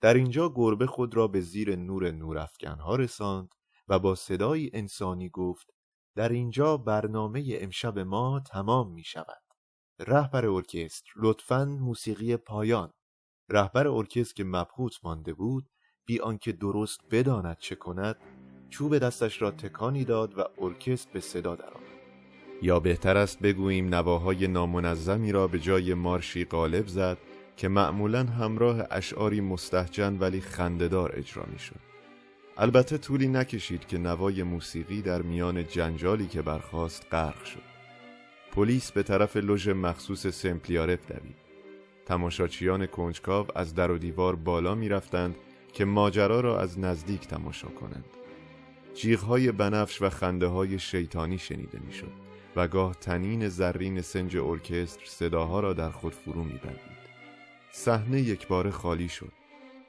در 0.01 0.15
اینجا 0.15 0.53
گربه 0.55 0.87
خود 0.87 1.17
را 1.17 1.29
به 1.29 1.41
زیر 1.41 1.77
نور 1.77 2.11
نورافکنها 2.11 2.97
رساند 2.97 3.55
و 3.89 3.99
با 3.99 4.15
صدایی 4.15 4.71
انسانی 4.75 5.29
گفت 5.29 5.71
در 6.15 6.29
اینجا 6.29 6.77
برنامه 6.77 7.45
امشب 7.61 7.99
ما 7.99 8.41
تمام 8.41 8.93
می 8.93 9.05
شود 9.05 9.44
رهبر 9.99 10.47
ارکستر 10.47 11.13
لطفا 11.17 11.65
موسیقی 11.65 12.37
پایان. 12.37 12.91
رهبر 13.49 13.89
ارکستر 13.89 14.35
که 14.35 14.45
مبهوت 14.45 15.05
مانده 15.05 15.35
بود 15.35 15.69
بی 16.07 16.21
آنکه 16.21 16.53
درست 16.53 17.01
بداند 17.11 17.59
چه 17.59 17.75
کند 17.75 18.17
چوب 18.71 18.99
دستش 18.99 19.43
را 19.43 19.51
تکانی 19.51 20.05
داد 20.05 20.39
و 20.39 20.45
ارکستر 20.59 21.11
به 21.13 21.21
صدا 21.21 21.55
درآمد. 21.55 21.85
یا 22.63 22.81
بهتر 22.81 23.17
است 23.17 23.39
بگوییم 23.39 23.95
نواهای 23.95 24.47
نامنظمی 24.47 25.33
را 25.33 25.47
به 25.47 25.59
جای 25.59 25.95
مارشی 25.95 26.45
غالب 26.45 26.87
زد 26.87 27.19
که 27.57 27.69
معمولا 27.69 28.25
همراه 28.25 28.83
اشعاری 28.91 29.41
مستحجن 29.41 30.19
ولی 30.19 30.41
خندهدار 30.41 31.13
اجرا 31.17 31.45
می 31.53 31.59
شد. 31.59 31.81
البته 32.57 32.99
طولی 32.99 33.29
نکشید 33.29 33.87
که 33.87 33.99
نوای 33.99 34.43
موسیقی 34.43 35.03
در 35.03 35.23
میان 35.23 35.67
جنجالی 35.67 36.27
که 36.27 36.43
برخاست 36.43 37.07
غرق 37.11 37.45
شد. 37.45 37.74
پلیس 38.55 38.93
به 38.93 39.03
طرف 39.03 39.37
لژ 39.37 39.69
مخصوص 39.69 40.27
سمپلیارف 40.27 41.07
دوید. 41.07 41.37
تماشاچیان 42.07 42.87
کنجکاو 42.87 43.47
از 43.55 43.75
در 43.75 43.91
و 43.91 43.99
دیوار 43.99 44.37
بالا 44.37 44.75
می 44.75 44.89
رفتند 44.89 45.37
که 45.73 45.85
ماجرا 45.85 46.41
را 46.41 46.61
از 46.61 46.79
نزدیک 46.79 47.27
تماشا 47.27 47.69
کنند. 47.69 48.05
جیغهای 48.95 49.53
بنفش 49.53 50.03
و 50.03 50.09
خنده 50.09 50.47
های 50.47 50.79
شیطانی 50.79 51.39
شنیده 51.39 51.79
می 51.87 51.93
شد 51.93 52.13
و 52.57 52.69
گاه 52.69 52.95
تنین 52.95 53.49
زرین 53.49 54.01
سنج 54.01 54.37
ارکستر 54.37 55.07
صداها 55.07 55.61
را 55.61 55.73
در 55.73 55.91
خود 55.91 56.15
فرو 56.15 56.45
می 56.45 56.59
بندید. 56.65 57.05
صحنه 57.71 58.21
یک 58.21 58.49
بار 58.49 58.71
خالی 58.71 59.09
شد. 59.09 59.33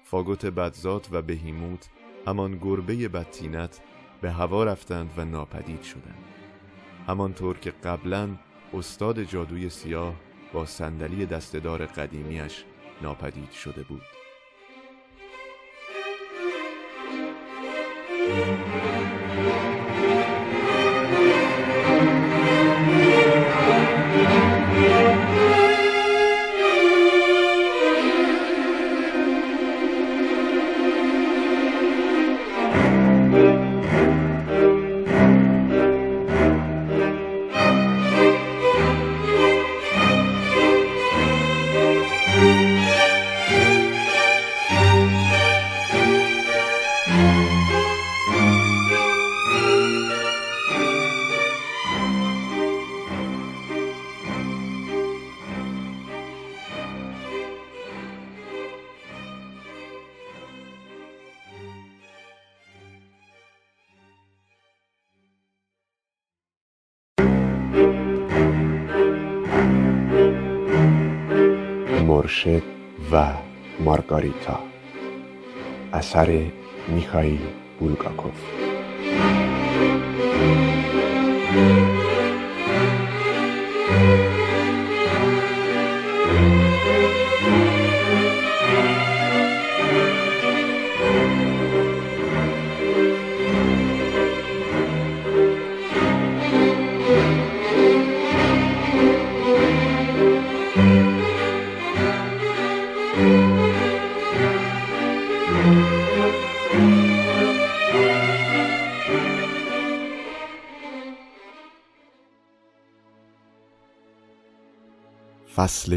فاگوت 0.04 0.46
بدزات 0.46 1.08
و 1.12 1.22
بهیموت 1.22 1.90
همان 2.28 2.58
گربه 2.58 3.08
بدتینت 3.08 3.80
به 4.22 4.32
هوا 4.32 4.64
رفتند 4.64 5.12
و 5.18 5.26
ناپدید 5.26 5.82
شدند. 5.82 6.24
همانطور 7.08 7.58
که 7.58 7.72
قبلا 7.72 8.30
استاد 8.74 9.24
جادوی 9.24 9.70
سیاه 9.70 10.16
با 10.54 10.66
صندلی 10.66 11.26
دستدار 11.26 11.86
قدیمیش 11.86 12.64
ناپدید 13.02 13.52
شده 13.52 13.84
بود. 13.84 14.02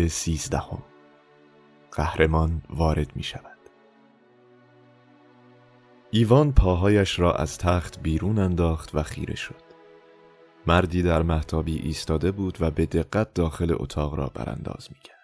سیزدهم. 0.08 0.82
قهرمان 1.92 2.62
وارد 2.70 3.16
می 3.16 3.22
شود 3.22 3.58
ایوان 6.10 6.52
پاهایش 6.52 7.18
را 7.18 7.34
از 7.34 7.58
تخت 7.58 8.00
بیرون 8.00 8.38
انداخت 8.38 8.94
و 8.94 9.02
خیره 9.02 9.36
شد. 9.36 9.68
مردی 10.66 11.02
در 11.02 11.22
محتابی 11.22 11.76
ایستاده 11.76 12.32
بود 12.32 12.58
و 12.60 12.70
به 12.70 12.86
دقت 12.86 13.34
داخل 13.34 13.74
اتاق 13.78 14.14
را 14.14 14.26
برانداز 14.34 14.88
می 14.90 14.98
کرد 15.04 15.18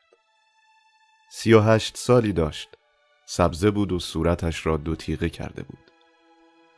سی 1.30 1.54
و 1.54 1.60
هشت 1.60 1.96
سالی 1.96 2.32
داشت. 2.32 2.68
سبزه 3.26 3.70
بود 3.70 3.92
و 3.92 3.98
صورتش 3.98 4.66
را 4.66 4.76
دو 4.76 4.96
تیغه 4.96 5.28
کرده 5.28 5.62
بود. 5.62 5.90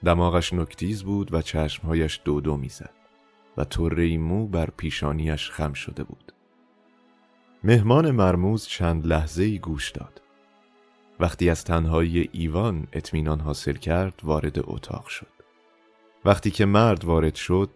دماغش 0.04 0.52
نکتیز 0.52 1.04
بود 1.04 1.34
و 1.34 1.42
چشمهایش 1.42 2.20
دو 2.24 2.40
دو 2.40 2.56
می‌زد 2.56 2.94
و 3.56 3.64
طره 3.64 4.18
مو 4.18 4.46
بر 4.46 4.70
پیشانیش 4.70 5.50
خم 5.50 5.72
شده 5.72 6.04
بود. 6.04 6.32
مهمان 7.66 8.10
مرموز 8.10 8.66
چند 8.66 9.06
لحظه 9.06 9.43
ای 9.43 9.59
گوش 9.59 9.90
داد. 9.90 10.22
وقتی 11.20 11.51
از 11.51 11.64
تنهایی 11.64 12.28
ایوان 12.32 12.86
اطمینان 12.93 13.40
حاصل 13.40 13.72
کرد 13.72 14.20
وارد 14.22 14.59
اتاق 14.59 15.06
شد. 15.06 15.32
وقتی 16.24 16.51
که 16.51 16.64
مرد 16.64 17.05
وارد 17.05 17.34
شد 17.34 17.70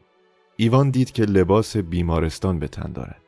ایوان 0.56 0.90
دید 0.90 1.10
که 1.10 1.22
لباس 1.24 1.76
بیمارستان 1.76 2.58
به 2.58 2.68
تن 2.68 2.92
دارد. 2.92 3.22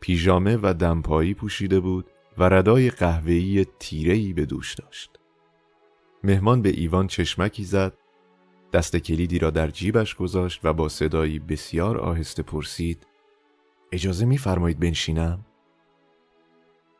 پیژامه 0.00 0.58
و 0.62 0.74
دمپایی 0.78 1.34
پوشیده 1.34 1.80
بود 1.80 2.06
و 2.38 2.42
ردای 2.48 2.90
قهوه‌ای 2.90 3.66
تیره‌ای 3.78 4.32
به 4.32 4.46
دوش 4.46 4.74
داشت. 4.74 5.10
مهمان 6.24 6.62
به 6.62 6.68
ایوان 6.68 7.06
چشمکی 7.06 7.64
زد 7.64 7.92
دست 8.72 8.96
کلیدی 8.96 9.38
را 9.38 9.50
در 9.50 9.68
جیبش 9.68 10.14
گذاشت 10.14 10.60
و 10.64 10.72
با 10.72 10.88
صدایی 10.88 11.38
بسیار 11.38 11.98
آهسته 11.98 12.42
پرسید 12.42 13.06
اجازه 13.92 14.26
میفرمایید 14.26 14.80
بنشینم؟ 14.80 15.46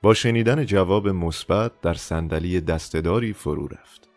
با 0.03 0.15
شنیدن 0.15 0.65
جواب 0.65 1.09
مثبت 1.09 1.81
در 1.81 1.95
صندلی 1.95 2.61
دستداری 2.61 3.33
فرو 3.33 3.69
رفت. 3.69 4.09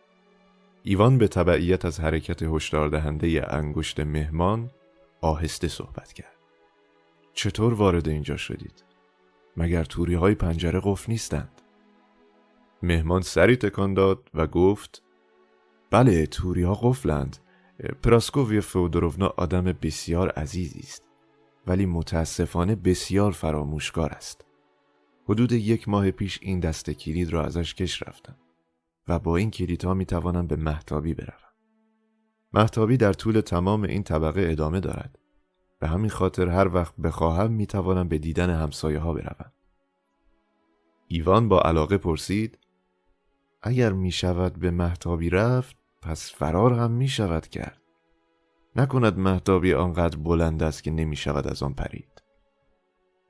ایوان 0.82 1.18
به 1.18 1.28
تبعیت 1.28 1.84
از 1.84 2.00
حرکت 2.00 2.42
هشدار 2.42 2.88
دهنده 2.88 3.54
انگشت 3.54 4.00
مهمان 4.00 4.70
آهسته 5.20 5.68
صحبت 5.68 6.12
کرد. 6.12 6.36
چطور 7.34 7.74
وارد 7.74 8.08
اینجا 8.08 8.36
شدید؟ 8.36 8.84
مگر 9.56 9.84
توری 9.84 10.14
های 10.14 10.34
پنجره 10.34 10.80
قفل 10.84 11.12
نیستند؟ 11.12 11.60
مهمان 12.82 13.22
سری 13.22 13.56
تکان 13.56 13.94
داد 13.94 14.30
و 14.34 14.46
گفت 14.46 15.02
بله 15.90 16.26
توری 16.26 16.62
ها 16.62 16.74
قفلند. 16.74 17.36
پراسکووی 18.02 18.60
فودوروونا 18.60 19.34
آدم 19.36 19.64
بسیار 19.64 20.30
عزیزی 20.30 20.80
است. 20.80 21.03
ولی 21.66 21.86
متاسفانه 21.86 22.74
بسیار 22.74 23.32
فراموشکار 23.32 24.10
است. 24.10 24.44
حدود 25.28 25.52
یک 25.52 25.88
ماه 25.88 26.10
پیش 26.10 26.38
این 26.42 26.60
دست 26.60 26.90
کلید 26.90 27.32
را 27.32 27.44
ازش 27.44 27.74
کش 27.74 28.02
رفتم 28.02 28.36
و 29.08 29.18
با 29.18 29.36
این 29.36 29.50
کلیدها 29.50 29.94
می 29.94 30.06
توانم 30.06 30.46
به 30.46 30.56
محتابی 30.56 31.14
بروم. 31.14 31.38
محتابی 32.52 32.96
در 32.96 33.12
طول 33.12 33.40
تمام 33.40 33.82
این 33.82 34.02
طبقه 34.02 34.46
ادامه 34.50 34.80
دارد. 34.80 35.18
به 35.78 35.88
همین 35.88 36.10
خاطر 36.10 36.48
هر 36.48 36.74
وقت 36.74 36.96
بخواهم 36.96 37.52
می 37.52 37.66
توانم 37.66 38.08
به 38.08 38.18
دیدن 38.18 38.50
همسایه 38.50 38.98
ها 38.98 39.12
بروم. 39.12 39.52
ایوان 41.08 41.48
با 41.48 41.60
علاقه 41.60 41.98
پرسید 41.98 42.58
اگر 43.62 43.92
می 43.92 44.10
شود 44.10 44.58
به 44.58 44.70
محتابی 44.70 45.30
رفت 45.30 45.76
پس 46.02 46.32
فرار 46.32 46.72
هم 46.72 46.90
می 46.90 47.08
شود 47.08 47.48
کرد. 47.48 47.83
نکند 48.76 49.18
مهدابی 49.18 49.74
آنقدر 49.74 50.18
بلند 50.18 50.62
است 50.62 50.82
که 50.82 50.90
نمی 50.90 51.16
شود 51.16 51.46
از 51.46 51.62
آن 51.62 51.74
پرید. 51.74 52.22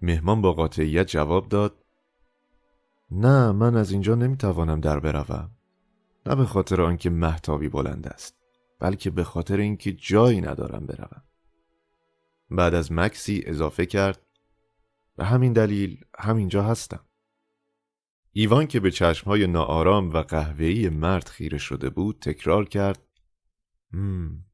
مهمان 0.02 0.40
با 0.40 0.52
قاطعیت 0.52 1.06
جواب 1.06 1.48
داد 1.48 1.84
نه 3.10 3.52
من 3.52 3.76
از 3.76 3.90
اینجا 3.90 4.14
نمی 4.14 4.36
توانم 4.36 4.80
در 4.80 5.00
بروم. 5.00 5.50
نه 6.26 6.34
به 6.34 6.44
خاطر 6.44 6.82
آنکه 6.82 7.10
محتابی 7.10 7.68
بلند 7.68 8.06
است 8.06 8.36
بلکه 8.80 9.10
به 9.10 9.24
خاطر 9.24 9.56
اینکه 9.56 9.92
جایی 9.92 10.40
ندارم 10.40 10.86
بروم. 10.86 11.22
بعد 12.50 12.74
از 12.74 12.92
مکسی 12.92 13.42
اضافه 13.46 13.86
کرد 13.86 14.20
به 15.16 15.24
همین 15.24 15.52
دلیل 15.52 16.04
همینجا 16.18 16.62
هستم. 16.62 17.04
ایوان 18.32 18.66
که 18.66 18.80
به 18.80 18.90
چشمهای 18.90 19.46
ناآرام 19.46 20.10
و 20.10 20.22
قهوه‌ای 20.22 20.88
مرد 20.88 21.28
خیره 21.28 21.58
شده 21.58 21.90
بود 21.90 22.18
تکرار 22.20 22.64
کرد 22.64 23.02
مم. 23.92 24.44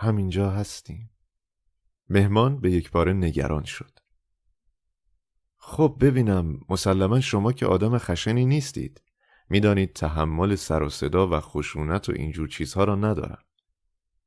همینجا 0.00 0.50
هستیم 0.50 1.10
مهمان 2.08 2.60
به 2.60 2.70
یک 2.70 2.90
بار 2.90 3.12
نگران 3.12 3.64
شد 3.64 3.98
خب 5.56 5.96
ببینم 6.00 6.60
مسلما 6.68 7.20
شما 7.20 7.52
که 7.52 7.66
آدم 7.66 7.98
خشنی 7.98 8.44
نیستید 8.44 9.02
می‌دانید 9.50 9.92
تحمل 9.92 10.54
سر 10.54 10.82
و 10.82 10.88
صدا 10.88 11.28
و 11.28 11.40
خشونت 11.40 12.08
و 12.08 12.12
اینجور 12.12 12.48
چیزها 12.48 12.84
را 12.84 12.94
ندارم. 12.94 13.44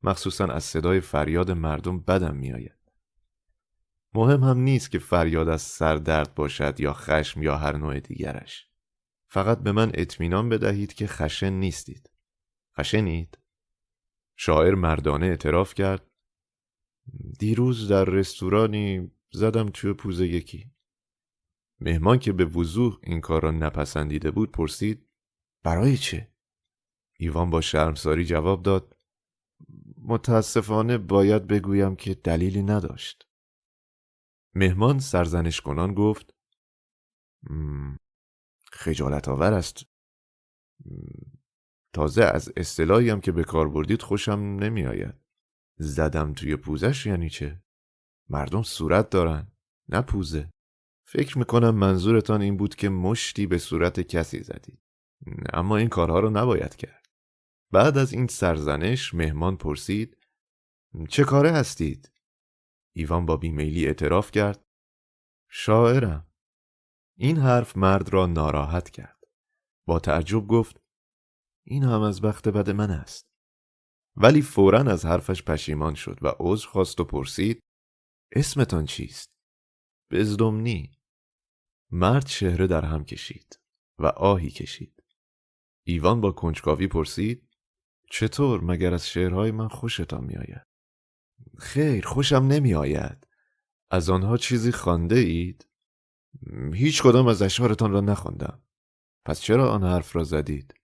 مخصوصا 0.02 0.46
از 0.46 0.64
صدای 0.64 1.00
فریاد 1.00 1.50
مردم 1.50 2.00
بدم 2.00 2.36
میآید. 2.36 2.78
مهم 4.14 4.42
هم 4.42 4.58
نیست 4.58 4.90
که 4.90 4.98
فریاد 4.98 5.48
از 5.48 5.62
سردرد 5.62 6.34
باشد 6.34 6.80
یا 6.80 6.92
خشم 6.92 7.42
یا 7.42 7.56
هر 7.56 7.76
نوع 7.76 8.00
دیگرش. 8.00 8.66
فقط 9.28 9.58
به 9.58 9.72
من 9.72 9.90
اطمینان 9.94 10.48
بدهید 10.48 10.94
که 10.94 11.06
خشن 11.06 11.52
نیستید. 11.52 12.10
خشنید؟ 12.78 13.38
شاعر 14.44 14.74
مردانه 14.74 15.26
اعتراف 15.26 15.74
کرد 15.74 16.10
دیروز 17.38 17.88
در 17.88 18.04
رستورانی 18.04 19.10
زدم 19.32 19.70
توی 19.70 19.92
پوزه 19.92 20.26
یکی. 20.26 20.72
مهمان 21.80 22.18
که 22.18 22.32
به 22.32 22.44
وضوح 22.44 22.98
این 23.02 23.20
کار 23.20 23.42
را 23.42 23.50
نپسندیده 23.50 24.30
بود 24.30 24.52
پرسید 24.52 25.08
برای 25.62 25.96
چه؟ 25.96 26.34
ایوان 27.18 27.50
با 27.50 27.60
شرمساری 27.60 28.24
جواب 28.24 28.62
داد 28.62 28.96
متاسفانه 29.98 30.98
باید 30.98 31.46
بگویم 31.46 31.96
که 31.96 32.14
دلیلی 32.14 32.62
نداشت. 32.62 33.28
مهمان 34.54 34.98
سرزنش 34.98 35.60
کنان 35.60 35.94
گفت 35.94 36.34
خجالت 38.72 39.28
آور 39.28 39.52
است. 39.52 39.86
تازه 41.92 42.24
از 42.24 42.52
اصطلاحی 42.56 43.10
هم 43.10 43.20
که 43.20 43.32
به 43.32 43.44
کار 43.44 43.68
بردید 43.68 44.02
خوشم 44.02 44.40
نمی 44.40 44.86
آید. 44.86 45.14
زدم 45.78 46.32
توی 46.32 46.56
پوزش 46.56 47.06
یعنی 47.06 47.30
چه؟ 47.30 47.62
مردم 48.28 48.62
صورت 48.62 49.10
دارن 49.10 49.52
نه 49.88 50.02
پوزه. 50.02 50.50
فکر 51.06 51.38
می‌کنم 51.38 51.74
منظورتان 51.74 52.42
این 52.42 52.56
بود 52.56 52.74
که 52.74 52.88
مشتی 52.88 53.46
به 53.46 53.58
صورت 53.58 54.00
کسی 54.00 54.42
زدید. 54.42 54.82
اما 55.52 55.76
این 55.76 55.88
کارها 55.88 56.20
رو 56.20 56.30
نباید 56.30 56.76
کرد. 56.76 57.06
بعد 57.70 57.98
از 57.98 58.12
این 58.12 58.26
سرزنش 58.26 59.14
مهمان 59.14 59.56
پرسید 59.56 60.16
چه 61.08 61.24
کاره 61.24 61.50
هستید؟ 61.52 62.12
ایوان 62.94 63.26
با 63.26 63.36
بیمیلی 63.36 63.86
اعتراف 63.86 64.30
کرد 64.30 64.64
شاعرم. 65.50 66.26
این 67.16 67.38
حرف 67.38 67.76
مرد 67.76 68.12
را 68.12 68.26
ناراحت 68.26 68.90
کرد. 68.90 69.24
با 69.86 69.98
تعجب 69.98 70.46
گفت 70.46 70.81
این 71.64 71.84
هم 71.84 72.02
از 72.02 72.20
بخت 72.20 72.48
بد 72.48 72.70
من 72.70 72.90
است. 72.90 73.26
ولی 74.16 74.42
فورا 74.42 74.78
از 74.78 75.04
حرفش 75.04 75.42
پشیمان 75.42 75.94
شد 75.94 76.18
و 76.22 76.32
عذر 76.40 76.66
خواست 76.66 77.00
و 77.00 77.04
پرسید 77.04 77.60
اسمتان 78.32 78.84
چیست؟ 78.84 79.30
بزدمنی 80.10 80.98
مرد 81.90 82.26
شهره 82.26 82.66
در 82.66 82.84
هم 82.84 83.04
کشید 83.04 83.60
و 83.98 84.06
آهی 84.06 84.50
کشید. 84.50 85.02
ایوان 85.84 86.20
با 86.20 86.32
کنجکاوی 86.32 86.86
پرسید 86.86 87.48
چطور 88.10 88.64
مگر 88.64 88.94
از 88.94 89.08
شعرهای 89.08 89.50
من 89.50 89.68
خوشتان 89.68 90.24
میآید؟ 90.24 90.66
خیر 91.58 92.06
خوشم 92.06 92.36
نمیآید. 92.36 93.26
از 93.90 94.10
آنها 94.10 94.36
چیزی 94.36 94.72
خوانده 94.72 95.16
اید 95.16 95.68
هیچ 96.72 97.02
کدام 97.02 97.26
از 97.26 97.42
اشعارتان 97.42 97.92
را 97.92 98.00
نخواندم. 98.00 98.62
پس 99.24 99.40
چرا 99.40 99.72
آن 99.72 99.82
حرف 99.82 100.16
را 100.16 100.24
زدید؟ 100.24 100.74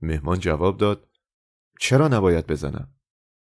مهمان 0.00 0.38
جواب 0.38 0.76
داد 0.76 1.08
چرا 1.80 2.08
نباید 2.08 2.46
بزنم؟ 2.46 2.94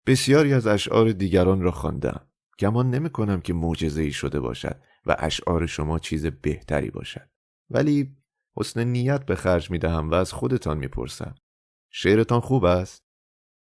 بسیاری 0.06 0.52
از 0.52 0.66
اشعار 0.66 1.12
دیگران 1.12 1.62
را 1.62 1.70
خواندم. 1.70 2.28
گمان 2.58 2.90
نمی 2.90 3.10
کنم 3.10 3.40
که 3.40 3.52
معجزه 3.52 4.02
ای 4.02 4.12
شده 4.12 4.40
باشد 4.40 4.82
و 5.06 5.16
اشعار 5.18 5.66
شما 5.66 5.98
چیز 5.98 6.26
بهتری 6.26 6.90
باشد. 6.90 7.28
ولی 7.70 8.16
حسن 8.56 8.84
نیت 8.84 9.26
به 9.26 9.34
خرج 9.34 9.70
می 9.70 9.78
دهم 9.78 10.10
و 10.10 10.14
از 10.14 10.32
خودتان 10.32 10.78
می 10.78 10.88
پرسم. 10.88 11.34
شعرتان 11.90 12.40
خوب 12.40 12.64
است؟ 12.64 13.04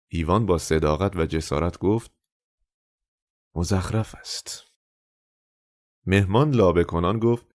ایوان 0.09 0.47
با 0.47 0.59
صداقت 0.59 1.17
و 1.17 1.27
جسارت 1.27 1.79
گفت 1.79 2.11
مزخرف 3.55 4.15
است. 4.15 4.73
مهمان 6.07 6.51
لابه 6.51 6.85
کنان 6.85 7.19
گفت 7.19 7.47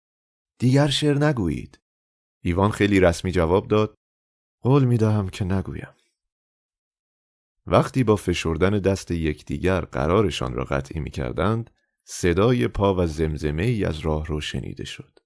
دیگر 0.60 0.88
شعر 0.88 1.18
نگویید. 1.18 1.80
ایوان 2.44 2.72
خیلی 2.72 3.00
رسمی 3.00 3.32
جواب 3.32 3.68
داد 3.68 3.96
قول 4.62 4.84
می 4.84 4.98
دهم 4.98 5.30
که 5.30 5.46
نگویم 5.46 5.94
وقتی 7.66 8.04
با 8.04 8.16
فشردن 8.16 8.70
دست 8.70 9.12
یکدیگر 9.12 9.82
قرارشان 9.82 10.54
را 10.54 10.64
قطعی 10.64 11.00
می 11.00 11.10
کردند 11.10 11.70
صدای 12.04 12.68
پا 12.68 12.96
و 12.96 13.08
زمزمه 13.08 13.64
ای 13.64 13.86
از 13.86 14.00
راه 14.00 14.26
رو 14.26 14.42
شنیده 14.42 14.86
شد. 14.86 15.20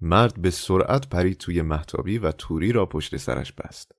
مرد 0.00 0.42
به 0.42 0.50
سرعت 0.50 1.08
پرید 1.08 1.38
توی 1.38 1.62
محتابی 1.62 2.18
و 2.18 2.32
توری 2.32 2.72
را 2.72 2.86
پشت 2.86 3.16
سرش 3.16 3.52
بست. 3.52 3.92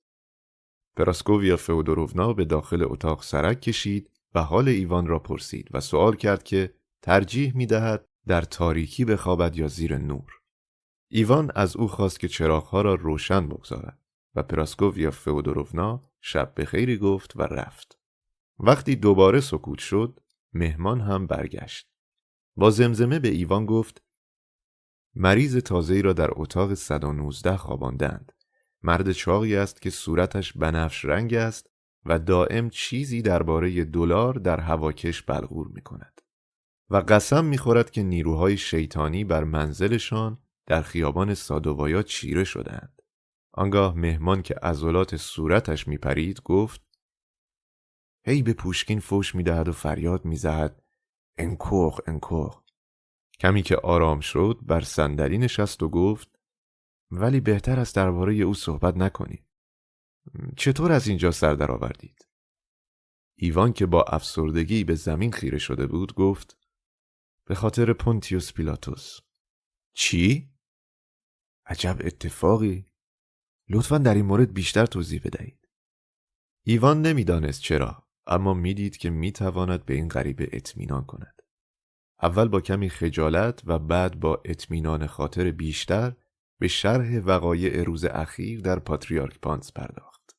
پراسکوویا 0.97 1.57
فودوروونا 1.57 2.33
به 2.33 2.45
داخل 2.45 2.83
اتاق 2.83 3.23
سرک 3.23 3.61
کشید 3.61 4.11
و 4.35 4.41
حال 4.41 4.67
ایوان 4.67 5.07
را 5.07 5.19
پرسید 5.19 5.67
و 5.71 5.79
سوال 5.79 6.15
کرد 6.15 6.43
که 6.43 6.73
ترجیح 7.01 7.57
می 7.57 7.65
دهد 7.65 8.07
در 8.27 8.41
تاریکی 8.41 9.05
بخوابد 9.05 9.55
یا 9.55 9.67
زیر 9.67 9.97
نور. 9.97 10.31
ایوان 11.11 11.51
از 11.55 11.77
او 11.77 11.87
خواست 11.87 12.19
که 12.19 12.27
چراغها 12.27 12.81
را 12.81 12.95
روشن 12.95 13.47
بگذارد 13.47 14.04
و 14.35 14.43
پراسکوویا 14.43 15.11
فودوروونا 15.11 16.01
شب 16.21 16.53
به 16.55 16.65
خیری 16.65 16.97
گفت 16.97 17.35
و 17.35 17.41
رفت. 17.41 17.99
وقتی 18.59 18.95
دوباره 18.95 19.39
سکوت 19.41 19.79
شد، 19.79 20.19
مهمان 20.53 21.01
هم 21.01 21.27
برگشت. 21.27 21.87
با 22.55 22.69
زمزمه 22.69 23.19
به 23.19 23.27
ایوان 23.27 23.65
گفت 23.65 24.03
مریض 25.15 25.57
تازه‌ای 25.57 26.01
را 26.01 26.13
در 26.13 26.29
اتاق 26.31 26.73
119 26.73 27.57
خواباندند. 27.57 28.31
مرد 28.83 29.11
چاقی 29.11 29.55
است 29.55 29.81
که 29.81 29.89
صورتش 29.89 30.53
بنفش 30.53 31.05
رنگ 31.05 31.33
است 31.33 31.69
و 32.05 32.19
دائم 32.19 32.69
چیزی 32.69 33.21
درباره 33.21 33.85
دلار 33.85 34.33
در 34.33 34.59
هواکش 34.59 35.21
بلغور 35.21 35.67
می 35.67 35.81
کند. 35.81 36.21
و 36.89 36.97
قسم 36.97 37.45
می‌خورد 37.45 37.91
که 37.91 38.03
نیروهای 38.03 38.57
شیطانی 38.57 39.23
بر 39.23 39.43
منزلشان 39.43 40.37
در 40.65 40.81
خیابان 40.81 41.33
سادووایا 41.33 42.03
چیره 42.03 42.43
شدند. 42.43 42.94
آنگاه 43.57 43.93
مهمان 43.93 44.41
که 44.41 44.55
عضلات 44.55 45.15
صورتش 45.15 45.87
میپرید 45.87 46.41
گفت 46.41 46.81
هی 48.25 48.43
به 48.43 48.53
پوشکین 48.53 48.99
فوش 48.99 49.35
می‌دهد 49.35 49.67
و 49.67 49.71
فریاد 49.71 50.25
میزهد 50.25 50.83
انکوخ 51.37 51.99
انکوخ 52.07 52.61
کمی 53.39 53.61
که 53.61 53.75
آرام 53.75 54.19
شد 54.19 54.59
بر 54.61 54.81
صندلی 54.81 55.37
نشست 55.37 55.83
و 55.83 55.89
گفت 55.89 56.39
ولی 57.11 57.39
بهتر 57.39 57.79
است 57.79 57.95
درباره 57.95 58.33
او 58.33 58.53
صحبت 58.53 58.97
نکنید 58.97 59.45
چطور 60.57 60.91
از 60.91 61.07
اینجا 61.07 61.31
سر 61.31 61.53
درآوردید؟ 61.53 62.27
ایوان 63.37 63.73
که 63.73 63.85
با 63.85 64.03
افسردگی 64.03 64.83
به 64.83 64.95
زمین 64.95 65.31
خیره 65.31 65.57
شده 65.57 65.87
بود 65.87 66.13
گفت 66.13 66.57
به 67.45 67.55
خاطر 67.55 67.93
پونتیوس 67.93 68.53
پیلاتوس. 68.53 69.19
چی؟ 69.93 70.49
عجب 71.65 71.97
اتفاقی. 71.99 72.85
لطفا 73.69 73.97
در 73.97 74.13
این 74.13 74.25
مورد 74.25 74.53
بیشتر 74.53 74.85
توضیح 74.85 75.21
بدهید 75.23 75.69
ایوان 76.63 77.01
نمی‌دانست 77.01 77.61
چرا 77.61 78.07
اما 78.27 78.53
می‌دید 78.53 78.97
که 78.97 79.09
می‌تواند 79.09 79.85
به 79.85 79.93
این 79.93 80.07
غریبه 80.07 80.49
اطمینان 80.51 81.05
کند. 81.05 81.41
اول 82.21 82.47
با 82.47 82.61
کمی 82.61 82.89
خجالت 82.89 83.61
و 83.65 83.79
بعد 83.79 84.19
با 84.19 84.41
اطمینان 84.45 85.07
خاطر 85.07 85.51
بیشتر 85.51 86.15
به 86.59 86.67
شرح 86.67 87.19
وقایع 87.19 87.83
روز 87.83 88.05
اخیر 88.05 88.61
در 88.61 88.79
پاتریارک 88.79 89.39
پانس 89.39 89.71
پرداخت. 89.71 90.37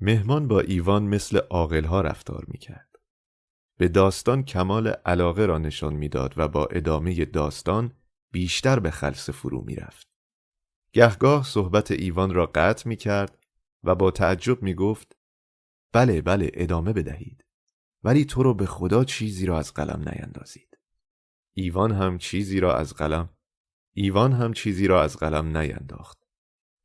مهمان 0.00 0.48
با 0.48 0.60
ایوان 0.60 1.02
مثل 1.02 1.38
عاقلها 1.38 2.00
رفتار 2.00 2.44
می‌کرد. 2.48 2.88
به 3.78 3.88
داستان 3.88 4.42
کمال 4.42 4.88
علاقه 4.88 5.46
را 5.46 5.58
نشان 5.58 5.94
می‌داد 5.94 6.34
و 6.36 6.48
با 6.48 6.66
ادامه 6.66 7.24
داستان 7.24 7.92
بیشتر 8.32 8.78
به 8.78 8.90
خلص 8.90 9.30
فرو 9.30 9.64
می‌رفت. 9.64 10.07
گهگاه 10.92 11.44
صحبت 11.44 11.90
ایوان 11.90 12.34
را 12.34 12.46
قطع 12.46 12.88
می 12.88 12.96
کرد 12.96 13.38
و 13.84 13.94
با 13.94 14.10
تعجب 14.10 14.62
می 14.62 14.74
گفت 14.74 15.16
بله 15.92 16.22
بله 16.22 16.50
ادامه 16.54 16.92
بدهید 16.92 17.44
ولی 18.04 18.24
تو 18.24 18.42
رو 18.42 18.54
به 18.54 18.66
خدا 18.66 19.04
چیزی 19.04 19.46
را 19.46 19.58
از 19.58 19.74
قلم 19.74 20.08
نیندازید 20.08 20.78
ایوان 21.54 21.92
هم 21.92 22.18
چیزی 22.18 22.60
را 22.60 22.76
از 22.76 22.94
قلم 22.94 23.28
ایوان 23.94 24.32
هم 24.32 24.52
چیزی 24.52 24.86
را 24.86 25.02
از 25.02 25.16
قلم 25.16 25.56
نینداخت 25.56 26.18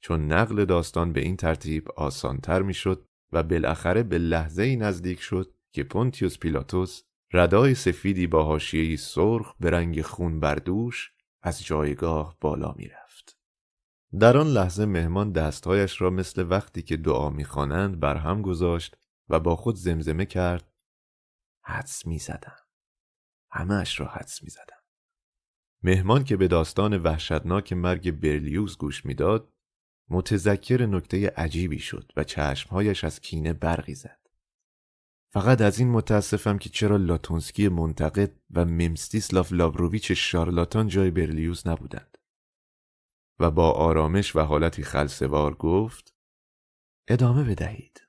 چون 0.01 0.31
نقل 0.31 0.65
داستان 0.65 1.13
به 1.13 1.21
این 1.21 1.37
ترتیب 1.37 1.91
آسانتر 1.91 2.61
می‌شد 2.61 3.05
و 3.31 3.43
بالاخره 3.43 4.03
به 4.03 4.17
لحظه 4.17 4.63
ای 4.63 4.75
نزدیک 4.75 5.21
شد 5.21 5.53
که 5.71 5.83
پونتیوس 5.83 6.37
پیلاتوس 6.37 7.03
ردای 7.33 7.75
سفیدی 7.75 8.27
با 8.27 8.43
حاشیه‌ای 8.43 8.97
سرخ 8.97 9.55
به 9.59 9.69
رنگ 9.69 10.01
خون 10.01 10.39
بردوش 10.39 11.13
از 11.41 11.65
جایگاه 11.65 12.37
بالا 12.41 12.73
می‌رفت. 12.77 13.02
در 14.19 14.37
آن 14.37 14.47
لحظه 14.47 14.85
مهمان 14.85 15.31
دستهایش 15.31 16.01
را 16.01 16.09
مثل 16.09 16.45
وقتی 16.49 16.81
که 16.81 16.97
دعا 16.97 17.29
می‌خوانند 17.29 17.99
بر 17.99 18.17
هم 18.17 18.41
گذاشت 18.41 18.97
و 19.29 19.39
با 19.39 19.55
خود 19.55 19.75
زمزمه 19.75 20.25
کرد 20.25 20.71
حدس 21.61 22.05
می‌زدم 22.05 22.57
همهاش 23.51 23.99
را 23.99 24.07
حدس 24.07 24.43
می‌زدم 24.43 24.83
مهمان 25.83 26.23
که 26.23 26.37
به 26.37 26.47
داستان 26.47 26.97
وحشتناک 26.97 27.73
مرگ 27.73 28.11
برلیوز 28.11 28.77
گوش 28.77 29.05
می‌داد 29.05 29.53
متذکر 30.09 30.85
نکته 30.85 31.29
عجیبی 31.29 31.79
شد 31.79 32.11
و 32.15 32.23
چشمهایش 32.23 33.03
از 33.03 33.19
کینه 33.19 33.53
برقی 33.53 33.95
زد. 33.95 34.19
فقط 35.29 35.61
از 35.61 35.79
این 35.79 35.91
متاسفم 35.91 36.57
که 36.57 36.69
چرا 36.69 36.97
لاتونسکی 36.97 37.69
منتقد 37.69 38.31
و 38.51 38.65
ممستیسلاف 38.65 39.53
لاوروویچ 39.53 40.11
شارلاتان 40.11 40.87
جای 40.87 41.11
برلیوز 41.11 41.67
نبودند. 41.67 42.12
و 43.39 43.51
با 43.51 43.71
آرامش 43.71 44.35
و 44.35 44.39
حالتی 44.39 44.83
خلصوار 44.83 45.53
گفت 45.55 46.13
ادامه 47.07 47.43
بدهید. 47.43 48.01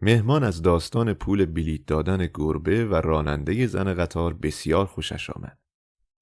مهمان 0.00 0.44
از 0.44 0.62
داستان 0.62 1.14
پول 1.14 1.46
بلیت 1.46 1.86
دادن 1.86 2.26
گربه 2.34 2.84
و 2.84 2.94
راننده 2.94 3.66
زن 3.66 3.94
قطار 3.94 4.34
بسیار 4.34 4.86
خوشش 4.86 5.30
آمد. 5.30 5.58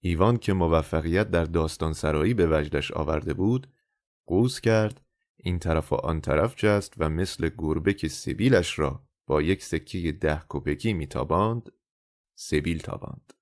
ایوان 0.00 0.36
که 0.36 0.52
موفقیت 0.52 1.30
در 1.30 1.44
داستان 1.44 1.92
سرایی 1.92 2.34
به 2.34 2.46
وجدش 2.46 2.90
آورده 2.90 3.34
بود 3.34 3.72
قوز 4.26 4.60
کرد 4.60 5.00
این 5.36 5.58
طرف 5.58 5.92
و 5.92 5.96
آن 5.96 6.20
طرف 6.20 6.54
جست 6.56 6.94
و 6.98 7.08
مثل 7.08 7.50
گربه 7.58 7.94
که 7.94 8.08
سبیلش 8.08 8.78
را 8.78 9.04
با 9.26 9.42
یک 9.42 9.62
سکه 9.62 10.12
ده 10.12 10.42
کوپکی 10.48 10.92
میتاباند 10.92 11.72
سبیل 12.34 12.78
تاباند 12.78 13.32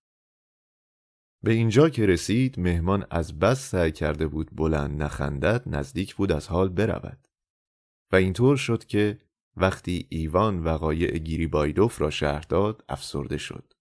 به 1.42 1.52
اینجا 1.52 1.88
که 1.88 2.06
رسید 2.06 2.60
مهمان 2.60 3.06
از 3.10 3.38
بس 3.38 3.70
سعی 3.70 3.92
کرده 3.92 4.26
بود 4.26 4.50
بلند 4.52 5.02
نخندد 5.02 5.62
نزدیک 5.66 6.14
بود 6.14 6.32
از 6.32 6.48
حال 6.48 6.68
برود. 6.68 7.28
و 8.12 8.16
اینطور 8.16 8.56
شد 8.56 8.84
که 8.84 9.18
وقتی 9.56 10.06
ایوان 10.10 10.58
وقایع 10.64 11.18
گیریبایدوف 11.18 12.00
را 12.00 12.10
شهر 12.10 12.40
داد 12.40 12.84
افسرده 12.88 13.38
شد. 13.38 13.72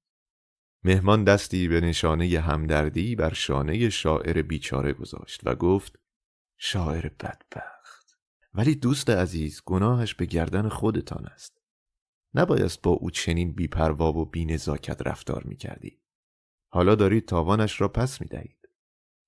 مهمان 0.83 1.23
دستی 1.23 1.67
به 1.67 1.81
نشانه 1.81 2.39
همدردی 2.39 3.15
بر 3.15 3.33
شانه 3.33 3.89
شاعر 3.89 4.41
بیچاره 4.41 4.93
گذاشت 4.93 5.41
و 5.43 5.55
گفت 5.55 5.99
شاعر 6.57 7.09
بدبخت 7.09 8.19
ولی 8.53 8.75
دوست 8.75 9.09
عزیز 9.09 9.61
گناهش 9.65 10.13
به 10.13 10.25
گردن 10.25 10.69
خودتان 10.69 11.25
است. 11.25 11.61
نبایست 12.33 12.81
با 12.81 12.91
او 12.91 13.11
چنین 13.11 13.53
بیپروا 13.53 14.13
و 14.13 14.25
بینزاکت 14.25 15.07
رفتار 15.07 15.43
می‌کردید 15.43 15.98
حالا 16.69 16.95
دارید 16.95 17.25
تاوانش 17.25 17.81
را 17.81 17.87
پس 17.87 18.21
می‌دهید. 18.21 18.69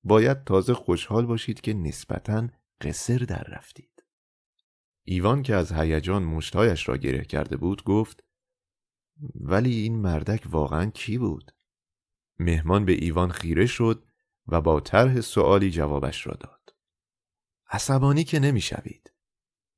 باید 0.04 0.44
تازه 0.44 0.74
خوشحال 0.74 1.26
باشید 1.26 1.62
که 1.62 1.74
نسبتا 1.74 2.48
قصر 2.82 3.18
در 3.18 3.44
رفتید. 3.44 4.06
ایوان 5.04 5.44
که 5.44 5.56
از 5.56 5.72
هیجان 5.72 6.24
مشتهایش 6.24 6.90
را 6.90 6.98
گره 6.98 7.26
کرده 7.26 7.58
بود 7.58 7.84
گفت 7.84 8.24
ولی 9.36 9.76
این 9.76 10.02
مردک 10.02 10.44
واقعا 10.50 10.86
کی 10.86 11.18
بود؟ 11.18 11.52
مهمان 12.40 12.86
به 12.86 12.92
ایوان 12.92 13.32
خیره 13.32 13.66
شد 13.66 14.06
و 14.48 14.62
با 14.62 14.80
طرح 14.80 15.22
سوالی 15.22 15.72
جوابش 15.72 16.28
را 16.28 16.34
داد. 16.34 16.76
عصبانی 17.70 18.24
که 18.24 18.40
نمی‌شوید. 18.40 19.14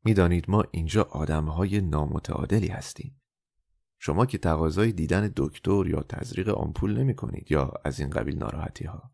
می‌دانید 0.04 0.50
ما 0.50 0.64
اینجا 0.72 1.04
آدمهای 1.04 1.82
نامتعادلی 1.82 2.68
هستیم. 2.68 3.22
شما 4.06 4.26
که 4.26 4.38
تقاضای 4.38 4.92
دیدن 4.92 5.34
دکتر 5.36 5.88
یا 5.88 6.04
تزریق 6.04 6.50
آمپول 6.50 6.98
نمی 6.98 7.16
کنید 7.16 7.52
یا 7.52 7.74
از 7.86 8.00
این 8.00 8.10
قبیل 8.10 8.38
ناراحتی 8.38 8.86
ها. 8.86 9.12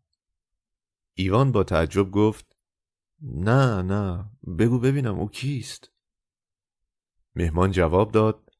ایوان 1.14 1.52
با 1.52 1.64
تعجب 1.64 2.10
گفت 2.10 2.56
نه 3.22 3.82
نه 3.82 4.30
بگو 4.58 4.78
ببینم 4.78 5.18
او 5.18 5.28
کیست؟ 5.28 5.90
مهمان 7.34 7.70
جواب 7.70 8.12
داد 8.12 8.52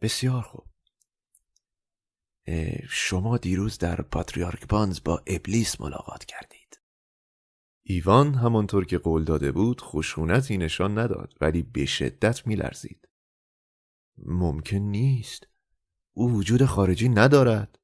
بسیار 0.00 0.42
خوب 0.42 0.66
شما 2.88 3.38
دیروز 3.38 3.78
در 3.78 4.02
پاتریارک 4.02 4.68
بانز 4.68 5.00
با 5.04 5.22
ابلیس 5.26 5.80
ملاقات 5.80 6.24
کردید 6.24 6.80
ایوان 7.82 8.34
همانطور 8.34 8.84
که 8.84 8.98
قول 8.98 9.24
داده 9.24 9.52
بود 9.52 9.80
خشونتی 9.80 10.56
نشان 10.56 10.98
نداد 10.98 11.34
ولی 11.40 11.62
به 11.62 11.86
شدت 11.86 12.46
میلرزید 12.46 13.08
ممکن 14.18 14.76
نیست. 14.76 15.46
او 16.12 16.32
وجود 16.32 16.64
خارجی 16.64 17.08
ندارد. 17.08 17.78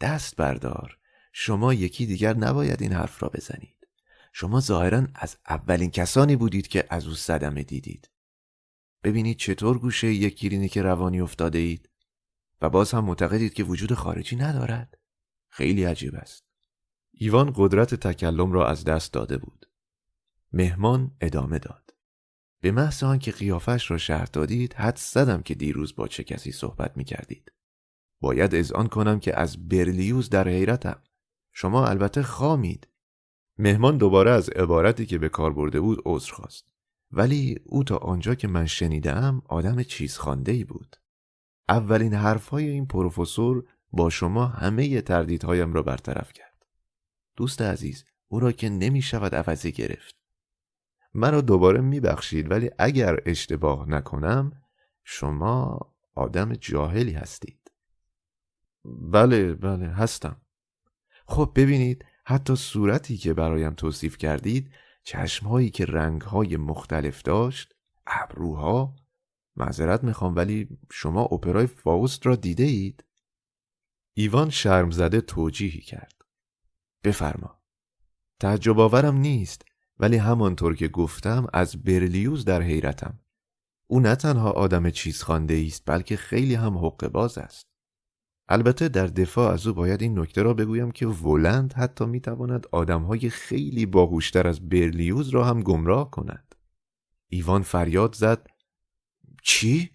دست 0.00 0.36
بردار. 0.36 0.98
شما 1.32 1.74
یکی 1.74 2.06
دیگر 2.06 2.36
نباید 2.36 2.82
این 2.82 2.92
حرف 2.92 3.22
را 3.22 3.28
بزنید. 3.28 3.88
شما 4.32 4.60
ظاهرا 4.60 5.06
از 5.14 5.36
اولین 5.48 5.90
کسانی 5.90 6.36
بودید 6.36 6.68
که 6.68 6.86
از 6.90 7.06
او 7.06 7.14
صدمه 7.14 7.62
دیدید. 7.62 8.10
ببینید 9.04 9.36
چطور 9.36 9.78
گوشه 9.78 10.12
یک 10.12 10.72
که 10.72 10.82
روانی 10.82 11.20
افتاده 11.20 11.58
اید. 11.58 11.88
و 12.60 12.70
باز 12.70 12.92
هم 12.92 13.04
معتقدید 13.04 13.54
که 13.54 13.64
وجود 13.64 13.94
خارجی 13.94 14.36
ندارد. 14.36 14.98
خیلی 15.48 15.84
عجیب 15.84 16.14
است. 16.14 16.44
ایوان 17.12 17.52
قدرت 17.56 17.94
تکلم 17.94 18.52
را 18.52 18.68
از 18.68 18.84
دست 18.84 19.12
داده 19.12 19.38
بود. 19.38 19.70
مهمان 20.52 21.16
ادامه 21.20 21.58
داد. 21.58 21.87
به 22.60 22.70
محض 22.70 23.02
آنکه 23.02 23.32
قیافش 23.32 23.90
را 23.90 23.98
شهر 23.98 24.24
دادید 24.24 24.74
حد 24.74 24.96
زدم 24.96 25.42
که 25.42 25.54
دیروز 25.54 25.96
با 25.96 26.08
چه 26.08 26.24
کسی 26.24 26.52
صحبت 26.52 26.96
می 26.96 27.04
کردید. 27.04 27.52
باید 28.20 28.54
اذعان 28.54 28.86
کنم 28.86 29.20
که 29.20 29.40
از 29.40 29.68
برلیوز 29.68 30.30
در 30.30 30.48
حیرتم. 30.48 31.02
شما 31.52 31.86
البته 31.86 32.22
خامید. 32.22 32.88
مهمان 33.58 33.98
دوباره 33.98 34.30
از 34.30 34.48
عبارتی 34.48 35.06
که 35.06 35.18
به 35.18 35.28
کار 35.28 35.52
برده 35.52 35.80
بود 35.80 36.02
عذر 36.04 36.32
خواست. 36.32 36.72
ولی 37.10 37.58
او 37.64 37.84
تا 37.84 37.96
آنجا 37.96 38.34
که 38.34 38.48
من 38.48 38.66
شنیدم 38.66 39.42
آدم 39.48 39.82
چیز 39.82 40.16
خانده 40.16 40.52
ای 40.52 40.64
بود. 40.64 40.96
اولین 41.68 42.14
حرفهای 42.14 42.68
این 42.68 42.86
پروفسور 42.86 43.64
با 43.92 44.10
شما 44.10 44.46
همه 44.46 45.00
تردیدهایم 45.00 45.72
را 45.72 45.82
برطرف 45.82 46.32
کرد. 46.32 46.66
دوست 47.36 47.62
عزیز 47.62 48.04
او 48.28 48.40
را 48.40 48.52
که 48.52 48.68
نمی 48.68 49.02
شود 49.02 49.34
عوضی 49.34 49.72
گرفت. 49.72 50.17
مرا 51.14 51.40
دوباره 51.40 51.80
میبخشید 51.80 52.50
ولی 52.50 52.70
اگر 52.78 53.18
اشتباه 53.26 53.90
نکنم 53.90 54.62
شما 55.04 55.78
آدم 56.14 56.52
جاهلی 56.52 57.12
هستید. 57.12 57.72
بله 58.84 59.54
بله 59.54 59.86
هستم. 59.86 60.40
خب 61.26 61.52
ببینید 61.56 62.04
حتی 62.24 62.56
صورتی 62.56 63.16
که 63.16 63.34
برایم 63.34 63.74
توصیف 63.74 64.18
کردید 64.18 64.72
چشمهایی 65.02 65.70
که 65.70 65.84
رنگهای 65.84 66.56
مختلف 66.56 67.22
داشت 67.22 67.74
ابروها 68.06 68.96
معذرت 69.56 70.04
می‌خوام 70.04 70.36
ولی 70.36 70.68
شما 70.92 71.22
اپرای 71.22 71.66
فاوست 71.66 72.26
را 72.26 72.36
دیده 72.36 72.64
اید؟ 72.64 73.04
ایوان 74.14 74.50
شرم 74.50 74.90
زده 74.90 75.20
توجیهی 75.20 75.80
کرد. 75.80 76.14
بفرما. 77.04 77.62
تعجب 78.40 78.78
آورم 78.78 79.16
نیست. 79.16 79.64
ولی 80.00 80.16
همانطور 80.16 80.76
که 80.76 80.88
گفتم 80.88 81.46
از 81.52 81.82
برلیوز 81.82 82.44
در 82.44 82.62
حیرتم. 82.62 83.18
او 83.86 84.00
نه 84.00 84.16
تنها 84.16 84.50
آدم 84.50 84.90
چیز 84.90 85.22
خانده 85.22 85.64
است 85.66 85.82
بلکه 85.86 86.16
خیلی 86.16 86.54
هم 86.54 86.78
حق 86.78 87.08
باز 87.08 87.38
است. 87.38 87.66
البته 88.48 88.88
در 88.88 89.06
دفاع 89.06 89.52
از 89.52 89.66
او 89.66 89.74
باید 89.74 90.02
این 90.02 90.18
نکته 90.18 90.42
را 90.42 90.54
بگویم 90.54 90.90
که 90.90 91.06
ولند 91.06 91.72
حتی 91.72 92.06
می‌تواند 92.06 92.66
آدمهای 92.72 93.30
خیلی 93.30 93.86
باهوشتر 93.86 94.48
از 94.48 94.68
برلیوز 94.68 95.28
را 95.28 95.44
هم 95.44 95.60
گمراه 95.60 96.10
کند. 96.10 96.54
ایوان 97.28 97.62
فریاد 97.62 98.14
زد 98.14 98.46
چی؟ 99.42 99.90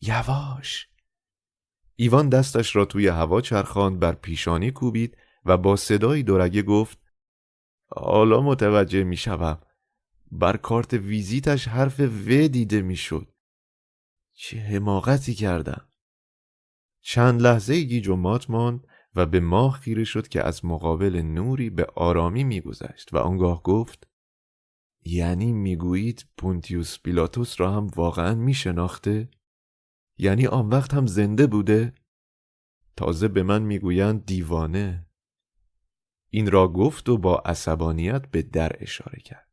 یواش. 0.00 0.88
ایوان 1.96 2.28
دستش 2.28 2.76
را 2.76 2.84
توی 2.84 3.08
هوا 3.08 3.40
چرخاند 3.40 3.98
بر 3.98 4.12
پیشانی 4.12 4.70
کوبید 4.70 5.16
و 5.44 5.56
با 5.56 5.76
صدایی 5.76 6.22
دورگه 6.22 6.62
گفت 6.62 7.03
حالا 7.86 8.40
متوجه 8.40 9.04
می 9.04 9.16
شوم 9.16 9.60
بر 10.32 10.56
کارت 10.56 10.92
ویزیتش 10.92 11.68
حرف 11.68 12.00
و 12.00 12.48
دیده 12.48 12.82
می 12.82 12.96
شد 12.96 13.34
چه 14.32 14.58
حماقتی 14.58 15.34
کردم 15.34 15.88
چند 17.02 17.42
لحظه 17.42 17.80
گیج 17.80 18.08
و 18.08 18.16
مات 18.16 18.50
ماند 18.50 18.86
و 19.14 19.26
به 19.26 19.40
ماه 19.40 19.72
خیره 19.72 20.04
شد 20.04 20.28
که 20.28 20.46
از 20.46 20.64
مقابل 20.64 21.16
نوری 21.16 21.70
به 21.70 21.86
آرامی 21.96 22.44
میگذشت 22.44 23.14
و 23.14 23.18
آنگاه 23.18 23.62
گفت 23.62 24.08
یعنی 25.04 25.52
می‌گویید 25.52 26.26
پونتیوس 26.36 26.98
پیلاتوس 26.98 27.60
را 27.60 27.72
هم 27.72 27.86
واقعا 27.86 28.34
میشناخته؟ 28.34 29.28
یعنی 30.18 30.46
آن 30.46 30.68
وقت 30.68 30.94
هم 30.94 31.06
زنده 31.06 31.46
بوده؟ 31.46 31.94
تازه 32.96 33.28
به 33.28 33.42
من 33.42 33.62
می‌گویند 33.62 34.26
دیوانه 34.26 35.03
این 36.34 36.50
را 36.50 36.68
گفت 36.68 37.08
و 37.08 37.18
با 37.18 37.36
عصبانیت 37.36 38.26
به 38.26 38.42
در 38.42 38.72
اشاره 38.80 39.20
کرد. 39.20 39.48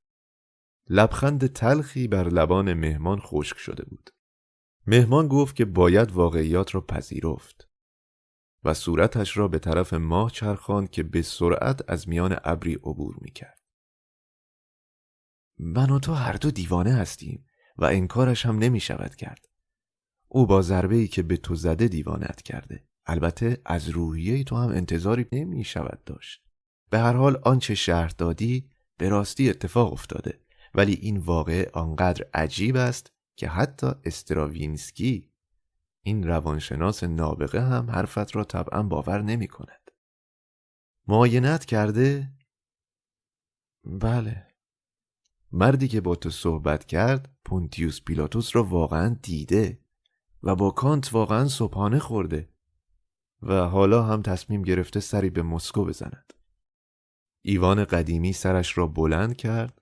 لبخند 0.90 1.48
تلخی 1.48 2.08
بر 2.08 2.28
لبان 2.28 2.74
مهمان 2.74 3.20
خشک 3.20 3.58
شده 3.58 3.86
بود. 3.86 4.10
مهمان 4.88 5.28
گفت 5.28 5.56
که 5.56 5.66
باید 5.66 6.12
واقعیات 6.12 6.76
را 6.76 6.82
پذیرفت 6.82 7.70
و 8.64 8.74
صورتش 8.74 9.38
را 9.38 9.48
به 9.48 9.60
طرف 9.60 9.94
ماه 9.94 10.32
چرخاند 10.32 10.90
که 10.90 11.04
به 11.04 11.22
سرعت 11.22 11.90
از 11.90 12.10
میان 12.10 12.38
ابری 12.44 12.74
عبور 12.74 13.16
می‌کرد. 13.22 13.60
من 15.60 15.90
و 15.90 16.00
تو 16.00 16.14
هر 16.14 16.34
دو 16.34 16.52
دیوانه 16.52 16.94
هستیم 16.94 17.46
و 17.78 17.86
انکارش 17.86 18.46
هم 18.46 18.58
نمی 18.58 18.80
شود 18.80 19.16
کرد. 19.16 19.46
او 20.28 20.46
با 20.46 20.62
ضربه 20.62 20.96
ای 20.96 21.08
که 21.08 21.24
به 21.24 21.38
تو 21.38 21.56
زده 21.56 21.88
دیوانت 21.88 22.42
کرده. 22.42 22.88
البته 23.06 23.62
از 23.66 23.90
روحیه 23.90 24.44
تو 24.44 24.56
هم 24.56 24.70
انتظاری 24.70 25.26
نمی 25.32 25.64
شود 25.64 26.04
داشت. 26.04 26.51
به 26.92 27.00
هر 27.00 27.14
حال 27.14 27.40
آنچه 27.44 27.76
شهر 27.76 28.08
دادی 28.18 28.70
به 28.98 29.10
راستی 29.10 29.50
اتفاق 29.50 29.94
افتاده 29.94 30.40
ولی 30.76 30.94
این 30.94 31.18
واقعه 31.18 31.70
آنقدر 31.74 32.26
عجیب 32.34 32.76
است 32.76 33.12
که 33.36 33.48
حتی 33.48 33.88
استراوینسکی 34.04 35.30
این 36.04 36.28
روانشناس 36.28 37.04
نابغه 37.04 37.62
هم 37.62 37.92
حرفت 37.92 38.36
را 38.36 38.44
طبعا 38.44 38.84
باور 38.84 39.22
نمی 39.22 39.48
کند. 39.48 39.92
معاینت 41.08 41.66
کرده؟ 41.66 42.34
بله. 43.84 44.48
مردی 45.52 45.88
که 45.88 46.02
با 46.02 46.16
تو 46.16 46.30
صحبت 46.30 46.86
کرد 46.86 47.30
پونتیوس 47.46 48.02
پیلاتوس 48.02 48.56
را 48.56 48.64
واقعا 48.64 49.18
دیده 49.22 49.80
و 50.44 50.56
با 50.56 50.72
کانت 50.72 51.14
واقعا 51.14 51.48
صبحانه 51.48 52.00
خورده 52.00 52.50
و 53.42 53.68
حالا 53.68 54.04
هم 54.04 54.22
تصمیم 54.22 54.62
گرفته 54.62 55.00
سری 55.00 55.30
به 55.30 55.42
مسکو 55.42 55.86
بزند. 55.86 56.34
ایوان 57.42 57.86
قدیمی 57.86 58.34
سرش 58.34 58.78
را 58.78 58.88
بلند 58.88 59.36
کرد 59.38 59.82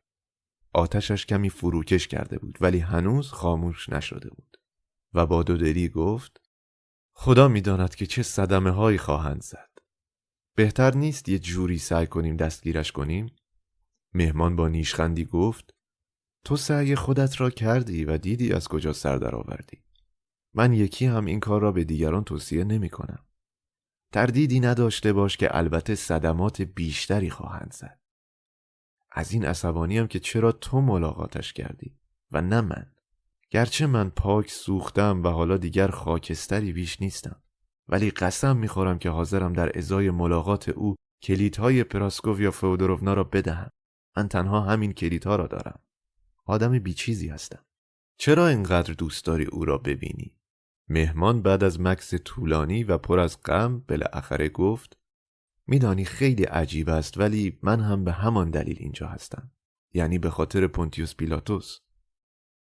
آتشش 0.74 1.26
کمی 1.26 1.50
فروکش 1.50 2.08
کرده 2.08 2.40
بود 2.40 2.58
ولی 2.62 2.80
هنوز 2.80 3.32
خاموش 3.32 3.90
نشده 3.90 4.30
بود. 4.30 4.58
و 5.14 5.26
با 5.26 5.44
دودلی 5.44 5.90
گفت 5.90 6.42
خدا 7.14 7.48
می‌داند 7.48 7.96
که 7.96 8.06
چه 8.06 8.24
صدمه 8.24 8.72
هایی 8.72 8.98
خواهند 8.98 9.42
زد. 9.42 9.70
بهتر 10.56 10.96
نیست 10.96 11.30
یه 11.30 11.40
جوری 11.40 11.78
سعی 11.78 12.08
کنیم 12.08 12.38
دستگیرش 12.38 12.92
کنیم؟ 12.92 13.36
مهمان 14.14 14.56
با 14.56 14.68
نیشخندی 14.68 15.26
گفت 15.26 15.74
تو 16.46 16.58
سعی 16.58 16.96
خودت 16.96 17.42
را 17.42 17.50
کردی 17.50 18.06
و 18.06 18.18
دیدی 18.18 18.54
از 18.54 18.68
کجا 18.68 18.94
سر 18.94 19.18
درآوردی. 19.18 19.84
من 20.54 20.74
یکی 20.74 21.06
هم 21.06 21.26
این 21.26 21.40
کار 21.40 21.62
را 21.62 21.72
به 21.72 21.84
دیگران 21.84 22.24
توصیه 22.24 22.64
نمی 22.64 22.90
کنم 22.90 23.26
تردیدی 24.12 24.60
نداشته 24.60 25.14
باش 25.14 25.38
که 25.38 25.58
البته 25.58 25.96
صدمات 25.96 26.62
بیشتری 26.62 27.30
خواهند 27.30 27.74
زد. 27.74 28.00
از 29.12 29.32
این 29.32 29.46
عصبانیم 29.46 30.08
که 30.08 30.20
چرا 30.20 30.52
تو 30.52 30.82
ملاقاتش 30.82 31.54
کردی 31.54 31.98
و 32.32 32.42
نه 32.42 32.62
من؟ 32.62 32.92
گرچه 33.50 33.88
من 33.88 34.10
پاک 34.10 34.52
سوختم 34.52 35.24
و 35.24 35.28
حالا 35.28 35.58
دیگر 35.58 35.88
خاکستری 35.88 36.74
بیش 36.74 37.02
نیستم. 37.02 37.42
ولی 37.88 38.12
قسم 38.12 38.58
می‌خورم 38.58 39.00
که 39.00 39.10
حاضرم 39.10 39.54
در 39.54 39.78
ازای 39.78 40.12
ملاقات 40.12 40.70
او 40.70 40.96
کلیدهای 41.22 41.84
پراسکوف 41.84 42.40
یا 42.40 42.52
را 43.14 43.24
بدهم. 43.24 43.70
من 44.18 44.28
تنها 44.28 44.62
همین 44.62 44.94
کلیدها 44.94 45.36
را 45.36 45.48
دارم. 45.48 45.80
آدم 46.46 46.80
بیچیزی 46.80 47.28
هستم. 47.28 47.66
چرا 48.18 48.48
اینقدر 48.48 48.94
دوست 48.94 49.26
داری 49.26 49.46
او 49.46 49.66
را 49.66 49.78
ببینی؟ 49.78 50.39
مهمان 50.90 51.42
بعد 51.42 51.64
از 51.64 51.80
مکس 51.80 52.14
طولانی 52.14 52.84
و 52.84 52.98
پر 52.98 53.20
از 53.20 53.44
غم 53.44 53.80
بالاخره 53.80 54.50
گفت 54.50 54.98
میدانی 55.68 56.06
خیلی 56.06 56.44
عجیب 56.44 56.90
است 56.90 57.18
ولی 57.18 57.60
من 57.64 57.80
هم 57.80 58.04
به 58.04 58.12
همان 58.12 58.50
دلیل 58.50 58.78
اینجا 58.80 59.08
هستم 59.08 59.52
یعنی 59.94 60.20
به 60.20 60.30
خاطر 60.30 60.68
پونتیوس 60.68 61.16
پیلاتوس. 61.16 61.80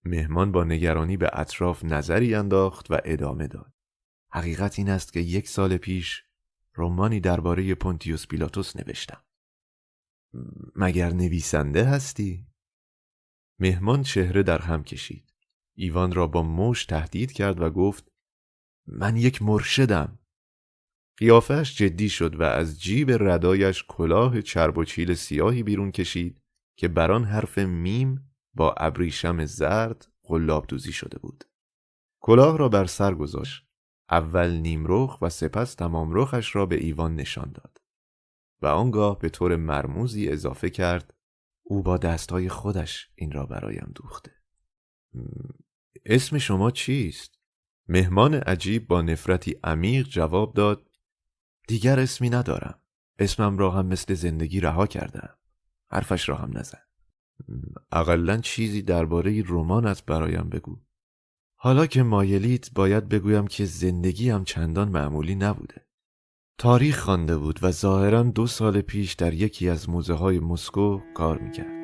مهمان 0.06 0.52
با 0.52 0.64
نگرانی 0.64 1.18
به 1.18 1.30
اطراف 1.34 1.84
نظری 1.84 2.36
انداخت 2.36 2.92
و 2.92 2.98
ادامه 3.06 3.48
داد 3.48 3.74
حقیقت 4.30 4.80
این 4.80 4.90
است 4.90 5.14
که 5.14 5.20
یک 5.20 5.48
سال 5.48 5.78
پیش 5.78 6.24
رمانی 6.78 7.20
درباره 7.20 7.76
پونتیوس 7.76 8.28
پیلاتوس 8.28 8.76
نوشتم. 8.76 9.24
مگر 10.76 11.10
نویسنده 11.10 11.86
هستی؟ 11.86 12.48
مهمان 13.60 14.04
چهره 14.04 14.44
در 14.44 14.62
هم 14.62 14.84
کشید. 14.84 15.33
ایوان 15.76 16.12
را 16.12 16.28
با 16.28 16.44
موش 16.44 16.86
تهدید 16.86 17.32
کرد 17.32 17.62
و 17.62 17.70
گفت 17.70 18.12
من 18.88 19.18
یک 19.18 19.42
مرشدم 19.42 20.20
قیافش 21.18 21.78
جدی 21.78 22.10
شد 22.10 22.40
و 22.40 22.44
از 22.44 22.82
جیب 22.82 23.12
ردایش 23.12 23.86
کلاه 23.88 24.42
چرب 24.42 24.78
و 24.78 24.84
چیل 24.84 25.14
سیاهی 25.14 25.64
بیرون 25.64 25.92
کشید 25.92 26.42
که 26.78 26.88
بران 26.88 27.24
حرف 27.24 27.58
میم 27.58 28.34
با 28.54 28.74
ابریشم 28.78 29.46
زرد 29.46 30.12
قلاب 30.24 30.66
دوزی 30.68 30.92
شده 30.92 31.20
بود. 31.20 31.44
کلاه 32.20 32.58
را 32.58 32.70
بر 32.70 32.86
سر 32.86 33.14
گذاشت. 33.14 33.68
اول 34.10 34.52
نیمرخ 34.52 35.22
و 35.22 35.30
سپس 35.30 35.76
تمام 35.76 36.14
رخش 36.14 36.56
را 36.56 36.66
به 36.66 36.76
ایوان 36.76 37.16
نشان 37.16 37.52
داد. 37.52 37.78
و 38.62 38.68
آنگاه 38.68 39.20
به 39.20 39.30
طور 39.30 39.56
مرموزی 39.56 40.30
اضافه 40.30 40.70
کرد 40.70 41.14
او 41.64 41.84
با 41.84 41.98
دستهای 41.98 42.50
خودش 42.50 43.10
این 43.16 43.32
را 43.32 43.46
برایم 43.46 43.92
دوخته. 43.96 44.32
اسم 46.06 46.38
شما 46.38 46.72
چیست؟ 46.72 47.40
مهمان 47.88 48.34
عجیب 48.34 48.88
با 48.88 49.02
نفرتی 49.02 49.56
عمیق 49.64 50.08
جواب 50.08 50.54
داد 50.54 50.90
دیگر 51.68 52.00
اسمی 52.00 52.30
ندارم. 52.30 52.80
اسمم 53.20 53.58
را 53.58 53.72
هم 53.72 53.86
مثل 53.86 54.14
زندگی 54.14 54.60
رها 54.60 54.88
کردم. 54.88 55.30
حرفش 55.92 56.30
را 56.30 56.36
هم 56.36 56.58
نزد. 56.58 56.84
اقلا 57.92 58.38
چیزی 58.38 58.82
درباره 58.82 59.44
رمانت 59.48 60.06
برایم 60.06 60.50
بگو. 60.50 60.80
حالا 61.56 61.86
که 61.86 62.04
مایلیت 62.04 62.74
باید 62.74 63.10
بگویم 63.10 63.48
که 63.48 63.66
زندگی 63.66 64.30
هم 64.30 64.44
چندان 64.44 64.90
معمولی 64.90 65.36
نبوده. 65.36 65.86
تاریخ 66.58 67.00
خوانده 67.00 67.38
بود 67.38 67.60
و 67.62 67.72
ظاهرا 67.72 68.24
دو 68.24 68.48
سال 68.48 68.82
پیش 68.82 69.14
در 69.14 69.34
یکی 69.34 69.70
از 69.70 69.90
موزه 69.90 70.14
های 70.14 70.40
مسکو 70.40 71.00
کار 71.14 71.40
می‌کرد. 71.40 71.83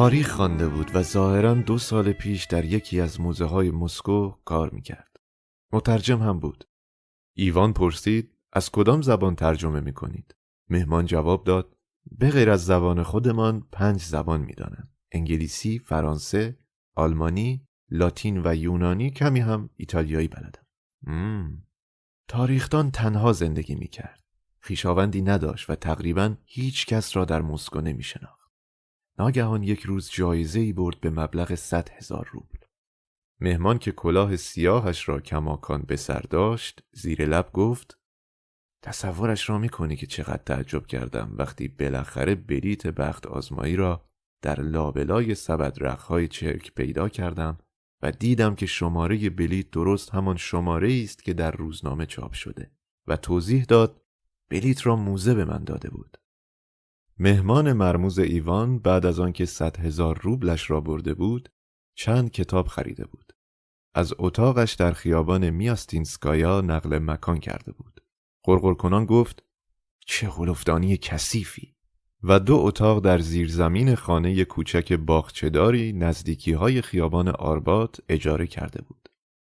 تاریخ 0.00 0.30
خوانده 0.30 0.68
بود 0.68 0.90
و 0.94 1.02
ظاهرا 1.02 1.54
دو 1.54 1.78
سال 1.78 2.12
پیش 2.12 2.44
در 2.44 2.64
یکی 2.64 3.00
از 3.00 3.20
موزه 3.20 3.44
های 3.44 3.70
مسکو 3.70 4.34
کار 4.44 4.70
می‌کرد. 4.70 5.16
مترجم 5.72 6.22
هم 6.22 6.40
بود. 6.40 6.64
ایوان 7.36 7.72
پرسید 7.72 8.30
از 8.52 8.70
کدام 8.70 9.02
زبان 9.02 9.34
ترجمه 9.34 9.80
می 9.80 9.92
کنید؟ 9.92 10.34
مهمان 10.68 11.06
جواب 11.06 11.44
داد 11.44 11.76
به 12.10 12.30
غیر 12.30 12.50
از 12.50 12.64
زبان 12.64 13.02
خودمان 13.02 13.66
پنج 13.72 14.02
زبان 14.02 14.40
می‌دانم. 14.40 14.88
انگلیسی، 15.12 15.78
فرانسه، 15.78 16.58
آلمانی، 16.94 17.66
لاتین 17.90 18.42
و 18.44 18.54
یونانی 18.54 19.10
کمی 19.10 19.40
هم 19.40 19.70
ایتالیایی 19.76 20.28
بلدم. 20.28 20.66
مم. 21.02 21.62
تاریختان 22.28 22.90
تنها 22.90 23.32
زندگی 23.32 23.74
می 23.74 23.88
کرد. 23.88 24.24
خیشاوندی 24.60 25.22
نداشت 25.22 25.70
و 25.70 25.74
تقریبا 25.74 26.34
هیچ 26.44 26.86
کس 26.86 27.16
را 27.16 27.24
در 27.24 27.42
مسکو 27.42 27.80
نمی 27.80 28.02
ناگهان 29.20 29.62
یک 29.62 29.80
روز 29.80 30.10
جایزه 30.10 30.60
ای 30.60 30.72
برد 30.72 31.00
به 31.00 31.10
مبلغ 31.10 31.54
صد 31.54 31.88
هزار 31.90 32.28
روبل. 32.32 32.58
مهمان 33.40 33.78
که 33.78 33.92
کلاه 33.92 34.36
سیاهش 34.36 35.08
را 35.08 35.20
کماکان 35.20 35.82
به 35.82 35.96
سر 35.96 36.20
داشت 36.20 36.82
زیر 36.92 37.26
لب 37.26 37.52
گفت 37.52 37.98
تصورش 38.84 39.50
را 39.50 39.58
می‌کنی 39.58 39.96
که 39.96 40.06
چقدر 40.06 40.42
تعجب 40.46 40.86
کردم 40.86 41.34
وقتی 41.38 41.68
بالاخره 41.68 42.34
بلیت 42.34 42.86
بخت 42.86 43.26
آزمایی 43.26 43.76
را 43.76 44.04
در 44.42 44.60
لابلای 44.60 45.34
سبد 45.34 45.76
رخهای 45.80 46.28
چرک 46.28 46.74
پیدا 46.74 47.08
کردم 47.08 47.58
و 48.02 48.12
دیدم 48.12 48.54
که 48.54 48.66
شماره 48.66 49.30
بلیت 49.30 49.70
درست 49.70 50.10
همان 50.10 50.36
شماره 50.36 51.00
است 51.04 51.22
که 51.22 51.34
در 51.34 51.50
روزنامه 51.50 52.06
چاپ 52.06 52.32
شده 52.32 52.70
و 53.06 53.16
توضیح 53.16 53.64
داد 53.64 54.02
بلیت 54.50 54.86
را 54.86 54.96
موزه 54.96 55.34
به 55.34 55.44
من 55.44 55.64
داده 55.64 55.90
بود. 55.90 56.19
مهمان 57.22 57.72
مرموز 57.72 58.18
ایوان 58.18 58.78
بعد 58.78 59.06
از 59.06 59.20
آنکه 59.20 59.44
صد 59.44 59.76
هزار 59.76 60.18
روبلش 60.22 60.70
را 60.70 60.80
برده 60.80 61.14
بود 61.14 61.48
چند 61.94 62.30
کتاب 62.30 62.66
خریده 62.66 63.06
بود 63.06 63.32
از 63.94 64.14
اتاقش 64.18 64.72
در 64.74 64.92
خیابان 64.92 65.50
میاستینسکایا 65.50 66.60
نقل 66.60 66.98
مکان 66.98 67.38
کرده 67.38 67.72
بود 67.72 68.00
قرقر 68.44 68.74
کنان 68.74 69.04
گفت 69.04 69.44
چه 70.06 70.28
غلفدانی 70.28 70.96
کثیفی 70.96 71.74
و 72.22 72.40
دو 72.40 72.56
اتاق 72.56 73.04
در 73.04 73.18
زیرزمین 73.18 73.94
خانه 73.94 74.44
کوچک 74.44 74.92
باغچهداری 74.92 75.92
نزدیکی 75.92 76.52
های 76.52 76.82
خیابان 76.82 77.28
آربات 77.28 78.00
اجاره 78.08 78.46
کرده 78.46 78.82
بود. 78.82 79.08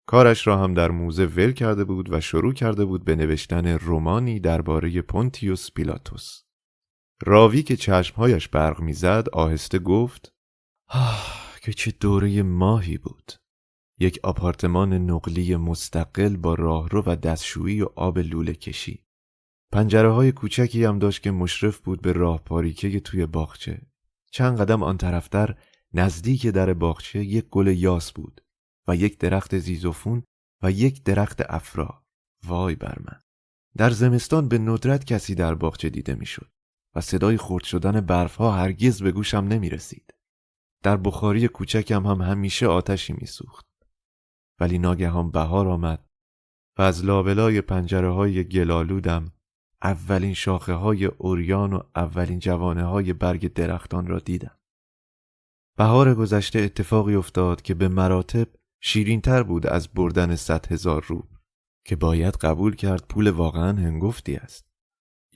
کارش 0.08 0.48
را 0.48 0.58
هم 0.58 0.74
در 0.74 0.92
موزه 0.92 1.26
ول 1.26 1.52
کرده 1.52 1.84
بود 1.84 2.14
و 2.14 2.22
شروع 2.22 2.54
کرده 2.54 2.86
بود 2.86 3.06
به 3.06 3.16
نوشتن 3.16 3.68
رومانی 3.68 4.40
درباره 4.40 5.02
پونتیوس 5.02 5.72
پیلاتوس. 5.72 6.44
راوی 7.22 7.64
که 7.64 7.78
چشمهایش 7.78 8.48
برق 8.48 8.80
می‌زد 8.80 9.30
آهسته 9.34 9.80
گفت 9.80 10.34
آه 10.90 11.56
که 11.62 11.74
چه 11.74 11.92
دوره 11.92 12.44
ماهی 12.44 12.98
بود. 12.98 13.32
یک 14.00 14.20
آپارتمان 14.24 14.94
نقلی 14.94 15.56
مستقل 15.56 16.38
با 16.38 16.54
راهرو 16.54 17.04
و 17.06 17.16
دستشویی 17.16 17.82
و 17.82 17.88
آب 17.96 18.20
لوله 18.20 18.54
کشی. 18.54 19.06
پنجره 19.72 20.12
های 20.12 20.32
کوچکی 20.32 20.86
هم 20.86 21.00
داشت 21.00 21.22
که 21.22 21.32
مشرف 21.32 21.80
بود 21.80 22.02
به 22.02 22.12
راه 22.12 22.44
پاریکه 22.44 23.00
توی 23.00 23.26
باغچه. 23.26 23.82
چند 24.32 24.62
قدم 24.62 24.84
آن 24.84 24.98
طرفتر 24.98 25.56
نزدیک 25.94 26.48
در 26.48 26.74
باغچه 26.74 27.26
یک 27.26 27.46
گل 27.46 27.68
یاس 27.68 28.12
بود 28.12 28.42
و 28.88 28.96
یک 28.96 29.18
درخت 29.18 29.58
زیزوفون 29.58 30.24
و 30.64 30.72
یک 30.72 31.04
درخت 31.04 31.42
افرا. 31.50 32.04
وای 32.46 32.76
بر 32.76 32.98
من. 33.00 33.20
در 33.78 33.90
زمستان 33.90 34.48
به 34.48 34.58
ندرت 34.58 35.06
کسی 35.06 35.36
در 35.36 35.56
باغچه 35.56 35.90
دیده 35.90 36.16
می‌شد 36.16 36.55
و 36.95 37.01
صدای 37.01 37.38
خرد 37.38 37.63
شدن 37.63 38.01
برفها 38.01 38.51
هرگز 38.51 39.03
به 39.03 39.11
گوشم 39.11 39.38
نمی 39.38 39.69
رسید. 39.69 40.13
در 40.84 40.97
بخاری 40.97 41.47
کوچکم 41.47 42.05
هم 42.05 42.22
همیشه 42.22 42.67
آتشی 42.67 43.13
میسوخت. 43.13 43.65
ولی 44.59 44.77
ناگهان 44.77 45.31
بهار 45.31 45.67
آمد 45.67 46.05
و 46.77 46.81
از 46.81 47.05
لابلای 47.05 47.61
پنجره 47.61 48.09
های 48.09 48.43
گلالودم 48.43 49.34
اولین 49.81 50.34
شاخه 50.34 50.73
های 50.73 51.05
اوریان 51.05 51.73
و 51.73 51.81
اولین 51.95 52.39
جوانه 52.39 52.84
های 52.84 53.13
برگ 53.13 53.53
درختان 53.53 54.07
را 54.07 54.19
دیدم. 54.19 54.57
بهار 55.77 56.15
گذشته 56.15 56.59
اتفاقی 56.59 57.15
افتاد 57.15 57.61
که 57.61 57.73
به 57.73 57.88
مراتب 57.88 58.47
شیرینتر 58.81 59.43
بود 59.43 59.67
از 59.67 59.88
بردن 59.93 60.35
صد 60.35 60.72
هزار 60.72 61.05
روب 61.07 61.27
که 61.85 61.95
باید 61.95 62.35
قبول 62.35 62.76
کرد 62.76 63.07
پول 63.09 63.30
واقعا 63.30 63.77
هنگفتی 63.77 64.35
است. 64.35 64.74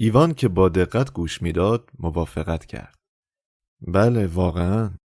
ایوان 0.02 0.34
که 0.34 0.48
با 0.48 0.70
دقت 0.70 1.14
گوش 1.14 1.42
می‌داد 1.42 1.90
موافقت 2.00 2.66
کرد. 2.66 2.96
بله 3.82 4.28
واقعا 4.28 4.96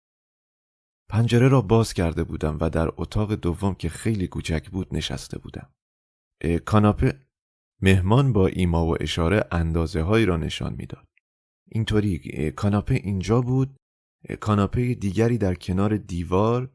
پنجره 1.09 1.49
را 1.49 1.61
باز 1.61 1.95
کرده 1.95 2.25
بودم 2.25 2.59
و 2.61 2.71
در 2.71 2.91
اتاق 2.97 3.35
دوم 3.35 3.75
که 3.75 3.89
خیلی 3.89 4.29
کوچک 4.29 4.71
بود 4.71 4.95
نشسته 4.95 5.39
بودم. 5.39 5.73
کاناپه 6.65 7.27
مهمان 7.83 8.33
با 8.33 8.47
ایما 8.47 8.87
و 8.87 9.03
اشاره 9.03 9.45
اندازه 9.53 10.03
هایی 10.03 10.27
را 10.27 10.37
نشان 10.37 10.75
می‌داد. 10.79 11.09
اینطوری 11.69 12.51
کاناپه 12.51 12.95
اینجا 12.95 13.41
بود 13.41 13.77
کاناپه 14.41 14.95
دیگری 14.95 15.39
در 15.39 15.55
کنار 15.55 15.97
دیوار 15.97 16.71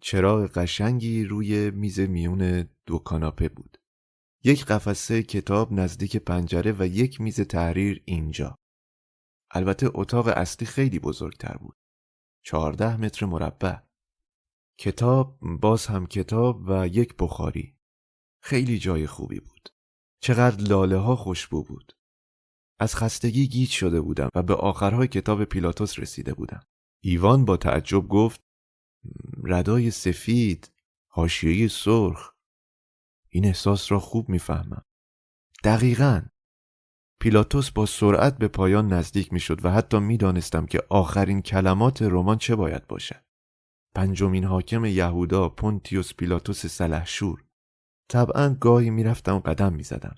چراغ 0.00 0.46
قشنگی 0.46 1.24
روی 1.24 1.70
میز 1.70 2.00
میون 2.00 2.68
دو 2.86 2.98
کاناپه 2.98 3.48
بود. 3.48 3.77
یک 4.44 4.64
قفسه 4.64 5.22
کتاب 5.22 5.72
نزدیک 5.72 6.16
پنجره 6.16 6.72
و 6.78 6.86
یک 6.86 7.20
میز 7.20 7.40
تحریر 7.40 8.02
اینجا. 8.04 8.58
البته 9.50 9.90
اتاق 9.94 10.28
اصلی 10.28 10.66
خیلی 10.66 10.98
بزرگتر 10.98 11.56
بود. 11.56 11.76
چهارده 12.44 12.96
متر 12.96 13.26
مربع. 13.26 13.76
کتاب 14.78 15.38
باز 15.60 15.86
هم 15.86 16.06
کتاب 16.06 16.62
و 16.68 16.86
یک 16.86 17.14
بخاری. 17.18 17.76
خیلی 18.42 18.78
جای 18.78 19.06
خوبی 19.06 19.40
بود. 19.40 19.68
چقدر 20.20 20.68
لاله 20.68 20.96
ها 20.96 21.16
خوشبو 21.16 21.64
بود. 21.64 21.92
از 22.78 22.96
خستگی 22.96 23.48
گیج 23.48 23.70
شده 23.70 24.00
بودم 24.00 24.28
و 24.34 24.42
به 24.42 24.54
آخرهای 24.54 25.08
کتاب 25.08 25.44
پیلاتوس 25.44 25.98
رسیده 25.98 26.34
بودم. 26.34 26.62
ایوان 27.00 27.44
با 27.44 27.56
تعجب 27.56 28.08
گفت 28.08 28.40
ردای 29.44 29.90
سفید، 29.90 30.72
حاشیه 31.06 31.68
سرخ. 31.68 32.37
این 33.38 33.46
احساس 33.46 33.92
را 33.92 33.98
خوب 33.98 34.28
می‌فهمم. 34.28 34.82
دقیقا 35.64 36.22
پیلاتوس 37.20 37.70
با 37.70 37.86
سرعت 37.86 38.38
به 38.38 38.48
پایان 38.48 38.92
نزدیک 38.92 39.32
می‌شد 39.32 39.64
و 39.64 39.70
حتی 39.70 39.98
می‌دانستم 39.98 40.66
که 40.66 40.82
آخرین 40.88 41.42
کلمات 41.42 42.02
رمان 42.02 42.38
چه 42.38 42.56
باید 42.56 42.86
باشد. 42.86 43.24
پنجمین 43.94 44.44
حاکم 44.44 44.84
یهودا 44.84 45.48
پونتیوس 45.48 46.14
پیلاتوس 46.14 46.66
سلحشور 46.66 47.44
طبعا 48.08 48.56
گاهی 48.60 48.90
می‌رفتم 48.90 49.38
قدم 49.38 49.72
می‌زدم. 49.72 50.14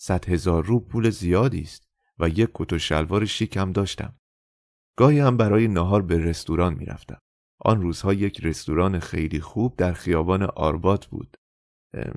صد 0.00 0.28
هزار 0.28 0.64
رو 0.64 0.80
پول 0.80 1.10
زیادی 1.10 1.62
است 1.62 1.88
و 2.18 2.28
یک 2.28 2.50
کت 2.54 2.72
و 2.72 2.78
شلوار 2.78 3.24
شیک 3.24 3.56
هم 3.56 3.72
داشتم. 3.72 4.18
گاهی 4.96 5.18
هم 5.18 5.36
برای 5.36 5.68
نهار 5.68 6.02
به 6.02 6.18
رستوران 6.18 6.74
می‌رفتم. 6.74 7.18
آن 7.58 7.82
روزها 7.82 8.12
یک 8.12 8.40
رستوران 8.40 8.98
خیلی 8.98 9.40
خوب 9.40 9.76
در 9.76 9.92
خیابان 9.92 10.42
آربات 10.42 11.06
بود. 11.06 11.36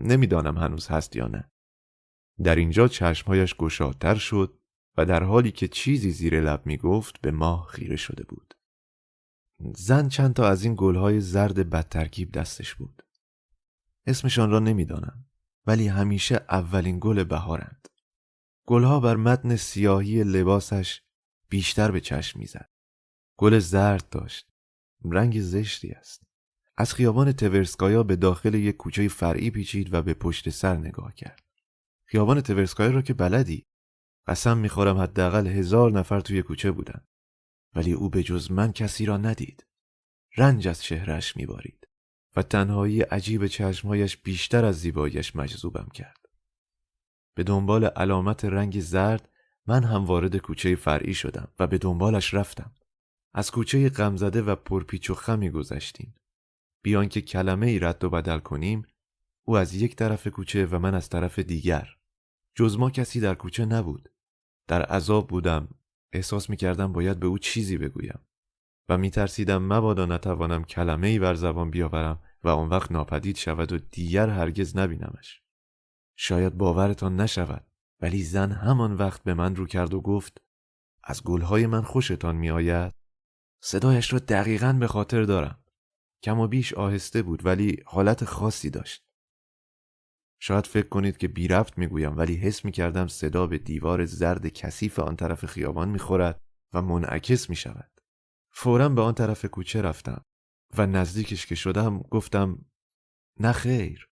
نمی‌دانم 0.01 0.57
هنوز 0.57 0.87
هست 0.87 1.15
یا 1.15 1.27
نه. 1.27 1.51
در 2.43 2.55
اینجا 2.55 2.87
چشمهایش 2.87 3.55
گشادتر 3.55 4.15
شد 4.15 4.59
و 4.97 5.05
در 5.05 5.23
حالی 5.23 5.51
که 5.51 5.67
چیزی 5.67 6.11
زیر 6.11 6.41
لب 6.41 6.65
می 6.65 6.77
گفت 6.77 7.21
به 7.21 7.31
ماه 7.31 7.67
خیره 7.67 7.95
شده 7.95 8.23
بود. 8.23 8.53
زن 9.75 10.09
چند 10.09 10.33
تا 10.33 10.47
از 10.47 10.63
این 10.63 10.75
گلهای 10.77 11.21
زرد 11.21 11.69
بدترکیب 11.69 12.31
دستش 12.31 12.75
بود. 12.75 13.03
اسمشان 14.05 14.51
را 14.51 14.59
نمی‌دانم 14.59 15.25
ولی 15.65 15.87
همیشه 15.87 16.35
اولین 16.49 16.97
گل 17.01 17.23
بهارند. 17.23 17.87
گلها 18.65 18.99
بر 18.99 19.15
متن 19.15 19.55
سیاهی 19.55 20.23
لباسش 20.23 21.01
بیشتر 21.49 21.91
به 21.91 22.01
چشم 22.01 22.39
می‌زد. 22.39 22.69
گل 23.37 23.59
زرد 23.59 24.09
داشت. 24.09 24.49
رنگ 25.05 25.41
زشتی 25.41 25.91
است. 25.91 26.26
از 26.77 26.93
خیابان 26.93 27.31
تورسکایا 27.31 28.03
به 28.03 28.15
داخل 28.15 28.53
یک 28.53 28.77
کوچه 28.77 29.07
فرعی 29.07 29.51
پیچید 29.51 29.93
و 29.93 30.01
به 30.01 30.13
پشت 30.13 30.49
سر 30.49 30.77
نگاه 30.77 31.13
کرد. 31.13 31.43
خیابان 32.05 32.41
تورسکایا 32.41 32.89
را 32.89 33.01
که 33.01 33.13
بلدی. 33.13 33.65
قسم 34.27 34.57
می‌خورم 34.57 34.97
حداقل 34.97 35.47
هزار 35.47 35.91
نفر 35.91 36.19
توی 36.19 36.41
کوچه 36.41 36.71
بودن. 36.71 37.05
ولی 37.75 37.93
او 37.93 38.09
به 38.09 38.23
جز 38.23 38.51
من 38.51 38.71
کسی 38.71 39.05
را 39.05 39.17
ندید. 39.17 39.65
رنج 40.37 40.67
از 40.67 40.83
چهرش 40.83 41.37
میبارید. 41.37 41.87
و 42.35 42.43
تنهایی 42.43 43.01
عجیب 43.01 43.47
چشمهایش 43.47 44.17
بیشتر 44.17 44.65
از 44.65 44.79
زیباییش 44.79 45.35
مجذوبم 45.35 45.87
کرد. 45.93 46.25
به 47.35 47.43
دنبال 47.43 47.85
علامت 47.85 48.45
رنگ 48.45 48.79
زرد 48.79 49.29
من 49.67 49.83
هم 49.83 50.05
وارد 50.05 50.37
کوچه 50.37 50.75
فرعی 50.75 51.13
شدم 51.13 51.47
و 51.59 51.67
به 51.67 51.77
دنبالش 51.77 52.33
رفتم. 52.33 52.71
از 53.33 53.51
کوچه 53.51 53.89
غمزده 53.89 54.41
و 54.41 54.55
پرپیچ 54.55 55.09
و 55.09 55.13
خمی 55.13 55.49
گذشتیم. 55.49 56.15
بیان 56.87 57.07
که 57.07 57.21
کلمه 57.21 57.67
ای 57.67 57.79
رد 57.79 58.03
و 58.03 58.09
بدل 58.09 58.39
کنیم 58.39 58.85
او 59.47 59.57
از 59.57 59.73
یک 59.73 59.95
طرف 59.95 60.27
کوچه 60.27 60.65
و 60.65 60.79
من 60.79 60.95
از 60.95 61.09
طرف 61.09 61.39
دیگر. 61.39 61.87
جز 62.55 62.77
ما 62.77 62.89
کسی 62.89 63.19
در 63.19 63.35
کوچه 63.35 63.65
نبود. 63.65 64.09
در 64.67 64.81
عذاب 64.81 65.27
بودم. 65.27 65.67
احساس 66.13 66.49
می 66.49 66.57
کردم 66.57 66.93
باید 66.93 67.19
به 67.19 67.27
او 67.27 67.37
چیزی 67.37 67.77
بگویم. 67.77 68.19
و 68.89 68.97
می 68.97 69.11
ترسیدم 69.11 69.63
مبادا 69.73 70.05
نتوانم 70.05 70.63
کلمه 70.63 71.07
ای 71.07 71.19
بر 71.19 71.33
زبان 71.33 71.69
بیاورم 71.69 72.19
و 72.43 72.49
آن 72.49 72.69
وقت 72.69 72.91
ناپدید 72.91 73.35
شود 73.35 73.71
و 73.71 73.77
دیگر 73.77 74.29
هرگز 74.29 74.77
نبینمش. 74.77 75.41
شاید 76.15 76.57
باورتان 76.57 77.15
نشود 77.15 77.65
ولی 78.01 78.23
زن 78.23 78.51
همان 78.51 78.93
وقت 78.93 79.23
به 79.23 79.33
من 79.33 79.55
رو 79.55 79.65
کرد 79.65 79.93
و 79.93 80.01
گفت 80.01 80.41
از 81.03 81.23
گلهای 81.23 81.67
من 81.67 81.81
خوشتان 81.81 82.35
می 82.35 82.49
آید؟ 82.49 82.93
صدایش 83.61 84.13
را 84.13 84.19
دقیقا 84.19 84.73
به 84.73 84.87
خاطر 84.87 85.23
دارم. 85.23 85.63
کم 86.23 86.39
و 86.39 86.47
بیش 86.47 86.73
آهسته 86.73 87.21
بود 87.21 87.45
ولی 87.45 87.83
حالت 87.85 88.25
خاصی 88.25 88.69
داشت. 88.69 89.07
شاید 90.39 90.67
فکر 90.67 90.87
کنید 90.87 91.17
که 91.17 91.27
بی 91.27 91.47
رفت 91.47 91.77
می‌گویم 91.77 92.17
ولی 92.17 92.35
حس 92.35 92.65
می 92.65 92.71
کردم 92.71 93.07
صدا 93.07 93.47
به 93.47 93.57
دیوار 93.57 94.05
زرد 94.05 94.47
کثیف 94.47 94.99
آن 94.99 95.15
طرف 95.15 95.45
خیابان 95.45 95.89
می‌خورد 95.89 96.41
و 96.73 96.81
منعکس 96.81 97.49
می 97.49 97.55
شود. 97.55 97.91
فورا 98.51 98.89
به 98.89 99.01
آن 99.01 99.13
طرف 99.13 99.45
کوچه 99.45 99.81
رفتم 99.81 100.25
و 100.77 100.87
نزدیکش 100.87 101.45
که 101.45 101.55
شدم 101.55 101.99
گفتم 101.99 102.65
نه 103.39 103.51
خیر 103.51 104.09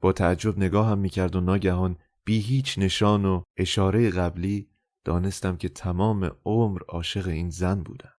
با 0.00 0.12
تعجب 0.12 0.58
نگاهم 0.58 0.98
می‌کرد 0.98 1.36
و 1.36 1.40
ناگهان 1.40 1.98
بی 2.24 2.38
هیچ 2.40 2.78
نشان 2.78 3.24
و 3.24 3.42
اشاره 3.56 4.10
قبلی 4.10 4.70
دانستم 5.04 5.56
که 5.56 5.68
تمام 5.68 6.30
عمر 6.44 6.82
عاشق 6.88 7.28
این 7.28 7.50
زن 7.50 7.82
بودم 7.82 8.14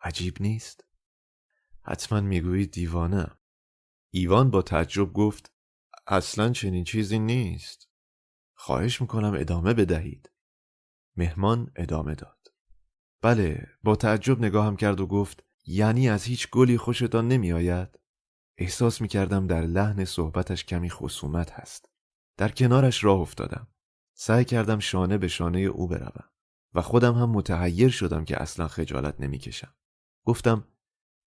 عجیب 0.00 0.36
نیست 0.40 0.89
حتما 1.90 2.20
می‌گویی 2.20 2.66
دیوانه 2.66 3.26
ایوان 4.10 4.50
با 4.50 4.62
تعجب 4.62 5.12
گفت 5.12 5.52
اصلا 6.06 6.52
چنین 6.52 6.84
چیزی 6.84 7.18
نیست 7.18 7.88
خواهش 8.54 9.00
می‌کنم 9.00 9.34
ادامه 9.34 9.74
بدهید 9.74 10.30
مهمان 11.16 11.72
ادامه 11.76 12.14
داد 12.14 12.48
بله 13.22 13.68
با 13.82 13.96
تعجب 13.96 14.44
نگاهم 14.44 14.76
کرد 14.76 15.00
و 15.00 15.06
گفت 15.06 15.44
یعنی 15.66 16.08
از 16.08 16.24
هیچ 16.24 16.50
گلی 16.50 16.78
خوشتان 16.78 17.28
نمی 17.28 17.52
آید؟ 17.52 17.98
احساس 18.58 19.00
می 19.00 19.08
کردم 19.08 19.46
در 19.46 19.62
لحن 19.62 20.04
صحبتش 20.04 20.64
کمی 20.64 20.90
خصومت 20.90 21.50
هست. 21.50 21.88
در 22.36 22.48
کنارش 22.48 23.04
راه 23.04 23.20
افتادم. 23.20 23.68
سعی 24.14 24.44
کردم 24.44 24.78
شانه 24.78 25.18
به 25.18 25.28
شانه 25.28 25.58
او 25.58 25.88
بروم. 25.88 26.30
و 26.74 26.82
خودم 26.82 27.14
هم 27.14 27.30
متحیر 27.30 27.88
شدم 27.88 28.24
که 28.24 28.42
اصلا 28.42 28.68
خجالت 28.68 29.20
نمی‌کشم 29.20 29.74
گفتم 30.24 30.69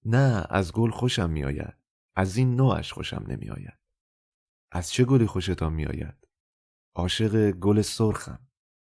نه 0.04 0.46
از 0.50 0.72
گل 0.72 0.90
خوشم 0.90 1.30
میآید. 1.30 1.74
از 2.16 2.36
این 2.36 2.56
نوعش 2.56 2.92
خوشم 2.92 3.24
نمیآید. 3.28 3.78
از 4.72 4.92
چه 4.92 5.04
گلی 5.04 5.26
خوشتان 5.26 5.72
میآید؟ 5.72 6.28
عاشق 6.94 7.50
گل 7.50 7.82
سرخم. 7.82 8.48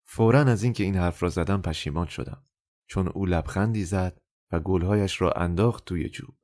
فورا 0.04 0.40
از 0.40 0.62
اینکه 0.62 0.84
این 0.84 0.96
حرف 0.96 1.22
را 1.22 1.28
زدم 1.28 1.62
پشیمان 1.62 2.06
شدم. 2.06 2.44
چون 2.86 3.08
او 3.08 3.26
لبخندی 3.26 3.84
زد 3.84 4.20
و 4.52 4.60
گلهایش 4.60 5.20
را 5.20 5.32
انداخت 5.32 5.84
توی 5.84 6.08
جوب. 6.08 6.36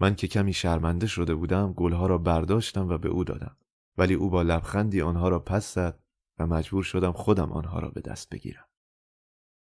من 0.00 0.14
که 0.14 0.28
کمی 0.28 0.52
شرمنده 0.52 1.06
شده 1.06 1.34
بودم 1.34 1.72
گلها 1.72 2.06
را 2.06 2.18
برداشتم 2.18 2.88
و 2.88 2.98
به 2.98 3.08
او 3.08 3.24
دادم. 3.24 3.56
ولی 3.96 4.14
او 4.14 4.30
با 4.30 4.42
لبخندی 4.42 5.02
آنها 5.02 5.28
را 5.28 5.38
پس 5.38 5.74
زد 5.74 6.02
و 6.38 6.46
مجبور 6.46 6.82
شدم 6.82 7.12
خودم 7.12 7.52
آنها 7.52 7.78
را 7.78 7.88
به 7.88 8.00
دست 8.00 8.30
بگیرم. 8.30 8.69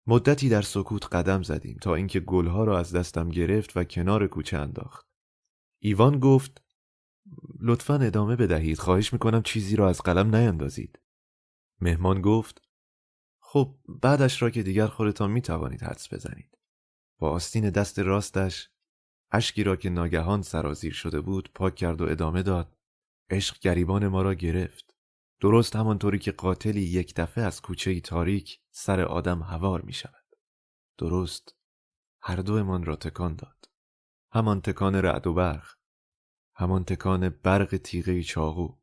مدتی 0.10 0.50
در 0.50 0.62
سکوت 0.62 1.16
قدم 1.16 1.44
زدیم 1.44 1.78
تا 1.82 1.96
اینکه 1.96 2.20
گلها 2.20 2.64
را 2.64 2.80
از 2.80 2.96
دستم 2.96 3.30
گرفت 3.30 3.78
و 3.78 3.84
کنار 3.84 4.28
کوچه 4.28 4.58
انداخت. 4.58 5.08
ایوان 5.80 6.20
گفت 6.20 6.64
لطفا 7.60 7.96
ادامه 7.96 8.36
بدهید. 8.36 8.80
خواهش 8.80 9.14
می‌کنم 9.14 9.42
چیزی 9.42 9.76
را 9.76 9.90
از 9.90 10.02
قلم 10.02 10.36
نیندازید. 10.36 11.00
مهمان 11.82 12.22
گفت 12.22 12.62
خب 13.40 13.76
بعدش 14.02 14.42
را 14.42 14.50
که 14.50 14.64
دیگر 14.64 14.88
خودتان 14.88 15.32
می 15.32 15.42
توانید 15.42 15.84
حدس 15.84 16.14
بزنید. 16.14 16.58
با 17.20 17.30
آستین 17.30 17.70
دست 17.70 18.00
راستش 18.00 18.70
اشکی 19.32 19.64
را 19.64 19.76
که 19.76 19.90
ناگهان 19.90 20.42
سرازیر 20.42 20.94
شده 20.94 21.22
بود 21.22 21.52
پاک 21.56 21.76
کرد 21.76 22.02
و 22.02 22.06
ادامه 22.06 22.44
داد 22.44 22.78
عشق 23.30 23.60
گریبان 23.60 24.08
ما 24.08 24.22
را 24.22 24.34
گرفت. 24.34 24.89
درست 25.42 25.76
همانطوری 25.76 26.20
که 26.20 26.32
قاتلی 26.32 26.82
یک 26.82 27.16
دفعه 27.16 27.44
از 27.44 27.62
کوچه 27.62 28.00
تاریک 28.00 28.60
سر 28.72 29.02
آدم 29.02 29.42
هوار 29.42 29.82
می 29.82 29.94
شود 29.94 30.26
درست 30.98 31.56
هر 32.22 32.36
دومان 32.36 32.86
را 32.86 32.96
تکان 32.96 33.36
داد. 33.36 33.70
همان 34.32 34.62
تکان 34.62 34.96
رعد 34.96 35.28
و 35.28 35.34
برق. 35.34 35.74
همان 36.56 36.84
تکان 36.84 37.30
برق 37.30 37.78
تیغه 37.78 38.24
چاقو. 38.24 38.76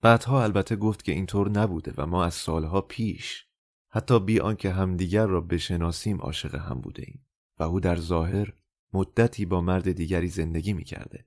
بعدها 0.00 0.42
البته 0.42 0.76
گفت 0.76 1.02
که 1.02 1.12
اینطور 1.12 1.50
نبوده 1.50 1.94
و 1.96 2.06
ما 2.06 2.24
از 2.24 2.34
سالها 2.34 2.80
پیش 2.80 3.46
حتی 3.88 4.20
بی 4.20 4.40
آنکه 4.40 4.72
همدیگر 4.72 5.26
را 5.26 5.40
بشناسیم 5.40 6.20
عاشق 6.20 6.54
هم 6.54 6.80
بوده 6.80 7.02
ایم 7.06 7.26
و 7.58 7.62
او 7.62 7.80
در 7.80 7.96
ظاهر 7.96 8.52
مدتی 8.92 9.46
با 9.46 9.60
مرد 9.60 9.92
دیگری 9.92 10.28
زندگی 10.28 10.72
می 10.72 10.84
کرده 10.84 11.26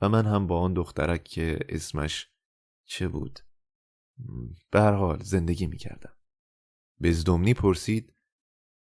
و 0.00 0.08
من 0.08 0.26
هم 0.26 0.46
با 0.46 0.60
آن 0.60 0.74
دخترک 0.74 1.24
که 1.24 1.58
اسمش 1.68 2.28
چه 2.84 3.08
بود؟ 3.08 3.40
به 4.70 4.80
هر 4.80 4.92
حال 4.92 5.22
زندگی 5.22 5.66
می 5.66 5.76
کردم. 5.76 6.12
بزدمنی 7.02 7.54
پرسید 7.54 8.12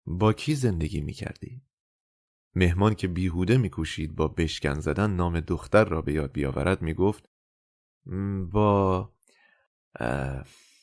با 0.06 0.32
کی 0.32 0.54
زندگی 0.54 1.00
می 1.00 1.12
کردی؟ 1.12 1.62
مهمان 2.54 2.94
که 2.94 3.08
بیهوده 3.08 3.56
میکوشید 3.56 4.14
با 4.14 4.28
بشکن 4.28 4.80
زدن 4.80 5.10
نام 5.10 5.40
دختر 5.40 5.84
را 5.84 6.02
به 6.02 6.12
یاد 6.12 6.32
بیاورد 6.32 6.82
می‌گفت 6.82 7.28
با 8.52 9.12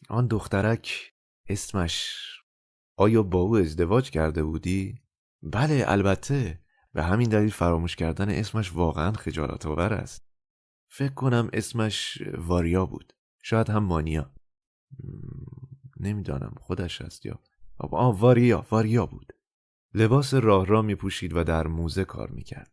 آن 0.10 0.28
دخترک 0.28 1.14
اسمش 1.48 2.18
آیا 2.96 3.24
با 3.24 3.40
او 3.40 3.58
ازدواج 3.58 4.10
کرده 4.10 4.44
بودی؟ 4.44 5.02
بله 5.42 5.84
البته 5.88 6.64
به 6.94 7.04
همین 7.04 7.30
دلیل 7.30 7.50
فراموش 7.50 7.96
کردن 7.96 8.30
اسمش 8.30 8.74
واقعا 8.74 9.12
خجالت 9.12 9.66
آور 9.66 9.94
است 9.94 10.32
فکر 10.88 11.14
کنم 11.14 11.50
اسمش 11.54 12.22
واریا 12.38 12.86
بود 12.86 13.14
شاید 13.42 13.70
هم 13.70 13.84
مانیا 13.84 14.34
نمی‌دانم 16.00 16.54
خودش 16.60 17.02
است 17.02 17.26
یا 17.26 17.40
آه 17.78 18.20
واریا 18.20 18.66
واریا 18.72 19.06
بود. 19.06 19.34
لباس 19.94 20.34
راه 20.34 20.66
را 20.66 20.82
می 20.82 20.96
پوشید 20.96 21.36
و 21.36 21.44
در 21.44 21.68
موزه 21.68 22.06
کار 22.06 22.30
می 22.30 22.44
کرد. 22.44 22.72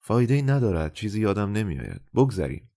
فایده 0.00 0.34
ای 0.34 0.42
ندارد 0.42 0.92
چیزی 0.92 1.20
یادم 1.20 1.52
نمیآید. 1.52 2.02
بگذریم. 2.14 2.70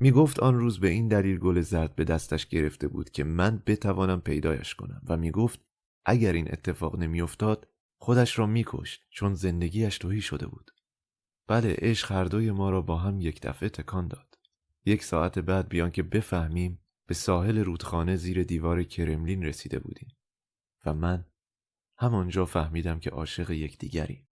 می 0.00 0.10
گفت 0.10 0.40
آن 0.40 0.54
روز 0.54 0.80
به 0.80 0.88
این 0.88 1.08
دلیل 1.08 1.38
گل 1.38 1.60
زرد 1.60 1.94
به 1.94 2.04
دستش 2.04 2.46
گرفته 2.46 2.88
بود 2.88 3.10
که 3.10 3.24
من 3.24 3.62
بتوانم 3.66 4.20
پیدایش 4.20 4.74
کنم 4.74 5.02
و 5.06 5.16
می 5.16 5.30
گفت 5.30 5.60
اگر 6.04 6.32
این 6.32 6.48
اتفاق 6.52 6.96
نمیافتاد 6.98 7.68
خودش 7.98 8.38
را 8.38 8.46
میکشت 8.46 9.02
چون 9.10 9.34
زندگیش 9.34 9.98
توهی 9.98 10.20
شده 10.20 10.46
بود. 10.46 10.70
بله 11.46 11.76
عشق 11.78 12.12
هر 12.12 12.24
دوی 12.24 12.50
ما 12.50 12.70
را 12.70 12.82
با 12.82 12.96
هم 12.96 13.20
یک 13.20 13.40
دفعه 13.42 13.68
تکان 13.68 14.08
داد. 14.08 14.38
یک 14.84 15.04
ساعت 15.04 15.38
بعد 15.38 15.68
بیان 15.68 15.90
که 15.90 16.02
بفهمیم 16.02 16.83
به 17.06 17.14
ساحل 17.14 17.58
رودخانه 17.58 18.16
زیر 18.16 18.42
دیوار 18.42 18.82
کرملین 18.82 19.42
رسیده 19.42 19.78
بودیم 19.78 20.16
و 20.86 20.94
من 20.94 21.26
همانجا 21.98 22.44
فهمیدم 22.44 23.00
که 23.00 23.10
عاشق 23.10 23.50
یکدیگریم 23.50 24.28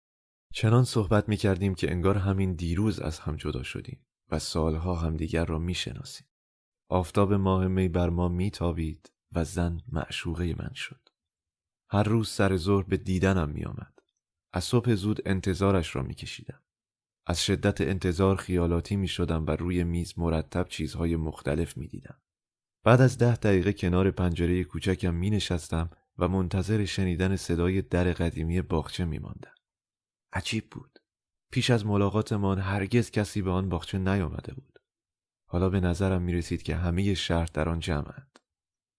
چنان 0.53 0.85
صحبت 0.85 1.29
می 1.29 1.37
کردیم 1.37 1.75
که 1.75 1.91
انگار 1.91 2.19
همین 2.19 2.55
دیروز 2.55 3.01
از 3.01 3.19
هم 3.19 3.37
جدا 3.37 3.63
شدیم 3.63 4.07
و 4.31 4.39
سالها 4.39 4.95
همدیگر 4.95 5.45
را 5.45 5.59
می 5.59 5.75
شناسیم. 5.75 6.27
آفتاب 6.89 7.33
ماه 7.33 7.67
می 7.67 7.89
بر 7.89 8.09
ما 8.09 8.29
می 8.29 8.53
و 9.33 9.45
زن 9.45 9.81
معشوقه 9.93 10.55
من 10.59 10.73
شد. 10.75 11.09
هر 11.91 12.03
روز 12.03 12.29
سر 12.29 12.57
ظهر 12.57 12.85
به 12.85 12.97
دیدنم 12.97 13.49
می 13.51 13.65
آمد. 13.65 13.99
از 14.53 14.65
صبح 14.65 14.95
زود 14.95 15.29
انتظارش 15.29 15.97
را 15.97 16.03
می 16.03 16.15
کشیدم. 16.15 16.63
از 17.27 17.45
شدت 17.45 17.81
انتظار 17.81 18.37
خیالاتی 18.37 18.97
می 18.97 19.09
شدم 19.09 19.47
و 19.47 19.51
روی 19.51 19.85
میز 19.85 20.19
مرتب 20.19 20.69
چیزهای 20.69 21.17
مختلف 21.17 21.77
می 21.77 21.89
دیدم. 21.89 22.21
بعد 22.87 23.01
از 23.01 23.19
ده 23.19 23.37
دقیقه 23.37 23.73
کنار 23.73 24.11
پنجره 24.11 24.65
کوچکم 24.65 25.15
می 25.15 25.31
نشستم 25.31 25.91
و 26.19 26.29
منتظر 26.29 26.85
شنیدن 26.85 27.37
صدای 27.37 27.83
در 27.83 28.13
قدیمی 28.13 28.63
باغچه 28.63 29.05
می 29.05 29.19
ماندم. 29.19 29.55
عجیب 30.33 30.71
بود. 30.71 30.99
پیش 31.53 31.71
از 31.71 31.87
ملاقاتمان 31.87 32.59
هرگز 32.59 33.11
کسی 33.11 33.43
به 33.43 33.51
آن 33.51 33.69
باغچه 33.69 33.99
نیامده 33.99 34.55
بود. 34.55 34.79
حالا 35.49 35.69
به 35.69 35.81
نظرم 35.81 36.23
می 36.23 36.33
رسید 36.33 36.63
که 36.63 36.77
همه 36.77 37.15
شهر 37.15 37.49
در 37.55 37.69
آن 37.69 37.81
جمعند. 37.81 38.39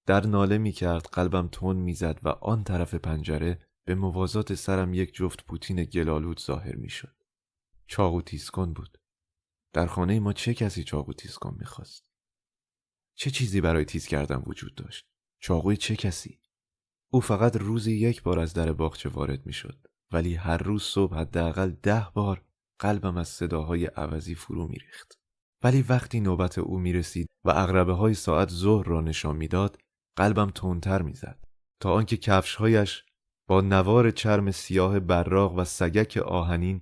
در 0.05 0.25
ناله 0.25 0.57
می 0.57 0.71
کرد 0.71 1.05
قلبم 1.11 1.47
تون 1.51 1.75
می‌زد 1.75 2.19
و 2.23 2.29
آن 2.29 2.63
طرف 2.63 2.95
پنجره 2.95 3.59
به 3.85 3.95
موازات 3.95 4.53
سرم 4.53 4.93
یک 4.93 5.13
جفت 5.13 5.45
پوتین 5.45 5.83
گلالود 5.83 6.39
ظاهر 6.39 6.75
می 6.75 6.89
شد. 6.89 7.15
چاقو 7.87 8.21
تیسکن 8.21 8.73
بود. 8.73 8.97
در 9.73 9.85
خانه 9.85 10.19
ما 10.19 10.33
چه 10.33 10.53
کسی 10.53 10.83
چاقو 10.83 11.13
تیسکن 11.13 11.55
می‌خواست؟ 11.59 12.06
چه 13.19 13.31
چیزی 13.31 13.61
برای 13.61 13.85
تیز 13.85 14.07
کردن 14.07 14.43
وجود 14.45 14.75
داشت؟ 14.75 15.05
چاقوی 15.39 15.77
چه 15.77 15.95
کسی؟ 15.95 16.39
او 17.09 17.21
فقط 17.21 17.55
روزی 17.55 17.93
یک 17.93 18.23
بار 18.23 18.39
از 18.39 18.53
در 18.53 18.73
باغچه 18.73 19.09
وارد 19.09 19.45
می‌شد 19.45 19.87
ولی 20.11 20.35
هر 20.35 20.57
روز 20.57 20.83
صبح 20.83 21.17
حداقل 21.17 21.69
ده 21.69 22.07
بار 22.13 22.43
قلبم 22.79 23.17
از 23.17 23.27
صداهای 23.27 23.85
عوضی 23.85 24.35
فرو 24.35 24.67
میریخت 24.67 25.19
ولی 25.63 25.81
وقتی 25.81 26.19
نوبت 26.19 26.57
او 26.57 26.79
می 26.79 26.93
رسید 26.93 27.27
و 27.45 27.49
اغربه 27.49 27.93
های 27.93 28.13
ساعت 28.13 28.49
ظهر 28.49 28.87
را 28.87 29.01
نشان 29.01 29.35
می‌داد 29.35 29.77
قلبم 30.15 30.49
تندتر 30.49 31.01
می‌زد 31.01 31.39
تا 31.79 31.93
آنکه 31.93 32.17
کفشهایش 32.17 33.03
با 33.47 33.61
نوار 33.61 34.11
چرم 34.11 34.51
سیاه 34.51 34.99
براق 34.99 35.53
و 35.55 35.63
سگک 35.63 36.17
آهنین 36.17 36.81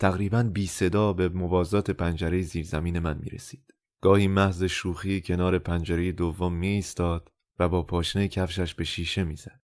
تقریبا 0.00 0.42
بی 0.42 0.66
صدا 0.66 1.12
به 1.12 1.28
موازات 1.28 1.90
پنجره 1.90 2.42
زیرزمین 2.42 2.98
من 2.98 3.18
می 3.18 3.30
رسید. 3.30 3.75
گاهی 4.00 4.28
محض 4.28 4.64
شوخی 4.64 5.20
کنار 5.20 5.58
پنجره 5.58 6.12
دوم 6.12 6.52
می 6.52 6.66
ایستاد 6.66 7.32
و 7.58 7.68
با 7.68 7.82
پاشنه 7.82 8.28
کفشش 8.28 8.74
به 8.74 8.84
شیشه 8.84 9.24
می‌زد. 9.24 9.60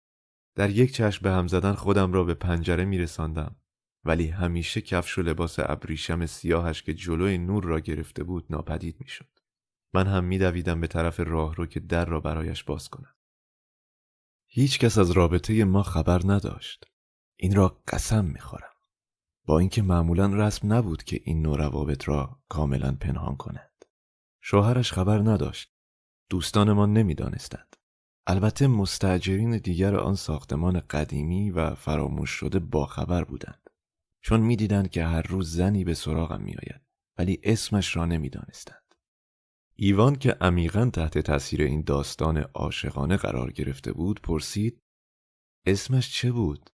در 0.55 0.69
یک 0.69 0.93
چشم 0.93 1.23
به 1.23 1.31
هم 1.31 1.47
زدن 1.47 1.73
خودم 1.73 2.13
را 2.13 2.23
به 2.23 2.33
پنجره 2.33 2.85
می 2.85 2.97
رساندم 2.97 3.55
ولی 4.05 4.27
همیشه 4.27 4.81
کفش 4.81 5.17
و 5.17 5.21
لباس 5.21 5.59
ابریشم 5.59 6.25
سیاهش 6.25 6.83
که 6.83 6.93
جلوی 6.93 7.37
نور 7.37 7.63
را 7.63 7.79
گرفته 7.79 8.23
بود 8.23 8.45
ناپدید 8.49 8.95
می 8.99 9.07
شد. 9.07 9.29
من 9.93 10.07
هم 10.07 10.23
می 10.23 10.37
دویدم 10.37 10.81
به 10.81 10.87
طرف 10.87 11.19
راه 11.19 11.55
رو 11.55 11.65
که 11.65 11.79
در 11.79 12.05
را 12.05 12.19
برایش 12.19 12.63
باز 12.63 12.89
کنم. 12.89 13.15
هیچ 14.47 14.79
کس 14.79 14.97
از 14.97 15.11
رابطه 15.11 15.63
ما 15.63 15.83
خبر 15.83 16.21
نداشت. 16.25 16.85
این 17.35 17.55
را 17.55 17.81
قسم 17.87 18.25
می 18.25 18.39
خورم. 18.39 18.73
با 19.45 19.59
اینکه 19.59 19.81
معمولا 19.81 20.25
رسم 20.25 20.73
نبود 20.73 21.03
که 21.03 21.21
این 21.23 21.41
نوع 21.41 21.57
روابط 21.57 22.07
را 22.07 22.39
کاملا 22.49 22.97
پنهان 23.01 23.35
کند. 23.35 23.70
شوهرش 24.41 24.93
خبر 24.93 25.19
نداشت. 25.19 25.71
دوستانمان 26.29 26.93
نمی‌دانستند. 26.93 27.75
البته 28.27 28.67
مستجرین 28.67 29.57
دیگر 29.57 29.95
آن 29.95 30.15
ساختمان 30.15 30.79
قدیمی 30.79 31.51
و 31.51 31.75
فراموش 31.75 32.29
شده 32.29 32.59
باخبر 32.59 33.23
بودند 33.23 33.69
چون 34.21 34.39
می‌دیدند 34.39 34.89
که 34.89 35.05
هر 35.05 35.21
روز 35.21 35.55
زنی 35.55 35.83
به 35.83 35.93
سراغم 35.93 36.41
میآید 36.41 36.81
ولی 37.17 37.39
اسمش 37.43 37.95
را 37.95 38.05
نمی‌دانستند 38.05 38.95
ایوان 39.75 40.15
که 40.15 40.31
عمیقا 40.31 40.89
تحت 40.93 41.17
تاثیر 41.17 41.61
این 41.61 41.81
داستان 41.81 42.37
عاشقانه 42.37 43.17
قرار 43.17 43.51
گرفته 43.51 43.93
بود 43.93 44.21
پرسید 44.21 44.79
اسمش 45.65 46.13
چه 46.13 46.31
بود 46.31 46.69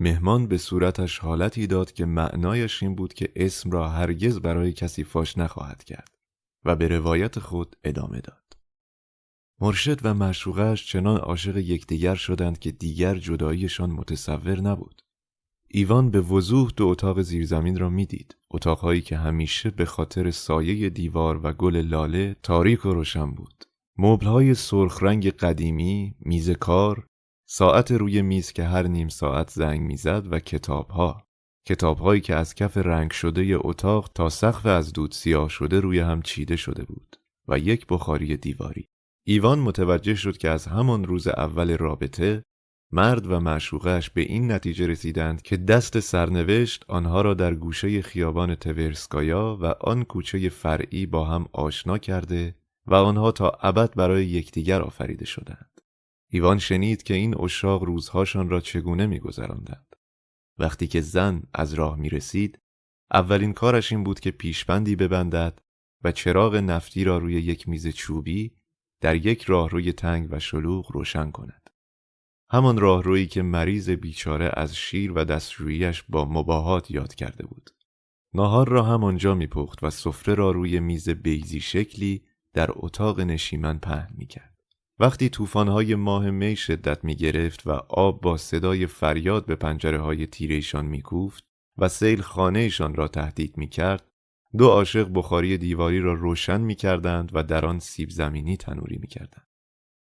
مهمان 0.00 0.48
به 0.48 0.58
صورتش 0.58 1.18
حالتی 1.18 1.66
داد 1.66 1.92
که 1.92 2.04
معنایش 2.04 2.82
این 2.82 2.94
بود 2.94 3.14
که 3.14 3.32
اسم 3.36 3.70
را 3.70 3.88
هرگز 3.88 4.40
برای 4.40 4.72
کسی 4.72 5.04
فاش 5.04 5.38
نخواهد 5.38 5.84
کرد 5.84 6.13
و 6.64 6.76
به 6.76 6.88
روایت 6.88 7.38
خود 7.38 7.76
ادامه 7.84 8.20
داد 8.20 8.56
مرشد 9.60 10.00
و 10.02 10.14
معشوقش 10.14 10.86
چنان 10.86 11.16
عاشق 11.16 11.56
یکدیگر 11.56 12.14
شدند 12.14 12.58
که 12.58 12.70
دیگر 12.70 13.14
جداییشان 13.14 13.90
متصور 13.90 14.60
نبود. 14.60 15.02
ایوان 15.68 16.10
به 16.10 16.20
وضوح 16.20 16.70
دو 16.76 16.86
اتاق 16.86 17.22
زیرزمین 17.22 17.78
را 17.78 17.90
می‌دید. 17.90 18.36
اتاقهایی 18.50 19.00
که 19.00 19.16
همیشه 19.16 19.70
به 19.70 19.84
خاطر 19.84 20.30
سایه 20.30 20.90
دیوار 20.90 21.40
و 21.42 21.52
گل 21.52 21.76
لاله 21.76 22.36
تاریک 22.42 22.86
و 22.86 22.94
روشن 22.94 23.30
بود. 23.30 23.64
مبلهای 23.98 24.54
سرخ 24.54 25.02
رنگ 25.02 25.30
قدیمی، 25.30 26.14
میز 26.20 26.50
کار، 26.50 27.06
ساعت 27.48 27.92
روی 27.92 28.22
میز 28.22 28.52
که 28.52 28.64
هر 28.64 28.86
نیم 28.86 29.08
ساعت 29.08 29.50
زنگ 29.50 29.80
می‌زد 29.80 30.32
و 30.32 30.38
کتابها. 30.38 31.26
کتابهایی 31.66 32.20
که 32.20 32.34
از 32.34 32.54
کف 32.54 32.76
رنگ 32.76 33.10
شده 33.10 33.58
اتاق 33.60 34.10
تا 34.14 34.28
سقف 34.28 34.66
از 34.66 34.92
دود 34.92 35.12
سیاه 35.12 35.48
شده 35.48 35.80
روی 35.80 35.98
هم 35.98 36.22
چیده 36.22 36.56
شده 36.56 36.84
بود 36.84 37.16
و 37.48 37.58
یک 37.58 37.86
بخاری 37.86 38.36
دیواری. 38.36 38.88
ایوان 39.26 39.58
متوجه 39.58 40.14
شد 40.14 40.36
که 40.36 40.48
از 40.48 40.66
همان 40.66 41.04
روز 41.04 41.28
اول 41.28 41.76
رابطه 41.76 42.44
مرد 42.92 43.26
و 43.26 43.40
معشوقش 43.40 44.10
به 44.10 44.20
این 44.20 44.52
نتیجه 44.52 44.86
رسیدند 44.86 45.42
که 45.42 45.56
دست 45.56 46.00
سرنوشت 46.00 46.84
آنها 46.88 47.20
را 47.20 47.34
در 47.34 47.54
گوشه 47.54 48.02
خیابان 48.02 48.54
تورسکایا 48.54 49.58
و 49.60 49.66
آن 49.66 50.04
کوچه 50.04 50.48
فرعی 50.48 51.06
با 51.06 51.24
هم 51.24 51.46
آشنا 51.52 51.98
کرده 51.98 52.54
و 52.86 52.94
آنها 52.94 53.32
تا 53.32 53.52
ابد 53.62 53.94
برای 53.94 54.26
یکدیگر 54.26 54.82
آفریده 54.82 55.24
شدند. 55.24 55.80
ایوان 56.30 56.58
شنید 56.58 57.02
که 57.02 57.14
این 57.14 57.40
اشاق 57.40 57.82
روزهاشان 57.82 58.48
را 58.48 58.60
چگونه 58.60 59.06
میگذراندند. 59.06 59.93
وقتی 60.58 60.86
که 60.86 61.00
زن 61.00 61.42
از 61.54 61.74
راه 61.74 61.96
می 61.96 62.08
رسید، 62.08 62.58
اولین 63.12 63.52
کارش 63.52 63.92
این 63.92 64.04
بود 64.04 64.20
که 64.20 64.30
پیشبندی 64.30 64.96
ببندد 64.96 65.58
و 66.04 66.12
چراغ 66.12 66.56
نفتی 66.56 67.04
را 67.04 67.18
روی 67.18 67.34
یک 67.34 67.68
میز 67.68 67.88
چوبی 67.88 68.56
در 69.00 69.26
یک 69.26 69.42
راهروی 69.42 69.92
تنگ 69.92 70.28
و 70.30 70.40
شلوغ 70.40 70.92
روشن 70.92 71.30
کند. 71.30 71.70
همان 72.50 72.78
راهرویی 72.78 73.26
که 73.26 73.42
مریض 73.42 73.90
بیچاره 73.90 74.50
از 74.52 74.76
شیر 74.76 75.12
و 75.12 75.24
دستشوییش 75.24 76.02
با 76.08 76.24
مباهات 76.24 76.90
یاد 76.90 77.14
کرده 77.14 77.46
بود. 77.46 77.70
ناهار 78.34 78.68
را 78.68 78.82
همانجا 78.82 79.34
میپخت 79.34 79.84
و 79.84 79.90
سفره 79.90 80.34
را 80.34 80.50
روی 80.50 80.80
میز 80.80 81.08
بیزی 81.08 81.60
شکلی 81.60 82.24
در 82.52 82.70
اتاق 82.72 83.20
نشیمن 83.20 83.78
پهن 83.78 84.14
می‌کرد. 84.14 84.53
وقتی 84.98 85.28
طوفان‌های 85.28 85.94
ماه 85.94 86.30
می 86.30 86.56
شدت 86.56 87.04
می 87.04 87.16
گرفت 87.16 87.66
و 87.66 87.70
آب 87.88 88.20
با 88.20 88.36
صدای 88.36 88.86
فریاد 88.86 89.46
به 89.46 89.56
پنجره 89.56 90.00
های 90.00 90.26
تیرهشان 90.26 90.86
می 90.86 91.02
کوفت 91.02 91.44
و 91.78 91.88
سیل 91.88 92.20
خانهشان 92.20 92.94
را 92.94 93.08
تهدید 93.08 93.56
می 93.56 93.68
کرد 93.68 94.10
دو 94.58 94.68
عاشق 94.68 95.10
بخاری 95.14 95.58
دیواری 95.58 96.00
را 96.00 96.14
روشن 96.14 96.60
می 96.60 96.74
کردند 96.74 97.30
و 97.32 97.42
در 97.42 97.66
آن 97.66 97.78
سیب 97.78 98.10
زمینی 98.10 98.56
تنوری 98.56 98.98
می 98.98 99.06
کردند. 99.06 99.46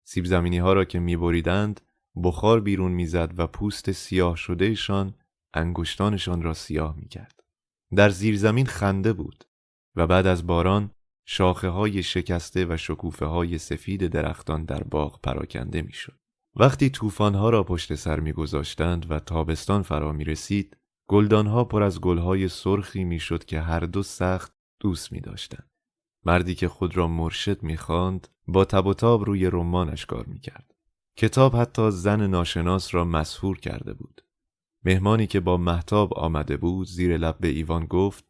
سیب 0.04 0.26
زمینی 0.26 0.58
ها 0.58 0.74
را 0.74 0.86
که 0.86 1.00
می 1.00 1.18
بریدند 1.18 1.82
بخار 2.24 2.62
بیرون 2.62 2.92
می‌زد 2.92 3.34
و 3.38 3.48
پوست 3.48 3.92
سیاه 3.92 4.36
شدهشان 4.36 5.16
انگشتانشان 5.54 6.42
را 6.42 6.54
سیاه 6.54 6.96
می 6.98 7.08
کرد. 7.08 7.44
در 7.96 8.10
زیرزمین 8.10 8.66
خنده 8.66 9.14
بود 9.14 9.44
و 9.96 10.08
بعد 10.08 10.28
از 10.28 10.48
باران 10.48 10.92
شاخه 11.30 11.70
های 11.70 12.04
شکسته 12.04 12.66
و 12.66 12.78
شکوفه 12.78 13.26
های 13.26 13.58
سفید 13.58 14.08
درختان 14.08 14.66
در 14.66 14.84
باغ 14.84 15.22
پراکنده 15.22 15.82
می‌شد. 15.82 16.20
وقتی 16.56 16.92
ها 17.20 17.50
را 17.50 17.64
پشت 17.64 17.96
سر 17.96 18.20
میگذاشتند 18.20 19.12
و 19.12 19.20
تابستان 19.20 19.82
فرا 19.82 20.12
می 20.12 20.24
رسید، 20.24 20.78
ها 21.32 21.64
پر 21.64 21.84
از 21.84 22.02
گلهای 22.02 22.48
سرخی 22.48 23.04
می‌شد 23.04 23.46
که 23.46 23.62
هر 23.62 23.80
دو 23.80 24.04
سخت 24.04 24.54
دوست 24.80 25.12
می 25.12 25.22
داشتند. 25.22 25.70
مردی 26.26 26.56
که 26.56 26.68
خود 26.68 26.98
را 26.98 27.08
مرشد 27.08 27.64
می‌خواند 27.64 28.28
با 28.48 28.66
تب 28.66 28.88
و 28.88 28.94
تاب 28.94 29.26
روی 29.26 29.46
رمانش 29.46 30.06
کار 30.06 30.26
می‌کرد. 30.26 30.74
کتاب 31.18 31.56
حتی 31.56 31.92
زن 31.92 32.28
ناشناس 32.28 32.96
را 32.96 33.06
مسهور 33.06 33.60
کرده 33.60 33.94
بود. 33.94 34.22
مهمانی 34.86 35.28
که 35.28 35.40
با 35.40 35.58
محتاب 35.58 36.14
آمده 36.14 36.58
بود 36.58 36.88
زیر 36.88 37.18
لب 37.18 37.38
به 37.40 37.48
ایوان 37.48 37.86
گفت 37.86 38.27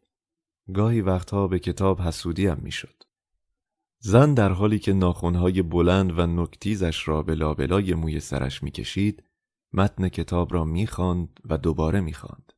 گاهی 0.74 1.00
وقتها 1.00 1.48
به 1.48 1.58
کتاب 1.58 2.00
حسودیم 2.00 2.56
می‌شد. 2.62 3.02
زن 3.98 4.34
در 4.34 4.52
حالی 4.52 4.78
که 4.78 4.92
ناخونهای 4.92 5.62
بلند 5.62 6.18
و 6.18 6.26
نکتیزش 6.26 7.08
را 7.08 7.22
به 7.22 7.34
لابلای 7.34 7.94
موی 7.94 8.20
سرش 8.20 8.62
می‌کشید 8.62 9.24
متن 9.72 10.08
کتاب 10.08 10.54
را 10.54 10.64
می‌خواند 10.64 11.40
و 11.44 11.58
دوباره 11.58 12.00
می‌خواند 12.00 12.52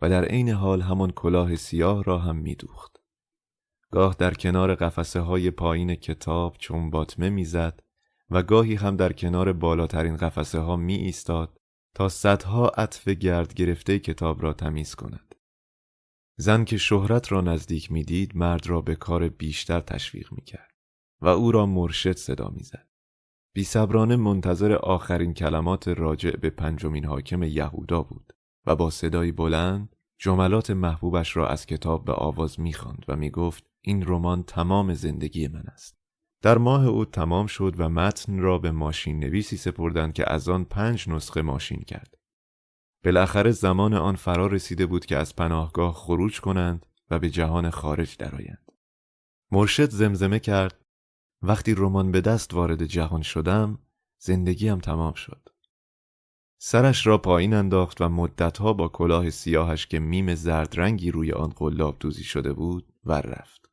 و 0.00 0.08
در 0.08 0.24
عین 0.24 0.48
حال 0.48 0.80
همان 0.80 1.10
کلاه 1.10 1.56
سیاه 1.56 2.04
را 2.04 2.18
هم 2.18 2.36
میدوخت. 2.36 2.96
گاه 3.90 4.16
در 4.18 4.34
کنار 4.34 4.74
قفسه 4.74 5.20
های 5.20 5.50
پایین 5.50 5.94
کتاب 5.94 6.56
چون 6.58 6.90
باطمه 6.90 7.30
می‌زد 7.30 7.80
و 8.30 8.42
گاهی 8.42 8.74
هم 8.74 8.96
در 8.96 9.12
کنار 9.12 9.52
بالاترین 9.52 10.16
قفسه 10.16 10.58
ها 10.58 10.76
می 10.76 10.94
ایستاد 10.94 11.60
تا 11.94 12.08
صدها 12.08 12.68
عطف 12.68 13.08
گرد 13.08 13.54
گرفته 13.54 13.98
کتاب 13.98 14.42
را 14.42 14.52
تمیز 14.52 14.94
کند. 14.94 15.29
زن 16.40 16.64
که 16.64 16.76
شهرت 16.76 17.32
را 17.32 17.40
نزدیک 17.40 17.92
می‌دید 17.92 18.36
مرد 18.36 18.66
را 18.66 18.80
به 18.80 18.94
کار 18.94 19.28
بیشتر 19.28 19.80
تشویق 19.80 20.32
می 20.32 20.42
کرد 20.42 20.74
و 21.20 21.28
او 21.28 21.52
را 21.52 21.66
مرشد 21.66 22.16
صدا 22.16 22.48
می‌زد. 22.48 22.88
بی 23.52 23.64
صبرانه 23.64 24.16
منتظر 24.16 24.72
آخرین 24.72 25.34
کلمات 25.34 25.88
راجع 25.88 26.30
به 26.30 26.50
پنجمین 26.50 27.04
حاکم 27.04 27.42
یهودا 27.42 28.02
بود 28.02 28.32
و 28.66 28.76
با 28.76 28.90
صدای 28.90 29.32
بلند 29.32 29.96
جملات 30.18 30.70
محبوبش 30.70 31.36
را 31.36 31.48
از 31.48 31.66
کتاب 31.66 32.04
به 32.04 32.12
آواز 32.12 32.60
می‌خواند 32.60 33.04
و 33.08 33.16
می‌گفت 33.16 33.64
این 33.80 34.04
رمان 34.06 34.42
تمام 34.42 34.94
زندگی 34.94 35.48
من 35.48 35.64
است. 35.72 35.98
در 36.42 36.58
ماه 36.58 36.86
او 36.86 37.04
تمام 37.04 37.46
شد 37.46 37.74
و 37.78 37.88
متن 37.88 38.38
را 38.38 38.58
به 38.58 38.70
ماشین 38.70 39.18
نویسی 39.18 39.56
سپردند 39.56 40.12
که 40.12 40.32
از 40.32 40.48
آن 40.48 40.64
پنج 40.64 41.08
نسخه 41.08 41.42
ماشین 41.42 41.80
کرد. 41.80 42.14
بالاخره 43.04 43.50
زمان 43.50 43.94
آن 43.94 44.16
فرا 44.16 44.46
رسیده 44.46 44.86
بود 44.86 45.06
که 45.06 45.16
از 45.16 45.36
پناهگاه 45.36 45.94
خروج 45.94 46.40
کنند 46.40 46.86
و 47.10 47.18
به 47.18 47.30
جهان 47.30 47.70
خارج 47.70 48.16
درآیند. 48.16 48.72
مرشد 49.52 49.90
زمزمه 49.90 50.38
کرد 50.38 50.84
وقتی 51.42 51.74
رمان 51.74 52.12
به 52.12 52.20
دست 52.20 52.54
وارد 52.54 52.84
جهان 52.84 53.22
شدم 53.22 53.78
زندگیم 54.18 54.78
تمام 54.78 55.14
شد. 55.14 55.48
سرش 56.58 57.06
را 57.06 57.18
پایین 57.18 57.54
انداخت 57.54 58.00
و 58.00 58.08
مدتها 58.08 58.72
با 58.72 58.88
کلاه 58.88 59.30
سیاهش 59.30 59.86
که 59.86 59.98
میم 59.98 60.34
زرد 60.34 60.80
رنگی 60.80 61.10
روی 61.10 61.32
آن 61.32 61.48
قلاب 61.48 61.96
دوزی 62.00 62.24
شده 62.24 62.52
بود 62.52 62.92
ور 63.04 63.22
رفت. 63.22 63.70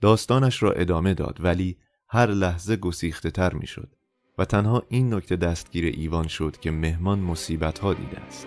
داستانش 0.00 0.62
را 0.62 0.72
ادامه 0.72 1.14
داد 1.14 1.38
ولی 1.40 1.78
هر 2.08 2.26
لحظه 2.26 2.76
گسیخته 2.76 3.30
تر 3.30 3.54
می 3.54 3.66
شد 3.66 3.93
و 4.38 4.44
تنها 4.44 4.82
این 4.88 5.14
نکته 5.14 5.36
دستگیر 5.36 5.84
ایوان 5.84 6.28
شد 6.28 6.56
که 6.60 6.70
مهمان 6.70 7.18
مصیبت 7.18 7.78
ها 7.78 7.94
دیده 7.94 8.20
است. 8.20 8.46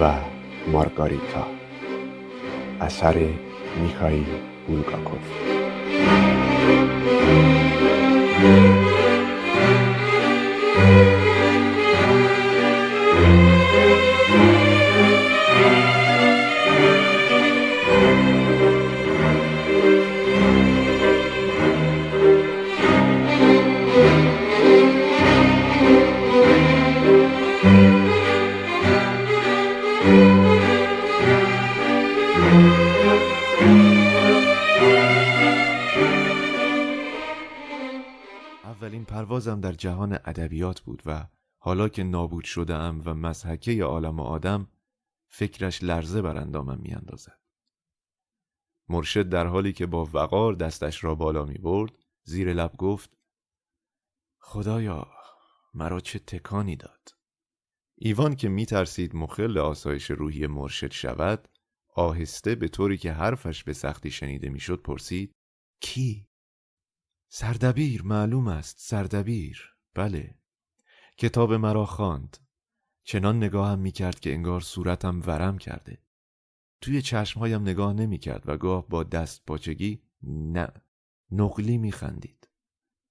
و 0.00 0.14
مارگاریتا. 0.72 1.46
اثر 2.80 3.28
میخائیل 3.82 4.26
بولگاکوف. 4.66 5.48
پروازم 39.18 39.60
در 39.60 39.72
جهان 39.72 40.12
ادبیات 40.12 40.80
بود 40.80 41.02
و 41.06 41.26
حالا 41.58 41.88
که 41.88 42.02
نابود 42.02 42.44
شده 42.44 42.74
ام 42.74 43.02
و 43.04 43.14
مزحکه 43.14 43.84
عالم 43.84 44.20
آدم 44.20 44.68
فکرش 45.28 45.82
لرزه 45.82 46.22
بر 46.22 46.36
اندامم 46.36 46.78
میاندازد 46.82 47.40
مرشد 48.88 49.28
در 49.28 49.46
حالی 49.46 49.72
که 49.72 49.86
با 49.86 50.08
وقار 50.12 50.54
دستش 50.54 51.04
را 51.04 51.14
بالا 51.14 51.44
می 51.44 51.58
برد 51.58 51.92
زیر 52.24 52.52
لب 52.52 52.76
گفت 52.76 53.18
خدایا 54.40 55.06
مرا 55.74 56.00
چه 56.00 56.18
تکانی 56.18 56.76
داد 56.76 57.08
ایوان 57.94 58.36
که 58.36 58.48
می 58.48 58.66
ترسید 58.66 59.16
مخل 59.16 59.58
آسایش 59.58 60.10
روحی 60.10 60.46
مرشد 60.46 60.92
شود 60.92 61.48
آهسته 61.94 62.54
به 62.54 62.68
طوری 62.68 62.96
که 62.96 63.12
حرفش 63.12 63.64
به 63.64 63.72
سختی 63.72 64.10
شنیده 64.10 64.48
می‌شد 64.48 64.82
پرسید 64.82 65.32
کی؟ 65.80 66.27
سردبیر 67.28 68.02
معلوم 68.02 68.48
است 68.48 68.76
سردبیر 68.78 69.74
بله 69.94 70.34
کتاب 71.16 71.52
مرا 71.52 71.86
خواند 71.86 72.38
چنان 73.04 73.36
نگاهم 73.36 73.78
می 73.78 73.92
کرد 73.92 74.20
که 74.20 74.32
انگار 74.32 74.60
صورتم 74.60 75.22
ورم 75.26 75.58
کرده 75.58 75.98
توی 76.80 77.02
چشمهایم 77.02 77.62
نگاه 77.62 77.92
نمی 77.92 78.18
کرد 78.18 78.48
و 78.48 78.56
گاه 78.56 78.88
با 78.88 79.04
دست 79.04 79.46
پاچگی 79.46 80.02
نه 80.22 80.68
نقلی 81.30 81.78
می 81.78 81.92
خندید. 81.92 82.48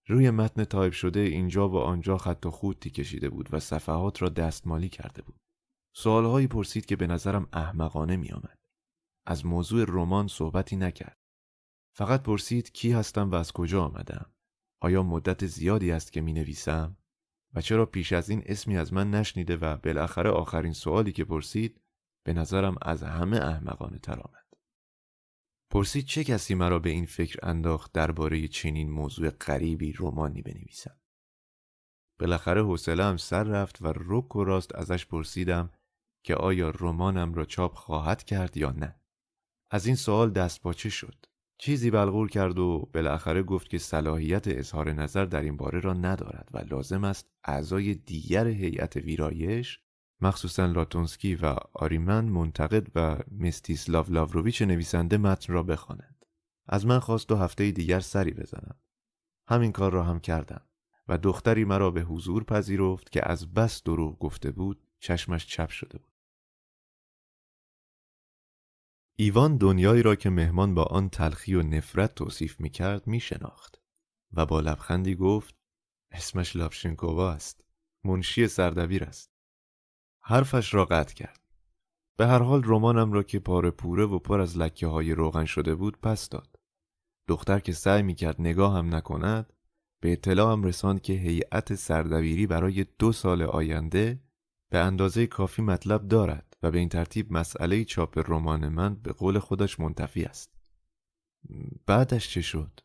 روی 0.08 0.30
متن 0.30 0.64
تایپ 0.64 0.94
شده 0.94 1.20
اینجا 1.20 1.70
و 1.70 1.78
آنجا 1.78 2.18
خط 2.18 2.46
و 2.46 2.52
خودی 2.52 2.90
کشیده 2.90 3.30
بود 3.30 3.50
و 3.52 3.60
صفحات 3.60 4.22
را 4.22 4.30
دستمالی 4.30 4.90
کرده 4.90 5.22
بود. 5.22 5.40
سوالهایی 5.94 6.48
پرسید 6.48 6.86
که 6.86 6.96
به 6.96 7.08
نظرم 7.08 7.48
احمقانه 7.54 8.16
می 8.18 8.32
آمد. 8.32 8.58
از 9.26 9.46
موضوع 9.46 9.86
رمان 9.88 10.28
صحبتی 10.28 10.76
نکرد. 10.76 11.17
فقط 11.98 12.24
پرسید 12.24 12.72
کی 12.72 12.92
هستم 12.92 13.32
و 13.32 13.36
از 13.36 13.52
کجا 13.52 13.86
آمدم؟ 13.86 14.32
آیا 14.82 15.04
مدت 15.04 15.46
زیادی 15.46 15.92
است 15.92 16.12
که 16.12 16.22
می 16.22 16.34
نویسم؟ 16.34 16.98
و 17.54 17.62
چرا 17.62 17.86
پیش 17.86 18.14
از 18.14 18.30
این 18.30 18.44
اسمی 18.46 18.78
از 18.78 18.94
من 18.94 19.12
نشنیده 19.12 19.58
و 19.58 19.78
بالاخره 19.78 20.30
آخرین 20.30 20.74
سوالی 20.74 21.12
که 21.12 21.26
پرسید 21.26 21.82
به 22.26 22.34
نظرم 22.34 22.76
از 22.82 23.04
همه 23.04 23.38
احمقانه 23.38 24.00
تر 24.00 24.20
آمد. 24.20 24.46
پرسید 25.72 26.06
چه 26.06 26.24
کسی 26.24 26.56
مرا 26.56 26.80
به 26.80 26.90
این 26.90 27.06
فکر 27.06 27.40
انداخت 27.44 27.92
درباره 27.92 28.48
چنین 28.48 28.92
موضوع 28.92 29.30
غریبی 29.30 29.94
رومانی 29.94 30.42
بنویسم. 30.42 31.00
بالاخره 32.20 32.64
حوصله‌ام 32.64 33.18
سر 33.18 33.44
رفت 33.44 33.82
و 33.82 33.94
رک 33.96 34.36
و 34.36 34.44
راست 34.44 34.76
ازش 34.76 35.06
پرسیدم 35.06 35.72
که 36.24 36.36
آیا 36.36 36.70
رمانم 36.70 37.34
را 37.34 37.46
چاپ 37.46 37.76
خواهد 37.76 38.24
کرد 38.24 38.58
یا 38.58 38.72
نه. 38.72 39.00
از 39.72 39.86
این 39.86 39.96
سوال 39.96 40.32
دست 40.32 40.62
باچه 40.62 40.90
شد. 40.90 41.26
چیزی 41.58 41.92
بلغور 41.92 42.30
کرد 42.30 42.60
و 42.60 42.90
بالاخره 42.94 43.44
گفت 43.44 43.70
که 43.70 43.78
صلاحیت 43.78 44.48
اظهار 44.48 44.94
نظر 44.94 45.26
در 45.26 45.42
این 45.42 45.58
باره 45.58 45.80
را 45.80 45.94
ندارد 45.94 46.50
و 46.54 46.58
لازم 46.58 47.04
است 47.04 47.30
اعضای 47.44 47.96
دیگر 47.96 48.48
هیئت 48.48 48.96
ویرایش 48.96 49.80
مخصوصا 50.22 50.66
لاتونسکی 50.66 51.36
و 51.36 51.56
آریمن 51.74 52.26
منتقد 52.26 52.88
و 52.96 53.18
مستیسلاو 53.40 54.06
لاوروویچ 54.10 54.62
نویسنده 54.62 55.18
متن 55.18 55.54
را 55.54 55.64
بخوانند. 55.64 56.26
از 56.68 56.86
من 56.86 57.00
خواست 57.00 57.28
دو 57.28 57.36
هفته 57.36 57.72
دیگر 57.72 58.00
سری 58.00 58.32
بزنم. 58.32 58.76
همین 59.48 59.72
کار 59.72 59.92
را 59.92 60.04
هم 60.04 60.20
کردم 60.20 60.62
و 61.08 61.18
دختری 61.18 61.66
مرا 61.66 61.92
به 61.92 62.02
حضور 62.02 62.44
پذیرفت 62.44 63.12
که 63.12 63.32
از 63.32 63.54
بس 63.54 63.84
دروغ 63.84 64.20
گفته 64.20 64.52
بود 64.52 64.84
چشمش 65.00 65.48
چپ 65.48 65.70
شده 65.70 65.98
بود. 65.98 66.17
ایوان 69.20 69.58
دنیایی 69.58 70.02
را 70.02 70.16
که 70.16 70.30
مهمان 70.30 70.74
با 70.74 70.84
آن 70.84 71.10
تلخی 71.10 71.56
و 71.56 71.62
نفرت 71.64 72.16
توصیف 72.16 72.60
می 72.60 72.70
کرد 72.70 73.08
می 73.08 73.20
شناخت 73.20 73.82
و 74.34 74.46
با 74.46 74.60
لبخندی 74.60 75.16
گفت 75.16 75.56
اسمش 76.12 76.56
لاپشنکووا 76.56 77.32
است. 77.32 77.66
منشی 78.04 78.48
سردبیر 78.48 79.04
است. 79.04 79.32
حرفش 80.24 80.74
را 80.74 80.86
قطع 80.86 81.14
کرد. 81.14 81.42
به 82.18 82.28
هر 82.28 82.40
حال 82.40 82.62
رمانم 82.66 83.14
را 83.14 83.24
که 83.24 83.40
پاره 83.40 83.72
پوره 83.72 84.06
و 84.06 84.20
پر 84.20 84.42
از 84.42 84.58
لکه 84.58 84.88
های 84.88 85.14
روغن 85.14 85.46
شده 85.46 85.76
بود 85.76 86.00
پس 86.00 86.30
داد. 86.30 86.56
دختر 87.28 87.60
که 87.60 87.72
سعی 87.72 88.04
می 88.04 88.16
کرد 88.16 88.42
نگاهم 88.42 88.96
نکند 88.96 89.54
به 90.02 90.12
اطلاعم 90.12 90.64
رساند 90.64 91.02
که 91.02 91.14
هیئت 91.14 91.76
سردبیری 91.76 92.48
برای 92.48 92.86
دو 93.00 93.12
سال 93.12 93.42
آینده 93.42 94.22
به 94.70 94.78
اندازه 94.78 95.28
کافی 95.28 95.62
مطلب 95.62 96.08
دارد 96.08 96.47
و 96.64 96.72
به 96.72 96.80
این 96.80 96.90
ترتیب 96.90 97.34
مسئله 97.34 97.86
چاپ 97.86 98.32
رمان 98.32 98.70
من 98.70 98.96
به 98.96 99.14
قول 99.14 99.40
خودش 99.40 99.80
منتفی 99.80 100.24
است. 100.24 100.58
بعدش 101.86 102.30
چه 102.30 102.42
شد؟ 102.42 102.80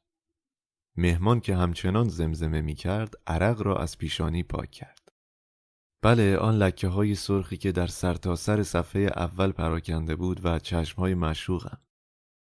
مهمان 0.97 1.41
که 1.41 1.57
همچنان 1.57 2.09
زمزمه 2.09 2.61
می 2.61 2.75
کرد 2.75 3.15
عرق 3.27 3.63
را 3.63 3.77
از 3.77 3.99
پیشانی 3.99 4.43
پاک 4.43 4.71
کرد. 4.71 5.13
بله 6.03 6.37
آن 6.37 6.59
لکه 6.59 6.89
های 6.89 7.15
سرخی 7.15 7.57
که 7.57 7.73
در 7.73 7.87
سرتاسر 7.87 8.63
سر 8.63 8.63
صفحه 8.63 9.01
اول 9.03 9.53
پراکنده 9.53 10.17
بود 10.17 10.45
و 10.45 10.59
چشم 10.59 11.01
های 11.01 11.15
مشوقم. 11.15 11.79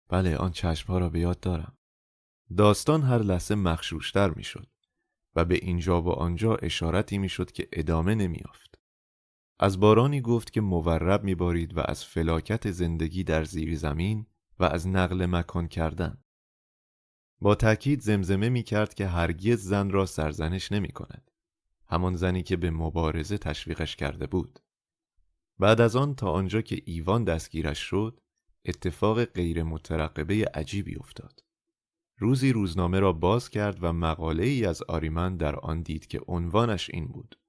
بله 0.08 0.36
آن 0.36 0.50
چشم 0.50 0.92
ها 0.92 0.98
را 0.98 1.08
به 1.08 1.20
یاد 1.20 1.40
دارم. 1.40 1.76
داستان 2.56 3.02
هر 3.02 3.18
لحظه 3.18 3.54
مخشوشتر 3.54 4.30
می 4.30 4.44
شد 4.44 4.66
و 5.34 5.44
به 5.44 5.54
اینجا 5.54 6.02
و 6.02 6.08
آنجا 6.08 6.54
اشارتی 6.54 7.18
می 7.18 7.28
شد 7.28 7.52
که 7.52 7.68
ادامه 7.72 8.14
نمی 8.14 8.40
افت. 8.48 8.71
از 9.62 9.80
بارانی 9.80 10.20
گفت 10.20 10.52
که 10.52 10.60
مورب 10.60 11.24
می 11.24 11.34
بارید 11.34 11.76
و 11.76 11.80
از 11.84 12.04
فلاکت 12.04 12.70
زندگی 12.70 13.24
در 13.24 13.44
زیر 13.44 13.76
زمین 13.76 14.26
و 14.58 14.64
از 14.64 14.88
نقل 14.88 15.26
مکان 15.26 15.68
کردن. 15.68 16.18
با 17.40 17.54
تأکید 17.54 18.00
زمزمه 18.00 18.48
می 18.48 18.62
کرد 18.62 18.94
که 18.94 19.06
هرگز 19.06 19.64
زن 19.64 19.90
را 19.90 20.06
سرزنش 20.06 20.72
نمی 20.72 20.88
کند. 20.88 21.30
همان 21.88 22.16
زنی 22.16 22.42
که 22.42 22.56
به 22.56 22.70
مبارزه 22.70 23.38
تشویقش 23.38 23.96
کرده 23.96 24.26
بود. 24.26 24.58
بعد 25.58 25.80
از 25.80 25.96
آن 25.96 26.14
تا 26.14 26.30
آنجا 26.30 26.60
که 26.60 26.82
ایوان 26.84 27.24
دستگیرش 27.24 27.78
شد، 27.78 28.20
اتفاق 28.64 29.24
غیر 29.24 29.62
مترقبه 29.62 30.50
عجیبی 30.54 30.96
افتاد. 30.96 31.44
روزی 32.18 32.52
روزنامه 32.52 33.00
را 33.00 33.12
باز 33.12 33.50
کرد 33.50 33.78
و 33.84 33.92
مقاله 33.92 34.44
ای 34.44 34.66
از 34.66 34.82
آریمن 34.82 35.36
در 35.36 35.56
آن 35.56 35.82
دید 35.82 36.06
که 36.06 36.20
عنوانش 36.26 36.90
این 36.90 37.06
بود. 37.08 37.41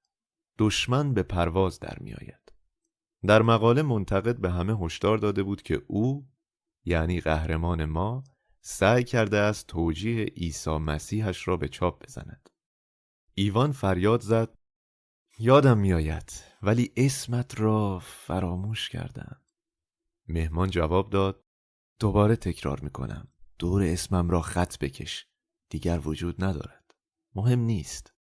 دشمن 0.57 1.13
به 1.13 1.23
پرواز 1.23 1.80
در 1.80 1.97
می 1.99 2.13
آید. 2.13 2.53
در 3.25 3.41
مقاله 3.41 3.81
منتقد 3.81 4.38
به 4.38 4.51
همه 4.51 4.77
هشدار 4.77 5.17
داده 5.17 5.43
بود 5.43 5.61
که 5.61 5.81
او 5.88 6.27
یعنی 6.85 7.19
قهرمان 7.19 7.85
ما 7.85 8.23
سعی 8.61 9.03
کرده 9.03 9.38
است 9.38 9.67
توجیه 9.67 10.23
عیسی 10.23 10.77
مسیحش 10.77 11.47
را 11.47 11.57
به 11.57 11.67
چاپ 11.67 12.05
بزند. 12.05 12.49
ایوان 13.34 13.71
فریاد 13.71 14.21
زد 14.21 14.57
یادم 15.39 15.77
میآید 15.77 16.43
ولی 16.61 16.91
اسمت 16.97 17.59
را 17.59 17.99
فراموش 17.99 18.89
کردم. 18.89 19.41
مهمان 20.27 20.69
جواب 20.69 21.09
داد 21.09 21.43
دوباره 21.99 22.35
تکرار 22.35 22.80
می‌کنم. 22.80 23.27
دور 23.59 23.84
اسمم 23.84 24.30
را 24.30 24.41
خط 24.41 24.77
بکش. 24.77 25.27
دیگر 25.69 25.99
وجود 26.05 26.43
ندارد. 26.43 26.95
مهم 27.35 27.59
نیست. 27.59 28.13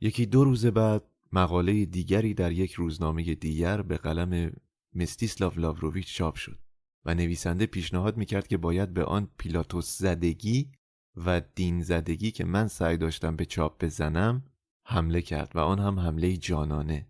یکی 0.00 0.26
دو 0.26 0.44
روز 0.44 0.66
بعد 0.66 1.13
مقاله 1.34 1.84
دیگری 1.84 2.34
در 2.34 2.52
یک 2.52 2.72
روزنامه 2.72 3.34
دیگر 3.34 3.82
به 3.82 3.96
قلم 3.96 4.52
مستیسلاو 4.94 5.52
لاوروویچ 5.56 6.14
چاپ 6.14 6.34
شد 6.34 6.58
و 7.04 7.14
نویسنده 7.14 7.66
پیشنهاد 7.66 8.16
می‌کرد 8.16 8.46
که 8.46 8.56
باید 8.56 8.94
به 8.94 9.04
آن 9.04 9.28
پیلاتوس 9.38 9.98
زدگی 9.98 10.72
و 11.16 11.40
دین 11.54 11.82
زدگی 11.82 12.30
که 12.30 12.44
من 12.44 12.68
سعی 12.68 12.96
داشتم 12.96 13.36
به 13.36 13.44
چاپ 13.44 13.84
بزنم 13.84 14.44
حمله 14.86 15.22
کرد 15.22 15.56
و 15.56 15.58
آن 15.58 15.78
هم 15.78 16.00
حمله 16.00 16.36
جانانه. 16.36 17.08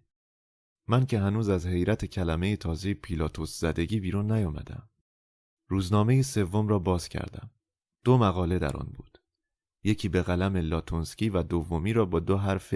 من 0.89 1.07
که 1.07 1.19
هنوز 1.19 1.49
از 1.49 1.67
حیرت 1.67 2.05
کلمه 2.05 2.57
تازه 2.57 2.95
پیلاتوس 2.95 3.61
زدگی 3.61 4.01
بیرون 4.01 4.33
نیامدم. 4.33 4.89
روزنامه 5.69 6.23
سوم 6.23 6.69
را 6.69 6.79
باز 6.79 7.09
کردم. 7.09 7.51
دو 8.05 8.19
مقاله 8.19 8.59
در 8.59 8.77
آن 8.77 8.93
بود. 8.97 9.14
یکی 9.85 10.09
به 10.09 10.23
قلم 10.23 10.57
لاتونسکی 10.57 11.29
و 11.29 11.43
دومی 11.43 11.93
را 11.93 12.05
با 12.05 12.21
دو 12.21 12.37
حرف 12.37 12.75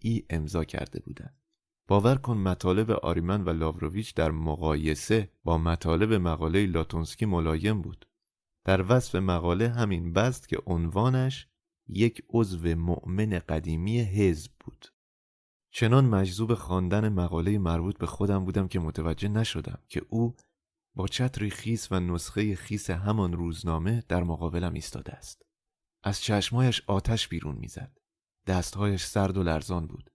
ای 0.00 0.22
امضا 0.30 0.64
کرده 0.64 1.00
بودند. 1.00 1.36
باور 1.88 2.14
کن 2.14 2.36
مطالب 2.36 2.90
آریمن 2.90 3.44
و 3.44 3.50
لاوروویچ 3.50 4.14
در 4.14 4.30
مقایسه 4.30 5.30
با 5.44 5.58
مطالب 5.58 6.12
مقاله 6.12 6.66
لاتونسکی 6.66 7.26
ملایم 7.26 7.82
بود. 7.82 8.08
در 8.64 8.84
وصف 8.88 9.14
مقاله 9.14 9.68
همین 9.68 10.12
بست 10.12 10.48
که 10.48 10.58
عنوانش 10.66 11.48
یک 11.88 12.24
عضو 12.28 12.76
مؤمن 12.76 13.38
قدیمی 13.48 14.00
حزب 14.00 14.50
بود. 14.60 14.86
چنان 15.70 16.04
مجذوب 16.04 16.54
خواندن 16.54 17.08
مقاله 17.08 17.58
مربوط 17.58 17.98
به 17.98 18.06
خودم 18.06 18.44
بودم 18.44 18.68
که 18.68 18.80
متوجه 18.80 19.28
نشدم 19.28 19.78
که 19.88 20.02
او 20.08 20.36
با 20.94 21.06
چتری 21.06 21.50
خیس 21.50 21.92
و 21.92 22.00
نسخه 22.00 22.54
خیس 22.54 22.90
همان 22.90 23.32
روزنامه 23.32 24.04
در 24.08 24.22
مقابلم 24.22 24.72
ایستاده 24.72 25.12
است. 25.12 25.45
از 26.06 26.20
چشمایش 26.20 26.82
آتش 26.86 27.28
بیرون 27.28 27.56
می‌زد 27.56 27.98
دستهایش 28.46 29.04
سرد 29.04 29.36
و 29.36 29.42
لرزان 29.42 29.86
بود 29.86 30.10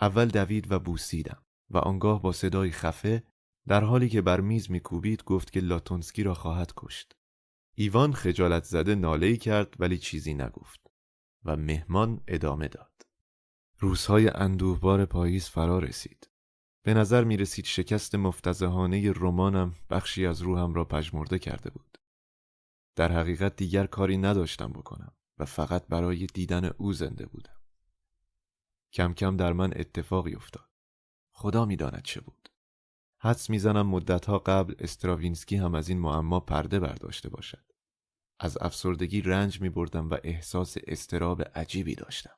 اول 0.00 0.28
دوید 0.28 0.72
و 0.72 0.78
بوسیدم 0.78 1.42
و 1.70 1.78
آنگاه 1.78 2.22
با 2.22 2.32
صدای 2.32 2.70
خفه 2.70 3.22
در 3.68 3.84
حالی 3.84 4.08
که 4.08 4.22
بر 4.22 4.40
میز 4.40 4.70
میکوبید 4.70 5.24
گفت 5.24 5.52
که 5.52 5.60
لاتونسکی 5.60 6.22
را 6.22 6.34
خواهد 6.34 6.72
کشت 6.76 7.12
ایوان 7.74 8.12
خجالت 8.12 8.64
زده 8.64 8.94
ناله 8.94 9.36
کرد 9.36 9.74
ولی 9.78 9.98
چیزی 9.98 10.34
نگفت 10.34 10.80
و 11.44 11.56
مهمان 11.56 12.20
ادامه 12.28 12.68
داد. 12.68 13.02
روزهای 13.78 14.28
اندوهبار 14.28 15.04
پاییز 15.04 15.48
فرا 15.48 15.78
رسید. 15.78 16.30
به 16.84 16.94
نظر 16.94 17.24
می 17.24 17.36
رسید 17.36 17.64
شکست 17.64 18.14
مفتزهانه 18.14 19.12
رمانم 19.12 19.74
بخشی 19.90 20.26
از 20.26 20.42
روحم 20.42 20.74
را 20.74 20.84
پژمرده 20.84 21.38
کرده 21.38 21.70
بود. 21.70 21.98
در 22.96 23.12
حقیقت 23.12 23.56
دیگر 23.56 23.86
کاری 23.86 24.16
نداشتم 24.16 24.72
بکنم 24.72 25.12
و 25.38 25.44
فقط 25.44 25.86
برای 25.86 26.26
دیدن 26.26 26.64
او 26.64 26.92
زنده 26.92 27.26
بودم. 27.26 27.60
کم 28.92 29.14
کم 29.14 29.36
در 29.36 29.52
من 29.52 29.72
اتفاقی 29.76 30.34
افتاد. 30.34 30.70
خدا 31.30 31.64
می‌داند 31.64 32.02
چه 32.02 32.20
بود. 32.20 32.48
حدس 33.18 33.50
می‌زنم 33.50 33.86
مدتها 33.86 34.38
قبل 34.38 34.74
استراوینسکی 34.78 35.56
هم 35.56 35.74
از 35.74 35.88
این 35.88 35.98
معما 35.98 36.40
پرده 36.40 36.80
برداشته 36.80 37.28
باشد. 37.28 37.72
از 38.38 38.58
افسردگی 38.60 39.20
رنج 39.20 39.60
می 39.60 39.68
بردم 39.68 40.10
و 40.10 40.16
احساس 40.24 40.76
استراب 40.86 41.42
عجیبی 41.42 41.94
داشتم. 41.94 42.36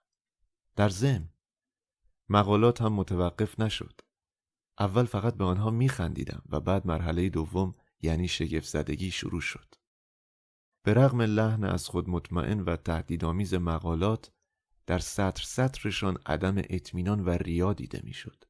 در 0.76 0.88
ضمن 0.88 1.28
مقالات 2.28 2.82
هم 2.82 2.92
متوقف 2.92 3.60
نشد. 3.60 4.00
اول 4.78 5.04
فقط 5.04 5.34
به 5.34 5.44
آنها 5.44 5.70
می 5.70 5.88
خندیدم 5.88 6.42
و 6.48 6.60
بعد 6.60 6.86
مرحله 6.86 7.28
دوم 7.28 7.74
یعنی 8.02 8.28
شگفت 8.28 8.66
زدگی 8.66 9.10
شروع 9.10 9.40
شد. 9.40 9.74
به 10.88 10.94
رغم 10.94 11.22
لحن 11.22 11.64
از 11.64 11.88
خود 11.88 12.10
مطمئن 12.10 12.60
و 12.60 12.76
تهدیدآمیز 12.76 13.54
مقالات 13.54 14.30
در 14.86 14.98
سطر 14.98 15.42
سطرشان 15.42 16.18
عدم 16.26 16.54
اطمینان 16.58 17.24
و 17.24 17.30
ریا 17.30 17.72
دیده 17.72 18.00
می‌شد. 18.04 18.44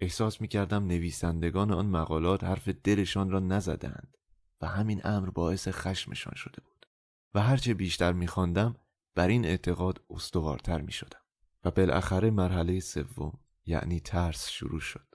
احساس 0.00 0.40
می 0.40 0.48
کردم 0.48 0.86
نویسندگان 0.86 1.72
آن 1.72 1.86
مقالات 1.86 2.44
حرف 2.44 2.68
دلشان 2.68 3.30
را 3.30 3.40
نزدند 3.40 4.16
و 4.60 4.66
همین 4.66 5.00
امر 5.04 5.30
باعث 5.30 5.68
خشمشان 5.68 6.34
شده 6.34 6.62
بود 6.62 6.86
و 7.34 7.40
هرچه 7.40 7.74
بیشتر 7.74 8.12
میخواندم 8.12 8.76
بر 9.14 9.28
این 9.28 9.44
اعتقاد 9.44 10.00
استوارتر 10.10 10.80
می 10.80 10.92
شدم 10.92 11.22
و 11.64 11.70
بالاخره 11.70 12.30
مرحله 12.30 12.80
سوم 12.80 13.38
یعنی 13.66 14.00
ترس 14.00 14.48
شروع 14.48 14.80
شد. 14.80 15.14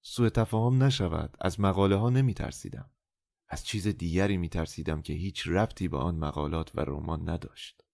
سوء 0.00 0.28
تفاهم 0.28 0.82
نشود 0.82 1.36
از 1.40 1.60
مقاله 1.60 1.96
ها 1.96 2.10
نمی 2.10 2.34
ترسیدم. 2.34 2.90
از 3.48 3.66
چیز 3.66 3.88
دیگری 3.88 4.36
می 4.36 4.48
ترسیدم 4.48 5.02
که 5.02 5.12
هیچ 5.12 5.48
ربطی 5.48 5.88
به 5.88 5.98
آن 5.98 6.16
مقالات 6.16 6.70
و 6.74 6.80
رمان 6.80 7.28
نداشت. 7.28 7.84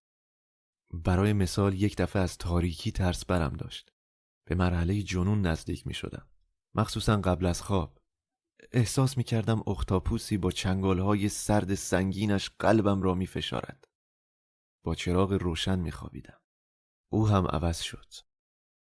برای 0.93 1.33
مثال 1.33 1.75
یک 1.75 1.97
دفعه 1.97 2.23
از 2.23 2.39
تاریکی 2.39 2.93
ترس 2.93 3.25
برم 3.25 3.53
داشت. 3.53 3.93
به 4.45 4.55
مرحله 4.55 5.03
جنون 5.03 5.47
نزدیک 5.47 5.87
می 5.87 5.95
شدم. 5.95 6.29
مخصوصا 6.75 7.17
قبل 7.17 7.47
از 7.47 7.63
خواب. 7.63 7.99
احساس 8.73 9.17
می 9.17 9.25
کردم 9.25 9.63
اختاپوسی 9.67 10.39
با 10.39 10.51
های 11.03 11.29
سرد 11.29 11.75
سنگینش 11.75 12.51
قلبم 12.59 13.03
را 13.03 13.15
می 13.15 13.27
فشارد. 13.27 13.89
با 14.85 14.95
چراغ 14.95 15.33
روشن 15.33 15.79
می 15.79 15.91
خوابیدم. 15.91 16.41
او 17.13 17.29
هم 17.29 17.47
عوض 17.47 17.81
شد. 17.81 18.13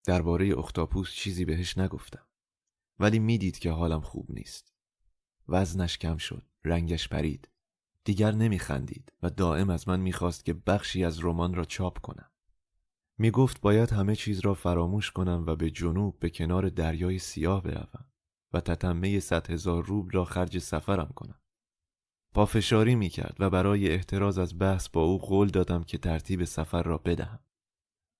درباره 0.05 0.57
اختاپوس 0.57 1.13
چیزی 1.13 1.45
بهش 1.45 1.77
نگفتم. 1.77 2.27
ولی 2.99 3.19
می‌دید 3.19 3.59
که 3.59 3.71
حالم 3.71 4.01
خوب 4.01 4.31
نیست. 4.31 4.73
وزنش 5.47 5.97
کم 5.97 6.17
شد. 6.17 6.48
رنگش 6.63 7.07
پرید. 7.07 7.49
دیگر 8.03 8.31
نمیخندید 8.31 9.13
و 9.23 9.29
دائم 9.29 9.69
از 9.69 9.87
من 9.87 9.99
می‌خواست 9.99 10.45
که 10.45 10.53
بخشی 10.53 11.03
از 11.03 11.25
رمان 11.25 11.53
را 11.53 11.65
چاپ 11.65 11.99
کنم. 11.99 12.31
می‌گفت 13.17 13.61
باید 13.61 13.89
همه 13.89 14.15
چیز 14.15 14.39
را 14.39 14.53
فراموش 14.53 15.11
کنم 15.11 15.43
و 15.47 15.55
به 15.55 15.69
جنوب 15.69 16.19
به 16.19 16.29
کنار 16.29 16.69
دریای 16.69 17.19
سیاه 17.19 17.63
بروم 17.63 18.05
و 18.53 18.61
تتمه 18.61 19.19
صد 19.19 19.49
هزار 19.49 19.85
روبل 19.85 20.11
را 20.11 20.25
خرج 20.25 20.57
سفرم 20.57 21.11
کنم. 21.15 21.39
پافشاری 22.33 22.95
می‌کرد 22.95 23.35
و 23.39 23.49
برای 23.49 23.91
احتراز 23.91 24.37
از 24.37 24.59
بحث 24.59 24.89
با 24.89 25.01
او 25.01 25.19
قول 25.19 25.47
دادم 25.47 25.83
که 25.83 25.97
ترتیب 25.97 26.43
سفر 26.43 26.83
را 26.83 26.97
بدهم. 26.97 27.39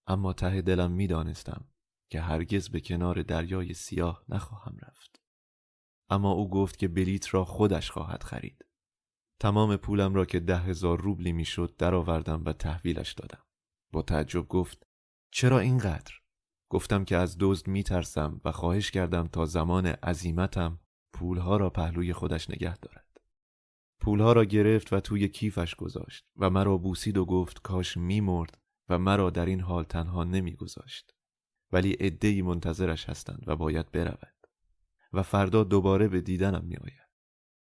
اما 0.07 0.33
ته 0.33 0.61
دلم 0.61 0.91
می‌دانستم 0.91 1.65
که 2.09 2.21
هرگز 2.21 2.69
به 2.69 2.79
کنار 2.79 3.21
دریای 3.21 3.73
سیاه 3.73 4.23
نخواهم 4.29 4.77
رفت. 4.81 5.08
اما 6.09 6.31
او 6.31 6.49
گفت 6.49 6.77
که 6.77 6.87
بلیت 6.87 7.33
را 7.33 7.45
خودش 7.45 7.91
خواهد 7.91 8.23
خرید. 8.23 8.65
تمام 9.39 9.75
پولم 9.75 10.13
را 10.13 10.25
که 10.25 10.39
ده 10.39 10.57
هزار 10.57 11.01
روبلی 11.01 11.31
می‌شد 11.31 11.75
درآوردم 11.77 12.43
و 12.45 12.53
تحویلش 12.53 13.13
دادم. 13.13 13.43
با 13.91 14.01
تعجب 14.01 14.47
گفت 14.47 14.87
چرا 15.31 15.59
اینقدر؟ 15.59 16.13
گفتم 16.69 17.05
که 17.05 17.17
از 17.17 17.37
دزد 17.39 17.67
میترسم 17.67 18.41
و 18.45 18.51
خواهش 18.51 18.91
کردم 18.91 19.27
تا 19.27 19.45
زمان 19.45 19.85
عزیمتم 19.85 20.79
پولها 21.13 21.57
را 21.57 21.69
پهلوی 21.69 22.13
خودش 22.13 22.49
نگه 22.49 22.77
دارد. 22.77 23.05
پولها 23.99 24.33
را 24.33 24.45
گرفت 24.45 24.93
و 24.93 24.99
توی 24.99 25.27
کیفش 25.27 25.75
گذاشت 25.75 26.25
و 26.35 26.49
مرا 26.49 26.77
بوسید 26.77 27.17
و 27.17 27.25
گفت 27.25 27.61
کاش 27.61 27.97
میمرد 27.97 28.57
و 28.89 28.99
مرا 28.99 29.29
در 29.29 29.45
این 29.45 29.61
حال 29.61 29.83
تنها 29.83 30.23
نمیگذاشت. 30.23 31.13
ولی 31.71 31.91
عدهای 31.91 32.41
منتظرش 32.41 33.09
هستند 33.09 33.43
و 33.47 33.55
باید 33.55 33.91
برود. 33.91 34.38
و 35.13 35.23
فردا 35.23 35.63
دوباره 35.63 36.07
به 36.07 36.21
دیدنم 36.21 36.65
می 36.65 36.77
آید. 36.77 37.09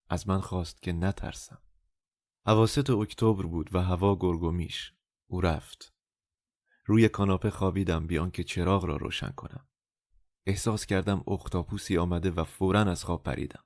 از 0.09 0.29
من 0.29 0.41
خواست 0.41 0.83
که 0.83 0.93
نترسم. 0.93 1.63
حواست 2.47 2.91
اکتبر 2.91 3.47
بود 3.47 3.75
و 3.75 3.83
هوا 3.83 4.17
گرگومیش. 4.17 4.93
او 5.27 5.41
رفت. 5.41 5.95
روی 6.85 7.09
کاناپه 7.09 7.51
خوابیدم 7.51 8.07
بیان 8.07 8.31
که 8.31 8.45
چراغ 8.45 8.85
را 8.85 8.97
روشن 8.97 9.31
کنم. 9.31 9.69
احساس 10.47 10.87
کردم 10.87 11.25
اختاپوسی 11.27 11.99
آمده 11.99 12.31
و 12.31 12.45
فورا 12.45 12.81
از 12.81 13.05
خواب 13.05 13.23
پریدم. 13.23 13.65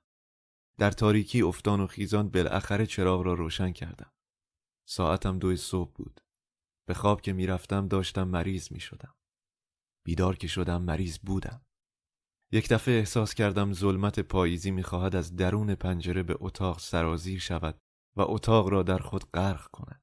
در 0.77 0.91
تاریکی 0.91 1.41
افتان 1.41 1.79
و 1.81 1.87
خیزان 1.87 2.29
بالاخره 2.29 2.85
چراغ 2.85 3.21
را 3.21 3.33
روشن 3.33 3.71
کردم. 3.71 4.11
ساعتم 4.85 5.39
دو 5.39 5.55
صبح 5.55 5.93
بود. 5.93 6.21
به 6.85 6.93
خواب 6.93 7.21
که 7.21 7.33
می‌رفتم 7.33 7.87
داشتم 7.87 8.27
مریض 8.27 8.71
می 8.71 8.79
شدم. 8.79 9.15
بیدار 10.03 10.35
که 10.35 10.47
شدم 10.47 10.81
مریض 10.81 11.19
بودم. 11.19 11.65
یک 12.53 12.69
دفعه 12.69 12.95
احساس 12.95 13.33
کردم 13.33 13.73
ظلمت 13.73 14.19
پاییزی 14.19 14.71
می‌خواهد 14.71 15.15
از 15.15 15.35
درون 15.35 15.75
پنجره 15.75 16.23
به 16.23 16.37
اتاق 16.39 16.79
سرازیر 16.79 17.39
شود 17.39 17.79
و 18.15 18.21
اتاق 18.21 18.67
را 18.67 18.83
در 18.83 18.97
خود 18.97 19.31
غرق 19.31 19.67
کند. 19.67 20.01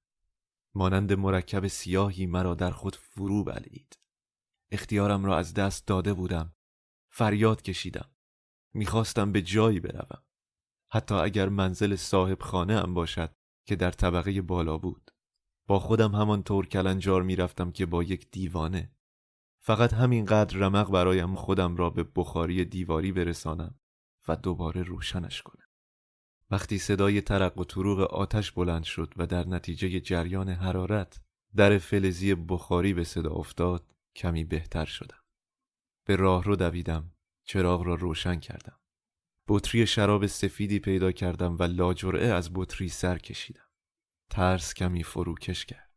مانند 0.75 1.13
مرکب 1.13 1.67
سیاهی 1.67 2.27
مرا 2.27 2.55
در 2.55 2.71
خود 2.71 2.97
فرو 2.97 3.45
بلید. 3.45 3.99
اختیارم 4.73 5.25
را 5.25 5.39
از 5.39 5.55
دست 5.55 5.87
داده 5.87 6.15
بودم. 6.15 6.55
فریاد 7.13 7.63
کشیدم. 7.63 8.11
می‌خواستم 8.75 9.33
به 9.33 9.43
جایی 9.43 9.81
بروم. 9.81 10.23
حتی 10.93 11.15
اگر 11.15 11.49
منزل 11.49 11.97
صاحب 11.97 12.43
خانه 12.43 12.75
ام 12.75 12.95
باشد 12.95 13.35
که 13.67 13.77
در 13.77 13.91
طبقه 13.91 14.43
بالا 14.43 14.79
بود. 14.79 15.11
با 15.67 15.79
خودم 15.79 16.15
همان 16.15 16.43
طور 16.43 16.67
کلنجار 16.67 17.23
می‌رفتم 17.23 17.73
که 17.73 17.87
با 17.87 18.03
یک 18.03 18.31
دیوانه 18.31 18.93
فقط 19.69 19.95
همینقدر 19.95 20.59
رمق 20.59 20.91
برایم 20.91 21.35
خودم 21.35 21.77
را 21.77 21.91
به 21.91 22.05
بخاری 22.17 22.65
دیواری 22.65 23.13
برسانم 23.13 23.75
و 24.29 24.37
دوباره 24.37 24.83
روشنش 24.83 25.43
کنم. 25.43 25.67
وقتی 26.51 26.79
صدای 26.79 27.21
ترق 27.21 27.59
و 27.59 27.65
طروق 27.65 28.01
آتش 28.01 28.53
بلند 28.53 28.85
شد 28.85 29.15
و 29.17 29.27
در 29.27 29.47
نتیجه 29.47 30.01
جریان 30.01 30.49
حرارت 30.49 31.21
در 31.57 31.79
فلزی 31.79 32.35
بخاری 32.35 32.95
به 32.95 33.05
صدا 33.05 33.31
افتاد 33.31 33.95
کمی 34.17 34.45
بهتر 34.45 34.85
شدم. 34.85 35.23
به 36.05 36.17
راه 36.17 36.45
رو 36.45 36.57
دویدم 36.57 37.13
چراغ 37.45 37.83
را 37.83 37.95
روشن 37.95 38.41
کردم. 38.41 38.79
بطری 39.49 39.87
شراب 39.87 40.27
سفیدی 40.27 40.79
پیدا 40.79 41.13
کردم 41.13 41.57
و 41.59 41.63
لاجرعه 41.63 42.29
از 42.29 42.51
بطری 42.55 42.89
سر 42.89 43.19
کشیدم. 43.19 43.69
ترس 44.31 44.75
کمی 44.75 45.03
فروکش 45.03 45.65
کرد. 45.65 45.88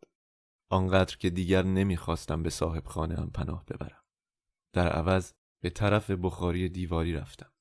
آنقدر 0.72 1.18
که 1.18 1.30
دیگر 1.30 1.64
نمی‌خواستم 1.64 2.44
به 2.44 2.50
صاحب 2.50 2.86
خانه 2.86 3.16
هم 3.16 3.30
پناه 3.30 3.66
ببرم. 3.66 4.04
در 4.74 4.90
عوض 4.90 5.32
به 5.62 5.70
طرف 5.70 6.12
بخاری 6.12 6.70
دیواری 6.70 7.14
رفتم. 7.14 7.52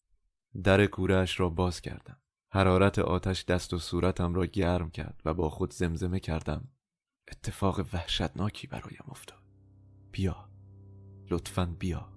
در 0.63 0.87
کورش 0.87 1.41
را 1.41 1.49
باز 1.49 1.81
کردم. 1.81 2.21
حرارت 2.53 2.99
آتش 2.99 3.45
دست 3.45 3.75
و 3.75 3.79
صورتم 3.79 4.35
را 4.35 4.47
گرم 4.47 4.91
کرد 4.91 5.23
و 5.25 5.35
با 5.35 5.51
خود 5.51 5.73
زمزمه 5.73 6.21
کردم. 6.21 6.69
اتفاق 7.29 7.81
وحشتناکی 7.93 8.67
برایم 8.67 9.05
افتاد. 9.09 9.43
بیا. 10.13 10.51
لطفا 11.31 11.77
بیا. 11.79 12.13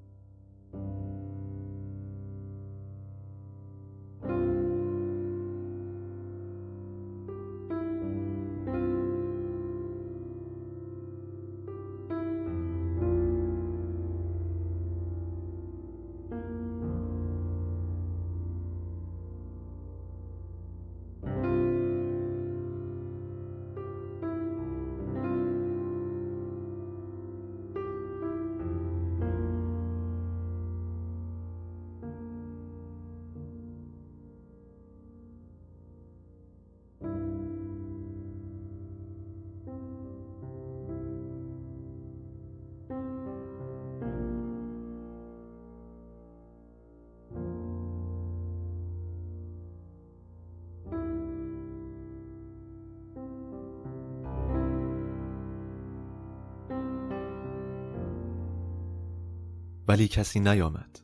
ولی 60.03 60.07
کسی 60.09 60.39
نیامد 60.39 60.99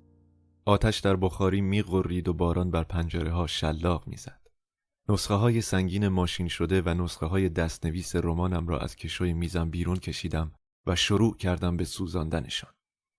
آتش 0.65 0.99
در 0.99 1.15
بخاری 1.15 1.61
میغرید 1.61 2.27
و 2.27 2.34
باران 2.34 2.71
بر 2.71 2.84
پنجره 2.84 3.31
ها 3.31 3.47
شلاق 3.47 4.07
می‌زد 4.07 4.47
نسخه 5.09 5.34
های 5.34 5.61
سنگین 5.61 6.07
ماشین 6.07 6.47
شده 6.47 6.81
و 6.81 6.89
نسخه 7.03 7.26
های 7.26 7.49
دستنویس 7.49 8.15
رمانم 8.15 8.67
را 8.67 8.80
از 8.80 8.95
کشوی 8.95 9.34
میزم 9.34 9.69
بیرون 9.69 9.95
کشیدم 9.95 10.51
و 10.85 10.95
شروع 10.95 11.38
کردم 11.38 11.77
به 11.77 11.85
سوزاندنشان 11.85 12.71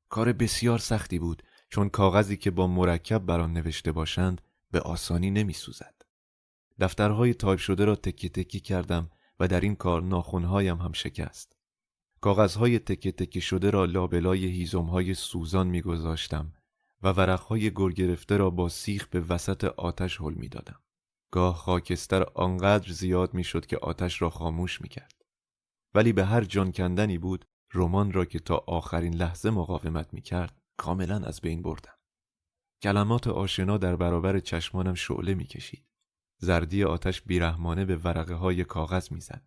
کار 0.08 0.32
بسیار 0.32 0.78
سختی 0.78 1.18
بود 1.18 1.42
چون 1.68 1.88
کاغذی 1.88 2.36
که 2.36 2.50
با 2.50 2.66
مرکب 2.66 3.18
بر 3.18 3.40
آن 3.40 3.52
نوشته 3.52 3.92
باشند 3.92 4.40
به 4.70 4.80
آسانی 4.80 5.30
نمی 5.30 5.52
سوزد. 5.52 5.94
دفترهای 6.80 7.34
تایپ 7.34 7.58
شده 7.58 7.84
را 7.84 7.96
تکی 7.96 8.28
تکی 8.28 8.60
کردم 8.60 9.10
و 9.40 9.48
در 9.48 9.60
این 9.60 9.76
کار 9.76 10.02
ناخونهایم 10.02 10.76
هم 10.76 10.92
شکست. 10.92 11.59
کاغذهای 12.20 12.78
تکه 12.78 13.12
تکه 13.12 13.40
شده 13.40 13.70
را 13.70 13.84
لابلای 13.84 14.46
هیزمهای 14.46 15.14
سوزان 15.14 15.66
میگذاشتم 15.66 16.52
و 17.02 17.08
ورقهای 17.08 17.70
گر 17.70 17.88
گرفته 17.88 18.36
را 18.36 18.50
با 18.50 18.68
سیخ 18.68 19.06
به 19.06 19.20
وسط 19.20 19.64
آتش 19.64 20.20
حل 20.20 20.34
می‌دادم. 20.34 20.80
گاه 21.30 21.56
خاکستر 21.56 22.22
آنقدر 22.22 22.92
زیاد 22.92 23.34
می‌شد 23.34 23.66
که 23.66 23.78
آتش 23.78 24.22
را 24.22 24.30
خاموش 24.30 24.80
می‌کرد. 24.80 25.24
ولی 25.94 26.12
به 26.12 26.24
هر 26.24 26.44
جان 26.44 26.72
کندنی 26.72 27.18
بود 27.18 27.44
رمان 27.74 28.12
را 28.12 28.24
که 28.24 28.38
تا 28.38 28.64
آخرین 28.66 29.14
لحظه 29.14 29.50
مقاومت 29.50 30.14
می‌کرد 30.14 30.62
کاملا 30.76 31.16
از 31.16 31.40
بین 31.40 31.62
بردم. 31.62 31.94
کلمات 32.82 33.28
آشنا 33.28 33.78
در 33.78 33.96
برابر 33.96 34.40
چشمانم 34.40 34.94
شعله 34.94 35.34
می‌کشید. 35.34 35.84
زردی 36.38 36.84
آتش 36.84 37.22
بیرحمانه 37.22 37.84
به 37.84 37.96
ورقه 37.96 38.34
های 38.34 38.64
کاغذ 38.64 39.12
می‌زد 39.12 39.42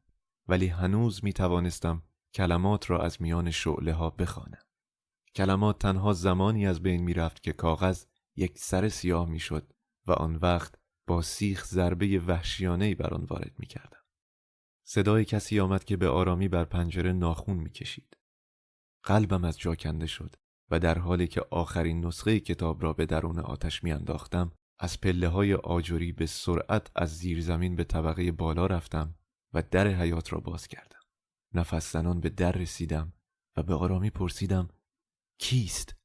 ولی 0.47 0.67
هنوز 0.67 1.23
می 1.23 1.33
توانستم 1.33 2.03
کلمات 2.33 2.89
را 2.89 3.01
از 3.01 3.21
میان 3.21 3.51
شعله 3.51 3.93
ها 3.93 4.09
بخوانم. 4.09 4.63
کلمات 5.35 5.79
تنها 5.79 6.13
زمانی 6.13 6.67
از 6.67 6.81
بین 6.81 7.01
می 7.01 7.13
رفت 7.13 7.43
که 7.43 7.53
کاغذ 7.53 8.05
یک 8.35 8.57
سر 8.57 8.89
سیاه 8.89 9.29
می 9.29 9.39
شد 9.39 9.73
و 10.07 10.11
آن 10.11 10.35
وقت 10.35 10.75
با 11.07 11.21
سیخ 11.21 11.65
ضربه 11.65 12.19
وحشیانه 12.19 12.95
بر 12.95 13.13
آن 13.13 13.23
وارد 13.23 13.51
می 13.59 13.65
کردم. 13.65 14.03
صدای 14.83 15.25
کسی 15.25 15.59
آمد 15.59 15.83
که 15.83 15.97
به 15.97 16.09
آرامی 16.09 16.47
بر 16.47 16.63
پنجره 16.63 17.11
ناخون 17.11 17.57
می 17.57 17.69
کشید. 17.69 18.17
قلبم 19.03 19.43
از 19.43 19.59
جا 19.59 19.75
کنده 19.75 20.07
شد 20.07 20.35
و 20.69 20.79
در 20.79 20.97
حالی 20.97 21.27
که 21.27 21.41
آخرین 21.51 22.05
نسخه 22.05 22.39
کتاب 22.39 22.83
را 22.83 22.93
به 22.93 23.05
درون 23.05 23.39
آتش 23.39 23.83
می 23.83 23.91
انداختم 23.91 24.51
از 24.79 25.01
پله 25.01 25.27
های 25.27 25.53
آجوری 25.53 26.11
به 26.11 26.25
سرعت 26.25 26.91
از 26.95 27.17
زیر 27.17 27.41
زمین 27.41 27.75
به 27.75 27.83
طبقه 27.83 28.31
بالا 28.31 28.65
رفتم 28.65 29.15
و 29.53 29.63
در 29.71 29.87
حیات 29.87 30.33
را 30.33 30.39
باز 30.39 30.67
کردم. 30.67 31.02
نفس 31.53 31.93
زنان 31.93 32.19
به 32.19 32.29
در 32.29 32.51
رسیدم 32.51 33.13
و 33.57 33.63
به 33.63 33.73
آرامی 33.73 34.09
پرسیدم 34.09 34.69
کیست؟ 35.37 35.95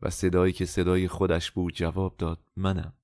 و 0.00 0.10
صدایی 0.10 0.52
که 0.52 0.66
صدای 0.66 1.08
خودش 1.08 1.50
بود 1.50 1.74
جواب 1.74 2.16
داد 2.16 2.44
منم. 2.56 2.94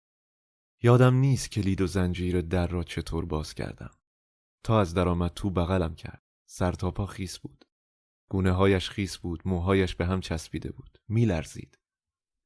یادم 0.82 1.14
نیست 1.14 1.50
کلید 1.50 1.80
و 1.80 1.86
زنجیر 1.86 2.40
در 2.40 2.66
را 2.66 2.82
چطور 2.82 3.24
باز 3.24 3.54
کردم. 3.54 3.90
تا 4.64 4.80
از 4.80 4.94
درآمد 4.94 5.30
تو 5.34 5.50
بغلم 5.50 5.94
کرد. 5.94 6.22
سر 6.46 6.72
تا 6.72 6.90
پا 6.90 7.06
خیس 7.06 7.38
بود. 7.38 7.64
گونه 8.28 8.52
هایش 8.52 8.90
خیس 8.90 9.18
بود، 9.18 9.42
موهایش 9.44 9.94
به 9.94 10.06
هم 10.06 10.20
چسبیده 10.20 10.72
بود. 10.72 10.98
میلرزید. 11.08 11.78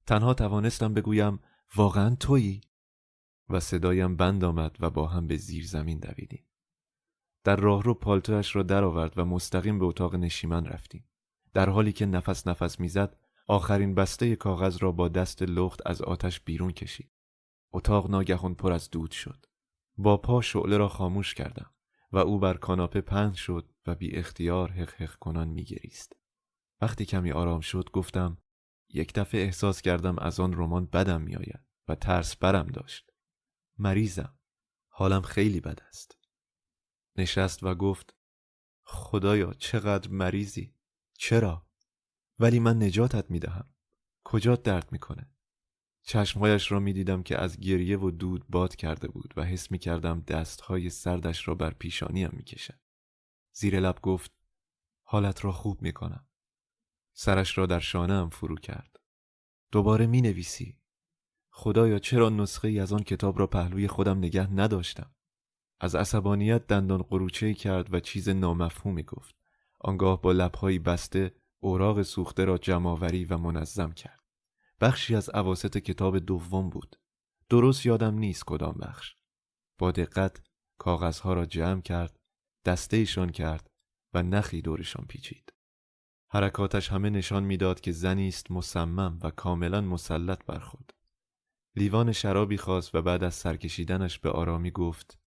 تنها 0.07 0.35
توانستم 0.35 0.95
بگویم 0.95 1.41
واقعا 1.77 2.15
تویی؟ 2.15 2.61
و 3.49 3.61
صدایم 3.61 4.17
بند 4.17 4.45
آمد 4.45 4.77
و 4.81 4.91
با 4.91 5.07
هم 5.07 5.27
به 5.27 5.37
زیر 5.37 5.67
زمین 5.67 5.99
دویدیم. 5.99 6.48
در 7.49 7.57
راهرو 7.57 7.95
پالتویش 7.95 8.57
را 8.57 8.63
درآورد 8.63 9.19
و 9.19 9.25
مستقیم 9.25 9.79
به 9.79 9.85
اتاق 9.85 10.15
نشیمن 10.15 10.67
رفتیم. 10.67 11.09
در 11.55 11.69
حالی 11.69 11.93
که 11.93 12.07
نفس 12.07 12.47
نفس 12.47 12.81
می‌زد 12.81 13.17
آخرین 13.47 13.95
بسته 13.95 14.37
کاغذ 14.37 14.77
را 14.81 14.93
با 14.93 15.09
دست 15.09 15.43
لخت 15.43 15.81
از 15.87 16.03
آتش 16.03 16.41
بیرون 16.41 16.71
کشید. 16.71 17.11
اتاق 17.73 18.11
ناگهان 18.11 18.55
پر 18.55 18.73
از 18.73 18.91
دود 18.91 19.11
شد. 19.11 19.47
با 19.97 20.17
پا 20.17 20.41
شعله 20.41 20.77
را 20.77 20.89
خاموش 20.89 21.35
کردم 21.35 21.71
و 22.13 22.19
او 22.19 22.39
بر 22.39 22.57
کاناپه 22.57 23.01
پهن 23.01 23.33
شد 23.33 23.73
و 23.87 23.95
بی 23.95 24.17
اختیار 24.17 24.71
حق 24.71 24.95
حق 24.95 25.15
کنان 25.15 25.49
می 25.49 25.65
گریست. 25.65 26.17
وقتی 26.81 27.05
کمی 27.05 27.33
آرام 27.33 27.61
شد 27.61 27.91
گفتم 27.93 28.39
یک 28.89 29.15
دفعه 29.15 29.41
احساس 29.41 29.83
کردم 29.83 30.19
از 30.19 30.41
آن 30.41 30.53
رمان 30.53 30.87
بدم 30.87 31.21
میآید 31.21 31.61
و 31.89 31.95
ترس 31.95 32.37
برم 32.37 32.67
داشت. 32.67 33.11
مریضم. 33.79 34.39
حالم 34.89 35.23
خیلی 35.23 35.61
بد 35.61 35.81
است. 35.89 36.18
نشست 37.19 37.63
و 37.63 37.75
گفت 37.75 38.15
خدایا 38.83 39.53
چقدر 39.53 40.11
مریضی. 40.11 40.75
چرا؟ 41.13 41.67
ولی 42.39 42.59
من 42.59 42.83
نجاتت 42.83 43.31
می‌دهم. 43.31 43.75
کجات 44.25 44.63
درد 44.63 44.93
می‌کنه؟ 44.93 45.31
چشمهایش 46.03 46.73
را 46.73 46.81
می‌دیدم 46.81 47.23
که 47.23 47.41
از 47.41 47.61
گریه 47.61 47.99
و 47.99 48.11
دود 48.11 48.45
باد 48.49 48.77
کرده 48.77 49.09
بود 49.09 49.35
و 49.37 49.45
حس 49.45 49.71
می‌کردم 49.71 50.21
دستهای 50.21 50.91
سردش 50.91 51.49
را 51.49 51.55
بر 51.55 51.71
پیشانیم 51.71 52.31
می‌کشد 52.33 52.81
زیر 53.53 53.81
لب 53.81 54.01
گفت 54.03 54.33
حالت 55.03 55.45
را 55.45 55.53
خوب 55.53 55.83
می‌کنم. 55.83 56.29
سرش 57.13 57.59
را 57.59 57.67
در 57.67 57.81
شانه 57.81 58.29
فرو 58.29 58.57
کرد. 58.57 59.01
دوباره 59.73 60.07
می 60.07 60.21
نویسی. 60.21 60.79
خدایا 61.51 61.99
چرا 61.99 62.29
نسخه 62.29 62.69
ای 62.69 62.81
از 62.81 62.93
آن 62.93 63.03
کتاب 63.03 63.39
را 63.39 63.47
پهلوی 63.47 63.89
خودم 63.89 64.19
نگه 64.19 64.53
نداشتم؟ 64.53 65.15
از 65.81 65.95
عصبانیت 65.95 66.67
دندان 66.67 67.03
قروچه 67.03 67.55
کرد 67.55 67.95
و 67.95 68.01
چیز 68.01 68.29
نامفهومی 68.29 69.03
گفت. 69.03 69.35
آنگاه 69.81 70.23
با 70.23 70.33
لبهایی 70.33 70.79
بسته 70.79 71.35
اوراق 71.61 72.03
سوخته 72.03 72.45
را 72.45 72.59
جمعآوری 72.59 73.25
و 73.25 73.39
منظم 73.39 73.93
کرد. 73.93 74.23
بخشی 74.81 75.15
از 75.15 75.29
عواست 75.29 75.79
کتاب 75.79 76.19
دوم 76.19 76.71
بود. 76.71 76.97
درست 77.49 77.87
یادم 77.87 78.15
نیست 78.15 78.45
کدام 78.47 78.77
بخش. 78.81 79.15
با 79.79 79.91
دقت 79.91 80.41
کاغذها 80.79 81.33
را 81.33 81.47
جمع 81.47 81.81
کرد 81.81 82.19
دستهشان 82.65 83.31
کرد 83.31 83.71
و 84.15 84.23
نخی 84.23 84.63
دورشان 84.63 85.07
پیچید. 85.09 85.53
حرکاتش 86.31 86.89
همه 86.89 87.11
نشان 87.11 87.45
می‌داد 87.45 87.81
که 87.81 87.93
زنی 87.93 88.29
است 88.29 88.51
مصمم 88.51 89.19
و 89.23 89.31
کاملا 89.31 89.81
مسلط 89.81 90.45
بر 90.45 90.59
خود 90.59 90.93
لیوان 91.77 92.13
شرابی 92.13 92.57
خواست 92.57 92.95
و 92.95 93.03
بعد 93.03 93.25
از 93.25 93.35
سرکشیدنش 93.35 94.19
به 94.19 94.31
آرامی 94.31 94.71
گفت 94.71 95.19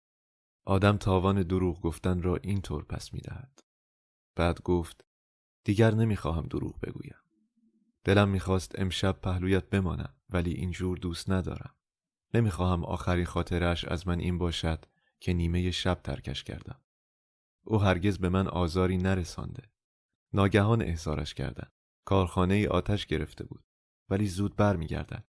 آدم 0.64 0.96
تاوان 0.96 1.42
دروغ 1.42 1.80
گفتن 1.80 2.22
را 2.22 2.36
اینطور 2.36 2.84
پس 2.84 3.14
می‌دهد. 3.14 3.64
بعد 4.36 4.62
گفت 4.62 5.04
دیگر 5.64 5.94
نمی‌خواهم 5.94 6.46
دروغ 6.46 6.80
بگویم. 6.80 7.16
دلم 8.04 8.28
می‌خواست 8.28 8.78
امشب 8.78 9.12
پهلویت 9.12 9.70
بمانم 9.70 10.14
ولی 10.30 10.52
اینجور 10.52 10.98
دوست 10.98 11.30
ندارم. 11.30 11.74
نمی‌خواهم 12.34 12.84
آخرین 12.84 13.24
خاطرش 13.24 13.84
از 13.84 14.08
من 14.08 14.20
این 14.20 14.38
باشد 14.38 14.84
که 15.20 15.32
نیمه 15.32 15.70
شب 15.70 16.00
ترکش 16.04 16.44
کردم. 16.44 16.80
او 17.64 17.78
هرگز 17.78 18.18
به 18.18 18.28
من 18.28 18.48
آزاری 18.48 18.98
نرسانده. 18.98 19.70
ناگهان 20.32 20.82
احضارش 20.82 21.34
کردن. 21.34 21.70
کارخانه 22.04 22.54
ای 22.54 22.66
آتش 22.66 23.06
گرفته 23.06 23.44
بود 23.44 23.64
ولی 24.08 24.26
زود 24.26 24.56
بر 24.56 24.76
میگردد 24.76 25.24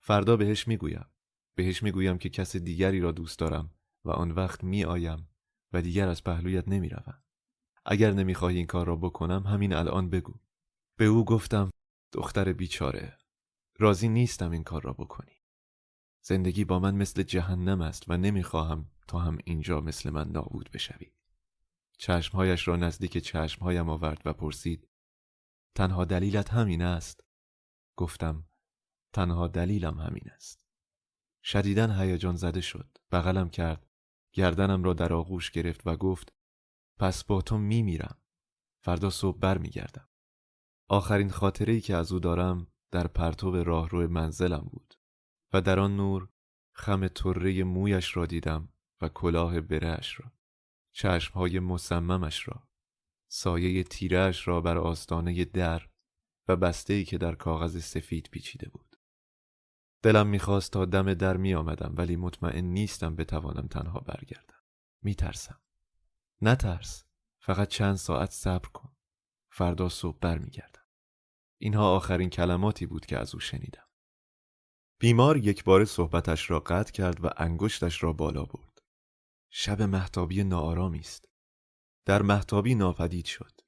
فردا 0.00 0.36
بهش 0.36 0.68
می‌گویم. 0.68 1.06
بهش 1.54 1.82
می‌گویم 1.82 2.18
که 2.18 2.28
کس 2.28 2.56
دیگری 2.56 3.00
را 3.00 3.12
دوست 3.12 3.38
دارم 3.38 3.70
و 4.04 4.10
آن 4.10 4.30
وقت 4.30 4.64
می 4.64 4.84
آیم 4.84 5.28
و 5.72 5.82
دیگر 5.82 6.08
از 6.08 6.24
پهلویت 6.24 6.68
نمی 6.68 6.88
روم. 6.88 7.22
اگر 7.84 8.10
نمی‌خواهی 8.12 8.56
این 8.56 8.66
کار 8.66 8.86
را 8.86 8.96
بکنم 8.96 9.46
همین 9.46 9.72
الان 9.72 10.10
بگو. 10.10 10.34
به 10.96 11.04
او 11.04 11.24
گفتم 11.24 11.70
دختر 12.12 12.52
بیچاره 12.52 13.18
راضی 13.78 14.08
نیستم 14.08 14.50
این 14.50 14.64
کار 14.64 14.82
را 14.82 14.92
بکنی. 14.92 15.42
زندگی 16.22 16.64
با 16.64 16.78
من 16.78 16.94
مثل 16.94 17.22
جهنم 17.22 17.80
است 17.80 18.04
و 18.08 18.16
نمی‌خواهم 18.16 18.90
تا 19.08 19.18
هم 19.18 19.38
اینجا 19.44 19.80
مثل 19.80 20.10
من 20.10 20.28
نابود 20.28 20.70
بشوی. 20.70 21.12
چشمهایش 21.98 22.68
را 22.68 22.76
نزدیک 22.76 23.18
چشمهایم 23.18 23.88
آورد 23.88 24.22
و 24.24 24.32
پرسید 24.32 24.88
تنها 25.74 26.04
دلیلت 26.04 26.50
همین 26.52 26.82
است؟ 26.82 27.24
گفتم 27.96 28.44
تنها 29.12 29.48
دلیلم 29.48 29.98
همین 29.98 30.30
است. 30.30 30.66
شدیدن 31.44 32.00
هیجان 32.00 32.36
زده 32.36 32.60
شد. 32.60 32.98
بغلم 33.12 33.50
کرد 33.50 33.87
گردنم 34.32 34.84
را 34.84 34.92
در 34.92 35.12
آغوش 35.12 35.50
گرفت 35.50 35.86
و 35.86 35.96
گفت 35.96 36.32
پس 36.98 37.24
با 37.24 37.42
تو 37.42 37.58
می 37.58 37.82
میرم 37.82 38.18
فردا 38.84 39.10
صبح 39.10 39.38
بر 39.38 39.58
می 39.58 39.68
گردم. 39.68 40.08
آخرین 40.88 41.30
خاطره 41.30 41.72
ای 41.72 41.80
که 41.80 41.96
از 41.96 42.12
او 42.12 42.20
دارم 42.20 42.66
در 42.90 43.06
پرتو 43.06 43.64
راهرو 43.64 44.08
منزلم 44.08 44.68
بود 44.70 44.94
و 45.52 45.60
در 45.60 45.80
آن 45.80 45.96
نور 45.96 46.28
خم 46.74 47.08
طره 47.08 47.64
مویش 47.64 48.16
را 48.16 48.26
دیدم 48.26 48.68
و 49.00 49.08
کلاه 49.08 49.60
برهش 49.60 50.20
را 50.20 50.32
چشمهای 50.92 51.60
مصممش 51.60 52.48
را 52.48 52.68
سایه 53.30 53.84
تیرهش 53.84 54.48
را 54.48 54.60
بر 54.60 54.78
آستانه 54.78 55.44
در 55.44 55.88
و 56.48 56.56
بسته 56.56 56.94
ای 56.94 57.04
که 57.04 57.18
در 57.18 57.34
کاغذ 57.34 57.84
سفید 57.84 58.28
پیچیده 58.30 58.68
بود 58.68 58.87
دلم 60.02 60.26
می‌خواست 60.26 60.72
تا 60.72 60.84
دم 60.84 61.14
در 61.14 61.36
می 61.36 61.54
آمدم 61.54 61.94
ولی 61.96 62.16
مطمئن 62.16 62.64
نیستم 62.64 63.16
بتوانم 63.16 63.66
تنها 63.66 64.00
برگردم 64.00 64.62
میترسم 65.02 65.60
نترس 66.42 67.04
فقط 67.40 67.68
چند 67.68 67.94
ساعت 67.94 68.30
صبر 68.30 68.68
کن 68.68 68.92
فردا 69.50 69.88
صبح 69.88 70.18
برمیگردم 70.20 70.78
اینها 71.58 71.96
آخرین 71.96 72.30
کلماتی 72.30 72.86
بود 72.86 73.06
که 73.06 73.18
از 73.18 73.34
او 73.34 73.40
شنیدم. 73.40 73.88
بیمار 75.00 75.36
یک 75.36 75.64
بار 75.64 75.84
صحبتش 75.84 76.50
را 76.50 76.60
قطع 76.60 76.92
کرد 76.92 77.24
و 77.24 77.30
انگشتش 77.36 78.02
را 78.02 78.12
بالا 78.12 78.44
برد. 78.44 78.82
شب 79.50 79.82
محتابی 79.82 80.44
ناآرامی 80.44 80.98
است. 80.98 81.28
در 82.04 82.22
محتابی 82.22 82.74
ناپدید 82.74 83.24
شد. 83.24 83.60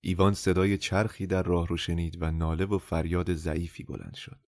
ایوان 0.00 0.34
صدای 0.34 0.78
چرخی 0.78 1.26
در 1.26 1.42
راه 1.42 1.66
رو 1.66 1.76
شنید 1.76 2.22
و 2.22 2.30
ناله 2.30 2.64
و 2.64 2.78
فریاد 2.78 3.34
ضعیفی 3.34 3.84
بلند 3.84 4.14
شد. 4.14 4.46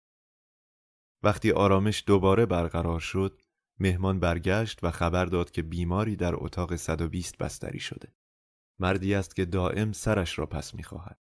وقتی 1.24 1.52
آرامش 1.52 2.04
دوباره 2.08 2.45
برقرار 2.45 3.00
شد، 3.00 3.41
مهمان 3.80 4.20
برگشت 4.20 4.84
و 4.84 4.91
خبر 4.91 5.26
داد 5.26 5.52
که 5.52 5.62
بیماری 5.62 6.16
در 6.16 6.34
اتاق 6.36 6.76
120 6.76 7.38
بستری 7.38 7.80
شده. 7.80 8.16
مردی 8.80 9.16
است 9.16 9.36
که 9.36 9.45
دائم 9.45 9.91
سرش 9.91 10.40
را 10.40 10.45
پس 10.45 10.76
می‌خواهد. 10.76 11.20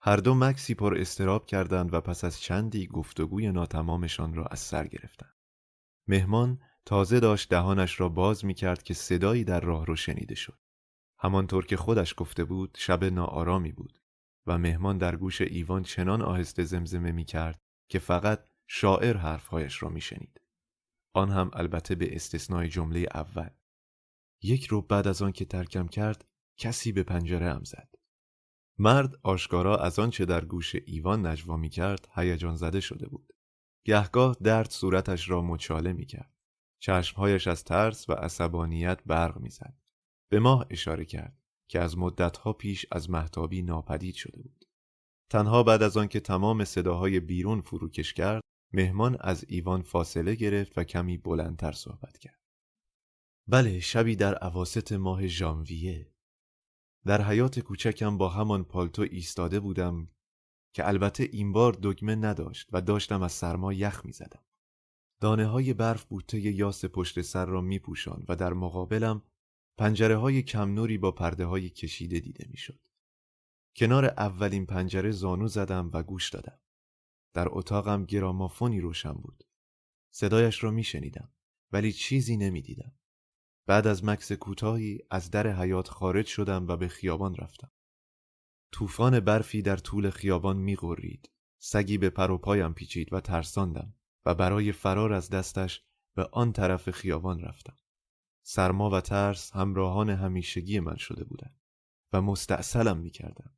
هر 0.00 0.16
دو 0.16 0.34
مکسی 0.34 0.74
پر 0.74 0.98
استراب 0.98 1.46
کردند 1.46 1.94
و 1.94 2.00
پس 2.00 2.24
از 2.24 2.40
چندی 2.40 2.86
گفتگوی 2.86 3.52
ناتمامشان 3.52 4.34
را 4.34 4.44
از 4.44 4.60
سر 4.60 4.86
گرفتند. 4.86 5.34
مهمان 6.08 6.60
تازه 6.84 7.20
داشت 7.20 7.48
دهانش 7.48 8.00
را 8.00 8.08
باز 8.08 8.44
می 8.44 8.54
کرد 8.54 8.82
که 8.82 8.94
صدایی 8.94 9.44
در 9.44 9.60
راه 9.60 9.86
رو 9.86 9.96
شنیده 9.96 10.34
شد. 10.34 10.58
همانطور 11.18 11.66
که 11.66 11.76
خودش 11.76 12.14
گفته 12.16 12.44
بود 12.44 12.76
شب 12.80 13.04
ناآرامی 13.04 13.72
بود 13.72 13.98
و 14.46 14.58
مهمان 14.58 14.98
در 14.98 15.16
گوش 15.16 15.40
ایوان 15.40 15.82
چنان 15.82 16.22
آهسته 16.22 16.64
زمزمه 16.64 17.12
می 17.12 17.24
کرد 17.24 17.60
که 17.88 17.98
فقط 17.98 18.47
شاعر 18.70 19.16
حرفهایش 19.16 19.82
را 19.82 19.88
می 19.88 20.00
شنید. 20.00 20.40
آن 21.14 21.30
هم 21.30 21.50
البته 21.52 21.94
به 21.94 22.16
استثنای 22.16 22.68
جمله 22.68 23.06
اول. 23.14 23.50
یک 24.42 24.66
رو 24.66 24.82
بعد 24.82 25.08
از 25.08 25.22
آن 25.22 25.32
که 25.32 25.44
ترکم 25.44 25.88
کرد 25.88 26.28
کسی 26.56 26.92
به 26.92 27.02
پنجره 27.02 27.46
ام 27.46 27.64
زد. 27.64 27.94
مرد 28.78 29.14
آشکارا 29.22 29.76
از 29.76 29.98
آنچه 29.98 30.24
در 30.24 30.44
گوش 30.44 30.74
ایوان 30.74 31.26
نجوا 31.26 31.56
می 31.56 31.68
کرد 31.68 32.08
هیجان 32.14 32.56
زده 32.56 32.80
شده 32.80 33.08
بود. 33.08 33.32
گهگاه 33.84 34.36
درد 34.42 34.70
صورتش 34.70 35.30
را 35.30 35.42
مچاله 35.42 35.92
می 35.92 36.06
کرد. 36.06 36.34
چشمهایش 36.82 37.46
از 37.46 37.64
ترس 37.64 38.08
و 38.08 38.12
عصبانیت 38.12 39.04
برق 39.06 39.38
می 39.38 39.50
زد. 39.50 39.76
به 40.30 40.40
ماه 40.40 40.66
اشاره 40.70 41.04
کرد 41.04 41.38
که 41.68 41.80
از 41.80 41.98
مدتها 41.98 42.52
پیش 42.52 42.86
از 42.92 43.10
محتابی 43.10 43.62
ناپدید 43.62 44.14
شده 44.14 44.42
بود. 44.42 44.64
تنها 45.30 45.62
بعد 45.62 45.82
از 45.82 45.96
آنکه 45.96 46.20
تمام 46.20 46.64
صداهای 46.64 47.20
بیرون 47.20 47.60
فروکش 47.60 48.12
کرد، 48.12 48.42
مهمان 48.72 49.16
از 49.20 49.44
ایوان 49.48 49.82
فاصله 49.82 50.34
گرفت 50.34 50.78
و 50.78 50.84
کمی 50.84 51.18
بلندتر 51.18 51.72
صحبت 51.72 52.18
کرد. 52.18 52.38
بله 53.46 53.80
شبی 53.80 54.16
در 54.16 54.34
عواست 54.34 54.92
ماه 54.92 55.26
ژانویه 55.26 56.12
در 57.04 57.22
حیات 57.22 57.60
کوچکم 57.60 58.18
با 58.18 58.28
همان 58.28 58.64
پالتو 58.64 59.02
ایستاده 59.02 59.60
بودم 59.60 60.08
که 60.72 60.88
البته 60.88 61.28
این 61.32 61.52
بار 61.52 61.72
دگمه 61.72 62.14
نداشت 62.14 62.68
و 62.72 62.80
داشتم 62.80 63.22
از 63.22 63.32
سرما 63.32 63.72
یخ 63.72 64.04
می 64.04 64.12
زدم. 64.12 64.44
دانه 65.20 65.46
های 65.46 65.74
برف 65.74 66.04
بوته 66.04 66.40
یاس 66.40 66.84
پشت 66.84 67.20
سر 67.20 67.46
را 67.46 67.60
می 67.60 67.78
پوشان 67.78 68.24
و 68.28 68.36
در 68.36 68.52
مقابلم 68.52 69.22
پنجره 69.78 70.16
های 70.16 70.42
کم 70.42 70.74
نوری 70.74 70.98
با 70.98 71.12
پرده 71.12 71.46
های 71.46 71.70
کشیده 71.70 72.20
دیده 72.20 72.46
می 72.50 72.56
شد. 72.56 72.80
کنار 73.76 74.04
اولین 74.04 74.66
پنجره 74.66 75.10
زانو 75.10 75.48
زدم 75.48 75.90
و 75.92 76.02
گوش 76.02 76.30
دادم. 76.30 76.58
در 77.34 77.46
اتاقم 77.50 78.04
گرامافونی 78.04 78.80
روشن 78.80 79.12
بود. 79.12 79.44
صدایش 80.10 80.64
را 80.64 80.70
می 80.70 80.84
شنیدم 80.84 81.32
ولی 81.72 81.92
چیزی 81.92 82.36
نمی 82.36 82.62
دیدم. 82.62 82.98
بعد 83.66 83.86
از 83.86 84.04
مکس 84.04 84.32
کوتاهی 84.32 84.98
از 85.10 85.30
در 85.30 85.60
حیات 85.60 85.88
خارج 85.88 86.26
شدم 86.26 86.66
و 86.68 86.76
به 86.76 86.88
خیابان 86.88 87.34
رفتم. 87.34 87.70
طوفان 88.72 89.20
برفی 89.20 89.62
در 89.62 89.76
طول 89.76 90.10
خیابان 90.10 90.56
میغرید. 90.56 91.30
سگی 91.58 91.98
به 91.98 92.10
پر 92.10 92.30
و 92.30 92.38
پایم 92.38 92.72
پیچید 92.72 93.12
و 93.12 93.20
ترساندم 93.20 93.94
و 94.26 94.34
برای 94.34 94.72
فرار 94.72 95.12
از 95.12 95.30
دستش 95.30 95.84
به 96.14 96.24
آن 96.32 96.52
طرف 96.52 96.90
خیابان 96.90 97.40
رفتم. 97.40 97.76
سرما 98.42 98.90
و 98.90 99.00
ترس 99.00 99.56
همراهان 99.56 100.10
همیشگی 100.10 100.80
من 100.80 100.96
شده 100.96 101.24
بودند 101.24 101.60
و 102.12 102.22
مستاصلم 102.22 102.96
می‌کردند. 102.96 103.57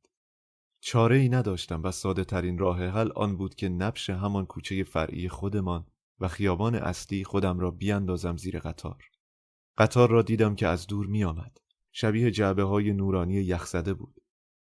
چاره 0.83 1.15
ای 1.15 1.29
نداشتم 1.29 1.83
و 1.83 1.91
ساده 1.91 2.23
ترین 2.23 2.57
راه 2.57 2.87
حل 2.87 3.11
آن 3.11 3.37
بود 3.37 3.55
که 3.55 3.69
نبش 3.69 4.09
همان 4.09 4.45
کوچه 4.45 4.83
فرعی 4.83 5.29
خودمان 5.29 5.85
و 6.19 6.27
خیابان 6.27 6.75
اصلی 6.75 7.23
خودم 7.23 7.59
را 7.59 7.71
بیاندازم 7.71 8.37
زیر 8.37 8.59
قطار. 8.59 9.03
قطار 9.77 10.09
را 10.09 10.21
دیدم 10.21 10.55
که 10.55 10.67
از 10.67 10.87
دور 10.87 11.05
می 11.05 11.23
آمد. 11.23 11.57
شبیه 11.91 12.31
جعبه 12.31 12.63
های 12.63 12.93
نورانی 12.93 13.33
یخزده 13.33 13.93
بود. 13.93 14.21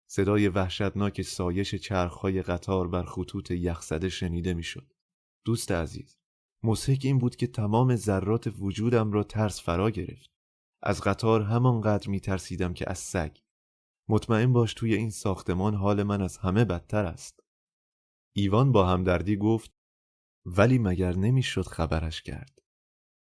صدای 0.07 0.47
وحشتناک 0.47 1.21
سایش 1.21 1.75
چرخهای 1.75 2.41
قطار 2.41 2.87
بر 2.87 3.03
خطوط 3.03 3.51
یخزده 3.51 4.09
شنیده 4.09 4.53
می‌شد. 4.53 4.93
دوست 5.45 5.71
عزیز، 5.71 6.17
موسیق 6.63 6.99
این 7.03 7.19
بود 7.19 7.35
که 7.35 7.47
تمام 7.47 7.95
ذرات 7.95 8.53
وجودم 8.59 9.11
را 9.11 9.23
ترس 9.23 9.61
فرا 9.61 9.89
گرفت. 9.89 10.29
از 10.83 11.01
قطار 11.01 11.41
همانقدر 11.41 12.09
می 12.09 12.19
ترسیدم 12.19 12.73
که 12.73 12.89
از 12.89 12.99
سگ. 12.99 13.31
مطمئن 14.09 14.53
باش 14.53 14.73
توی 14.73 14.93
این 14.93 15.09
ساختمان 15.09 15.75
حال 15.75 16.03
من 16.03 16.21
از 16.21 16.37
همه 16.37 16.65
بدتر 16.65 17.05
است. 17.05 17.43
ایوان 18.33 18.71
با 18.71 18.87
همدردی 18.87 19.37
گفت 19.37 19.71
ولی 20.45 20.77
مگر 20.77 21.15
نمی‌شد 21.15 21.65
خبرش 21.67 22.21
کرد. 22.21 22.61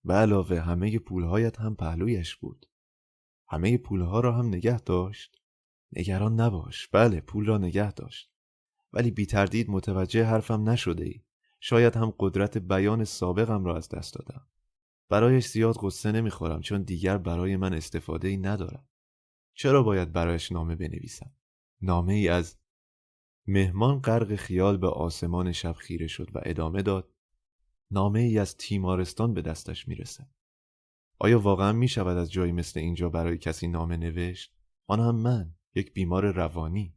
به 0.04 0.14
علاوه 0.14 0.60
همه 0.60 0.98
پولهایت 0.98 1.60
هم 1.60 1.76
پهلویش 1.76 2.36
بود. 2.36 2.66
همه 3.48 3.78
پولها 3.78 4.20
را 4.20 4.32
هم 4.32 4.46
نگه 4.46 4.80
داشت. 4.80 5.40
نگران 5.92 6.40
نباش. 6.40 6.88
بله 6.88 7.20
پول 7.20 7.46
را 7.46 7.58
نگه 7.58 7.92
داشت. 7.92 8.32
ولی 8.92 9.10
بی 9.10 9.26
تردید 9.26 9.70
متوجه 9.70 10.24
حرفم 10.24 10.68
نشده 10.68 11.04
ای. 11.04 11.22
شاید 11.60 11.96
هم 11.96 12.14
قدرت 12.18 12.58
بیان 12.58 13.04
سابقم 13.04 13.64
را 13.64 13.76
از 13.76 13.88
دست 13.88 14.14
دادم. 14.14 14.46
برایش 15.08 15.46
زیاد 15.46 15.76
قصه 15.82 16.12
نمی‌خورم 16.12 16.60
چون 16.60 16.82
دیگر 16.82 17.18
برای 17.18 17.56
من 17.56 17.74
استفاده 17.74 18.28
ای 18.28 18.36
ندارد. 18.36 18.87
چرا 19.58 19.82
باید 19.82 20.12
برایش 20.12 20.52
نامه 20.52 20.76
بنویسم؟ 20.76 21.32
نامه 21.80 22.14
ای 22.14 22.28
از 22.28 22.58
مهمان 23.46 24.00
غرق 24.00 24.34
خیال 24.34 24.76
به 24.76 24.88
آسمان 24.88 25.52
شب 25.52 25.72
خیره 25.72 26.06
شد 26.06 26.28
و 26.34 26.40
ادامه 26.44 26.82
داد 26.82 27.12
نامه 27.90 28.20
ای 28.20 28.38
از 28.38 28.56
تیمارستان 28.56 29.34
به 29.34 29.42
دستش 29.42 29.88
می‌رسه. 29.88 30.30
آیا 31.18 31.40
واقعا 31.40 31.72
می 31.72 31.88
شود 31.88 32.16
از 32.16 32.32
جایی 32.32 32.52
مثل 32.52 32.80
اینجا 32.80 33.08
برای 33.08 33.38
کسی 33.38 33.68
نامه 33.68 33.96
نوشت؟ 33.96 34.54
آن 34.86 35.00
هم 35.00 35.16
من، 35.16 35.54
یک 35.74 35.92
بیمار 35.92 36.32
روانی. 36.32 36.96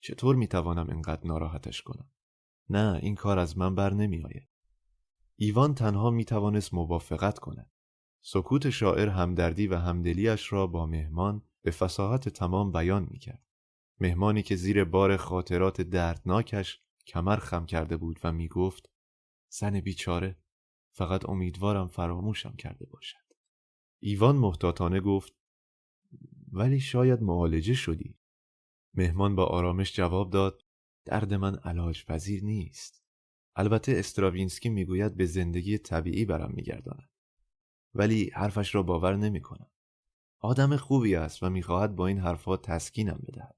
چطور 0.00 0.36
می 0.36 0.46
توانم 0.46 0.90
اینقدر 0.90 1.26
ناراحتش 1.26 1.82
کنم؟ 1.82 2.10
نه 2.68 2.98
این 3.02 3.14
کار 3.14 3.38
از 3.38 3.58
من 3.58 3.74
بر 3.74 3.92
نمی 3.92 4.22
آید. 4.22 4.48
ایوان 5.36 5.74
تنها 5.74 6.10
می 6.10 6.24
توانست 6.24 6.74
موافقت 6.74 7.38
کند. 7.38 7.70
سکوت 8.20 8.70
شاعر 8.70 9.08
همدردی 9.08 9.66
و 9.66 9.76
همدلیش 9.76 10.52
را 10.52 10.66
با 10.66 10.86
مهمان 10.86 11.42
به 11.62 11.70
فساحت 11.70 12.28
تمام 12.28 12.72
بیان 12.72 13.08
می 13.10 13.18
کرد. 13.18 13.46
مهمانی 14.00 14.42
که 14.42 14.56
زیر 14.56 14.84
بار 14.84 15.16
خاطرات 15.16 15.80
دردناکش 15.80 16.82
کمر 17.06 17.36
خم 17.36 17.66
کرده 17.66 17.96
بود 17.96 18.20
و 18.24 18.32
می 18.32 18.48
گفت 18.48 18.90
زن 19.48 19.80
بیچاره 19.80 20.38
فقط 20.92 21.28
امیدوارم 21.28 21.88
فراموشم 21.88 22.56
کرده 22.56 22.86
باشد. 22.86 23.18
ایوان 23.98 24.36
محتاطانه 24.36 25.00
گفت 25.00 25.32
ولی 26.52 26.80
شاید 26.80 27.22
معالجه 27.22 27.74
شدی. 27.74 28.18
مهمان 28.94 29.36
با 29.36 29.46
آرامش 29.46 29.96
جواب 29.96 30.30
داد 30.30 30.62
درد 31.04 31.34
من 31.34 31.56
علاج 31.56 32.04
پذیر 32.04 32.44
نیست. 32.44 33.02
البته 33.56 33.92
استراوینسکی 33.96 34.68
می‌گوید 34.68 35.16
به 35.16 35.26
زندگی 35.26 35.78
طبیعی 35.78 36.24
برم 36.24 36.52
می‌گرداند. 36.52 37.10
ولی 37.94 38.30
حرفش 38.34 38.74
را 38.74 38.82
باور 38.82 39.16
نمی‌کنم. 39.16 39.70
آدم 40.44 40.76
خوبی 40.76 41.14
است 41.14 41.42
و 41.42 41.50
می‌خواهد 41.50 41.96
با 41.96 42.06
این 42.06 42.18
حرفها 42.18 42.56
تسکینم 42.56 43.20
بدهد. 43.28 43.56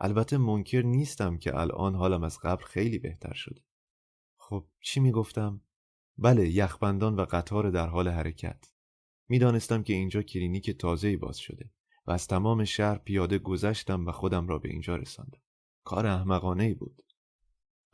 البته 0.00 0.38
منکر 0.38 0.82
نیستم 0.82 1.38
که 1.38 1.56
الان 1.56 1.94
حالم 1.94 2.24
از 2.24 2.38
قبل 2.42 2.64
خیلی 2.64 2.98
بهتر 2.98 3.32
شده. 3.34 3.60
خب 4.36 4.66
چی 4.80 5.00
می‌گفتم؟ 5.00 5.60
بله 6.18 6.48
یخبندان 6.48 7.16
و 7.16 7.24
قطار 7.24 7.70
در 7.70 7.86
حال 7.86 8.08
حرکت. 8.08 8.72
می‌دانستم 9.28 9.82
که 9.82 9.92
اینجا 9.92 10.22
کلینیک 10.22 10.70
تازه‌ای 10.70 11.16
باز 11.16 11.38
شده 11.38 11.70
و 12.06 12.10
از 12.10 12.26
تمام 12.26 12.64
شهر 12.64 12.98
پیاده 12.98 13.38
گذشتم 13.38 14.06
و 14.06 14.12
خودم 14.12 14.48
را 14.48 14.58
به 14.58 14.68
اینجا 14.68 14.96
رساندم. 14.96 15.42
کار 15.84 16.06
احمقانه 16.06 16.64
ای 16.64 16.74
بود. 16.74 17.02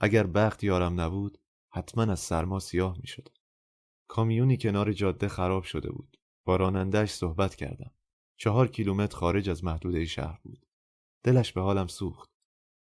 اگر 0.01 0.27
بخت 0.27 0.65
یارم 0.65 1.01
نبود 1.01 1.39
حتما 1.69 2.03
از 2.03 2.21
سرما 2.21 2.59
سیاه 2.59 2.99
می 3.01 3.07
شد. 3.07 3.29
کامیونی 4.09 4.57
کنار 4.57 4.93
جاده 4.93 5.29
خراب 5.29 5.63
شده 5.63 5.93
بود. 5.93 6.17
با 6.45 6.57
رانندهش 6.57 7.11
صحبت 7.11 7.55
کردم. 7.55 7.91
چهار 8.43 8.69
کیلومتر 8.69 9.17
خارج 9.17 9.51
از 9.51 9.65
محدوده 9.65 10.05
شهر 10.05 10.41
بود 10.43 10.67
دلش 11.23 11.53
به 11.53 11.61
حالم 11.61 11.87
سوخت 11.87 12.31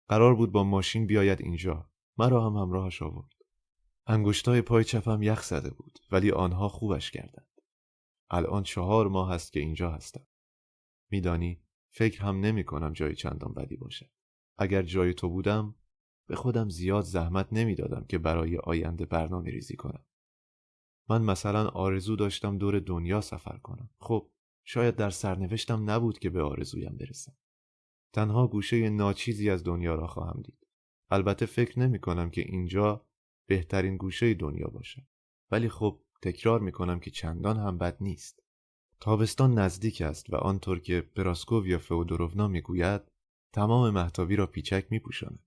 قرار 0.08 0.34
بود 0.34 0.52
با 0.52 0.64
ماشین 0.64 1.06
بیاید 1.06 1.40
اینجا 1.40 1.90
مرا 2.18 2.46
هم 2.46 2.56
همراهش 2.56 3.02
آورد 3.02 3.32
انگشتای 4.06 4.62
پای 4.62 4.84
چپم 4.84 5.22
یخ 5.22 5.42
زده 5.42 5.70
بود 5.70 5.98
ولی 6.12 6.30
آنها 6.30 6.68
خوبش 6.68 7.10
کردند. 7.10 7.60
الان 8.30 8.62
چهار 8.62 9.08
ماه 9.08 9.32
است 9.32 9.52
که 9.52 9.60
اینجا 9.60 9.90
هستم. 9.90 10.26
میدانی 11.10 11.62
فکر 11.90 12.22
هم 12.22 12.40
نمی 12.40 12.64
کنم 12.64 12.92
جای 12.92 13.14
چندان 13.14 13.54
بدی 13.54 13.76
باشه. 13.76 14.10
اگر 14.58 14.82
جای 14.82 15.14
تو 15.14 15.28
بودم 15.28 15.74
به 16.26 16.36
خودم 16.36 16.68
زیاد 16.68 17.04
زحمت 17.04 17.48
نمی‌دادم 17.52 18.04
که 18.04 18.18
برای 18.18 18.58
آینده 18.58 19.06
برنامه 19.06 19.50
ریزی 19.50 19.76
کنم. 19.76 20.04
من 21.08 21.22
مثلا 21.22 21.68
آرزو 21.68 22.16
داشتم 22.16 22.58
دور 22.58 22.78
دنیا 22.78 23.20
سفر 23.20 23.58
کنم. 23.58 23.90
خب 24.00 24.30
شاید 24.68 24.96
در 24.96 25.10
سرنوشتم 25.10 25.90
نبود 25.90 26.18
که 26.18 26.30
به 26.30 26.42
آرزویم 26.42 26.96
برسم. 26.96 27.36
تنها 28.12 28.46
گوشه 28.46 28.90
ناچیزی 28.90 29.50
از 29.50 29.64
دنیا 29.64 29.94
را 29.94 30.06
خواهم 30.06 30.42
دید. 30.42 30.66
البته 31.10 31.46
فکر 31.46 31.78
نمی 31.78 31.98
کنم 31.98 32.30
که 32.30 32.40
اینجا 32.40 33.06
بهترین 33.46 33.96
گوشه 33.96 34.34
دنیا 34.34 34.68
باشه. 34.68 35.06
ولی 35.50 35.68
خب 35.68 36.00
تکرار 36.22 36.60
می 36.60 36.72
کنم 36.72 37.00
که 37.00 37.10
چندان 37.10 37.56
هم 37.56 37.78
بد 37.78 37.96
نیست. 38.00 38.42
تابستان 39.00 39.58
نزدیک 39.58 40.00
است 40.00 40.30
و 40.30 40.36
آنطور 40.36 40.80
که 40.80 41.00
پراسکوویا 41.00 41.78
فئودوروونا 41.78 42.48
می‌گوید 42.48 43.02
تمام 43.52 43.90
محتابی 43.90 44.36
را 44.36 44.46
پیچک 44.46 44.86
میپوشاند 44.90 45.46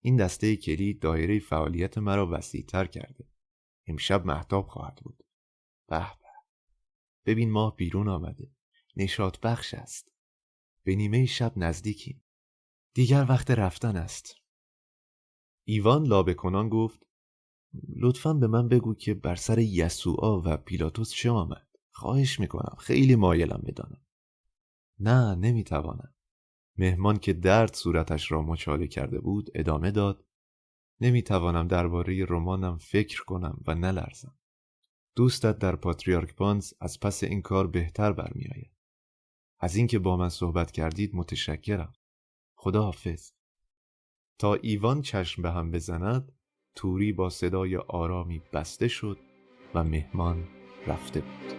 این 0.00 0.16
دسته 0.16 0.56
کلید 0.56 1.00
دایره 1.00 1.38
فعالیت 1.38 1.98
مرا 1.98 2.28
وسیعتر 2.32 2.84
کرده 2.84 3.24
امشب 3.86 4.26
محتاب 4.26 4.66
خواهد 4.66 5.00
بود 5.02 5.24
به 5.88 5.96
ببین 7.26 7.50
ماه 7.50 7.76
بیرون 7.76 8.08
آمده. 8.08 8.50
نشاط 8.96 9.40
بخش 9.40 9.74
است. 9.74 10.12
به 10.84 10.94
نیمه 10.94 11.26
شب 11.26 11.52
نزدیکیم. 11.56 12.24
دیگر 12.94 13.26
وقت 13.28 13.50
رفتن 13.50 13.96
است. 13.96 14.34
ایوان 15.64 16.06
لابه 16.06 16.34
کنان 16.34 16.68
گفت 16.68 17.06
لطفا 17.96 18.34
به 18.34 18.46
من 18.46 18.68
بگو 18.68 18.94
که 18.94 19.14
بر 19.14 19.34
سر 19.34 19.58
یسوعا 19.58 20.40
و 20.44 20.56
پیلاتوس 20.56 21.12
چه 21.12 21.30
آمد. 21.30 21.68
خواهش 21.90 22.40
می‌کنم 22.40 22.76
خیلی 22.78 23.16
مایلم 23.16 23.62
بدانم. 23.66 24.06
نه 24.98 25.34
نمی‌توانم. 25.34 26.14
مهمان 26.78 27.16
که 27.18 27.32
درد 27.32 27.74
صورتش 27.74 28.32
را 28.32 28.42
مچاله 28.42 28.86
کرده 28.86 29.20
بود 29.20 29.50
ادامه 29.54 29.90
داد 29.90 30.24
نمی‌توانم 31.00 31.68
درباره 31.68 32.24
رمانم 32.28 32.78
فکر 32.78 33.24
کنم 33.24 33.60
و 33.66 33.74
نلرزم. 33.74 34.38
دوستت 35.16 35.58
در 35.58 35.76
پاتریارک 35.76 36.34
پانز 36.34 36.72
از 36.80 37.00
پس 37.00 37.24
این 37.24 37.42
کار 37.42 37.66
بهتر 37.66 38.12
برمیآید. 38.12 38.72
از 39.60 39.76
اینکه 39.76 39.98
با 39.98 40.16
من 40.16 40.28
صحبت 40.28 40.70
کردید 40.70 41.10
متشکرم. 41.14 41.92
خدا 42.54 42.82
حافظ 42.82 43.32
تا 44.38 44.54
ایوان 44.54 45.02
چشم 45.02 45.42
به 45.42 45.50
هم 45.50 45.70
بزند 45.70 46.32
توری 46.74 47.12
با 47.12 47.30
صدای 47.30 47.76
آرامی 47.76 48.42
بسته 48.52 48.88
شد 48.88 49.18
و 49.74 49.84
مهمان 49.84 50.48
رفته 50.86 51.20
بود. 51.20 51.52